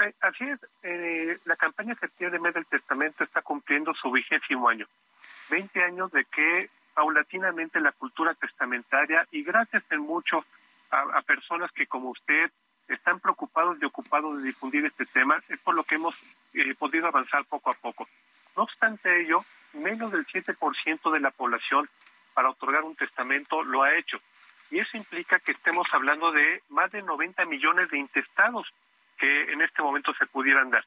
Eh, 0.00 0.14
así 0.20 0.44
es. 0.44 0.58
Eh, 0.82 1.38
la 1.44 1.56
campaña 1.56 1.94
septiembre 1.94 2.40
mes 2.40 2.54
del 2.54 2.66
testamento 2.66 3.22
está 3.22 3.42
cumpliendo 3.42 3.94
su 3.94 4.10
vigésimo 4.10 4.68
año. 4.68 4.86
Veinte 5.48 5.82
años 5.84 6.10
de 6.10 6.24
que 6.24 6.70
paulatinamente 6.94 7.80
la 7.80 7.92
cultura 7.92 8.34
testamentaria 8.34 9.26
y 9.30 9.42
gracias 9.42 9.82
en 9.90 10.00
mucho 10.00 10.44
a, 10.90 11.22
personas 11.22 11.70
que 11.72 11.86
como 11.86 12.10
usted 12.10 12.50
están 12.88 13.20
preocupados 13.20 13.78
y 13.80 13.84
ocupados 13.84 14.38
de 14.38 14.44
difundir 14.44 14.84
este 14.84 15.06
tema, 15.06 15.40
es 15.48 15.58
por 15.60 15.74
lo 15.74 15.84
que 15.84 15.94
hemos 15.94 16.14
eh, 16.52 16.74
podido 16.74 17.06
avanzar 17.06 17.44
poco 17.46 17.70
a 17.70 17.74
poco. 17.74 18.08
No 18.56 18.64
obstante 18.64 19.22
ello, 19.22 19.42
menos 19.72 20.12
del 20.12 20.26
7% 20.26 21.12
de 21.12 21.20
la 21.20 21.30
población 21.30 21.88
para 22.34 22.50
otorgar 22.50 22.82
un 22.82 22.96
testamento 22.96 23.62
lo 23.62 23.82
ha 23.82 23.96
hecho. 23.96 24.20
Y 24.72 24.80
eso 24.80 24.96
implica 24.96 25.38
que 25.38 25.52
estemos 25.52 25.86
hablando 25.92 26.32
de 26.32 26.62
más 26.70 26.90
de 26.90 27.02
90 27.02 27.44
millones 27.44 27.90
de 27.90 27.98
intestados 27.98 28.66
que 29.18 29.52
en 29.52 29.60
este 29.60 29.82
momento 29.82 30.14
se 30.14 30.26
pudieran 30.26 30.70
dar. 30.70 30.82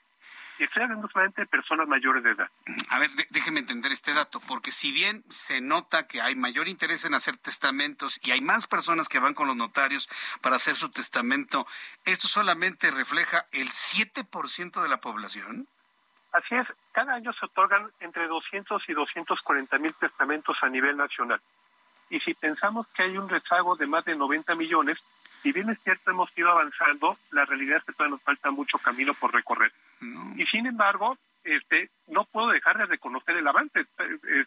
Y 0.57 0.63
estoy 0.63 0.83
hablando 0.83 1.07
solamente 1.09 1.41
de 1.41 1.47
personas 1.47 1.87
mayores 1.87 2.23
de 2.23 2.31
edad. 2.31 2.49
A 2.89 2.97
ver, 2.97 3.11
déjeme 3.29 3.59
entender 3.59 3.91
este 3.91 4.15
dato, 4.15 4.41
porque 4.47 4.71
si 4.71 4.91
bien 4.91 5.23
se 5.29 5.61
nota 5.61 6.07
que 6.07 6.19
hay 6.19 6.35
mayor 6.35 6.67
interés 6.67 7.05
en 7.05 7.13
hacer 7.13 7.37
testamentos 7.37 8.19
y 8.23 8.31
hay 8.31 8.41
más 8.41 8.65
personas 8.65 9.07
que 9.07 9.19
van 9.19 9.35
con 9.35 9.45
los 9.45 9.55
notarios 9.55 10.09
para 10.41 10.55
hacer 10.55 10.75
su 10.75 10.89
testamento, 10.89 11.67
¿esto 12.05 12.27
solamente 12.27 12.89
refleja 12.89 13.45
el 13.51 13.67
7% 13.67 14.81
de 14.81 14.89
la 14.89 14.97
población? 14.97 15.67
Así 16.31 16.55
es, 16.55 16.67
cada 16.91 17.13
año 17.13 17.31
se 17.33 17.45
otorgan 17.45 17.91
entre 17.99 18.27
200 18.27 18.81
y 18.89 18.93
240 18.93 19.77
mil 19.77 19.93
testamentos 19.93 20.57
a 20.63 20.69
nivel 20.69 20.97
nacional. 20.97 21.39
Y 22.09 22.19
si 22.19 22.33
pensamos 22.33 22.87
que 22.89 23.03
hay 23.03 23.17
un 23.17 23.29
rezago 23.29 23.75
de 23.75 23.87
más 23.87 24.05
de 24.05 24.15
90 24.15 24.55
millones, 24.55 24.97
si 25.41 25.51
bien 25.51 25.69
es 25.69 25.79
cierto 25.83 26.11
hemos 26.11 26.35
ido 26.37 26.49
avanzando, 26.49 27.17
la 27.31 27.45
realidad 27.45 27.77
es 27.77 27.83
que 27.83 27.93
todavía 27.93 28.15
nos 28.15 28.23
falta 28.23 28.51
mucho 28.51 28.79
camino 28.79 29.13
por 29.13 29.33
recorrer. 29.33 29.71
Y 30.35 30.45
sin 30.45 30.65
embargo, 30.65 31.17
este, 31.43 31.89
no 32.07 32.25
puedo 32.25 32.47
dejar 32.47 32.77
de 32.77 32.85
reconocer 32.85 33.37
el 33.37 33.47
avance. 33.47 33.85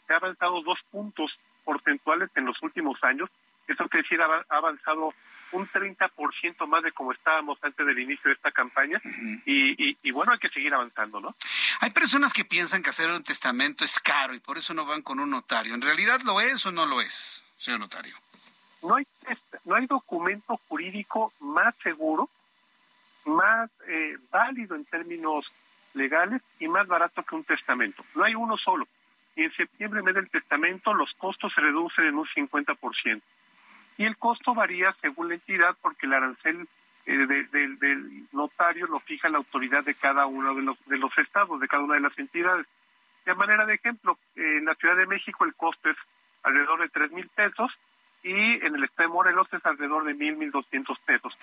Se 0.07 0.13
ha 0.13 0.17
avanzado 0.17 0.61
dos 0.63 0.79
puntos 0.91 1.31
porcentuales 1.65 2.31
en 2.35 2.47
los 2.47 2.61
últimos 2.63 3.03
años. 3.05 3.31
Eso 3.69 3.89
quiere 3.89 4.03
decir, 4.03 4.21
ha 4.21 4.57
avanzado 4.57 5.15
un 5.53 5.69
30% 5.69 6.67
más 6.67 6.83
de 6.83 6.93
como 6.93 7.13
estábamos 7.13 7.59
antes 7.63 7.87
del 7.87 7.99
inicio 7.99 8.29
de 8.29 8.35
esta 8.35 8.51
campaña 8.51 9.01
y, 9.47 9.97
y, 10.03 10.11
bueno, 10.11 10.33
hay 10.33 10.39
que 10.39 10.49
seguir 10.51 10.75
avanzando, 10.75 11.21
¿no? 11.21 11.35
Hay 11.81 11.91
personas 11.91 12.33
que 12.33 12.45
piensan 12.45 12.83
que 12.83 12.91
hacer 12.91 13.11
un 13.11 13.23
testamento 13.23 13.85
es 13.85 14.01
caro 14.01 14.35
y 14.35 14.41
por 14.41 14.59
eso 14.59 14.75
no 14.75 14.85
van 14.85 15.03
con 15.03 15.21
un 15.21 15.31
notario. 15.31 15.75
¿En 15.75 15.83
realidad 15.83 16.21
lo 16.25 16.41
es 16.41 16.67
o 16.67 16.73
no 16.73 16.87
lo 16.87 17.01
es, 17.01 17.45
señor 17.59 17.81
notario? 17.81 18.15
No 18.83 18.97
hay, 18.97 19.07
no 19.65 19.75
hay 19.75 19.87
documento 19.87 20.57
jurídico 20.69 21.33
más 21.41 21.75
seguro, 21.83 22.31
más 23.27 23.71
eh, 23.87 24.17
válido 24.31 24.77
en 24.77 24.85
términos 24.85 25.45
legales 25.95 26.41
y 26.61 26.69
más 26.69 26.87
barato 26.87 27.23
que 27.23 27.35
un 27.35 27.45
testamento. 27.45 28.05
No 28.15 28.25
hay 28.25 28.35
uno 28.35 28.57
solo. 28.57 28.87
Y 29.37 29.43
en 29.43 29.53
septiembre, 29.53 30.01
en 30.01 30.07
vez 30.07 30.15
del 30.15 30.31
testamento, 30.31 30.95
los 30.95 31.13
costos 31.15 31.53
se 31.55 31.61
reducen 31.61 32.07
en 32.07 32.17
un 32.17 32.27
50% 32.27 33.21
y 33.99 34.05
el 34.05 34.17
costo 34.17 34.55
varía 34.55 34.95
según 35.01 35.29
la 35.29 35.35
entidad 35.35 35.77
porque 35.83 36.07
el 36.07 36.15
arancel 36.15 36.69
eh, 37.05 37.27
del 37.51 38.27
notario 38.33 38.87
lo 38.87 39.01
fija 39.01 39.29
la 39.29 39.39
autoridad 39.39 39.85
de 39.85 39.95
cada 39.95 40.27
uno 40.27 40.55
de 40.55 40.63
los, 40.63 40.79
de 40.87 40.99
los 40.99 41.17
estados, 41.19 41.61
de 41.61 41.69
cada 41.69 41.83
una 41.83 41.95
de 41.95 42.01
las 42.01 42.19
entidades. 42.19 42.67
De 43.27 43.35
manera 43.35 43.67
de 43.67 43.75
ejemplo, 43.75 44.17
en 44.37 44.65
la 44.65 44.75
Ciudad 44.77 44.97
de 44.97 45.07
México 45.07 45.45
el 45.45 45.55
costo 45.55 45.91
es 45.91 45.97
alrededor 46.43 46.81
de 46.81 46.89
tres 46.89 47.11
mil 47.13 47.29
pesos 47.29 47.71
y 48.23 48.33
en 48.33 48.75
el 48.75 48.85
estado 48.85 49.09
de 49.09 49.15
Morelos 49.15 49.49
es 49.53 49.65
alrededor 49.65 50.05
de 50.05 50.15
mil, 50.15 50.37
mil 50.37 50.51
doscientos 50.51 50.99
pesos. 51.01 51.37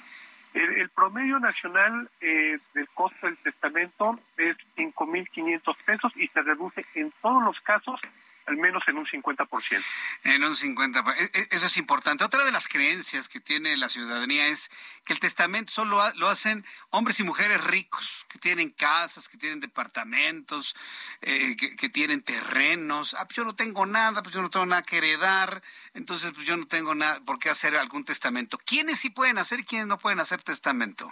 El, 0.54 0.90
promedio 0.90 1.38
nacional 1.38 2.10
eh, 2.22 2.58
del 2.74 2.88
costo 2.90 3.28
del 3.28 3.38
testamento 3.38 4.18
es 4.38 4.56
cinco 4.76 5.06
mil 5.06 5.28
quinientos 5.30 5.76
pesos 5.86 6.14
y 6.16 6.28
se 6.30 6.42
reduce 6.42 6.86
en 6.96 7.12
todos 7.22 7.44
los 7.44 7.60
casos 7.60 8.00
al 8.46 8.58
menos 8.58 8.84
en 8.88 8.98
un 8.98 9.06
50%. 9.06 9.84
En 10.24 10.44
un 10.44 10.56
50%. 10.56 11.14
E, 11.18 11.24
e, 11.40 11.48
eso 11.52 11.66
es 11.66 11.78
importante. 11.78 12.24
Otra 12.24 12.46
de 12.46 12.52
las 12.52 12.68
creencias 12.68 13.28
que 13.28 13.40
tiene 13.40 13.76
la 13.78 13.90
ciudadanía 13.90 14.48
es 14.48 14.70
que 15.04 15.14
el 15.14 15.20
testamento 15.20 15.72
solo 15.72 16.02
lo 16.16 16.28
hacen 16.28 16.64
hombres 16.92 17.20
y 17.20 17.24
mujeres 17.24 17.64
ricos, 17.64 18.26
que 18.30 18.38
tienen 18.38 18.70
casas, 18.70 19.30
que 19.30 19.38
tienen 19.38 19.60
departamentos, 19.60 20.76
eh, 21.22 21.56
que, 21.58 21.90
tienen 21.90 22.22
terrenos. 22.22 23.16
Ah, 23.16 23.26
pues 23.26 23.38
yo 23.38 23.46
no 23.46 23.56
tengo 23.56 23.86
nada, 23.86 24.22
pues 24.22 24.36
yo 24.36 24.42
no 24.42 24.50
tengo 24.50 24.66
nada 24.66 24.84
que 24.84 24.98
heredar, 24.98 25.62
entonces 25.94 26.32
pues 26.32 26.46
yo 26.46 26.56
no 26.58 26.68
tengo 26.68 26.94
nada 26.94 27.22
por 27.26 27.40
qué 27.40 27.50
hacer 27.50 27.76
algún 27.76 28.06
testamento. 28.06 28.60
¿Quiénes 28.66 29.00
sí 29.00 29.10
pueden 29.10 29.38
hacer 29.38 29.60
y 29.60 29.66
quiénes 29.66 29.88
no 29.88 29.98
pueden 29.98 30.20
hacer 30.20 30.42
testamento? 30.44 31.12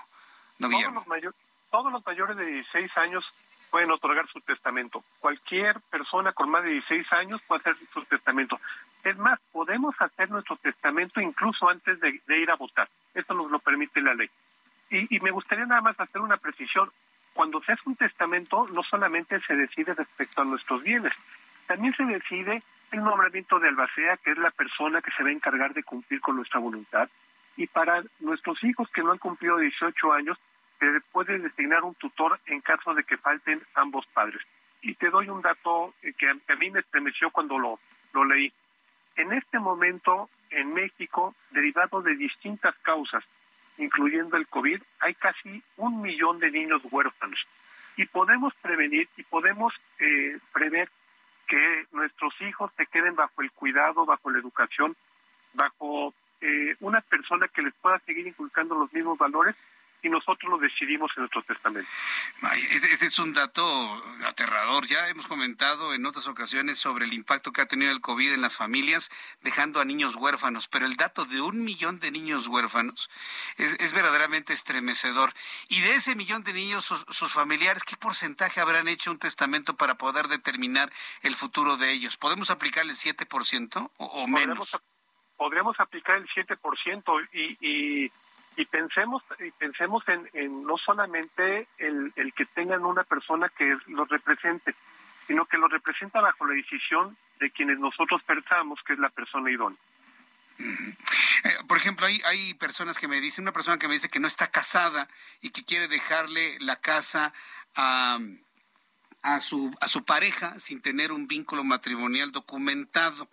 No, 0.59 0.69
todos, 0.69 0.93
los 0.93 1.33
todos 1.71 1.91
los 1.91 2.05
mayores 2.05 2.37
de 2.37 2.45
16 2.45 2.91
años 2.97 3.25
pueden 3.73 3.89
otorgar 3.89 4.27
su 4.27 4.39
testamento. 4.41 5.03
Cualquier 5.19 5.81
persona 5.89 6.31
con 6.31 6.47
más 6.47 6.63
de 6.63 6.73
16 6.73 7.11
años 7.13 7.41
puede 7.47 7.61
hacer 7.61 7.75
su 7.91 8.03
testamento. 8.05 8.59
Es 9.03 9.17
más, 9.17 9.39
podemos 9.51 9.99
hacer 9.99 10.29
nuestro 10.29 10.57
testamento 10.57 11.19
incluso 11.19 11.67
antes 11.67 11.99
de, 11.99 12.21
ir 12.39 12.51
a 12.51 12.55
votar. 12.55 12.87
Esto 13.15 13.33
nos 13.33 13.49
lo 13.49 13.57
permite 13.57 13.99
la 13.99 14.13
ley. 14.13 14.29
Y, 14.91 15.19
me 15.21 15.31
gustaría 15.31 15.65
nada 15.65 15.81
más 15.81 15.99
hacer 15.99 16.21
una 16.21 16.37
precisión. 16.37 16.91
Cuando 17.33 17.63
se 17.63 17.71
hace 17.71 17.89
un 17.89 17.95
testamento, 17.95 18.67
no 18.71 18.83
solamente 18.83 19.39
se 19.39 19.55
decide 19.55 19.95
respecto 19.95 20.41
a 20.43 20.45
nuestros 20.45 20.83
bienes, 20.83 21.13
también 21.65 21.95
se 21.95 22.03
decide 22.03 22.61
el 22.91 23.03
nombramiento 23.03 23.57
de 23.57 23.69
albacea, 23.69 24.17
que 24.17 24.33
es 24.33 24.37
la 24.37 24.51
persona 24.51 25.01
que 25.01 25.09
se 25.17 25.23
va 25.23 25.29
a 25.29 25.33
encargar 25.33 25.73
de 25.73 25.81
cumplir 25.81 26.21
con 26.21 26.35
nuestra 26.35 26.59
voluntad. 26.59 27.09
Y 27.57 27.65
para 27.65 28.03
nuestros 28.19 28.63
hijos 28.63 28.87
que 28.91 29.01
no 29.01 29.13
han 29.13 29.17
cumplido 29.17 29.57
18 29.57 30.13
años, 30.13 30.37
se 30.91 31.01
puede 31.11 31.39
designar 31.39 31.83
un 31.83 31.95
tutor 31.95 32.39
en 32.47 32.61
caso 32.61 32.93
de 32.93 33.03
que 33.03 33.17
falten 33.17 33.61
ambos 33.75 34.05
padres. 34.07 34.41
Y 34.81 34.95
te 34.95 35.09
doy 35.09 35.29
un 35.29 35.41
dato 35.41 35.93
eh, 36.01 36.13
que 36.13 36.29
a 36.29 36.55
mí 36.55 36.69
me 36.71 36.79
estremeció 36.79 37.31
cuando 37.31 37.57
lo, 37.57 37.79
lo 38.13 38.25
leí. 38.25 38.51
En 39.15 39.31
este 39.33 39.59
momento, 39.59 40.29
en 40.49 40.73
México, 40.73 41.35
derivado 41.51 42.01
de 42.01 42.15
distintas 42.15 42.75
causas, 42.79 43.23
incluyendo 43.77 44.37
el 44.37 44.47
COVID, 44.47 44.81
hay 44.99 45.13
casi 45.15 45.63
un 45.77 46.01
millón 46.01 46.39
de 46.39 46.51
niños 46.51 46.81
huérfanos. 46.91 47.39
Y 47.95 48.05
podemos 48.07 48.53
prevenir 48.55 49.07
y 49.17 49.23
podemos 49.23 49.73
eh, 49.99 50.39
prever 50.51 50.89
que 51.47 51.85
nuestros 51.91 52.33
hijos 52.41 52.71
se 52.75 52.87
queden 52.87 53.15
bajo 53.15 53.41
el 53.41 53.51
cuidado, 53.51 54.05
bajo 54.05 54.31
la 54.31 54.39
educación, 54.39 54.95
bajo 55.53 56.13
eh, 56.41 56.75
una 56.79 57.01
persona 57.01 57.47
que 57.47 57.61
les 57.61 57.73
pueda 57.75 57.99
seguir 57.99 58.27
inculcando 58.27 58.75
los 58.75 58.91
mismos 58.91 59.17
valores 59.17 59.55
y 60.03 60.09
nosotros 60.09 60.51
lo 60.51 60.57
decidimos 60.57 61.09
en 61.15 61.21
nuestro 61.21 61.41
testamento. 61.43 61.89
Ese 62.69 63.05
es 63.05 63.19
un 63.19 63.33
dato 63.33 64.03
aterrador. 64.25 64.85
Ya 64.85 65.07
hemos 65.07 65.27
comentado 65.27 65.93
en 65.93 66.05
otras 66.05 66.27
ocasiones 66.27 66.77
sobre 66.77 67.05
el 67.05 67.13
impacto 67.13 67.53
que 67.53 67.61
ha 67.61 67.65
tenido 67.65 67.91
el 67.91 68.01
COVID 68.01 68.33
en 68.33 68.41
las 68.41 68.57
familias, 68.57 69.09
dejando 69.41 69.79
a 69.79 69.85
niños 69.85 70.15
huérfanos, 70.15 70.67
pero 70.67 70.85
el 70.85 70.97
dato 70.97 71.23
de 71.23 71.39
un 71.39 71.63
millón 71.63 71.99
de 71.99 72.11
niños 72.11 72.47
huérfanos 72.47 73.09
es, 73.57 73.93
verdaderamente 73.93 74.51
estremecedor. 74.51 75.31
Y 75.69 75.79
de 75.79 75.95
ese 75.95 76.15
millón 76.15 76.43
de 76.43 76.51
niños, 76.51 76.83
sus, 76.83 77.31
familiares, 77.31 77.83
¿qué 77.83 77.95
porcentaje 77.95 78.59
habrán 78.59 78.89
hecho 78.89 79.09
un 79.09 79.19
testamento 79.19 79.77
para 79.77 79.95
poder 79.95 80.27
determinar 80.27 80.91
el 81.21 81.35
futuro 81.35 81.77
de 81.77 81.93
ellos? 81.93 82.17
¿Podemos 82.17 82.49
aplicar 82.49 82.83
el 82.83 82.91
7% 82.91 83.91
o, 83.97 84.05
o 84.05 84.27
menos? 84.27 84.77
Podríamos, 85.37 85.79
aplicar 85.79 86.17
el 86.17 86.27
7% 86.27 87.27
y, 87.33 87.57
y 88.05 88.11
y 88.55 88.65
pensemos 88.65 89.23
y 89.39 89.51
pensemos 89.51 90.03
en, 90.07 90.63
no 90.63 90.77
solamente 90.77 91.67
el, 91.77 92.13
el, 92.15 92.33
que 92.33 92.45
tengan 92.45 92.85
una 92.85 93.03
persona 93.03 93.49
que 93.49 93.77
los 93.87 94.07
represente, 94.09 94.75
sino 95.27 95.45
que 95.45 95.57
los 95.57 95.71
representa 95.71 96.21
bajo 96.21 96.45
la 96.45 96.53
decisión 96.53 97.17
de 97.39 97.51
quienes 97.51 97.79
nosotros 97.79 98.21
pensamos 98.23 98.79
que 98.85 98.93
es 98.93 98.99
la 98.99 99.09
persona 99.09 99.51
idónea. 99.51 99.79
Eh, 100.59 101.57
por 101.67 101.77
ejemplo, 101.77 102.05
hay, 102.05 102.21
hay 102.25 102.53
personas 102.53 102.97
que 102.99 103.07
me 103.07 103.19
dicen, 103.19 103.43
una 103.43 103.51
persona 103.51 103.77
que 103.77 103.87
me 103.87 103.95
dice 103.95 104.09
que 104.09 104.19
no 104.19 104.27
está 104.27 104.51
casada 104.51 105.07
y 105.41 105.49
que 105.49 105.65
quiere 105.65 105.87
dejarle 105.87 106.57
la 106.59 106.77
casa 106.77 107.33
a, 107.75 108.19
a, 109.23 109.39
su, 109.39 109.75
a 109.81 109.87
su 109.87 110.05
pareja 110.05 110.59
sin 110.59 110.81
tener 110.81 111.11
un 111.11 111.27
vínculo 111.27 111.63
matrimonial 111.63 112.31
documentado. 112.31 113.27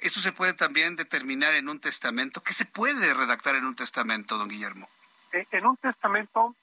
¿Eso 0.00 0.20
se 0.20 0.32
puede 0.32 0.54
también 0.54 0.96
determinar 0.96 1.54
en 1.54 1.68
un 1.68 1.80
testamento? 1.80 2.42
¿Qué 2.42 2.52
se 2.52 2.66
puede 2.66 3.14
redactar 3.14 3.54
en 3.56 3.64
un 3.64 3.74
testamento, 3.74 4.36
don 4.36 4.48
Guillermo? 4.48 4.88
Eh, 5.32 5.46
en 5.52 5.66
un 5.66 5.76
testamento, 5.76 6.54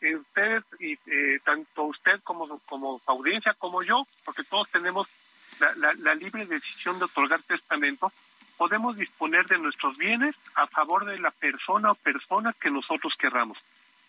eh, 0.00 0.16
ustedes, 0.16 0.64
y 0.78 0.92
eh, 1.06 1.40
tanto 1.44 1.84
usted 1.84 2.20
como, 2.22 2.58
como 2.60 3.00
audiencia, 3.06 3.54
como 3.58 3.82
yo, 3.82 4.06
porque 4.24 4.44
todos 4.44 4.68
tenemos 4.70 5.08
la, 5.76 6.14
libre 6.14 6.46
decisión 6.46 6.98
de 6.98 7.04
otorgar 7.04 7.42
testamento, 7.42 8.12
podemos 8.56 8.96
disponer 8.96 9.46
de 9.46 9.58
nuestros 9.58 9.96
bienes 9.96 10.34
a 10.54 10.66
favor 10.66 11.04
de 11.04 11.18
la 11.18 11.30
persona 11.30 11.92
o 11.92 11.94
personas 11.94 12.54
que 12.56 12.70
nosotros 12.70 13.14
querramos. 13.18 13.58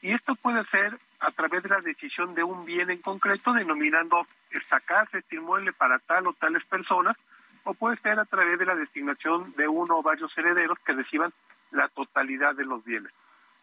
Y 0.01 0.13
esto 0.13 0.35
puede 0.35 0.65
ser 0.65 0.97
a 1.19 1.31
través 1.31 1.63
de 1.63 1.69
la 1.69 1.81
decisión 1.81 2.33
de 2.33 2.43
un 2.43 2.65
bien 2.65 2.89
en 2.89 3.01
concreto, 3.01 3.53
denominando 3.53 4.25
esta 4.49 4.79
casa, 4.79 5.19
este 5.19 5.35
inmueble 5.35 5.73
para 5.73 5.99
tal 5.99 6.27
o 6.27 6.33
tales 6.33 6.63
personas, 6.65 7.15
o 7.63 7.73
puede 7.73 7.97
ser 7.97 8.19
a 8.19 8.25
través 8.25 8.59
de 8.59 8.65
la 8.65 8.75
designación 8.75 9.53
de 9.53 9.67
uno 9.67 9.99
o 9.99 10.03
varios 10.03 10.35
herederos 10.37 10.79
que 10.79 10.93
reciban 10.93 11.31
la 11.71 11.87
totalidad 11.89 12.55
de 12.55 12.65
los 12.65 12.83
bienes. 12.83 13.11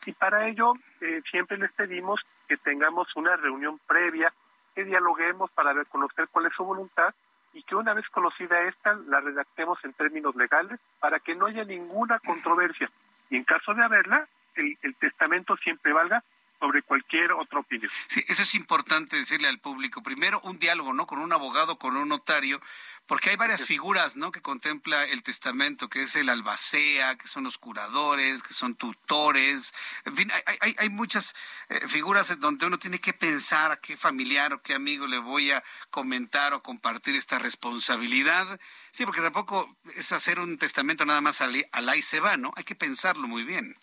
Y 0.06 0.12
para 0.12 0.48
ello 0.48 0.74
eh, 1.00 1.22
siempre 1.30 1.58
les 1.58 1.72
pedimos 1.72 2.20
que 2.46 2.56
tengamos 2.56 3.08
una 3.16 3.36
reunión 3.36 3.78
previa, 3.86 4.32
que 4.74 4.84
dialoguemos 4.84 5.50
para 5.50 5.72
ver, 5.72 5.86
conocer 5.86 6.28
cuál 6.30 6.46
es 6.46 6.52
su 6.54 6.64
voluntad 6.64 7.14
y 7.52 7.62
que 7.62 7.74
una 7.74 7.94
vez 7.94 8.08
conocida 8.10 8.60
esta 8.62 8.94
la 8.94 9.20
redactemos 9.20 9.82
en 9.84 9.92
términos 9.94 10.36
legales 10.36 10.78
para 11.00 11.18
que 11.18 11.34
no 11.34 11.46
haya 11.46 11.64
ninguna 11.64 12.18
controversia. 12.20 12.90
Y 13.30 13.36
en 13.36 13.44
caso 13.44 13.74
de 13.74 13.82
haberla, 13.82 14.26
el 14.54 14.94
testamento 14.96 15.56
siempre 15.56 15.92
valga 15.92 16.22
sobre 16.58 16.82
cualquier 16.82 17.32
otra 17.32 17.60
opinión. 17.60 17.90
Sí, 18.06 18.24
eso 18.28 18.42
es 18.42 18.54
importante 18.54 19.16
decirle 19.16 19.48
al 19.48 19.60
público. 19.60 20.02
Primero, 20.02 20.40
un 20.42 20.58
diálogo, 20.58 20.92
¿no? 20.92 21.06
Con 21.06 21.20
un 21.20 21.32
abogado, 21.32 21.78
con 21.78 21.96
un 21.96 22.08
notario, 22.08 22.60
porque 23.06 23.30
hay 23.30 23.36
varias 23.36 23.64
figuras, 23.64 24.16
¿no? 24.16 24.32
Que 24.32 24.42
contempla 24.42 25.04
el 25.04 25.22
testamento, 25.22 25.88
que 25.88 26.02
es 26.02 26.16
el 26.16 26.28
albacea, 26.28 27.16
que 27.16 27.28
son 27.28 27.44
los 27.44 27.58
curadores, 27.58 28.42
que 28.42 28.52
son 28.52 28.74
tutores. 28.74 29.74
En 30.04 30.16
fin, 30.16 30.30
hay, 30.60 30.74
hay, 30.78 30.90
muchas 30.90 31.34
eh, 31.68 31.80
figuras 31.88 32.30
en 32.30 32.40
donde 32.40 32.66
uno 32.66 32.78
tiene 32.78 33.00
que 33.00 33.12
pensar 33.12 33.72
a 33.72 33.80
qué 33.80 33.96
familiar 33.96 34.52
o 34.52 34.62
qué 34.62 34.74
amigo 34.74 35.06
le 35.06 35.18
voy 35.18 35.52
a 35.52 35.62
comentar 35.90 36.52
o 36.54 36.62
compartir 36.62 37.14
esta 37.14 37.38
responsabilidad. 37.38 38.60
Sí, 38.90 39.04
porque 39.04 39.22
tampoco 39.22 39.76
es 39.94 40.12
hacer 40.12 40.40
un 40.40 40.58
testamento 40.58 41.04
nada 41.06 41.20
más 41.20 41.40
al, 41.40 41.54
al 41.72 41.88
ahí 41.88 42.02
se 42.02 42.20
va, 42.20 42.36
¿no? 42.36 42.52
Hay 42.56 42.64
que 42.64 42.74
pensarlo 42.74 43.26
muy 43.28 43.44
bien. 43.44 43.76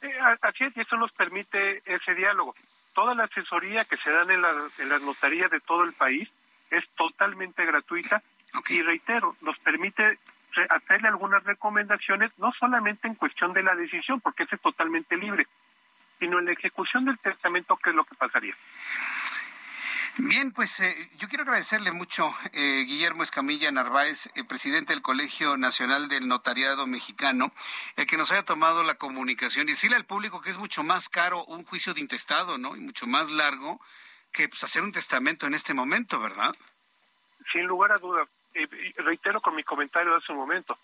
Eh, 0.00 0.18
así 0.42 0.64
es, 0.64 0.76
y 0.76 0.80
eso 0.80 0.96
nos 0.96 1.12
permite 1.12 1.82
ese 1.84 2.14
diálogo. 2.14 2.54
Toda 2.94 3.14
la 3.14 3.24
asesoría 3.24 3.84
que 3.84 3.96
se 3.98 4.10
dan 4.10 4.30
en, 4.30 4.42
en 4.78 4.88
las 4.88 5.02
notarías 5.02 5.50
de 5.50 5.60
todo 5.60 5.84
el 5.84 5.92
país 5.92 6.28
es 6.70 6.84
totalmente 6.96 7.64
gratuita 7.64 8.22
y 8.68 8.82
reitero, 8.82 9.36
nos 9.40 9.58
permite 9.58 10.18
hacerle 10.70 11.08
algunas 11.08 11.44
recomendaciones, 11.44 12.30
no 12.38 12.52
solamente 12.52 13.06
en 13.06 13.14
cuestión 13.14 13.52
de 13.52 13.62
la 13.62 13.74
decisión, 13.74 14.20
porque 14.20 14.44
ese 14.44 14.56
es 14.56 14.62
totalmente 14.62 15.16
libre, 15.16 15.46
sino 16.18 16.38
en 16.38 16.46
la 16.46 16.52
ejecución 16.52 17.04
del 17.04 17.18
testamento, 17.18 17.76
¿qué 17.76 17.90
es 17.90 17.96
lo 17.96 18.04
que 18.04 18.16
pasaría? 18.16 18.54
Bien, 20.20 20.50
pues 20.50 20.80
eh, 20.80 21.10
yo 21.18 21.28
quiero 21.28 21.44
agradecerle 21.44 21.92
mucho, 21.92 22.28
eh, 22.52 22.84
Guillermo 22.88 23.22
Escamilla 23.22 23.70
Narváez, 23.70 24.26
eh, 24.34 24.42
presidente 24.42 24.92
del 24.92 25.00
Colegio 25.00 25.56
Nacional 25.56 26.08
del 26.08 26.26
Notariado 26.26 26.88
Mexicano, 26.88 27.52
el 27.96 28.08
que 28.08 28.16
nos 28.16 28.32
haya 28.32 28.42
tomado 28.42 28.82
la 28.82 28.96
comunicación 28.96 29.68
y 29.68 29.72
decirle 29.72 29.96
al 29.96 30.06
público 30.06 30.40
que 30.40 30.50
es 30.50 30.58
mucho 30.58 30.82
más 30.82 31.08
caro 31.08 31.44
un 31.44 31.64
juicio 31.64 31.94
de 31.94 32.00
intestado, 32.00 32.58
¿no? 32.58 32.74
Y 32.74 32.80
mucho 32.80 33.06
más 33.06 33.30
largo 33.30 33.80
que 34.32 34.48
pues, 34.48 34.64
hacer 34.64 34.82
un 34.82 34.90
testamento 34.90 35.46
en 35.46 35.54
este 35.54 35.72
momento, 35.72 36.18
¿verdad? 36.18 36.52
Sin 37.52 37.66
lugar 37.66 37.92
a 37.92 37.98
dudas. 37.98 38.28
reitero 38.96 39.40
con 39.40 39.54
mi 39.54 39.62
comentario 39.62 40.16
hace 40.16 40.32
un 40.32 40.38
momento. 40.38 40.76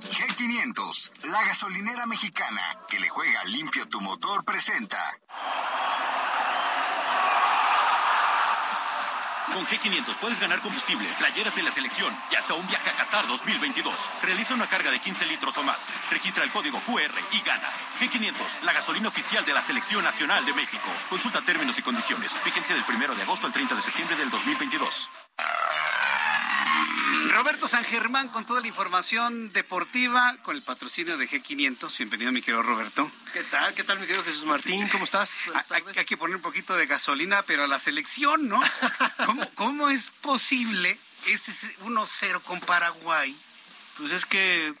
G500, 0.00 1.24
la 1.24 1.44
gasolinera 1.44 2.06
mexicana 2.06 2.78
que 2.88 3.00
le 3.00 3.08
juega 3.08 3.42
limpio 3.44 3.88
tu 3.88 4.00
motor, 4.00 4.44
presenta. 4.44 5.18
Con 9.50 9.66
G500 9.66 10.16
puedes 10.18 10.40
ganar 10.40 10.60
combustible, 10.60 11.08
playeras 11.18 11.54
de 11.54 11.62
la 11.62 11.70
selección 11.70 12.16
y 12.30 12.36
hasta 12.36 12.54
un 12.54 12.66
viaje 12.68 12.90
a 12.90 12.94
Qatar 12.94 13.26
2022. 13.26 14.10
Realiza 14.22 14.54
una 14.54 14.68
carga 14.68 14.90
de 14.90 15.00
15 15.00 15.26
litros 15.26 15.58
o 15.58 15.62
más. 15.62 15.88
Registra 16.10 16.44
el 16.44 16.50
código 16.52 16.80
QR 16.80 17.12
y 17.32 17.40
gana. 17.40 17.68
G500, 18.00 18.62
la 18.62 18.72
gasolina 18.72 19.08
oficial 19.08 19.44
de 19.44 19.52
la 19.52 19.60
Selección 19.60 20.04
Nacional 20.04 20.46
de 20.46 20.54
México. 20.54 20.88
Consulta 21.10 21.42
términos 21.42 21.78
y 21.78 21.82
condiciones. 21.82 22.34
Fíjense 22.44 22.72
del 22.74 22.84
1 22.88 23.14
de 23.14 23.22
agosto 23.22 23.46
al 23.46 23.52
30 23.52 23.74
de 23.74 23.80
septiembre 23.80 24.16
del 24.16 24.30
2022. 24.30 25.10
Roberto 27.30 27.66
San 27.66 27.84
Germán 27.84 28.28
con 28.28 28.44
toda 28.44 28.60
la 28.60 28.66
información 28.66 29.52
deportiva, 29.52 30.36
con 30.42 30.54
el 30.56 30.62
patrocinio 30.62 31.16
de 31.16 31.28
G500. 31.28 31.96
Bienvenido, 31.98 32.32
mi 32.32 32.40
querido 32.42 32.62
Roberto. 32.62 33.10
¿Qué 33.32 33.42
tal? 33.44 33.74
¿Qué 33.74 33.84
tal, 33.84 33.98
mi 33.98 34.06
querido 34.06 34.24
Jesús 34.24 34.44
Martín? 34.44 34.86
¿Cómo 34.88 35.04
estás? 35.04 35.42
Hay, 35.70 35.82
hay, 35.96 36.04
que 36.04 36.16
poner 36.16 36.36
un 36.36 36.42
poquito 36.42 36.76
de 36.76 36.86
gasolina, 36.86 37.42
pero 37.42 37.64
a 37.64 37.66
la 37.66 37.78
selección, 37.78 38.48
¿no? 38.48 38.60
¿Cómo, 39.26 39.48
cómo 39.54 39.88
es 39.90 40.10
posible 40.10 40.98
ese 41.26 41.52
1-0 41.80 42.42
con 42.42 42.60
Paraguay? 42.60 43.36
Pues 43.96 44.12
es 44.12 44.26
que 44.26 44.74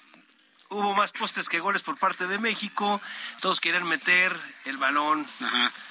hubo 0.72 0.94
más 0.94 1.12
postes 1.12 1.48
que 1.48 1.60
goles 1.60 1.82
por 1.82 1.98
parte 1.98 2.26
de 2.26 2.38
México. 2.38 3.00
Todos 3.40 3.60
quieren 3.60 3.86
meter 3.86 4.38
el 4.64 4.76
balón. 4.78 5.26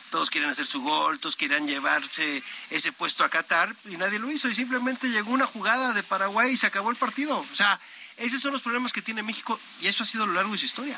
Todos 0.10 0.30
quieren 0.30 0.50
hacer 0.50 0.66
su 0.66 0.82
gol, 0.82 1.20
todos 1.20 1.38
quieren 1.38 1.70
llevarse 1.70 2.44
ese 2.70 2.92
puesto 2.92 3.24
a 3.24 3.30
Qatar 3.30 3.74
y 3.86 3.96
nadie 3.96 4.20
lo 4.20 4.30
hizo 4.30 4.50
y 4.50 4.54
simplemente 4.54 5.10
llegó 5.10 5.32
una 5.32 5.46
jugada 5.46 5.94
de 5.94 6.04
Paraguay 6.04 6.52
y 6.52 6.58
se 6.58 6.68
acabó 6.68 6.92
el 6.92 6.98
partido. 6.98 7.40
O 7.40 7.56
sea, 7.56 7.80
esos 8.18 8.42
son 8.42 8.52
los 8.52 8.62
problemas 8.62 8.92
que 8.92 9.02
tiene 9.02 9.24
México 9.24 9.58
y 9.80 9.88
eso 9.88 10.04
ha 10.04 10.06
sido 10.06 10.26
a 10.26 10.28
lo 10.28 10.34
largo 10.34 10.52
de 10.52 10.58
su 10.58 10.66
historia. 10.66 10.98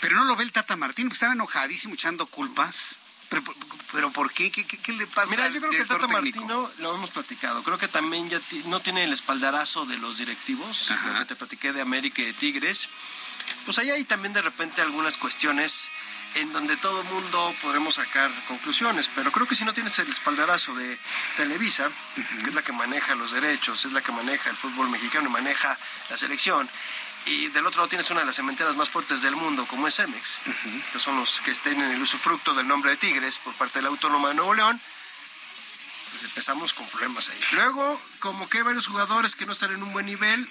Pero 0.00 0.16
no 0.16 0.24
lo 0.24 0.34
ve 0.34 0.44
el 0.44 0.52
Tata 0.52 0.76
Martín, 0.76 1.10
estaba 1.12 1.34
enojadísimo 1.34 1.92
echando 1.92 2.24
culpas. 2.24 2.96
Pero, 3.92 4.10
¿por 4.10 4.32
qué? 4.32 4.50
qué? 4.50 4.92
le 4.92 5.06
pasa? 5.06 5.30
Mira, 5.30 5.48
yo 5.48 5.60
creo 5.60 5.70
que 5.70 5.84
Tata 5.84 6.06
Martino 6.06 6.70
lo 6.78 6.94
hemos 6.94 7.10
platicado. 7.10 7.62
Creo 7.62 7.78
que 7.78 7.88
también 7.88 8.28
ya 8.28 8.40
no 8.66 8.80
tiene 8.80 9.04
el 9.04 9.12
espaldarazo 9.12 9.84
de 9.84 9.98
los 9.98 10.18
directivos. 10.18 10.92
que 11.18 11.24
te 11.26 11.36
platiqué 11.36 11.72
de 11.72 11.82
América 11.82 12.22
y 12.22 12.26
de 12.26 12.32
Tigres. 12.32 12.88
Pues 13.64 13.78
ahí 13.78 13.90
hay 13.90 14.04
también 14.04 14.32
de 14.32 14.42
repente 14.42 14.80
algunas 14.80 15.18
cuestiones 15.18 15.90
en 16.34 16.52
donde 16.52 16.76
todo 16.78 17.04
mundo 17.04 17.54
podremos 17.60 17.94
sacar 17.94 18.30
conclusiones, 18.46 19.10
pero 19.14 19.30
creo 19.30 19.46
que 19.46 19.54
si 19.54 19.64
no 19.64 19.74
tienes 19.74 19.98
el 19.98 20.08
espaldarazo 20.08 20.74
de 20.74 20.98
Televisa, 21.36 21.90
que 22.14 22.48
es 22.48 22.54
la 22.54 22.62
que 22.62 22.72
maneja 22.72 23.14
los 23.14 23.32
derechos, 23.32 23.84
es 23.84 23.92
la 23.92 24.00
que 24.00 24.12
maneja 24.12 24.48
el 24.48 24.56
fútbol 24.56 24.88
mexicano 24.88 25.28
y 25.28 25.32
maneja 25.32 25.76
la 26.08 26.16
selección, 26.16 26.68
y 27.26 27.48
del 27.48 27.66
otro 27.66 27.80
lado 27.80 27.88
tienes 27.88 28.10
una 28.10 28.20
de 28.20 28.26
las 28.26 28.36
cementeras 28.36 28.76
más 28.76 28.88
fuertes 28.88 29.22
del 29.22 29.36
mundo, 29.36 29.66
como 29.66 29.86
es 29.86 29.98
Emex, 29.98 30.38
que 30.92 30.98
son 30.98 31.16
los 31.16 31.40
que 31.40 31.52
estén 31.52 31.80
en 31.80 31.92
el 31.92 32.02
usufructo 32.02 32.54
del 32.54 32.66
nombre 32.66 32.90
de 32.92 32.96
Tigres 32.96 33.38
por 33.38 33.54
parte 33.54 33.78
de 33.78 33.82
la 33.82 33.88
Autónoma 33.88 34.28
de 34.28 34.34
Nuevo 34.34 34.54
León, 34.54 34.80
pues 36.10 36.24
empezamos 36.24 36.72
con 36.72 36.86
problemas 36.88 37.28
ahí. 37.30 37.40
Luego, 37.52 38.00
como 38.18 38.48
que 38.48 38.58
hay 38.58 38.64
varios 38.64 38.86
jugadores 38.86 39.36
que 39.36 39.46
no 39.46 39.52
están 39.52 39.72
en 39.72 39.82
un 39.82 39.92
buen 39.92 40.06
nivel, 40.06 40.48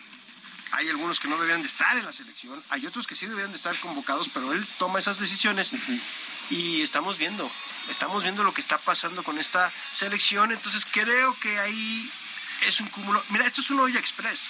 hay 0.71 0.89
algunos 0.89 1.19
que 1.19 1.27
no 1.27 1.35
deberían 1.35 1.61
de 1.61 1.67
estar 1.67 1.97
en 1.97 2.05
la 2.05 2.13
selección, 2.13 2.63
hay 2.69 2.85
otros 2.85 3.05
que 3.05 3.15
sí 3.15 3.25
deberían 3.25 3.51
de 3.51 3.57
estar 3.57 3.77
convocados, 3.79 4.29
pero 4.29 4.53
él 4.53 4.65
toma 4.79 4.99
esas 4.99 5.19
decisiones. 5.19 5.71
Y 6.49 6.81
estamos 6.81 7.17
viendo, 7.17 7.51
estamos 7.89 8.23
viendo 8.23 8.43
lo 8.43 8.53
que 8.53 8.61
está 8.61 8.77
pasando 8.77 9.23
con 9.23 9.37
esta 9.37 9.71
selección, 9.91 10.51
entonces 10.51 10.85
creo 10.89 11.37
que 11.39 11.59
ahí 11.59 12.11
es 12.61 12.79
un 12.79 12.87
cúmulo. 12.87 13.23
Mira, 13.29 13.45
esto 13.45 13.61
es 13.61 13.69
un 13.69 13.79
olla 13.79 13.99
express. 13.99 14.49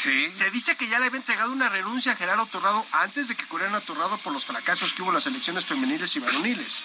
Se 0.00 0.50
dice 0.52 0.76
que 0.76 0.86
ya 0.86 1.00
le 1.00 1.06
había 1.06 1.18
entregado 1.18 1.50
una 1.50 1.68
renuncia 1.68 2.12
a 2.12 2.16
Gerardo 2.16 2.46
Torrado 2.46 2.86
antes 2.92 3.26
de 3.26 3.34
que 3.34 3.44
ocurriera 3.44 3.80
Torrado 3.80 4.16
por 4.18 4.32
los 4.32 4.46
fracasos 4.46 4.94
que 4.94 5.02
hubo 5.02 5.10
en 5.10 5.16
las 5.16 5.26
elecciones 5.26 5.66
femeniles 5.66 6.14
y 6.14 6.20
varoniles. 6.20 6.84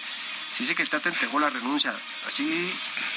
Se 0.56 0.64
dice 0.64 0.74
que 0.74 0.82
el 0.82 0.90
Tata 0.90 1.10
entregó 1.10 1.40
la 1.40 1.52
renuncia. 1.52 1.94
Así 2.26 2.74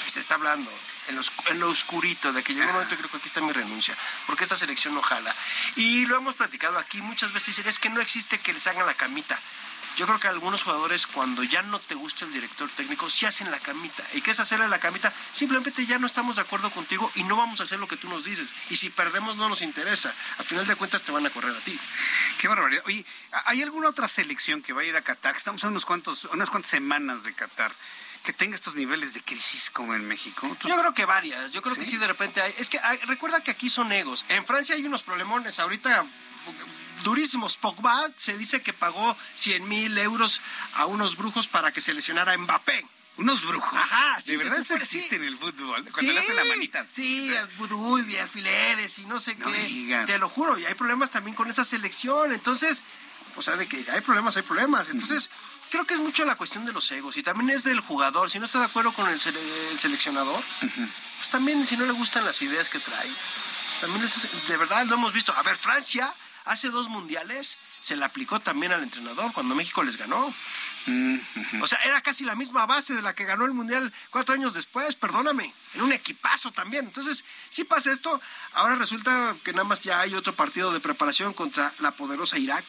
se 0.06 0.20
está 0.20 0.34
hablando 0.34 0.70
en, 1.08 1.58
lo 1.60 1.70
oscurito, 1.70 2.32
de 2.32 2.42
que 2.42 2.54
llegó 2.54 2.66
un 2.66 2.72
momento 2.74 2.96
creo 2.96 3.10
que 3.10 3.16
aquí 3.16 3.26
está 3.26 3.40
mi 3.40 3.52
renuncia, 3.52 3.96
porque 4.26 4.44
esta 4.44 4.56
selección 4.56 4.94
no 4.94 5.02
jala. 5.02 5.34
Y 5.76 6.06
lo 6.06 6.16
hemos 6.16 6.34
platicado 6.34 6.78
aquí 6.78 7.00
muchas 7.00 7.32
veces, 7.32 7.58
es 7.58 7.78
que 7.78 7.90
no 7.90 8.00
existe 8.00 8.38
que 8.38 8.52
les 8.52 8.66
hagan 8.66 8.86
la 8.86 8.94
camita. 8.94 9.38
Yo 9.96 10.06
creo 10.06 10.20
que 10.20 10.28
algunos 10.28 10.62
jugadores 10.62 11.06
cuando 11.06 11.42
ya 11.42 11.62
no 11.62 11.78
te 11.78 11.94
gusta 11.94 12.26
el 12.26 12.32
director 12.32 12.68
técnico, 12.76 13.08
sí 13.08 13.24
hacen 13.24 13.50
la 13.50 13.58
camita. 13.58 14.04
¿Y 14.12 14.20
qué 14.20 14.30
es 14.30 14.40
hacerle 14.40 14.68
la 14.68 14.78
camita? 14.78 15.10
Simplemente 15.32 15.86
ya 15.86 15.98
no 15.98 16.06
estamos 16.06 16.36
de 16.36 16.42
acuerdo 16.42 16.70
contigo 16.70 17.10
y 17.14 17.22
no 17.22 17.34
vamos 17.34 17.60
a 17.60 17.62
hacer 17.62 17.78
lo 17.78 17.88
que 17.88 17.96
tú 17.96 18.06
nos 18.10 18.24
dices. 18.24 18.50
Y 18.68 18.76
si 18.76 18.90
perdemos 18.90 19.36
no 19.36 19.48
nos 19.48 19.62
interesa. 19.62 20.12
Al 20.36 20.44
final 20.44 20.66
de 20.66 20.76
cuentas 20.76 21.02
te 21.02 21.12
van 21.12 21.24
a 21.24 21.30
correr 21.30 21.56
a 21.56 21.60
ti. 21.60 21.80
Qué 22.38 22.46
barbaridad. 22.46 22.82
Oye, 22.84 23.06
¿hay 23.46 23.62
alguna 23.62 23.88
otra 23.88 24.06
selección 24.06 24.60
que 24.60 24.74
va 24.74 24.82
a 24.82 24.84
ir 24.84 24.94
a 24.94 25.00
Qatar? 25.00 25.34
Estamos 25.34 25.64
a 25.64 25.68
unos 25.68 25.86
cuantos, 25.86 26.24
unas 26.24 26.50
cuantas 26.50 26.70
semanas 26.70 27.22
de 27.22 27.32
Qatar 27.32 27.72
que 28.26 28.32
tenga 28.32 28.56
estos 28.56 28.74
niveles 28.74 29.14
de 29.14 29.22
crisis 29.22 29.70
como 29.70 29.94
en 29.94 30.04
México? 30.04 30.48
Yo 30.66 30.76
creo 30.76 30.92
que 30.92 31.04
varias. 31.04 31.52
Yo 31.52 31.62
creo 31.62 31.76
que 31.76 31.84
sí, 31.84 31.96
de 31.96 32.08
repente 32.08 32.42
hay. 32.42 32.52
Es 32.58 32.68
que 32.68 32.80
recuerda 33.06 33.40
que 33.40 33.52
aquí 33.52 33.70
son 33.70 33.92
egos. 33.92 34.26
En 34.28 34.44
Francia 34.44 34.74
hay 34.74 34.84
unos 34.84 35.04
problemones. 35.04 35.60
Ahorita 35.60 36.04
durísimos. 37.04 37.56
Pogba 37.56 38.10
se 38.16 38.36
dice 38.36 38.62
que 38.62 38.72
pagó 38.72 39.16
100 39.36 39.68
mil 39.68 39.96
euros 39.96 40.42
a 40.74 40.86
unos 40.86 41.16
brujos 41.16 41.46
para 41.46 41.70
que 41.70 41.80
se 41.80 41.94
lesionara 41.94 42.36
Mbappé. 42.36 42.84
Unos 43.16 43.46
brujos. 43.46 43.78
Ajá, 43.78 44.20
sí. 44.20 44.32
De 44.32 44.38
verdad 44.38 44.58
eso 44.58 44.74
existe 44.74 45.16
en 45.16 45.22
el 45.22 45.34
fútbol. 45.34 45.82
Cuando 45.84 46.00
sí, 46.00 46.06
le 46.08 46.18
hacen 46.18 46.36
la 46.36 46.44
manita. 46.44 46.84
Sí, 46.84 47.32
vudú 47.58 48.00
y 48.00 48.16
alfileres 48.16 48.98
y 48.98 49.06
no 49.06 49.20
sé 49.20 49.36
qué. 49.36 50.02
Te 50.04 50.18
lo 50.18 50.28
juro, 50.28 50.58
y 50.58 50.66
hay 50.66 50.74
problemas 50.74 51.12
también 51.12 51.36
con 51.36 51.48
esa 51.48 51.64
selección. 51.64 52.32
Entonces, 52.32 52.84
o 53.36 53.42
sea, 53.42 53.56
de 53.56 53.68
que 53.68 53.86
hay 53.90 54.00
problemas, 54.00 54.36
hay 54.36 54.42
problemas. 54.42 54.90
Entonces, 54.90 55.30
creo 55.76 55.86
que 55.86 55.94
es 55.94 56.00
mucho 56.00 56.24
la 56.24 56.36
cuestión 56.36 56.64
de 56.64 56.72
los 56.72 56.90
egos 56.90 57.18
y 57.18 57.22
también 57.22 57.50
es 57.50 57.62
del 57.62 57.80
jugador. 57.80 58.30
Si 58.30 58.38
no 58.38 58.46
está 58.46 58.60
de 58.60 58.64
acuerdo 58.64 58.92
con 58.92 59.10
el, 59.10 59.20
seleccionador, 59.20 60.42
pues 61.18 61.28
también 61.30 61.66
si 61.66 61.76
no 61.76 61.84
le 61.84 61.92
gustan 61.92 62.24
las 62.24 62.40
ideas 62.40 62.70
que 62.70 62.78
trae, 62.78 63.06
pues 63.06 63.80
también 63.82 64.02
es, 64.02 64.48
de 64.48 64.56
verdad 64.56 64.86
lo 64.86 64.94
hemos 64.94 65.12
visto. 65.12 65.34
A 65.36 65.42
ver, 65.42 65.56
Francia 65.56 66.14
hace 66.46 66.70
dos 66.70 66.88
mundiales 66.88 67.58
se 67.82 67.94
le 67.94 68.06
aplicó 68.06 68.40
también 68.40 68.72
al 68.72 68.82
entrenador 68.82 69.34
cuando 69.34 69.54
México 69.54 69.82
les 69.82 69.98
ganó. 69.98 70.34
O 71.60 71.66
sea, 71.66 71.78
era 71.84 72.00
casi 72.00 72.24
la 72.24 72.34
misma 72.34 72.66
base 72.66 72.94
de 72.94 73.02
la 73.02 73.14
que 73.14 73.24
ganó 73.24 73.44
el 73.44 73.52
Mundial 73.52 73.92
cuatro 74.10 74.34
años 74.34 74.54
después, 74.54 74.94
perdóname, 74.94 75.52
en 75.74 75.82
un 75.82 75.92
equipazo 75.92 76.52
también. 76.52 76.86
Entonces, 76.86 77.24
si 77.48 77.64
pasa 77.64 77.92
esto, 77.92 78.20
ahora 78.54 78.76
resulta 78.76 79.34
que 79.44 79.52
nada 79.52 79.64
más 79.64 79.80
ya 79.80 80.00
hay 80.00 80.14
otro 80.14 80.34
partido 80.34 80.72
de 80.72 80.80
preparación 80.80 81.32
contra 81.32 81.72
la 81.80 81.92
poderosa 81.92 82.38
Irak. 82.38 82.64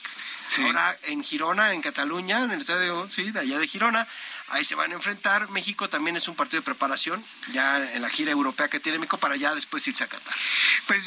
Ahora 0.64 0.98
en 1.04 1.24
Girona, 1.24 1.74
en 1.74 1.82
Cataluña, 1.82 2.42
en 2.42 2.52
el 2.52 2.62
estadio, 2.62 3.08
sí, 3.10 3.32
de 3.32 3.42
allá 3.42 3.60
de 3.60 3.68
Girona, 3.68 4.08
ahí 4.50 4.64
se 4.64 4.76
van 4.76 4.92
a 4.92 4.96
enfrentar. 4.96 5.50
México 5.50 5.90
también 5.90 6.18
es 6.18 6.28
un 6.28 6.36
partido 6.36 6.62
de 6.62 6.66
preparación, 6.66 7.24
ya 7.52 7.78
en 7.94 8.02
la 8.02 8.10
gira 8.10 8.32
europea 8.32 8.70
que 8.70 8.80
tiene 8.80 9.00
México, 9.00 9.18
para 9.18 9.36
ya 9.36 9.56
después 9.56 9.88
irse 9.88 10.04
a 10.04 10.08
Qatar. 10.08 10.36
Pues, 10.88 11.04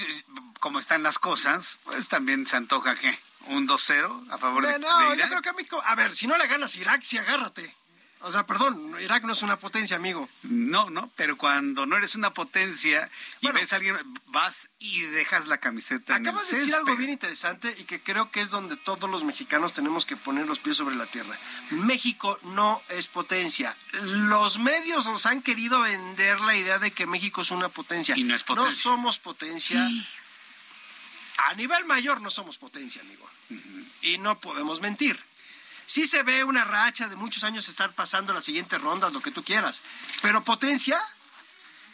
como 0.60 0.78
están 0.78 1.02
las 1.02 1.18
cosas, 1.18 1.78
pues 1.84 2.08
también 2.08 2.46
se 2.46 2.56
antoja 2.56 2.94
que 2.94 3.18
un 3.46 3.66
2-0 3.66 4.30
a 4.30 4.38
favor 4.38 4.66
de, 4.66 4.78
no, 4.78 5.14
yo 5.14 5.26
creo 5.28 5.42
que 5.42 5.52
México, 5.54 5.82
a 5.84 5.94
ver, 5.94 6.12
si 6.12 6.26
no 6.26 6.36
le 6.36 6.46
ganas 6.46 6.76
Irak, 6.76 7.02
sí 7.02 7.18
agárrate. 7.18 7.74
O 8.22 8.30
sea, 8.30 8.44
perdón, 8.44 8.94
Irak 9.01 9.24
no 9.24 9.32
es 9.32 9.42
una 9.42 9.59
potencia, 9.59 9.97
amigo. 9.97 10.28
No, 10.42 10.90
no, 10.90 11.10
pero 11.16 11.38
cuando 11.38 11.86
no 11.86 11.97
eres 11.97 12.14
una 12.16 12.34
potencia 12.34 13.10
y 13.40 13.51
ves 13.51 13.72
a 13.72 13.76
alguien, 13.76 13.97
vas 14.26 14.68
y 14.78 15.01
dejas 15.02 15.47
la 15.47 15.59
camiseta. 15.59 16.16
Acabas 16.16 16.51
de 16.51 16.59
decir 16.59 16.74
algo 16.74 16.97
bien 16.97 17.10
interesante 17.10 17.74
y 17.78 17.84
que 17.84 18.02
creo 18.02 18.30
que 18.30 18.42
es 18.42 18.51
donde 18.51 18.76
todos 18.76 19.09
los 19.09 19.24
mexicanos 19.24 19.72
tenemos 19.72 20.05
que 20.05 20.18
poner 20.18 20.47
los 20.47 20.59
pies 20.59 20.76
sobre 20.76 20.97
la 20.97 21.06
tierra. 21.06 21.38
México 21.70 22.38
no 22.42 22.82
es 22.90 23.09
potencia. 23.09 23.74
Los 24.02 24.59
medios 24.59 25.06
nos 25.06 25.24
han 25.24 25.40
querido 25.40 25.80
vender 25.80 26.42
la 26.42 26.55
idea 26.55 26.78
de 26.78 26.90
que 26.90 27.06
México 27.06 27.40
es 27.40 27.51
una 27.51 27.70
potencia. 27.70 28.14
Y 28.18 28.24
no 28.24 28.34
es 28.34 28.42
potencia. 28.42 28.70
No 28.70 28.76
somos 28.76 29.18
potencia. 29.18 29.88
A 31.48 31.55
nivel 31.55 31.86
mayor 31.86 32.20
no 32.20 32.28
somos 32.28 32.59
potencia, 32.59 33.01
amigo. 33.01 33.26
Y 34.02 34.18
no 34.18 34.38
podemos 34.38 34.82
mentir. 34.82 35.18
Sí 35.90 36.06
se 36.06 36.22
ve 36.22 36.44
una 36.44 36.64
racha 36.64 37.08
de 37.08 37.16
muchos 37.16 37.42
años 37.42 37.68
estar 37.68 37.92
pasando 37.92 38.32
la 38.32 38.40
siguiente 38.40 38.78
ronda, 38.78 39.10
lo 39.10 39.20
que 39.20 39.32
tú 39.32 39.42
quieras. 39.42 39.82
Pero 40.22 40.44
potencia, 40.44 41.00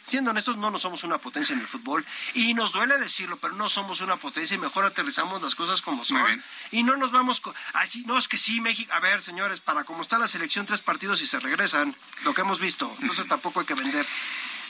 siendo 0.05 0.29
honestos, 0.29 0.55
no 0.55 0.69
nos 0.69 0.83
somos 0.83 1.03
una 1.03 1.17
potencia 1.17 1.53
en 1.53 1.61
el 1.61 1.67
fútbol. 1.67 2.05
Y 2.35 2.53
nos 2.53 2.73
duele 2.73 2.99
decirlo, 2.99 3.37
pero 3.37 3.55
no 3.55 3.67
somos 3.69 3.99
una 3.99 4.17
potencia 4.17 4.53
y 4.53 4.59
mejor 4.59 4.85
aterrizamos 4.85 5.41
las 5.41 5.55
cosas 5.55 5.81
como 5.81 6.05
son. 6.05 6.43
Y 6.69 6.83
no 6.83 6.95
nos 6.95 7.11
vamos 7.11 7.41
así, 7.73 8.03
no 8.03 8.19
es 8.19 8.27
que 8.27 8.37
sí, 8.37 8.61
México. 8.61 8.93
A 8.93 8.99
ver, 8.99 9.19
señores, 9.19 9.61
para 9.61 9.83
cómo 9.83 10.03
está 10.03 10.19
la 10.19 10.27
selección, 10.27 10.67
tres 10.67 10.83
partidos 10.83 11.19
y 11.23 11.25
se 11.25 11.39
regresan, 11.39 11.95
lo 12.21 12.35
que 12.35 12.41
hemos 12.41 12.59
visto. 12.59 12.95
Entonces 13.01 13.27
tampoco 13.27 13.61
hay 13.61 13.65
que 13.65 13.73
vender 13.73 14.05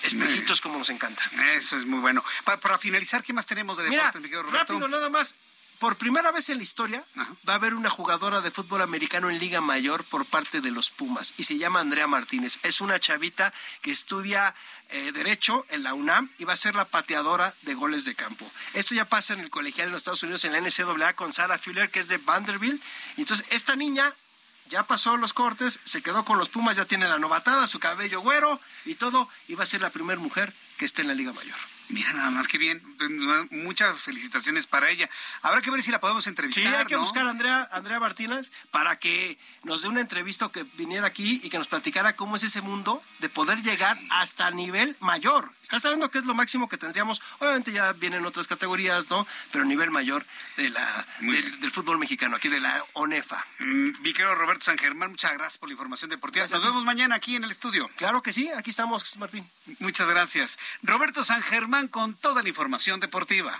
espejitos 0.03 0.61
como 0.61 0.77
nos 0.77 0.89
encanta. 0.89 1.21
Eso 1.53 1.75
es 1.75 1.85
muy 1.85 1.99
bueno. 1.99 2.23
Para, 2.45 2.77
finalizar, 2.77 3.21
¿qué 3.23 3.33
más 3.33 3.45
tenemos 3.45 3.77
de 3.77 3.89
deportes, 3.89 4.21
Mira, 4.21 4.41
Rápido, 4.43 4.87
nada 4.87 5.09
más 5.09 5.35
por 5.79 5.95
primera 5.97 6.31
vez 6.31 6.49
en 6.49 6.57
la 6.57 6.63
historia 6.63 7.03
va 7.47 7.53
a 7.53 7.55
haber 7.55 7.73
una 7.73 7.89
jugadora 7.89 8.41
de 8.41 8.51
fútbol 8.51 8.81
americano 8.81 9.29
en 9.29 9.39
Liga 9.39 9.61
Mayor 9.61 10.03
por 10.05 10.25
parte 10.25 10.61
de 10.61 10.71
los 10.71 10.89
Pumas 10.89 11.33
y 11.37 11.43
se 11.43 11.57
llama 11.57 11.79
Andrea 11.79 12.07
Martínez. 12.07 12.59
Es 12.63 12.81
una 12.81 12.99
chavita 12.99 13.53
que 13.81 13.91
estudia 13.91 14.55
eh, 14.89 15.11
Derecho 15.11 15.65
en 15.69 15.83
la 15.83 15.93
UNAM 15.93 16.31
y 16.37 16.45
va 16.45 16.53
a 16.53 16.57
ser 16.57 16.75
la 16.75 16.85
pateadora 16.85 17.53
de 17.61 17.73
goles 17.75 18.05
de 18.05 18.15
campo. 18.15 18.49
Esto 18.73 18.95
ya 18.95 19.05
pasa 19.05 19.33
en 19.33 19.41
el 19.41 19.49
colegial 19.49 19.87
en 19.87 19.91
los 19.91 19.99
Estados 19.99 20.23
Unidos 20.23 20.45
en 20.45 20.53
la 20.53 20.61
NCAA 20.61 21.15
con 21.15 21.33
Sarah 21.33 21.59
Fuller, 21.59 21.91
que 21.91 21.99
es 21.99 22.07
de 22.07 22.17
Vanderbilt. 22.17 22.81
Y 23.15 23.21
entonces 23.21 23.45
esta 23.51 23.75
niña 23.75 24.15
ya 24.69 24.83
pasó 24.83 25.15
los 25.17 25.33
cortes, 25.33 25.79
se 25.83 26.01
quedó 26.01 26.25
con 26.25 26.37
los 26.37 26.49
Pumas, 26.49 26.77
ya 26.77 26.85
tiene 26.85 27.07
la 27.07 27.19
novatada, 27.19 27.67
su 27.67 27.79
cabello 27.79 28.21
güero 28.21 28.59
y 28.85 28.95
todo, 28.95 29.29
y 29.47 29.55
va 29.55 29.63
a 29.63 29.67
ser 29.67 29.81
la 29.81 29.91
primera 29.91 30.19
mujer 30.19 30.53
que 30.77 30.85
esté 30.85 31.03
en 31.03 31.09
la 31.09 31.13
Liga 31.13 31.33
Mayor. 31.33 31.76
Mira, 31.89 32.11
nada 32.13 32.31
más 32.31 32.47
que 32.47 32.57
bien. 32.57 32.81
Muchas 33.51 33.99
felicitaciones 33.99 34.67
para 34.67 34.89
ella. 34.89 35.09
Habrá 35.41 35.61
que 35.61 35.71
ver 35.71 35.81
si 35.81 35.91
la 35.91 35.99
podemos 36.01 36.27
entrevistar. 36.27 36.63
Sí, 36.63 36.69
hay 36.69 36.85
que 36.85 36.97
buscar 36.97 37.25
a 37.25 37.29
Andrea, 37.29 37.67
Andrea 37.71 37.99
Martínez 37.99 38.51
para 38.71 38.99
que 38.99 39.37
nos 39.63 39.83
dé 39.83 39.87
una 39.87 40.01
entrevista 40.01 40.49
que 40.49 40.63
viniera 40.77 41.07
aquí 41.07 41.39
y 41.43 41.49
que 41.49 41.57
nos 41.57 41.67
platicara 41.67 42.15
cómo 42.15 42.35
es 42.35 42.43
ese 42.43 42.61
mundo 42.61 43.01
de 43.19 43.29
poder 43.29 43.61
llegar 43.61 43.97
hasta 44.09 44.51
nivel 44.51 44.97
mayor. 44.99 45.51
¿Estás 45.63 45.83
sabiendo 45.83 46.09
qué 46.11 46.19
es 46.19 46.25
lo 46.25 46.33
máximo 46.33 46.67
que 46.67 46.77
tendríamos? 46.77 47.21
Obviamente 47.39 47.71
ya 47.71 47.93
vienen 47.93 48.25
otras 48.25 48.47
categorías, 48.47 49.09
¿no? 49.09 49.27
Pero 49.51 49.65
nivel 49.65 49.91
mayor 49.91 50.25
de 50.57 50.69
la, 50.69 51.05
del, 51.21 51.71
fútbol 51.71 51.99
mexicano, 51.99 52.35
aquí 52.35 52.49
de 52.49 52.59
la 52.59 52.83
ONEFA. 52.93 53.45
Mm, 53.59 54.01
mi 54.01 54.13
querido 54.13 54.35
Roberto 54.35 54.65
San 54.65 54.77
Germán, 54.77 55.11
muchas 55.11 55.33
gracias 55.33 55.57
por 55.57 55.69
la 55.69 55.73
información 55.73 56.09
deportiva. 56.09 56.47
Nos 56.47 56.63
vemos 56.63 56.83
mañana 56.83 57.15
aquí 57.15 57.35
en 57.35 57.43
el 57.43 57.51
estudio. 57.51 57.89
Claro 57.95 58.21
que 58.21 58.33
sí, 58.33 58.49
aquí 58.57 58.71
estamos, 58.71 59.17
Martín. 59.17 59.49
Muchas 59.79 60.09
gracias. 60.09 60.57
Roberto 60.83 61.23
San 61.23 61.41
Germán 61.41 61.76
con 61.85 62.15
toda 62.15 62.41
la 62.41 62.49
información 62.49 62.99
deportiva. 62.99 63.53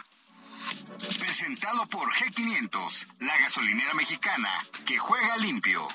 Presentado 1.20 1.86
por 1.86 2.12
G500, 2.12 3.08
la 3.20 3.38
gasolinera 3.38 3.94
mexicana 3.94 4.50
que 4.86 4.98
juega 4.98 5.38
limpio. 5.38 5.88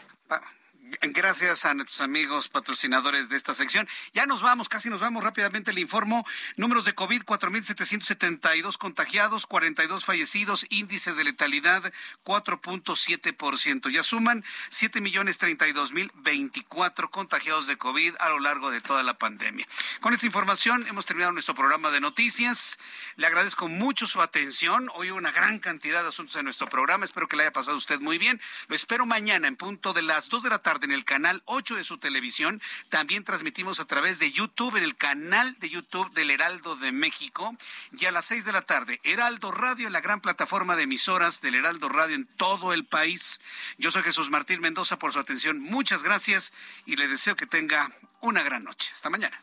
Gracias 1.01 1.65
a 1.65 1.75
nuestros 1.75 2.01
amigos 2.01 2.49
patrocinadores 2.49 3.29
de 3.29 3.37
esta 3.37 3.55
sección. 3.55 3.89
Ya 4.13 4.27
nos 4.27 4.43
vamos, 4.43 4.69
casi 4.69 4.91
nos 4.91 5.01
vamos 5.01 5.25
rápidamente. 5.25 5.73
Le 5.73 5.81
informo 5.81 6.25
números 6.57 6.85
de 6.85 6.95
COVID, 6.95 7.23
4.772 7.23 8.77
contagiados, 8.77 9.47
42 9.47 10.05
fallecidos, 10.05 10.67
índice 10.69 11.15
de 11.15 11.25
letalidad 11.25 11.93
4.7%. 12.25 13.91
Ya 13.91 14.03
suman 14.03 14.45
7.032.024 14.71 17.11
contagiados 17.11 17.67
de 17.67 17.79
COVID 17.79 18.15
a 18.19 18.29
lo 18.29 18.41
largo 18.41 18.71
de 18.71 18.81
toda 18.81 19.03
la 19.03 19.15
pandemia. 19.15 19.67
Con 20.01 20.13
esta 20.13 20.27
información 20.27 20.85
hemos 20.89 21.07
terminado 21.07 21.33
nuestro 21.33 21.55
programa 21.55 21.91
de 21.91 22.01
noticias. 22.01 22.79
Le 23.17 23.27
agradezco 23.27 23.69
mucho 23.69 24.07
su 24.07 24.21
atención. 24.21 24.91
Hoy 24.95 25.11
una 25.11 25.31
gran 25.31 25.59
cantidad 25.59 26.03
de 26.03 26.09
asuntos 26.09 26.37
en 26.37 26.45
nuestro 26.45 26.67
programa. 26.67 27.05
Espero 27.05 27.29
que 27.29 27.37
le 27.37 27.45
haya 27.45 27.53
pasado 27.53 27.77
usted 27.77 28.01
muy 28.01 28.19
bien. 28.19 28.41
Lo 28.69 28.75
espero 28.75 29.07
mañana 29.07 29.49
en 29.49 29.57
punto 29.57 29.93
de 29.93 30.03
las 30.03 30.29
2 30.29 30.43
de 30.43 30.51
la 30.51 30.59
tarde 30.59 30.82
en 30.85 30.93
el 30.93 31.05
canal 31.05 31.43
8 31.47 31.77
de 31.77 31.85
su 31.85 31.99
televisión. 31.99 32.61
También 32.89 33.25
transmitimos 33.25 33.81
a 33.81 33.85
través 33.87 34.19
de 34.19 34.33
YouTube, 34.33 34.77
en 34.77 34.85
el 34.85 34.97
canal 34.97 35.55
de 35.59 35.71
YouTube 35.71 36.13
del 36.13 36.31
Heraldo 36.31 36.77
de 36.77 36.93
México. 36.93 37.57
Y 37.99 38.07
a 38.07 38.13
las 38.13 38.27
6 38.27 38.45
de 38.45 38.53
la 38.53 38.63
tarde, 38.63 39.01
Heraldo 39.05 39.53
Radio, 39.53 39.87
en 39.87 39.93
la 39.93 40.01
gran 40.01 40.21
plataforma 40.21 40.77
de 40.77 40.85
emisoras 40.85 41.41
del 41.41 41.55
Heraldo 41.55 41.89
Radio 41.89 42.17
en 42.17 42.27
todo 42.37 42.73
el 42.73 42.85
país. 42.85 43.41
Yo 43.79 43.91
soy 43.91 44.03
Jesús 44.03 44.31
Martín 44.31 44.61
Mendoza 44.61 44.99
por 44.99 45.13
su 45.13 45.19
atención. 45.19 45.61
Muchas 45.61 46.03
gracias 46.03 46.53
y 46.87 46.97
le 46.97 47.09
deseo 47.09 47.37
que 47.37 47.47
tenga 47.47 47.91
una 48.21 48.43
gran 48.43 48.65
noche. 48.65 48.91
Hasta 48.93 49.11
mañana. 49.11 49.43